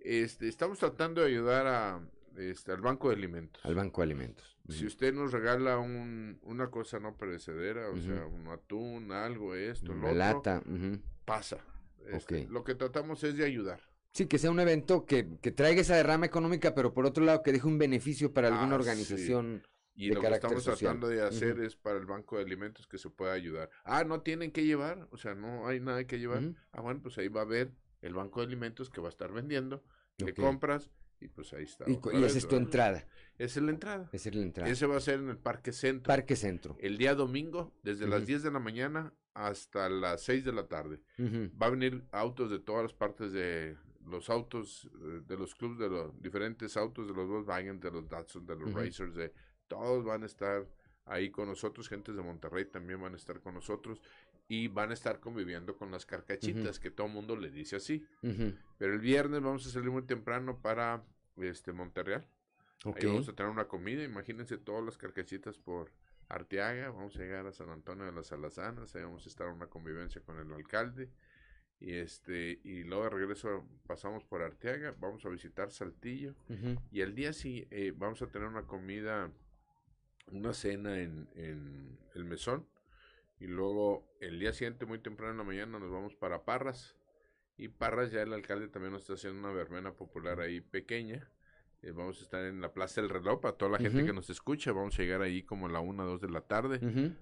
este, 0.00 0.48
estamos 0.48 0.78
tratando 0.78 1.20
de 1.20 1.28
ayudar 1.28 1.66
a, 1.66 2.00
este, 2.36 2.72
al 2.72 2.80
Banco 2.80 3.08
de 3.08 3.16
Alimentos. 3.16 3.64
Al 3.64 3.74
Banco 3.74 4.00
de 4.00 4.06
Alimentos. 4.06 4.56
Si 4.68 4.86
usted 4.86 5.12
nos 5.12 5.30
regala 5.32 5.78
un, 5.78 6.38
una 6.42 6.70
cosa 6.70 6.98
no 6.98 7.16
perecedera, 7.16 7.90
o 7.90 7.98
sea, 7.98 8.24
un 8.24 8.48
atún, 8.48 9.12
algo, 9.12 9.54
esto, 9.54 9.92
lo 9.92 10.06
otro, 10.06 10.14
lata, 10.14 10.62
pasa. 11.26 11.58
Este, 12.10 12.46
lo 12.48 12.64
que 12.64 12.74
tratamos 12.74 13.22
es 13.24 13.36
de 13.36 13.44
ayudar. 13.44 13.80
Sí, 14.12 14.26
que 14.26 14.38
sea 14.38 14.50
un 14.50 14.60
evento 14.60 15.06
que, 15.06 15.38
que, 15.42 15.50
traiga 15.50 15.80
esa 15.80 15.96
derrama 15.96 16.26
económica, 16.26 16.74
pero 16.74 16.94
por 16.94 17.04
otro 17.04 17.24
lado 17.24 17.42
que 17.42 17.50
deje 17.52 17.66
un 17.66 17.78
beneficio 17.78 18.32
para 18.32 18.48
alguna 18.48 18.76
ah, 18.76 18.78
organización. 18.78 19.62
Y 19.96 20.10
lo 20.10 20.20
que 20.20 20.28
estamos 20.28 20.64
tratando 20.64 21.08
de 21.08 21.22
hacer 21.22 21.60
es 21.60 21.76
para 21.76 21.98
el 21.98 22.06
Banco 22.06 22.36
de 22.36 22.42
Alimentos 22.42 22.86
que 22.86 22.98
se 22.98 23.10
pueda 23.10 23.32
ayudar. 23.32 23.70
Ah, 23.84 24.04
no 24.04 24.22
tienen 24.22 24.50
que 24.50 24.64
llevar, 24.64 25.08
o 25.10 25.16
sea, 25.16 25.34
no 25.34 25.66
hay 25.66 25.80
nada 25.80 26.04
que 26.06 26.18
llevar. 26.18 26.42
Ah, 26.72 26.80
bueno, 26.80 27.00
pues 27.02 27.18
ahí 27.18 27.28
va 27.28 27.40
a 27.40 27.44
haber 27.44 27.72
el 28.02 28.14
Banco 28.14 28.40
de 28.40 28.46
Alimentos 28.46 28.90
que 28.90 29.00
va 29.00 29.08
a 29.08 29.10
estar 29.10 29.32
vendiendo, 29.32 29.82
que 30.16 30.34
compras 30.34 30.90
y 31.20 31.28
pues 31.28 31.52
ahí 31.52 31.64
está. 31.64 31.84
Y, 31.88 31.98
esa 32.24 32.38
es 32.38 32.46
tu 32.46 32.56
entrada. 32.56 33.06
Esa 33.38 33.60
es 33.60 33.64
la 33.64 33.70
entrada. 33.70 34.10
Esa 34.12 34.28
es 34.28 34.34
la 34.34 34.42
entrada. 34.42 34.70
Ese 34.70 34.86
va 34.86 34.96
a 34.96 35.00
ser 35.00 35.20
en 35.20 35.30
el 35.30 35.38
Parque 35.38 35.72
Centro. 35.72 36.08
Parque 36.08 36.36
Centro. 36.36 36.76
El 36.80 36.98
día 36.98 37.14
domingo, 37.14 37.72
desde 37.82 38.06
las 38.06 38.26
10 38.26 38.42
de 38.42 38.50
la 38.50 38.58
mañana 38.58 39.12
hasta 39.34 39.88
las 39.88 40.22
6 40.22 40.44
de 40.44 40.52
la 40.52 40.66
tarde. 40.66 41.00
Va 41.60 41.66
a 41.66 41.70
venir 41.70 42.04
autos 42.12 42.50
de 42.50 42.58
todas 42.60 42.84
las 42.84 42.92
partes 42.92 43.32
de 43.32 43.76
los 44.06 44.30
autos, 44.30 44.88
eh, 45.02 45.22
de 45.26 45.36
los 45.36 45.54
clubes, 45.54 45.78
de 45.78 45.88
los 45.88 46.20
diferentes 46.20 46.76
autos, 46.76 47.08
de 47.08 47.14
los 47.14 47.28
Volkswagen, 47.28 47.80
de 47.80 47.90
los 47.90 48.08
Datsun, 48.08 48.46
de 48.46 48.56
los 48.56 48.72
Racers, 48.72 49.14
de 49.14 49.32
todos 49.66 50.04
van 50.04 50.22
a 50.22 50.26
estar 50.26 50.66
ahí 51.06 51.30
con 51.30 51.48
nosotros, 51.48 51.88
gentes 51.88 52.16
de 52.16 52.22
Monterrey 52.22 52.64
también 52.66 53.00
van 53.00 53.14
a 53.14 53.16
estar 53.16 53.40
con 53.40 53.54
nosotros 53.54 54.00
y 54.48 54.68
van 54.68 54.90
a 54.90 54.94
estar 54.94 55.20
conviviendo 55.20 55.76
con 55.76 55.90
las 55.90 56.06
carcachitas, 56.06 56.78
que 56.78 56.90
todo 56.90 57.06
el 57.06 57.12
mundo 57.12 57.36
le 57.36 57.50
dice 57.50 57.76
así. 57.76 58.06
Pero 58.78 58.92
el 58.92 59.00
viernes 59.00 59.42
vamos 59.42 59.66
a 59.66 59.70
salir 59.70 59.90
muy 59.90 60.02
temprano 60.02 60.60
para 60.60 61.02
este 61.36 61.72
Monterreal. 61.72 62.26
Ok. 62.84 62.98
Ahí 62.98 63.06
vamos 63.06 63.28
a 63.28 63.32
tener 63.34 63.50
una 63.50 63.66
comida, 63.66 64.04
imagínense 64.04 64.58
todas 64.58 64.84
las 64.84 64.98
carcachitas 64.98 65.58
por 65.58 65.90
Arteaga, 66.34 66.90
vamos 66.90 67.16
a 67.16 67.18
llegar 67.20 67.46
a 67.46 67.52
San 67.52 67.70
Antonio 67.70 68.04
de 68.04 68.12
las 68.12 68.32
Alazanas, 68.32 68.94
ahí 68.94 69.02
vamos 69.02 69.24
a 69.24 69.28
estar 69.28 69.46
en 69.48 69.54
una 69.54 69.68
convivencia 69.68 70.20
con 70.20 70.38
el 70.38 70.52
alcalde. 70.52 71.10
Y 71.80 71.92
este, 71.92 72.60
y 72.64 72.84
luego 72.84 73.04
de 73.04 73.10
regreso 73.10 73.68
pasamos 73.86 74.24
por 74.24 74.42
Arteaga, 74.42 74.94
vamos 74.98 75.24
a 75.26 75.28
visitar 75.28 75.70
Saltillo. 75.70 76.34
Y 76.90 77.00
el 77.00 77.14
día 77.14 77.32
sí 77.32 77.66
eh, 77.70 77.92
vamos 77.94 78.22
a 78.22 78.26
tener 78.28 78.48
una 78.48 78.66
comida, 78.66 79.30
una 80.32 80.52
cena 80.54 80.98
en, 81.00 81.28
en 81.34 81.98
el 82.14 82.24
mesón. 82.24 82.66
Y 83.38 83.46
luego 83.46 84.06
el 84.20 84.38
día 84.38 84.52
siguiente, 84.52 84.86
muy 84.86 84.98
temprano 84.98 85.32
en 85.32 85.38
la 85.38 85.44
mañana, 85.44 85.78
nos 85.78 85.90
vamos 85.90 86.14
para 86.14 86.44
Parras. 86.44 86.96
Y 87.56 87.68
Parras 87.68 88.10
ya 88.10 88.22
el 88.22 88.32
alcalde 88.32 88.68
también 88.68 88.92
nos 88.92 89.02
está 89.02 89.14
haciendo 89.14 89.40
una 89.40 89.52
verbena 89.52 89.92
popular 89.92 90.40
ahí 90.40 90.60
pequeña. 90.60 91.28
Eh, 91.84 91.92
vamos 91.92 92.18
a 92.20 92.22
estar 92.22 92.44
en 92.44 92.60
la 92.60 92.72
Plaza 92.72 93.00
del 93.02 93.10
Reloj 93.10 93.40
para 93.40 93.56
toda 93.56 93.72
la 93.72 93.78
gente 93.78 94.04
que 94.06 94.12
nos 94.12 94.30
escucha. 94.30 94.72
Vamos 94.72 94.98
a 94.98 95.02
llegar 95.02 95.20
ahí 95.22 95.42
como 95.42 95.66
a 95.66 95.70
la 95.70 95.80
1, 95.80 96.04
2 96.06 96.20
de 96.20 96.30
la 96.30 96.40
tarde 96.40 96.80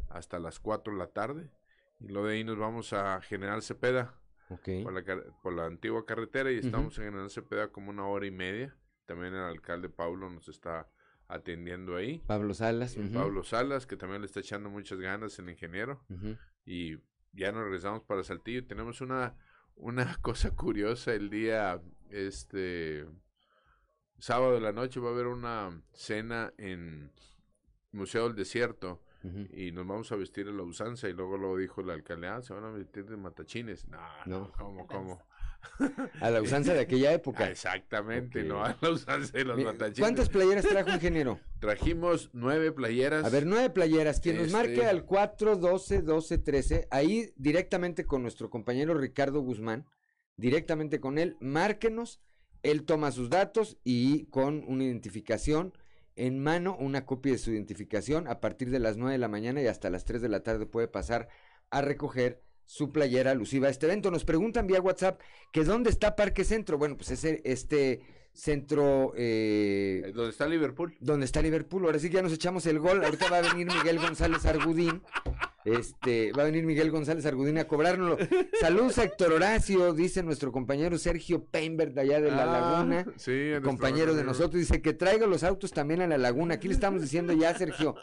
hasta 0.08 0.38
las 0.38 0.60
4 0.60 0.92
de 0.92 0.98
la 0.98 1.08
tarde. 1.08 1.50
Y 2.00 2.08
luego 2.08 2.28
de 2.28 2.34
ahí 2.34 2.44
nos 2.44 2.58
vamos 2.58 2.92
a 2.92 3.20
General 3.22 3.60
Cepeda 3.62 4.14
Ok. 4.50 4.68
por, 4.84 4.92
la, 4.92 5.22
por 5.42 5.52
la 5.52 5.66
antigua 5.66 6.04
carretera 6.06 6.50
y 6.52 6.58
estamos 6.58 6.96
en 6.98 7.04
General 7.06 7.30
Cepeda 7.30 7.68
como 7.72 7.90
una 7.90 8.06
hora 8.06 8.26
y 8.26 8.30
media. 8.30 8.76
También 9.06 9.34
el 9.34 9.40
alcalde 9.42 9.88
Pablo 9.88 10.30
nos 10.30 10.48
está 10.48 10.88
atendiendo 11.28 11.96
ahí. 11.96 12.22
Pablo 12.26 12.54
Salas. 12.54 12.96
Ujú. 12.96 13.12
Pablo 13.12 13.42
Salas, 13.42 13.86
que 13.86 13.96
también 13.96 14.20
le 14.20 14.26
está 14.26 14.40
echando 14.40 14.70
muchas 14.70 14.98
ganas, 15.00 15.38
el 15.38 15.48
ingeniero. 15.50 16.04
Y 16.64 16.98
ya 17.32 17.50
nos 17.50 17.64
regresamos 17.64 18.02
para 18.04 18.22
Saltillo. 18.22 18.64
Tenemos 18.66 19.00
una, 19.00 19.34
una 19.74 20.16
cosa 20.22 20.54
curiosa 20.54 21.14
el 21.14 21.30
día, 21.30 21.80
este, 22.10 23.06
sábado 24.22 24.54
de 24.54 24.60
la 24.60 24.70
noche 24.72 25.00
va 25.00 25.08
a 25.08 25.12
haber 25.12 25.26
una 25.26 25.82
cena 25.92 26.52
en 26.56 27.10
Museo 27.90 28.28
del 28.28 28.36
Desierto. 28.36 29.00
Y 29.52 29.70
nos 29.70 29.86
vamos 29.86 30.10
a 30.10 30.16
vestir 30.16 30.48
a 30.48 30.50
la 30.52 30.62
usanza. 30.64 31.08
Y 31.08 31.12
luego 31.12 31.36
lo 31.36 31.56
dijo 31.56 31.80
el 31.80 31.90
alcalde, 31.90 32.26
ah, 32.26 32.42
se 32.42 32.52
van 32.54 32.64
a 32.64 32.70
vestir 32.70 33.04
de 33.06 33.16
matachines. 33.16 33.86
No, 33.86 33.98
no, 34.26 34.38
No. 34.40 34.52
¿cómo, 34.52 34.86
cómo? 34.86 35.22
A 36.20 36.28
la 36.30 36.42
usanza 36.42 36.74
de 36.74 36.80
aquella 36.80 37.12
época. 37.12 37.44
Ah, 37.44 37.50
exactamente, 37.50 38.42
no 38.42 38.64
a 38.64 38.76
la 38.80 38.90
usanza 38.90 39.38
de 39.38 39.44
los 39.44 39.56
Mi- 39.56 39.62
matachines. 39.64 40.00
¿Cuántas 40.00 40.28
playeras 40.28 40.66
trajo 40.66 40.90
ingeniero? 40.90 41.38
Trajimos 41.60 42.30
nueve 42.32 42.72
playeras. 42.72 43.24
A 43.24 43.28
ver, 43.28 43.46
nueve 43.46 43.70
playeras. 43.70 44.18
Quien 44.18 44.38
nos 44.38 44.50
marque 44.50 44.72
Este- 44.74 44.86
al 44.86 45.04
4, 45.04 45.54
12, 45.56 46.02
12, 46.02 46.38
13, 46.38 46.88
ahí 46.90 47.32
directamente 47.36 48.04
con 48.04 48.22
nuestro 48.22 48.50
compañero 48.50 48.94
Ricardo 48.94 49.40
Guzmán, 49.40 49.86
directamente 50.36 50.98
con 50.98 51.16
él, 51.18 51.36
márquenos, 51.40 52.20
él 52.62 52.84
toma 52.84 53.10
sus 53.10 53.30
datos 53.30 53.78
y 53.84 54.26
con 54.26 54.64
una 54.66 54.84
identificación 54.84 55.72
en 56.16 56.38
mano, 56.42 56.76
una 56.78 57.06
copia 57.06 57.32
de 57.32 57.38
su 57.38 57.52
identificación, 57.52 58.28
a 58.28 58.40
partir 58.40 58.70
de 58.70 58.78
las 58.78 58.96
9 58.96 59.12
de 59.12 59.18
la 59.18 59.28
mañana 59.28 59.62
y 59.62 59.66
hasta 59.66 59.90
las 59.90 60.04
3 60.04 60.20
de 60.20 60.28
la 60.28 60.42
tarde 60.42 60.66
puede 60.66 60.88
pasar 60.88 61.28
a 61.70 61.80
recoger 61.80 62.42
su 62.66 62.92
playera 62.92 63.30
alusiva 63.30 63.68
a 63.68 63.70
este 63.70 63.86
evento. 63.86 64.10
Nos 64.10 64.24
preguntan 64.24 64.66
vía 64.66 64.80
WhatsApp 64.80 65.20
que 65.52 65.64
dónde 65.64 65.90
está 65.90 66.14
Parque 66.14 66.44
Centro. 66.44 66.78
Bueno, 66.78 66.96
pues 66.96 67.10
ese, 67.10 67.40
este 67.44 68.02
centro... 68.32 69.12
eh, 69.16 70.12
¿Dónde 70.14 70.30
está 70.30 70.46
Liverpool? 70.46 70.94
donde 71.00 71.26
está 71.26 71.42
Liverpool. 71.42 71.84
Ahora 71.84 71.98
sí 71.98 72.08
que 72.08 72.16
ya 72.16 72.22
nos 72.22 72.32
echamos 72.32 72.66
el 72.66 72.78
gol. 72.78 73.04
Ahorita 73.04 73.28
va 73.30 73.38
a 73.38 73.42
venir 73.42 73.66
Miguel 73.66 73.98
González 73.98 74.44
Argudín. 74.46 75.02
Este, 75.64 76.32
va 76.32 76.42
a 76.42 76.46
venir 76.46 76.64
Miguel 76.64 76.90
González 76.90 77.24
Argudín 77.26 77.58
a 77.58 77.64
cobrárnoslo. 77.68 78.18
Saludos 78.60 78.98
a 78.98 79.04
Héctor 79.04 79.32
Horacio, 79.32 79.92
dice 79.92 80.22
nuestro 80.22 80.50
compañero 80.52 80.98
Sergio 80.98 81.44
Peinberg 81.44 81.94
de 81.94 82.00
allá 82.00 82.20
de 82.20 82.30
la 82.30 82.42
Ah, 82.42 82.60
Laguna. 82.84 83.06
sí, 83.16 83.50
compañero 83.62 84.14
de 84.14 84.24
nosotros, 84.24 84.54
dice 84.60 84.82
que 84.82 84.92
traiga 84.92 85.26
los 85.26 85.44
autos 85.44 85.72
también 85.72 86.00
a 86.02 86.06
la 86.08 86.18
laguna. 86.18 86.54
Aquí 86.54 86.68
le 86.68 86.74
estamos 86.74 87.00
diciendo 87.02 87.32
ya, 87.32 87.54
Sergio, 87.54 87.94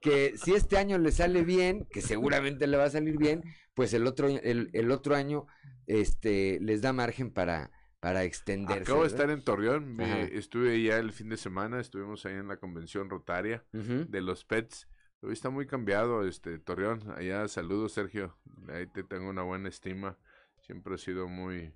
que 0.00 0.34
si 0.36 0.54
este 0.54 0.76
año 0.78 0.98
le 0.98 1.10
sale 1.12 1.42
bien, 1.42 1.86
que 1.90 2.02
seguramente 2.02 2.66
le 2.66 2.76
va 2.76 2.84
a 2.84 2.90
salir 2.90 3.16
bien, 3.16 3.42
pues 3.74 3.94
el 3.94 4.06
otro, 4.06 4.28
el, 4.28 4.70
el 4.72 4.90
otro 4.90 5.14
año 5.16 5.46
este, 5.86 6.58
les 6.60 6.82
da 6.82 6.92
margen 6.92 7.30
para, 7.30 7.70
para 8.00 8.24
extenderse. 8.24 8.82
Acabo 8.82 9.02
de 9.02 9.08
estar 9.08 9.30
en 9.30 9.42
Torreón, 9.42 9.94
me- 9.96 10.34
estuve 10.36 10.82
ya 10.82 10.98
el 10.98 11.12
fin 11.12 11.28
de 11.28 11.36
semana, 11.36 11.80
estuvimos 11.80 12.24
ahí 12.26 12.34
en 12.34 12.48
la 12.48 12.56
convención 12.58 13.08
rotaria 13.08 13.64
de 13.72 14.20
los 14.20 14.44
pets. 14.44 14.86
Hoy 15.22 15.32
está 15.32 15.50
muy 15.50 15.66
cambiado 15.66 16.26
este 16.26 16.58
Torreón. 16.58 17.02
Allá 17.16 17.48
saludos 17.48 17.92
Sergio. 17.92 18.36
Ahí 18.68 18.86
te 18.86 19.02
tengo 19.02 19.28
una 19.30 19.42
buena 19.42 19.68
estima. 19.68 20.16
Siempre 20.60 20.94
has 20.94 21.00
sido 21.00 21.28
muy 21.28 21.72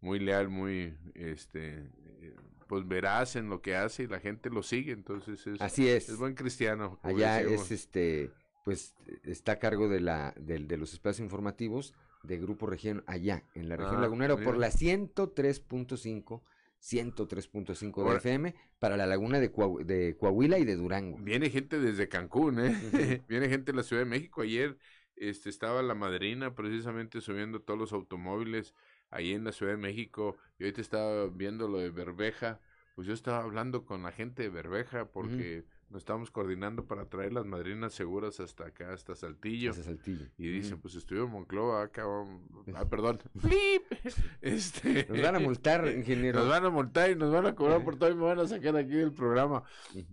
muy 0.00 0.18
leal, 0.20 0.48
muy 0.48 0.96
este 1.14 1.90
eh, 2.20 2.36
pues 2.68 2.86
veraz 2.86 3.36
en 3.36 3.48
lo 3.50 3.60
que 3.62 3.74
hace 3.76 4.04
y 4.04 4.06
la 4.06 4.20
gente 4.20 4.48
lo 4.50 4.62
sigue, 4.62 4.92
entonces 4.92 5.46
es 5.46 5.60
Así 5.60 5.88
es. 5.88 6.08
es 6.08 6.16
buen 6.18 6.34
cristiano. 6.34 6.98
Allá 7.02 7.36
decimos. 7.38 7.62
es 7.66 7.72
este, 7.72 8.30
pues 8.64 8.94
está 9.24 9.52
a 9.52 9.58
cargo 9.58 9.88
de 9.88 10.00
la 10.00 10.34
del- 10.38 10.68
de, 10.68 10.76
los 10.76 10.92
espacios 10.92 11.24
informativos 11.24 11.94
de 12.22 12.38
Grupo 12.38 12.66
Región 12.66 13.02
allá 13.06 13.42
en 13.54 13.68
la 13.68 13.76
región 13.76 13.96
Ah, 13.98 14.02
lagunera 14.02 14.36
por 14.36 14.56
la 14.56 14.68
103.5 14.70 16.42
103.5 16.80 18.10
de 18.10 18.16
FM 18.18 18.54
para 18.78 18.96
la 18.96 19.06
laguna 19.06 19.40
de, 19.40 19.52
Coahu- 19.52 19.84
de 19.84 20.16
Coahuila 20.16 20.58
y 20.58 20.64
de 20.64 20.76
Durango. 20.76 21.18
Viene 21.18 21.50
gente 21.50 21.78
desde 21.80 22.08
Cancún, 22.08 22.60
¿eh? 22.60 22.74
Viene 23.28 23.48
gente 23.48 23.72
de 23.72 23.76
la 23.76 23.82
Ciudad 23.82 24.02
de 24.02 24.08
México. 24.08 24.42
Ayer 24.42 24.78
este, 25.16 25.48
estaba 25.50 25.82
la 25.82 25.94
madrina 25.94 26.54
precisamente 26.54 27.20
subiendo 27.20 27.60
todos 27.60 27.78
los 27.78 27.92
automóviles 27.92 28.74
ahí 29.10 29.32
en 29.32 29.44
la 29.44 29.52
Ciudad 29.52 29.72
de 29.72 29.78
México. 29.78 30.36
Y 30.58 30.64
ahorita 30.64 30.80
estaba 30.80 31.26
viendo 31.28 31.68
lo 31.68 31.78
de 31.78 31.90
Berbeja. 31.90 32.60
Pues 32.94 33.06
yo 33.06 33.14
estaba 33.14 33.42
hablando 33.42 33.84
con 33.84 34.02
la 34.02 34.12
gente 34.12 34.42
de 34.42 34.48
Berbeja 34.48 35.06
porque 35.10 35.64
nos 35.90 36.00
estamos 36.02 36.30
coordinando 36.30 36.86
para 36.86 37.06
traer 37.08 37.32
las 37.32 37.46
madrinas 37.46 37.94
seguras 37.94 38.40
hasta 38.40 38.66
acá, 38.66 38.92
hasta 38.92 39.14
Saltillo. 39.14 39.70
Hasta 39.70 39.84
Saltillo. 39.84 40.26
Y 40.36 40.48
dicen, 40.48 40.80
pues 40.80 40.94
estuvieron 40.94 41.28
en 41.28 41.34
Monclova, 41.34 41.82
acá, 41.82 42.04
vamos- 42.04 42.42
ah, 42.74 42.84
perdón, 42.88 43.18
flip. 43.38 43.82
Este, 44.42 45.06
Nos 45.08 45.22
van 45.22 45.36
a 45.36 45.38
multar, 45.38 45.86
ingeniero. 45.96 46.40
Nos 46.40 46.48
van 46.48 46.64
a 46.64 46.70
multar 46.70 47.10
y 47.10 47.16
nos 47.16 47.32
van 47.32 47.46
a 47.46 47.54
cobrar 47.54 47.82
por 47.84 47.96
todo 47.98 48.10
y 48.10 48.14
me 48.14 48.22
van 48.24 48.38
a 48.38 48.46
sacar 48.46 48.76
aquí 48.76 48.90
del 48.90 49.12
programa. 49.12 49.62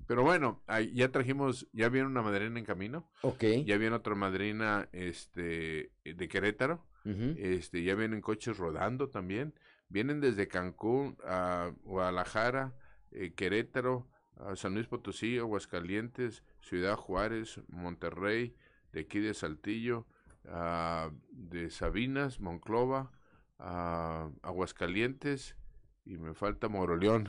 Pero 0.08 0.24
bueno, 0.24 0.64
ahí 0.68 0.92
ya 0.94 1.12
trajimos, 1.12 1.68
ya 1.74 1.90
viene 1.90 2.08
una 2.08 2.22
madrina 2.22 2.58
en 2.58 2.66
camino. 2.66 3.10
Ok. 3.22 3.44
Ya 3.66 3.78
viene 3.78 3.96
otra 3.96 4.16
madrina 4.16 4.88
este 4.94 5.92
de 6.04 6.28
Querétaro. 6.28 6.86
Este, 7.38 7.84
ya 7.84 7.94
vienen 7.96 8.22
coches 8.22 8.58
rodando 8.58 9.10
también. 9.10 9.54
Vienen 9.90 10.22
desde 10.22 10.48
Cancún 10.48 11.16
a 11.24 11.72
Guadalajara, 11.84 12.74
eh, 13.12 13.34
Querétaro, 13.36 14.08
San 14.56 14.74
Luis 14.74 14.88
Potosí, 14.88 15.38
Aguascalientes, 15.38 16.44
Ciudad 16.62 16.96
Juárez, 16.96 17.62
Monterrey, 17.68 18.56
de 18.92 19.02
aquí 19.02 19.20
de 19.20 19.34
Saltillo, 19.34 20.06
de 21.32 21.70
Sabinas, 21.70 22.40
Monclova, 22.40 23.12
Aguascalientes 24.42 25.56
y 26.06 26.18
me 26.18 26.34
falta 26.34 26.68
Moroleón. 26.68 27.28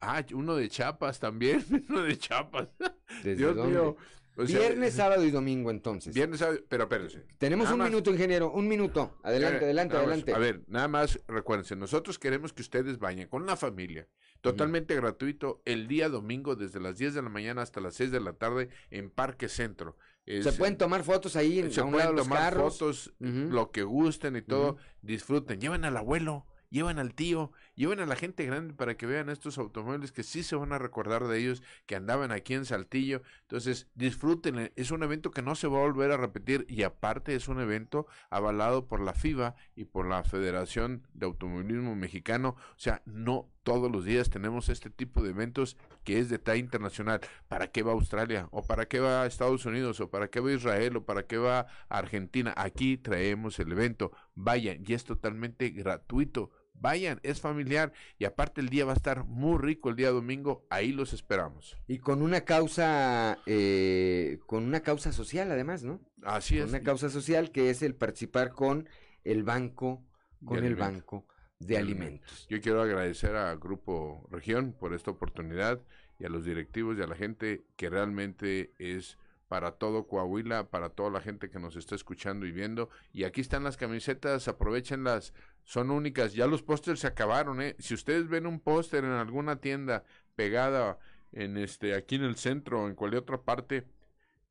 ah, 0.00 0.24
uno 0.34 0.54
de 0.54 0.68
Chiapas 0.68 1.18
también, 1.18 1.64
uno 1.88 2.02
de 2.02 2.16
Chiapas. 2.16 2.68
¿Desde 3.08 3.34
Dios 3.36 3.56
dónde? 3.56 3.80
mío. 3.80 3.96
O 4.38 4.46
sea, 4.46 4.58
Viernes, 4.58 4.94
sábado 4.94 5.24
y 5.24 5.30
domingo 5.30 5.70
entonces. 5.70 6.14
Viernes, 6.14 6.40
sábado, 6.40 6.58
pero 6.68 6.84
espérense. 6.84 7.24
Tenemos 7.38 7.64
Nada 7.64 7.74
un 7.74 7.78
más- 7.80 7.90
minuto, 7.90 8.10
ingeniero, 8.10 8.50
un 8.52 8.68
minuto. 8.68 9.16
Adelante, 9.22 9.60
eh, 9.60 9.64
adelante, 9.64 9.94
nada 9.94 10.06
más, 10.06 10.12
adelante. 10.12 10.34
A 10.34 10.38
ver, 10.38 10.62
nada 10.66 10.88
más 10.88 11.20
recuérdense, 11.26 11.74
nosotros 11.76 12.18
queremos 12.18 12.52
que 12.52 12.62
ustedes 12.62 12.98
vayan 12.98 13.28
con 13.28 13.46
la 13.46 13.56
familia, 13.56 14.06
totalmente 14.42 14.94
gratuito, 14.94 15.62
el 15.64 15.88
día 15.88 16.08
domingo 16.08 16.54
desde 16.54 16.80
las 16.80 16.98
10 16.98 17.14
de 17.14 17.22
la 17.22 17.28
mañana 17.30 17.62
hasta 17.62 17.80
las 17.80 17.94
6 17.94 18.10
de 18.10 18.20
la 18.20 18.34
tarde 18.34 18.68
en 18.90 19.10
Parque 19.10 19.48
Centro. 19.48 19.96
se 20.26 20.52
pueden 20.52 20.76
tomar 20.76 21.02
fotos 21.04 21.36
ahí 21.36 21.60
en, 21.60 21.72
se 21.72 21.80
a 21.80 21.84
un 21.84 21.92
pueden 21.92 22.06
lado 22.06 22.12
de 22.14 22.18
los 22.18 22.26
tomar 22.28 22.42
carros. 22.54 22.78
fotos, 22.78 23.14
lo 23.20 23.70
que 23.70 23.84
gusten 23.84 24.36
y 24.36 24.42
todo, 24.42 24.76
disfruten, 25.00 25.60
llevan 25.60 25.84
al 25.84 25.96
abuelo, 25.96 26.46
llevan 26.68 26.98
al 26.98 27.14
tío, 27.14 27.52
llevan 27.76 28.00
a 28.00 28.06
la 28.06 28.16
gente 28.16 28.44
grande 28.44 28.74
para 28.74 28.96
que 28.96 29.06
vean 29.06 29.28
estos 29.28 29.58
automóviles 29.58 30.10
que 30.10 30.22
sí 30.22 30.42
se 30.42 30.56
van 30.56 30.72
a 30.72 30.78
recordar 30.78 31.28
de 31.28 31.38
ellos, 31.38 31.62
que 31.86 31.94
andaban 31.94 32.32
aquí 32.32 32.54
en 32.54 32.64
Saltillo. 32.64 33.22
Entonces, 33.42 33.86
disfruten, 33.94 34.72
es 34.74 34.90
un 34.90 35.02
evento 35.02 35.30
que 35.30 35.42
no 35.42 35.54
se 35.54 35.68
va 35.68 35.78
a 35.78 35.82
volver 35.82 36.10
a 36.10 36.16
repetir 36.16 36.66
y 36.68 36.82
aparte 36.82 37.34
es 37.34 37.48
un 37.48 37.60
evento 37.60 38.06
avalado 38.30 38.86
por 38.86 39.00
la 39.00 39.12
FIBA 39.12 39.54
y 39.76 39.84
por 39.84 40.08
la 40.08 40.24
Federación 40.24 41.06
de 41.14 41.26
Automovilismo 41.26 41.94
Mexicano. 41.94 42.56
O 42.58 42.78
sea, 42.78 43.02
no 43.04 43.48
todos 43.62 43.90
los 43.90 44.04
días 44.04 44.30
tenemos 44.30 44.68
este 44.68 44.90
tipo 44.90 45.22
de 45.22 45.30
eventos 45.30 45.76
que 46.04 46.20
es 46.20 46.28
de 46.28 46.38
talla 46.38 46.60
internacional. 46.60 47.20
¿Para 47.48 47.66
qué 47.66 47.82
va 47.82 47.92
Australia? 47.92 48.48
¿O 48.52 48.64
para 48.64 48.86
qué 48.86 49.00
va 49.00 49.26
Estados 49.26 49.66
Unidos? 49.66 50.00
¿O 50.00 50.08
para 50.08 50.28
qué 50.28 50.38
va 50.38 50.52
Israel? 50.52 50.98
¿O 50.98 51.04
para 51.04 51.26
qué 51.26 51.36
va 51.36 51.66
Argentina? 51.88 52.54
Aquí 52.56 52.96
traemos 52.96 53.58
el 53.58 53.72
evento. 53.72 54.12
Vayan, 54.36 54.84
y 54.86 54.94
es 54.94 55.04
totalmente 55.04 55.70
gratuito. 55.70 56.50
Vayan, 56.80 57.20
es 57.22 57.40
familiar 57.40 57.92
y 58.18 58.24
aparte 58.24 58.60
el 58.60 58.68
día 58.68 58.84
va 58.84 58.92
a 58.92 58.96
estar 58.96 59.24
muy 59.24 59.58
rico 59.58 59.88
el 59.88 59.96
día 59.96 60.10
domingo, 60.10 60.66
ahí 60.70 60.92
los 60.92 61.12
esperamos. 61.12 61.76
Y 61.86 61.98
con 61.98 62.22
una 62.22 62.42
causa, 62.42 63.38
eh, 63.46 64.38
con 64.46 64.64
una 64.64 64.80
causa 64.80 65.12
social 65.12 65.50
además, 65.50 65.82
¿no? 65.82 66.00
Así 66.22 66.56
Con 66.56 66.64
es. 66.64 66.70
Una 66.70 66.82
causa 66.82 67.08
social 67.10 67.50
que 67.50 67.70
es 67.70 67.82
el 67.82 67.94
participar 67.94 68.52
con 68.52 68.88
el 69.24 69.42
banco, 69.42 70.04
con 70.44 70.64
el 70.64 70.76
banco 70.76 71.26
de 71.58 71.78
alimentos. 71.78 72.46
Yo 72.48 72.60
quiero 72.60 72.82
agradecer 72.82 73.34
a 73.36 73.54
Grupo 73.56 74.28
Región 74.30 74.72
por 74.72 74.94
esta 74.94 75.10
oportunidad 75.10 75.80
y 76.18 76.24
a 76.24 76.28
los 76.28 76.44
directivos 76.44 76.98
y 76.98 77.02
a 77.02 77.06
la 77.06 77.16
gente 77.16 77.64
que 77.76 77.90
realmente 77.90 78.72
es 78.78 79.18
para 79.48 79.72
todo 79.72 80.06
Coahuila, 80.06 80.68
para 80.70 80.90
toda 80.90 81.10
la 81.10 81.20
gente 81.20 81.50
que 81.50 81.58
nos 81.58 81.76
está 81.76 81.94
escuchando 81.94 82.46
y 82.46 82.52
viendo. 82.52 82.90
Y 83.12 83.24
aquí 83.24 83.40
están 83.40 83.64
las 83.64 83.76
camisetas, 83.76 84.48
aprovechenlas, 84.48 85.34
son 85.64 85.90
únicas. 85.90 86.34
Ya 86.34 86.46
los 86.46 86.62
pósters 86.62 87.00
se 87.00 87.06
acabaron, 87.06 87.62
¿eh? 87.62 87.76
Si 87.78 87.94
ustedes 87.94 88.28
ven 88.28 88.46
un 88.46 88.60
póster 88.60 89.04
en 89.04 89.12
alguna 89.12 89.60
tienda 89.60 90.04
pegada 90.34 90.98
en 91.32 91.56
este 91.56 91.94
aquí 91.94 92.16
en 92.16 92.24
el 92.24 92.36
centro 92.36 92.82
o 92.82 92.88
en 92.88 92.94
cualquier 92.94 93.22
otra 93.22 93.42
parte, 93.42 93.84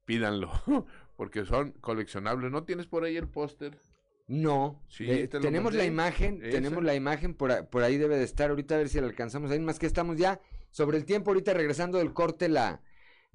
pídanlo, 0.06 0.52
porque 1.18 1.46
son 1.46 1.72
coleccionables. 1.82 2.52
¿No 2.52 2.64
tienes 2.64 2.88
por 2.88 3.04
ahí 3.04 3.18
el 3.18 3.28
póster? 3.28 3.78
No, 4.28 4.82
Sí, 4.88 5.10
eh, 5.10 5.28
te 5.28 5.40
tenemos 5.40 5.74
la 5.76 5.86
imagen, 5.86 6.40
tenemos 6.40 6.84
la 6.84 6.96
imagen, 6.96 7.36
por, 7.36 7.68
por 7.68 7.84
ahí 7.84 7.98
debe 7.98 8.18
de 8.18 8.24
estar, 8.24 8.50
ahorita 8.50 8.74
a 8.74 8.80
ver 8.80 8.90
si 8.90 9.00
la 9.00 9.06
alcanzamos 9.06 9.52
ahí, 9.52 9.60
más 9.60 9.78
que 9.78 9.86
estamos 9.86 10.18
ya 10.18 10.42
sobre 10.72 10.98
el 10.98 11.06
tiempo, 11.06 11.30
ahorita 11.30 11.54
regresando 11.54 12.00
del 12.00 12.12
corte 12.12 12.50
la, 12.50 12.82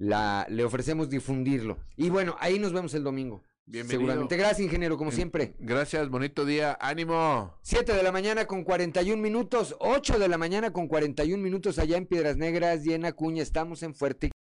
la, 0.01 0.47
le 0.49 0.63
ofrecemos 0.63 1.09
difundirlo. 1.09 1.77
Y 1.95 2.09
bueno, 2.09 2.35
ahí 2.39 2.57
nos 2.57 2.73
vemos 2.73 2.93
el 2.95 3.03
domingo. 3.03 3.43
Bienvenido. 3.67 3.99
Seguramente. 3.99 4.35
Gracias, 4.35 4.61
ingeniero, 4.61 4.97
como 4.97 5.11
siempre. 5.11 5.53
Gracias, 5.59 6.09
bonito 6.09 6.43
día, 6.43 6.75
ánimo. 6.81 7.53
7 7.61 7.93
de 7.93 8.01
la 8.01 8.11
mañana 8.11 8.47
con 8.47 8.63
41 8.63 9.21
minutos, 9.21 9.75
8 9.79 10.17
de 10.17 10.27
la 10.27 10.39
mañana 10.39 10.73
con 10.73 10.87
41 10.87 11.41
minutos 11.41 11.77
allá 11.77 11.97
en 11.97 12.07
Piedras 12.07 12.35
Negras 12.35 12.83
y 12.85 12.93
en 12.93 13.05
Acuña, 13.05 13.43
estamos 13.43 13.83
en 13.83 13.93
Fuerte. 13.93 14.31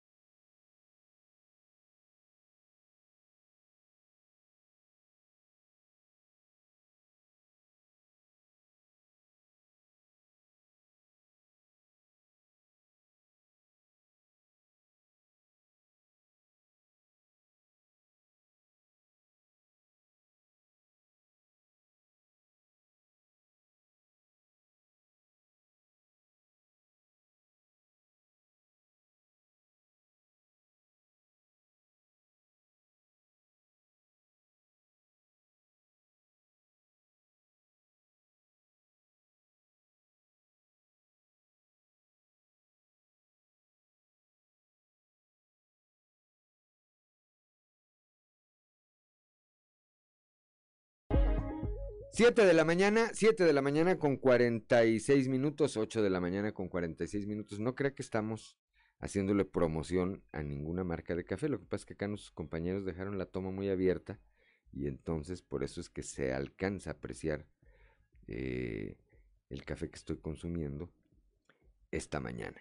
Siete 52.23 52.45
de 52.45 52.53
la 52.53 52.67
mañana, 52.67 53.09
7 53.15 53.45
de 53.45 53.53
la 53.55 53.63
mañana 53.63 53.97
con 53.97 54.19
46 54.19 55.29
minutos, 55.29 55.79
8 55.79 56.03
de 56.03 56.11
la 56.11 56.21
mañana 56.21 56.53
con 56.53 56.69
46 56.69 57.27
minutos. 57.27 57.61
No 57.61 57.75
crea 57.75 57.95
que 57.95 58.03
estamos 58.03 58.59
haciéndole 58.99 59.47
promoción 59.47 60.23
a 60.31 60.43
ninguna 60.43 60.85
marca 60.85 61.17
de 61.17 61.25
café. 61.25 61.49
Lo 61.49 61.59
que 61.59 61.65
pasa 61.65 61.81
es 61.81 61.87
que 61.87 61.95
acá 61.95 62.09
nuestros 62.09 62.33
compañeros 62.33 62.85
dejaron 62.85 63.17
la 63.17 63.25
toma 63.25 63.51
muy 63.51 63.71
abierta 63.71 64.21
y 64.71 64.87
entonces 64.87 65.41
por 65.41 65.65
eso 65.65 65.81
es 65.81 65.89
que 65.89 66.03
se 66.03 66.35
alcanza 66.35 66.91
a 66.91 66.93
apreciar 66.93 67.47
eh, 68.27 68.99
el 69.49 69.65
café 69.65 69.89
que 69.89 69.97
estoy 69.97 70.19
consumiendo 70.19 70.91
esta 71.91 72.21
mañana. 72.21 72.59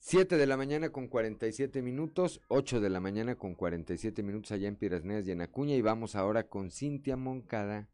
7 0.00 0.36
de 0.36 0.46
la 0.48 0.56
mañana 0.56 0.90
con 0.90 1.06
47 1.06 1.80
minutos, 1.80 2.40
8 2.48 2.80
de 2.80 2.90
la 2.90 2.98
mañana 2.98 3.36
con 3.36 3.54
47 3.54 4.24
minutos 4.24 4.50
allá 4.50 4.66
en 4.66 4.74
Piedras 4.74 5.04
Negras 5.04 5.28
y 5.28 5.30
en 5.30 5.42
Acuña 5.42 5.76
y 5.76 5.80
vamos 5.80 6.16
ahora 6.16 6.48
con 6.48 6.72
Cintia 6.72 7.16
Moncada 7.16 7.88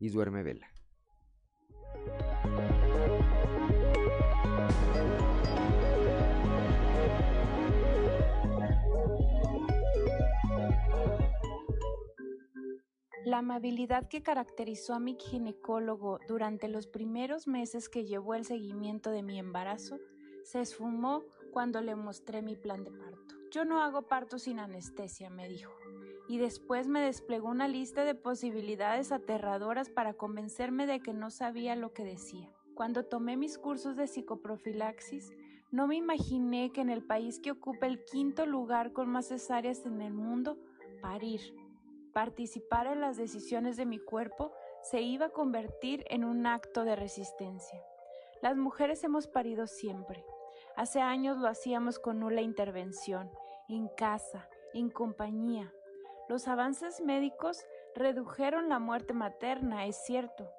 y 0.00 0.08
Duerme 0.08 0.42
Vela. 0.42 0.66
La 13.24 13.38
amabilidad 13.38 14.08
que 14.08 14.22
caracterizó 14.22 14.94
a 14.94 14.98
mi 14.98 15.16
ginecólogo 15.16 16.18
durante 16.26 16.66
los 16.68 16.88
primeros 16.88 17.46
meses 17.46 17.88
que 17.88 18.04
llevó 18.04 18.34
el 18.34 18.44
seguimiento 18.44 19.10
de 19.10 19.22
mi 19.22 19.38
embarazo 19.38 19.98
se 20.42 20.62
esfumó 20.62 21.22
cuando 21.52 21.80
le 21.80 21.94
mostré 21.94 22.42
mi 22.42 22.56
plan 22.56 22.82
de 22.82 22.90
parto. 22.90 23.39
Yo 23.50 23.64
no 23.64 23.82
hago 23.82 24.02
parto 24.02 24.38
sin 24.38 24.60
anestesia, 24.60 25.28
me 25.28 25.48
dijo, 25.48 25.72
y 26.28 26.38
después 26.38 26.86
me 26.86 27.00
desplegó 27.00 27.48
una 27.48 27.66
lista 27.66 28.04
de 28.04 28.14
posibilidades 28.14 29.10
aterradoras 29.10 29.90
para 29.90 30.14
convencerme 30.14 30.86
de 30.86 31.00
que 31.00 31.12
no 31.12 31.30
sabía 31.30 31.74
lo 31.74 31.92
que 31.92 32.04
decía. 32.04 32.48
Cuando 32.74 33.04
tomé 33.04 33.36
mis 33.36 33.58
cursos 33.58 33.96
de 33.96 34.06
psicoprofilaxis, 34.06 35.32
no 35.72 35.88
me 35.88 35.96
imaginé 35.96 36.70
que 36.70 36.80
en 36.80 36.90
el 36.90 37.02
país 37.02 37.40
que 37.40 37.50
ocupa 37.50 37.86
el 37.86 38.04
quinto 38.04 38.46
lugar 38.46 38.92
con 38.92 39.08
más 39.08 39.26
cesáreas 39.28 39.84
en 39.84 40.00
el 40.00 40.12
mundo, 40.12 40.56
parir, 41.02 41.40
participar 42.12 42.86
en 42.86 43.00
las 43.00 43.16
decisiones 43.16 43.76
de 43.76 43.86
mi 43.86 43.98
cuerpo, 43.98 44.52
se 44.82 45.00
iba 45.00 45.26
a 45.26 45.32
convertir 45.32 46.04
en 46.08 46.24
un 46.24 46.46
acto 46.46 46.84
de 46.84 46.94
resistencia. 46.94 47.82
Las 48.42 48.56
mujeres 48.56 49.02
hemos 49.02 49.26
parido 49.26 49.66
siempre. 49.66 50.24
Hace 50.80 51.02
años 51.02 51.36
lo 51.36 51.46
hacíamos 51.46 51.98
con 51.98 52.20
nula 52.20 52.40
intervención, 52.40 53.30
en 53.68 53.88
casa, 53.88 54.48
en 54.72 54.88
compañía. 54.88 55.70
Los 56.26 56.48
avances 56.48 57.02
médicos 57.02 57.66
redujeron 57.94 58.70
la 58.70 58.78
muerte 58.78 59.12
materna, 59.12 59.84
es 59.84 59.96
cierto, 60.06 60.50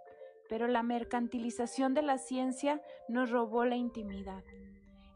pero 0.48 0.68
la 0.68 0.84
mercantilización 0.84 1.96
de 1.96 2.04
la 2.04 2.20
ciencia 2.20 2.84
nos 3.10 3.32
robó 3.32 3.66
la 3.66 3.78
intimidad. 3.78 4.44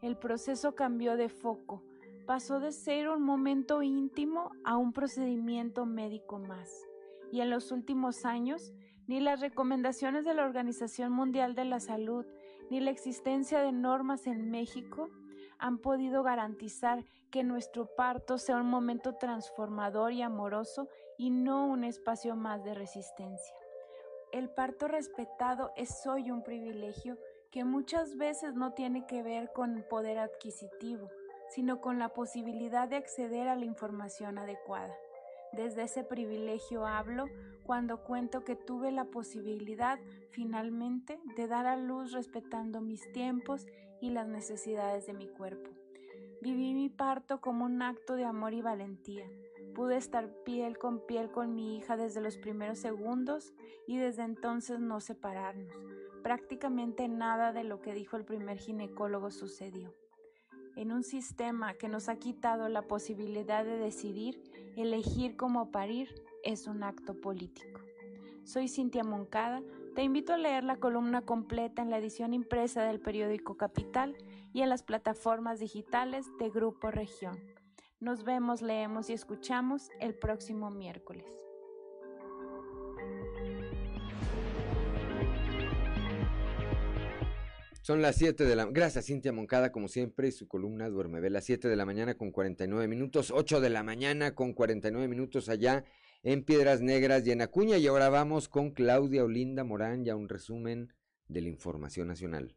El 0.02 0.16
proceso 0.16 0.74
cambió 0.74 1.16
de 1.16 1.28
foco, 1.28 1.84
pasó 2.26 2.58
de 2.58 2.72
ser 2.72 3.08
un 3.08 3.22
momento 3.22 3.84
íntimo 3.84 4.50
a 4.64 4.76
un 4.76 4.92
procedimiento 4.92 5.86
médico 5.86 6.40
más. 6.40 6.82
Y 7.30 7.42
en 7.42 7.50
los 7.50 7.70
últimos 7.70 8.24
años, 8.24 8.74
ni 9.06 9.20
las 9.20 9.38
recomendaciones 9.40 10.24
de 10.24 10.34
la 10.34 10.44
Organización 10.44 11.12
Mundial 11.12 11.54
de 11.54 11.64
la 11.64 11.78
Salud, 11.78 12.26
ni 12.70 12.80
la 12.80 12.90
existencia 12.90 13.60
de 13.60 13.72
normas 13.72 14.26
en 14.26 14.50
México 14.50 15.10
han 15.58 15.78
podido 15.78 16.22
garantizar 16.22 17.04
que 17.30 17.44
nuestro 17.44 17.86
parto 17.96 18.38
sea 18.38 18.56
un 18.56 18.68
momento 18.68 19.14
transformador 19.14 20.12
y 20.12 20.22
amoroso 20.22 20.88
y 21.18 21.30
no 21.30 21.66
un 21.66 21.84
espacio 21.84 22.36
más 22.36 22.64
de 22.64 22.74
resistencia. 22.74 23.54
El 24.32 24.50
parto 24.50 24.88
respetado 24.88 25.72
es 25.76 26.06
hoy 26.06 26.30
un 26.30 26.42
privilegio 26.42 27.18
que 27.50 27.64
muchas 27.64 28.16
veces 28.16 28.54
no 28.54 28.72
tiene 28.72 29.06
que 29.06 29.22
ver 29.22 29.52
con 29.52 29.84
poder 29.88 30.18
adquisitivo, 30.18 31.08
sino 31.48 31.80
con 31.80 31.98
la 31.98 32.10
posibilidad 32.10 32.88
de 32.88 32.96
acceder 32.96 33.48
a 33.48 33.56
la 33.56 33.64
información 33.64 34.38
adecuada. 34.38 34.94
Desde 35.56 35.84
ese 35.84 36.04
privilegio 36.04 36.86
hablo 36.86 37.30
cuando 37.64 38.02
cuento 38.02 38.44
que 38.44 38.56
tuve 38.56 38.92
la 38.92 39.06
posibilidad 39.06 39.98
finalmente 40.30 41.18
de 41.34 41.46
dar 41.46 41.66
a 41.66 41.76
luz 41.76 42.12
respetando 42.12 42.82
mis 42.82 43.10
tiempos 43.12 43.66
y 44.02 44.10
las 44.10 44.28
necesidades 44.28 45.06
de 45.06 45.14
mi 45.14 45.28
cuerpo. 45.28 45.70
Viví 46.42 46.74
mi 46.74 46.90
parto 46.90 47.40
como 47.40 47.64
un 47.64 47.80
acto 47.80 48.16
de 48.16 48.26
amor 48.26 48.52
y 48.52 48.60
valentía. 48.60 49.26
Pude 49.74 49.96
estar 49.96 50.30
piel 50.44 50.76
con 50.76 51.06
piel 51.06 51.30
con 51.30 51.54
mi 51.54 51.78
hija 51.78 51.96
desde 51.96 52.20
los 52.20 52.36
primeros 52.36 52.78
segundos 52.78 53.54
y 53.86 53.96
desde 53.96 54.24
entonces 54.24 54.78
no 54.78 55.00
separarnos. 55.00 55.74
Prácticamente 56.22 57.08
nada 57.08 57.54
de 57.54 57.64
lo 57.64 57.80
que 57.80 57.94
dijo 57.94 58.18
el 58.18 58.26
primer 58.26 58.58
ginecólogo 58.58 59.30
sucedió. 59.30 59.94
En 60.76 60.92
un 60.92 61.04
sistema 61.04 61.72
que 61.72 61.88
nos 61.88 62.10
ha 62.10 62.16
quitado 62.16 62.68
la 62.68 62.82
posibilidad 62.82 63.64
de 63.64 63.78
decidir, 63.78 64.42
elegir 64.76 65.34
cómo 65.34 65.70
parir 65.70 66.14
es 66.44 66.66
un 66.66 66.82
acto 66.82 67.18
político. 67.18 67.80
Soy 68.44 68.68
Cintia 68.68 69.02
Moncada, 69.02 69.62
te 69.94 70.02
invito 70.02 70.34
a 70.34 70.36
leer 70.36 70.64
la 70.64 70.76
columna 70.76 71.22
completa 71.22 71.80
en 71.80 71.88
la 71.88 71.96
edición 71.96 72.34
impresa 72.34 72.84
del 72.84 73.00
periódico 73.00 73.56
Capital 73.56 74.18
y 74.52 74.60
en 74.60 74.68
las 74.68 74.82
plataformas 74.82 75.60
digitales 75.60 76.26
de 76.38 76.50
Grupo 76.50 76.90
Región. 76.90 77.38
Nos 77.98 78.22
vemos, 78.22 78.60
leemos 78.60 79.08
y 79.08 79.14
escuchamos 79.14 79.88
el 79.98 80.14
próximo 80.14 80.70
miércoles. 80.70 81.45
Son 87.86 88.02
las 88.02 88.16
7 88.16 88.46
de 88.46 88.56
la 88.56 88.64
Gracias, 88.64 89.06
Cintia 89.06 89.32
Moncada, 89.32 89.70
como 89.70 89.86
siempre, 89.86 90.26
y 90.26 90.32
su 90.32 90.48
columna 90.48 90.88
Duerme 90.88 91.20
Ve. 91.20 91.30
Las 91.30 91.44
7 91.44 91.68
de 91.68 91.76
la 91.76 91.86
mañana 91.86 92.16
con 92.16 92.32
49 92.32 92.88
minutos, 92.88 93.30
8 93.30 93.60
de 93.60 93.70
la 93.70 93.84
mañana 93.84 94.34
con 94.34 94.54
49 94.54 95.06
minutos 95.06 95.48
allá 95.48 95.84
en 96.24 96.42
Piedras 96.42 96.80
Negras 96.80 97.24
y 97.24 97.30
en 97.30 97.42
Acuña. 97.42 97.78
Y 97.78 97.86
ahora 97.86 98.08
vamos 98.08 98.48
con 98.48 98.72
Claudia 98.72 99.22
Olinda 99.22 99.62
Morán, 99.62 100.04
ya 100.04 100.16
un 100.16 100.28
resumen 100.28 100.92
de 101.28 101.42
la 101.42 101.48
información 101.48 102.08
nacional. 102.08 102.56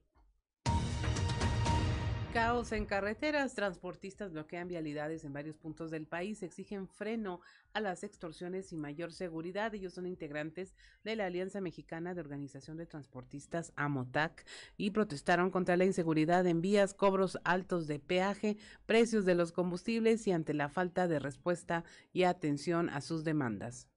Caos 2.34 2.74
en 2.74 2.86
carreteras, 2.86 3.56
transportistas 3.56 4.32
bloquean 4.32 4.68
vialidades 4.68 5.26
en 5.26 5.34
varios 5.34 5.58
puntos 5.58 5.90
del 5.90 6.06
país, 6.06 6.44
exigen 6.44 6.88
freno 6.88 7.42
a 7.74 7.82
las 7.82 8.04
extorsiones 8.04 8.72
y 8.72 8.78
mayor 8.78 9.12
seguridad. 9.12 9.74
Ellos 9.74 9.96
son 9.96 10.06
integrantes 10.06 10.76
de 11.04 11.16
la 11.16 11.26
Alianza 11.26 11.60
Mexicana 11.60 12.14
de 12.14 12.22
Organización 12.22 12.78
de 12.78 12.86
Transportistas 12.86 13.74
AMOTAC 13.76 14.46
y 14.78 14.92
protestaron 14.92 15.50
contra 15.50 15.76
la 15.76 15.86
inseguridad 15.86 16.46
en 16.46 16.62
vías, 16.62 16.94
cobros 16.94 17.40
altos 17.44 17.88
de 17.88 17.98
peaje, 17.98 18.58
precios 18.86 19.26
de 19.26 19.34
los 19.34 19.52
combustibles 19.52 20.28
y 20.28 20.32
ante 20.32 20.54
la 20.54 20.70
falta 20.70 21.08
de 21.08 21.18
respuesta 21.18 21.84
y 22.14 22.24
atención 22.24 22.92
a 22.92 23.02
sus 23.02 23.24
demandas. 23.24 23.88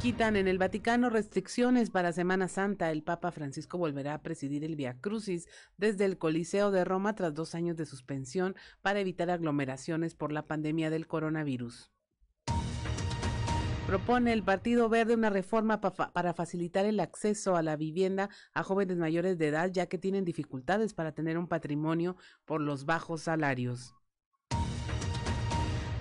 Quitan 0.00 0.36
en 0.36 0.48
el 0.48 0.56
Vaticano 0.56 1.10
restricciones 1.10 1.90
para 1.90 2.14
Semana 2.14 2.48
Santa. 2.48 2.90
El 2.90 3.02
Papa 3.02 3.32
Francisco 3.32 3.76
volverá 3.76 4.14
a 4.14 4.22
presidir 4.22 4.64
el 4.64 4.74
Via 4.74 4.98
Crucis 4.98 5.46
desde 5.76 6.06
el 6.06 6.16
Coliseo 6.16 6.70
de 6.70 6.86
Roma 6.86 7.14
tras 7.14 7.34
dos 7.34 7.54
años 7.54 7.76
de 7.76 7.84
suspensión 7.84 8.56
para 8.80 9.00
evitar 9.00 9.28
aglomeraciones 9.28 10.14
por 10.14 10.32
la 10.32 10.46
pandemia 10.46 10.88
del 10.88 11.06
coronavirus. 11.06 11.90
Propone 13.86 14.32
el 14.32 14.42
Partido 14.42 14.88
Verde 14.88 15.12
una 15.12 15.28
reforma 15.28 15.82
para 15.82 16.32
facilitar 16.32 16.86
el 16.86 16.98
acceso 16.98 17.54
a 17.54 17.62
la 17.62 17.76
vivienda 17.76 18.30
a 18.54 18.62
jóvenes 18.62 18.96
mayores 18.96 19.36
de 19.36 19.48
edad, 19.48 19.70
ya 19.70 19.84
que 19.84 19.98
tienen 19.98 20.24
dificultades 20.24 20.94
para 20.94 21.12
tener 21.12 21.36
un 21.36 21.46
patrimonio 21.46 22.16
por 22.46 22.62
los 22.62 22.86
bajos 22.86 23.20
salarios. 23.20 23.99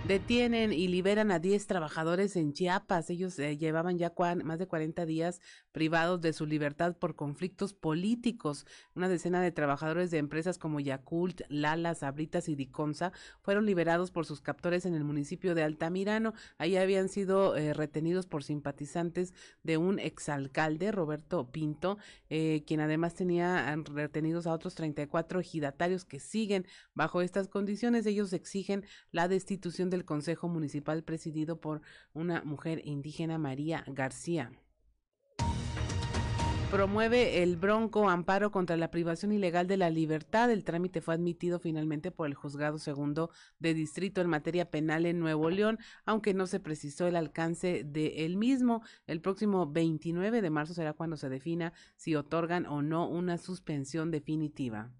Detienen 0.09 0.73
y 0.73 0.87
liberan 0.87 1.29
a 1.29 1.37
10 1.37 1.67
trabajadores 1.67 2.35
en 2.35 2.51
Chiapas. 2.51 3.11
Ellos 3.11 3.37
eh, 3.37 3.57
llevaban 3.57 3.99
ya 3.99 4.11
más 4.43 4.57
de 4.57 4.65
40 4.65 5.05
días 5.05 5.39
privados 5.71 6.19
de 6.19 6.33
su 6.33 6.47
libertad 6.47 6.97
por 6.97 7.15
conflictos 7.15 7.75
políticos. 7.75 8.65
Una 8.95 9.07
decena 9.07 9.39
de 9.39 9.51
trabajadores 9.51 10.09
de 10.09 10.17
empresas 10.17 10.57
como 10.57 10.79
Yakult, 10.79 11.41
Lala, 11.47 11.93
Sabritas 11.93 12.49
y 12.49 12.55
Diconsa 12.55 13.11
fueron 13.41 13.67
liberados 13.67 14.09
por 14.09 14.25
sus 14.25 14.41
captores 14.41 14.87
en 14.87 14.95
el 14.95 15.03
municipio 15.03 15.53
de 15.53 15.61
Altamirano. 15.61 16.33
Ahí 16.57 16.75
habían 16.75 17.07
sido 17.07 17.55
eh, 17.55 17.75
retenidos 17.75 18.25
por 18.25 18.43
simpatizantes 18.43 19.35
de 19.61 19.77
un 19.77 19.99
exalcalde, 19.99 20.91
Roberto 20.91 21.51
Pinto, 21.51 21.99
eh, 22.31 22.63
quien 22.65 22.79
además 22.79 23.13
tenía 23.13 23.75
retenidos 23.93 24.47
a 24.47 24.53
otros 24.53 24.73
34 24.73 25.39
ejidatarios 25.39 26.03
que 26.03 26.19
siguen 26.19 26.65
bajo 26.95 27.21
estas 27.21 27.47
condiciones. 27.47 28.07
Ellos 28.07 28.33
exigen 28.33 28.85
la 29.11 29.27
destitución 29.27 29.91
del 29.91 29.98
Consejo 30.05 30.47
Municipal 30.47 31.03
presidido 31.03 31.59
por 31.59 31.81
una 32.13 32.43
mujer 32.43 32.81
indígena, 32.85 33.37
María 33.37 33.83
García 33.87 34.51
promueve 36.69 37.41
el 37.41 37.57
Bronco 37.57 38.09
amparo 38.09 38.51
contra 38.51 38.77
la 38.77 38.91
privación 38.91 39.31
ilegal 39.31 39.65
de 39.65 39.75
la 39.75 39.89
libertad. 39.89 40.51
El 40.51 40.63
trámite 40.63 41.01
fue 41.01 41.15
admitido 41.15 41.57
finalmente 41.57 42.11
por 42.11 42.27
el 42.27 42.35
juzgado 42.35 42.77
segundo 42.77 43.31
de 43.57 43.73
distrito 43.73 44.21
en 44.21 44.29
materia 44.29 44.69
penal 44.69 45.07
en 45.07 45.19
Nuevo 45.19 45.49
León, 45.49 45.79
aunque 46.05 46.35
no 46.35 46.45
se 46.45 46.59
precisó 46.59 47.07
el 47.07 47.15
alcance 47.15 47.83
de 47.83 48.23
el 48.25 48.37
mismo. 48.37 48.83
El 49.07 49.19
próximo 49.19 49.65
29 49.65 50.43
de 50.43 50.49
marzo 50.51 50.75
será 50.75 50.93
cuando 50.93 51.17
se 51.17 51.29
defina 51.29 51.73
si 51.95 52.15
otorgan 52.15 52.67
o 52.67 52.83
no 52.83 53.09
una 53.09 53.39
suspensión 53.39 54.11
definitiva. 54.11 54.91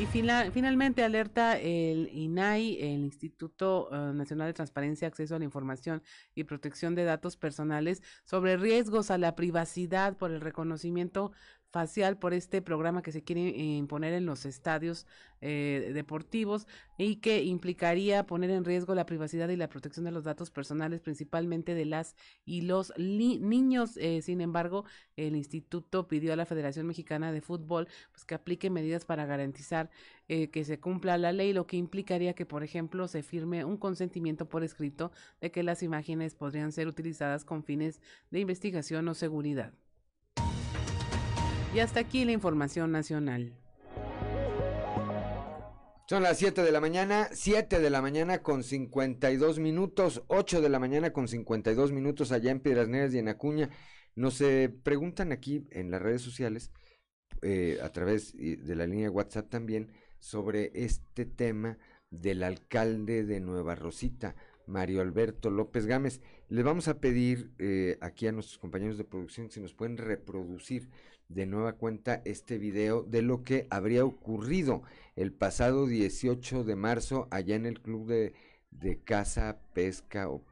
Y 0.00 0.06
finalmente 0.06 1.04
alerta 1.04 1.58
el 1.58 2.08
INAI, 2.10 2.80
el 2.80 3.00
Instituto 3.00 3.90
eh, 3.92 4.14
Nacional 4.14 4.46
de 4.46 4.54
Transparencia, 4.54 5.06
Acceso 5.06 5.36
a 5.36 5.38
la 5.38 5.44
Información 5.44 6.02
y 6.34 6.44
Protección 6.44 6.94
de 6.94 7.04
Datos 7.04 7.36
Personales, 7.36 8.02
sobre 8.24 8.56
riesgos 8.56 9.10
a 9.10 9.18
la 9.18 9.36
privacidad 9.36 10.16
por 10.16 10.30
el 10.30 10.40
reconocimiento 10.40 11.32
facial 11.70 12.18
por 12.18 12.34
este 12.34 12.62
programa 12.62 13.02
que 13.02 13.12
se 13.12 13.22
quiere 13.22 13.48
imponer 13.50 14.12
en 14.12 14.26
los 14.26 14.44
estadios 14.44 15.06
eh, 15.40 15.92
deportivos 15.94 16.66
y 16.98 17.16
que 17.16 17.44
implicaría 17.44 18.26
poner 18.26 18.50
en 18.50 18.64
riesgo 18.64 18.94
la 18.94 19.06
privacidad 19.06 19.48
y 19.48 19.56
la 19.56 19.68
protección 19.68 20.04
de 20.04 20.10
los 20.10 20.24
datos 20.24 20.50
personales, 20.50 21.00
principalmente 21.00 21.74
de 21.74 21.86
las 21.86 22.16
y 22.44 22.62
los 22.62 22.92
niños. 22.98 23.96
Eh, 23.96 24.20
sin 24.22 24.40
embargo, 24.40 24.84
el 25.16 25.36
instituto 25.36 26.08
pidió 26.08 26.32
a 26.32 26.36
la 26.36 26.44
Federación 26.44 26.86
Mexicana 26.86 27.32
de 27.32 27.40
Fútbol 27.40 27.88
pues, 28.12 28.24
que 28.24 28.34
aplique 28.34 28.68
medidas 28.68 29.04
para 29.04 29.24
garantizar 29.24 29.90
eh, 30.28 30.50
que 30.50 30.64
se 30.64 30.80
cumpla 30.80 31.18
la 31.18 31.32
ley, 31.32 31.52
lo 31.52 31.66
que 31.66 31.76
implicaría 31.76 32.34
que, 32.34 32.46
por 32.46 32.62
ejemplo, 32.62 33.08
se 33.08 33.22
firme 33.22 33.64
un 33.64 33.76
consentimiento 33.76 34.48
por 34.48 34.64
escrito 34.64 35.12
de 35.40 35.50
que 35.50 35.62
las 35.62 35.82
imágenes 35.82 36.34
podrían 36.34 36.72
ser 36.72 36.88
utilizadas 36.88 37.44
con 37.44 37.64
fines 37.64 38.00
de 38.30 38.40
investigación 38.40 39.08
o 39.08 39.14
seguridad. 39.14 39.72
Y 41.72 41.78
hasta 41.78 42.00
aquí 42.00 42.24
la 42.24 42.32
información 42.32 42.90
nacional. 42.90 43.54
Son 46.08 46.24
las 46.24 46.38
7 46.38 46.64
de 46.64 46.72
la 46.72 46.80
mañana, 46.80 47.28
7 47.32 47.78
de 47.78 47.90
la 47.90 48.02
mañana 48.02 48.42
con 48.42 48.64
52 48.64 49.60
minutos, 49.60 50.24
8 50.26 50.60
de 50.60 50.68
la 50.68 50.80
mañana 50.80 51.12
con 51.12 51.28
52 51.28 51.92
minutos 51.92 52.32
allá 52.32 52.50
en 52.50 52.58
Piedras 52.58 52.88
Negras 52.88 53.14
y 53.14 53.18
en 53.18 53.28
Acuña. 53.28 53.70
Nos 54.16 54.40
eh, 54.40 54.74
preguntan 54.82 55.30
aquí 55.30 55.68
en 55.70 55.92
las 55.92 56.02
redes 56.02 56.22
sociales, 56.22 56.72
eh, 57.42 57.78
a 57.80 57.90
través 57.90 58.36
de 58.36 58.74
la 58.74 58.88
línea 58.88 59.08
WhatsApp 59.08 59.48
también, 59.48 59.92
sobre 60.18 60.72
este 60.74 61.26
tema 61.26 61.78
del 62.10 62.42
alcalde 62.42 63.22
de 63.22 63.38
Nueva 63.38 63.76
Rosita, 63.76 64.34
Mario 64.66 65.02
Alberto 65.02 65.48
López 65.48 65.86
Gámez. 65.86 66.20
Les 66.48 66.64
vamos 66.64 66.88
a 66.88 66.98
pedir 66.98 67.52
eh, 67.58 67.98
aquí 68.00 68.26
a 68.26 68.32
nuestros 68.32 68.58
compañeros 68.58 68.98
de 68.98 69.04
producción 69.04 69.48
si 69.48 69.60
nos 69.60 69.74
pueden 69.74 69.96
reproducir 69.96 70.88
de 71.30 71.46
nueva 71.46 71.74
cuenta 71.74 72.20
este 72.24 72.58
video 72.58 73.02
de 73.02 73.22
lo 73.22 73.44
que 73.44 73.66
habría 73.70 74.04
ocurrido 74.04 74.82
el 75.16 75.32
pasado 75.32 75.86
18 75.86 76.64
de 76.64 76.76
marzo 76.76 77.28
allá 77.30 77.54
en 77.54 77.66
el 77.66 77.80
club 77.80 78.06
de, 78.06 78.34
de 78.70 78.98
caza, 78.98 79.58
pesca 79.72 80.28
o 80.28 80.42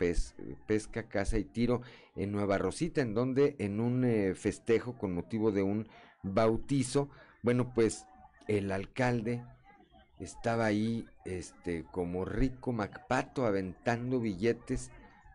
pesca, 0.66 1.08
caza 1.08 1.38
y 1.38 1.44
tiro 1.44 1.82
en 2.14 2.32
Nueva 2.32 2.58
Rosita, 2.58 3.00
en 3.00 3.12
donde 3.12 3.56
en 3.58 3.80
un 3.80 4.04
eh, 4.04 4.34
festejo 4.34 4.96
con 4.96 5.14
motivo 5.14 5.50
de 5.50 5.62
un 5.62 5.88
bautizo, 6.22 7.10
bueno, 7.42 7.74
pues 7.74 8.06
el 8.46 8.70
alcalde 8.70 9.42
estaba 10.20 10.66
ahí 10.66 11.06
este 11.24 11.84
como 11.90 12.24
rico 12.24 12.72
Macpato 12.72 13.46
aventando 13.46 14.20
billetes 14.20 14.90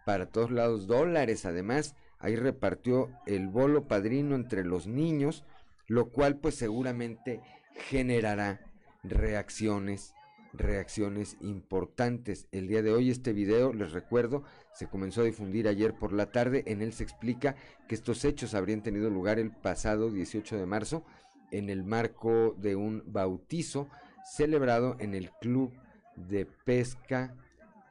para 0.06 0.26
todos 0.26 0.52
lados, 0.52 0.88
dólares 0.88 1.46
además, 1.46 1.96
ahí 2.24 2.38
repartió 2.38 3.12
el 3.28 3.50
bolo 3.50 3.88
padrino 3.88 4.36
entre 4.36 4.64
los 4.64 4.88
niños, 4.88 5.44
lo 5.88 6.10
cual 6.10 6.38
pues 6.38 6.56
seguramente 6.56 7.42
generará 7.90 8.62
reacciones, 9.04 10.16
reacciones 10.54 11.36
importantes. 11.42 12.48
El 12.54 12.70
día 12.70 12.82
de 12.82 12.94
hoy 12.94 13.10
este 13.10 13.34
video, 13.34 13.74
les 13.74 13.92
recuerdo, 13.92 14.44
se 14.74 14.88
comenzó 14.88 15.22
a 15.22 15.26
difundir 15.26 15.68
ayer 15.68 15.94
por 15.94 16.14
la 16.14 16.32
tarde, 16.32 16.64
en 16.66 16.82
él 16.82 16.94
se 16.94 17.04
explica 17.04 17.58
que 17.90 17.96
estos 17.96 18.24
hechos 18.24 18.54
habrían 18.54 18.82
tenido 18.82 19.10
lugar 19.10 19.38
el 19.38 19.52
pasado 19.52 20.10
18 20.10 20.58
de 20.58 20.66
marzo 20.66 21.04
en 21.52 21.70
el 21.70 21.84
marco 21.84 22.56
de 22.58 22.78
un 22.78 23.04
bautizo 23.06 23.90
celebrado 24.24 24.96
en 25.00 25.14
el 25.14 25.30
Club 25.42 25.74
de 26.16 26.46
Pesca, 26.46 27.36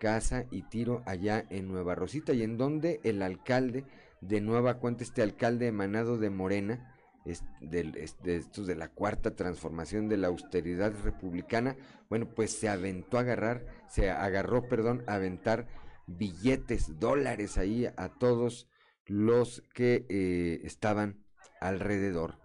Caza 0.00 0.46
y 0.50 0.62
Tiro 0.62 1.02
allá 1.04 1.44
en 1.50 1.68
Nueva 1.68 1.94
Rosita 1.94 2.32
y 2.32 2.42
en 2.42 2.56
donde 2.56 2.98
el 3.04 3.20
alcalde 3.20 3.84
de 4.22 4.40
nueva 4.40 4.78
cuenta 4.78 5.04
este 5.04 5.20
alcalde 5.22 5.66
emanado 5.66 6.16
de 6.16 6.30
Morena, 6.30 6.88
es 7.24 7.44
de, 7.60 7.84
de 8.22 8.74
la 8.74 8.88
cuarta 8.88 9.36
transformación 9.36 10.08
de 10.08 10.16
la 10.16 10.28
austeridad 10.28 10.92
republicana, 11.04 11.76
bueno, 12.08 12.26
pues 12.34 12.52
se 12.52 12.68
aventó 12.68 13.18
a 13.18 13.20
agarrar, 13.20 13.66
se 13.88 14.10
agarró, 14.10 14.68
perdón, 14.68 15.04
a 15.06 15.14
aventar 15.14 15.68
billetes, 16.06 16.98
dólares 16.98 17.58
ahí 17.58 17.86
a 17.96 18.08
todos 18.08 18.68
los 19.06 19.62
que 19.74 20.06
eh, 20.08 20.60
estaban 20.64 21.24
alrededor 21.60 22.38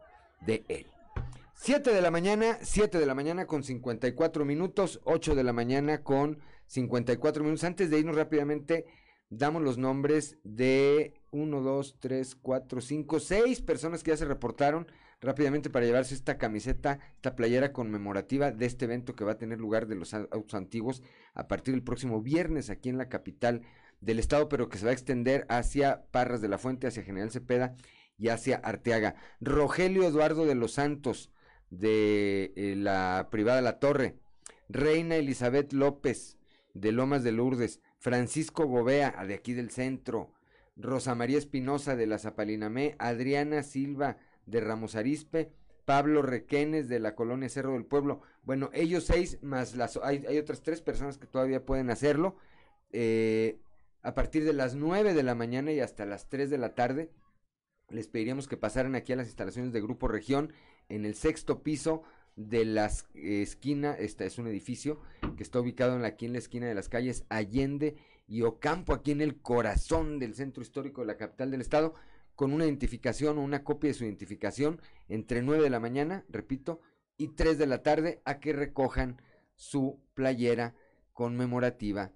de 0.45 0.63
él. 0.67 0.87
Siete 1.53 1.91
de 1.91 2.01
la 2.01 2.11
mañana, 2.11 2.59
siete 2.61 2.99
de 2.99 3.05
la 3.07 3.15
mañana 3.15 3.47
con 3.47 3.63
54 3.63 4.45
minutos, 4.45 5.01
ocho 5.05 5.33
de 5.33 5.43
la 5.43 5.53
mañana 5.53 6.03
con 6.03 6.39
54 6.67 7.43
minutos. 7.43 7.63
Antes 7.63 7.89
de 7.89 7.99
irnos 7.99 8.15
rápidamente, 8.15 8.85
damos 9.29 9.61
los 9.61 9.77
nombres 9.77 10.37
de 10.43 11.13
1, 11.31 11.61
2, 11.61 11.97
3, 11.99 12.35
4, 12.35 12.81
5, 12.81 13.19
6 13.19 13.61
personas 13.61 14.03
que 14.03 14.11
ya 14.11 14.17
se 14.17 14.25
reportaron 14.25 14.87
rápidamente 15.19 15.69
para 15.69 15.85
llevarse 15.85 16.13
esta 16.13 16.37
camiseta, 16.37 16.99
esta 17.15 17.35
playera 17.35 17.73
conmemorativa 17.73 18.51
de 18.51 18.65
este 18.65 18.85
evento 18.85 19.15
que 19.15 19.23
va 19.23 19.33
a 19.33 19.37
tener 19.37 19.59
lugar 19.59 19.87
de 19.87 19.95
los 19.95 20.13
autos 20.13 20.53
antiguos 20.53 21.01
a 21.33 21.47
partir 21.47 21.73
del 21.73 21.83
próximo 21.83 22.21
viernes 22.21 22.69
aquí 22.69 22.89
en 22.89 22.97
la 22.97 23.09
capital 23.09 23.63
del 23.99 24.19
estado, 24.19 24.47
pero 24.47 24.69
que 24.69 24.77
se 24.77 24.85
va 24.85 24.91
a 24.91 24.93
extender 24.93 25.45
hacia 25.49 26.05
Parras 26.11 26.41
de 26.41 26.49
la 26.49 26.57
Fuente, 26.57 26.87
hacia 26.87 27.03
General 27.03 27.31
Cepeda 27.31 27.75
y 28.17 28.29
hacia 28.29 28.57
Arteaga. 28.57 29.15
Rogelio 29.41 30.03
Eduardo 30.03 30.45
de 30.45 30.55
los 30.55 30.73
Santos, 30.73 31.31
de 31.69 32.53
eh, 32.55 32.75
la 32.77 33.27
privada 33.31 33.61
La 33.61 33.79
Torre. 33.79 34.19
Reina 34.69 35.15
Elizabeth 35.15 35.73
López, 35.73 36.37
de 36.73 36.91
Lomas 36.91 37.23
de 37.23 37.31
Lourdes. 37.31 37.81
Francisco 38.07 38.67
Gobea, 38.67 39.25
de 39.27 39.33
aquí 39.33 39.53
del 39.53 39.69
centro. 39.69 40.31
Rosa 40.77 41.13
María 41.13 41.37
Espinosa, 41.37 41.97
de 41.97 42.07
la 42.07 42.19
Zapalinamé. 42.19 42.95
Adriana 42.99 43.63
Silva, 43.63 44.15
de 44.45 44.61
Ramos 44.61 44.95
Arispe. 44.95 45.51
Pablo 45.83 46.21
Requenes, 46.21 46.87
de 46.87 47.01
la 47.01 47.15
colonia 47.15 47.49
Cerro 47.49 47.73
del 47.73 47.83
Pueblo. 47.83 48.21
Bueno, 48.43 48.69
ellos 48.71 49.03
seis, 49.03 49.39
más 49.41 49.75
las, 49.75 49.97
hay, 50.01 50.25
hay 50.25 50.37
otras 50.37 50.61
tres 50.61 50.79
personas 50.79 51.17
que 51.17 51.27
todavía 51.27 51.65
pueden 51.65 51.89
hacerlo. 51.89 52.37
Eh, 52.93 53.59
a 54.03 54.13
partir 54.13 54.45
de 54.45 54.53
las 54.53 54.73
9 54.75 55.13
de 55.13 55.23
la 55.23 55.35
mañana 55.35 55.73
y 55.73 55.81
hasta 55.81 56.05
las 56.05 56.29
3 56.29 56.49
de 56.49 56.57
la 56.57 56.75
tarde, 56.75 57.11
les 57.89 58.07
pediríamos 58.07 58.47
que 58.47 58.55
pasaran 58.55 58.95
aquí 58.95 59.11
a 59.11 59.17
las 59.17 59.27
instalaciones 59.27 59.73
de 59.73 59.81
Grupo 59.81 60.07
Región 60.07 60.53
en 60.87 61.03
el 61.03 61.15
sexto 61.15 61.61
piso 61.61 62.03
de 62.37 62.65
la 62.65 62.89
esquina, 63.15 63.93
este 63.93 64.25
es 64.25 64.37
un 64.37 64.47
edificio 64.47 65.01
que 65.35 65.43
está 65.43 65.59
ubicado 65.59 65.95
en 65.95 66.03
la, 66.03 66.09
aquí 66.09 66.27
en 66.27 66.33
la 66.33 66.39
esquina 66.39 66.67
de 66.67 66.75
las 66.75 66.87
calles 66.87 67.25
Allende 67.29 67.97
y 68.27 68.43
Ocampo, 68.43 68.93
aquí 68.93 69.11
en 69.11 69.21
el 69.21 69.41
corazón 69.41 70.19
del 70.19 70.35
centro 70.35 70.61
histórico 70.61 71.01
de 71.01 71.07
la 71.07 71.17
capital 71.17 71.51
del 71.51 71.61
estado, 71.61 71.95
con 72.35 72.53
una 72.53 72.65
identificación 72.65 73.37
o 73.37 73.41
una 73.41 73.63
copia 73.63 73.89
de 73.89 73.95
su 73.95 74.05
identificación 74.05 74.79
entre 75.09 75.41
9 75.41 75.63
de 75.63 75.69
la 75.71 75.79
mañana, 75.79 76.23
repito, 76.29 76.79
y 77.17 77.29
3 77.29 77.57
de 77.57 77.65
la 77.65 77.81
tarde 77.81 78.21
a 78.23 78.39
que 78.39 78.53
recojan 78.53 79.19
su 79.55 79.99
playera 80.13 80.75
conmemorativa 81.13 82.11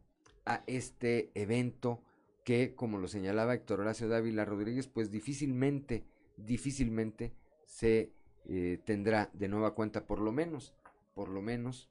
a 0.45 0.64
este 0.68 1.31
evento 1.34 2.03
que, 2.45 2.76
como 2.76 2.99
lo 2.99 3.07
señalaba 3.07 3.56
Héctor 3.56 3.80
Horacio 3.80 4.07
Dávila 4.07 4.45
Rodríguez, 4.45 4.88
pues 4.88 5.10
difícilmente, 5.10 6.06
difícilmente 6.38 7.34
se 7.65 8.14
eh, 8.45 8.80
tendrá 8.85 9.30
de 9.34 9.47
nueva 9.47 9.73
cuenta, 9.76 10.05
por 10.05 10.19
lo 10.19 10.31
menos, 10.31 10.73
por 11.13 11.30
lo 11.30 11.41
menos 11.41 11.89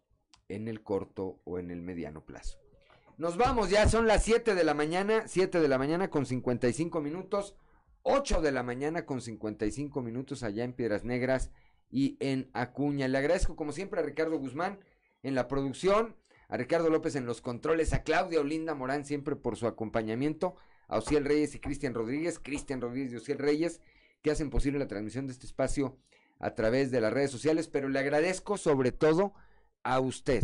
en 0.48 0.68
el 0.68 0.82
corto 0.82 1.40
o 1.44 1.58
en 1.58 1.70
el 1.70 1.82
mediano 1.82 2.24
plazo. 2.24 2.58
Nos 3.18 3.36
vamos, 3.36 3.70
ya 3.70 3.88
son 3.88 4.06
las 4.06 4.24
7 4.24 4.54
de 4.54 4.64
la 4.64 4.74
mañana, 4.74 5.24
7 5.26 5.60
de 5.60 5.68
la 5.68 5.78
mañana 5.78 6.08
con 6.08 6.26
55 6.26 7.00
minutos, 7.00 7.54
8 8.02 8.40
de 8.40 8.50
la 8.50 8.62
mañana 8.62 9.04
con 9.04 9.20
55 9.20 10.00
minutos 10.00 10.42
allá 10.42 10.64
en 10.64 10.72
Piedras 10.72 11.04
Negras 11.04 11.50
y 11.90 12.16
en 12.20 12.48
Acuña. 12.54 13.08
Le 13.08 13.18
agradezco 13.18 13.56
como 13.56 13.72
siempre 13.72 14.00
a 14.00 14.04
Ricardo 14.04 14.38
Guzmán 14.38 14.80
en 15.22 15.34
la 15.34 15.48
producción, 15.48 16.16
a 16.48 16.56
Ricardo 16.56 16.88
López 16.88 17.14
en 17.14 17.26
los 17.26 17.42
controles, 17.42 17.92
a 17.92 18.02
Claudia 18.02 18.40
Olinda 18.40 18.74
Morán 18.74 19.04
siempre 19.04 19.36
por 19.36 19.56
su 19.56 19.66
acompañamiento, 19.66 20.56
a 20.88 20.98
Ociel 20.98 21.24
Reyes 21.24 21.54
y 21.54 21.60
Cristian 21.60 21.94
Rodríguez, 21.94 22.38
Cristian 22.38 22.80
Rodríguez 22.80 23.12
y 23.12 23.16
Ociel 23.16 23.38
Reyes, 23.38 23.80
que 24.22 24.30
hacen 24.30 24.50
posible 24.50 24.78
la 24.78 24.88
transmisión 24.88 25.26
de 25.26 25.32
este 25.32 25.46
espacio 25.46 25.96
a 26.40 26.54
través 26.54 26.90
de 26.90 27.00
las 27.00 27.12
redes 27.12 27.30
sociales, 27.30 27.68
pero 27.68 27.88
le 27.88 27.98
agradezco 27.98 28.56
sobre 28.56 28.92
todo 28.92 29.34
a 29.84 30.00
usted, 30.00 30.42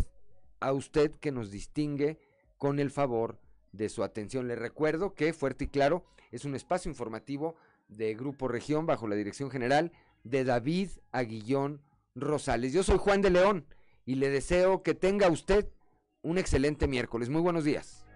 a 0.59 0.71
usted 0.71 1.11
que 1.19 1.31
nos 1.31 1.51
distingue 1.51 2.19
con 2.57 2.79
el 2.79 2.91
favor 2.91 3.39
de 3.71 3.89
su 3.89 4.03
atención. 4.03 4.47
Le 4.47 4.55
recuerdo 4.55 5.13
que 5.13 5.33
Fuerte 5.33 5.65
y 5.65 5.67
Claro 5.67 6.05
es 6.31 6.45
un 6.45 6.55
espacio 6.55 6.89
informativo 6.89 7.55
de 7.87 8.15
Grupo 8.15 8.47
Región 8.47 8.85
bajo 8.85 9.07
la 9.07 9.15
dirección 9.15 9.49
general 9.49 9.91
de 10.23 10.43
David 10.43 10.89
Aguillón 11.11 11.81
Rosales. 12.15 12.73
Yo 12.73 12.83
soy 12.83 12.97
Juan 12.97 13.21
de 13.21 13.31
León 13.31 13.65
y 14.05 14.15
le 14.15 14.29
deseo 14.29 14.83
que 14.83 14.93
tenga 14.93 15.29
usted 15.29 15.69
un 16.21 16.37
excelente 16.37 16.87
miércoles. 16.87 17.29
Muy 17.29 17.41
buenos 17.41 17.63
días. 17.63 18.06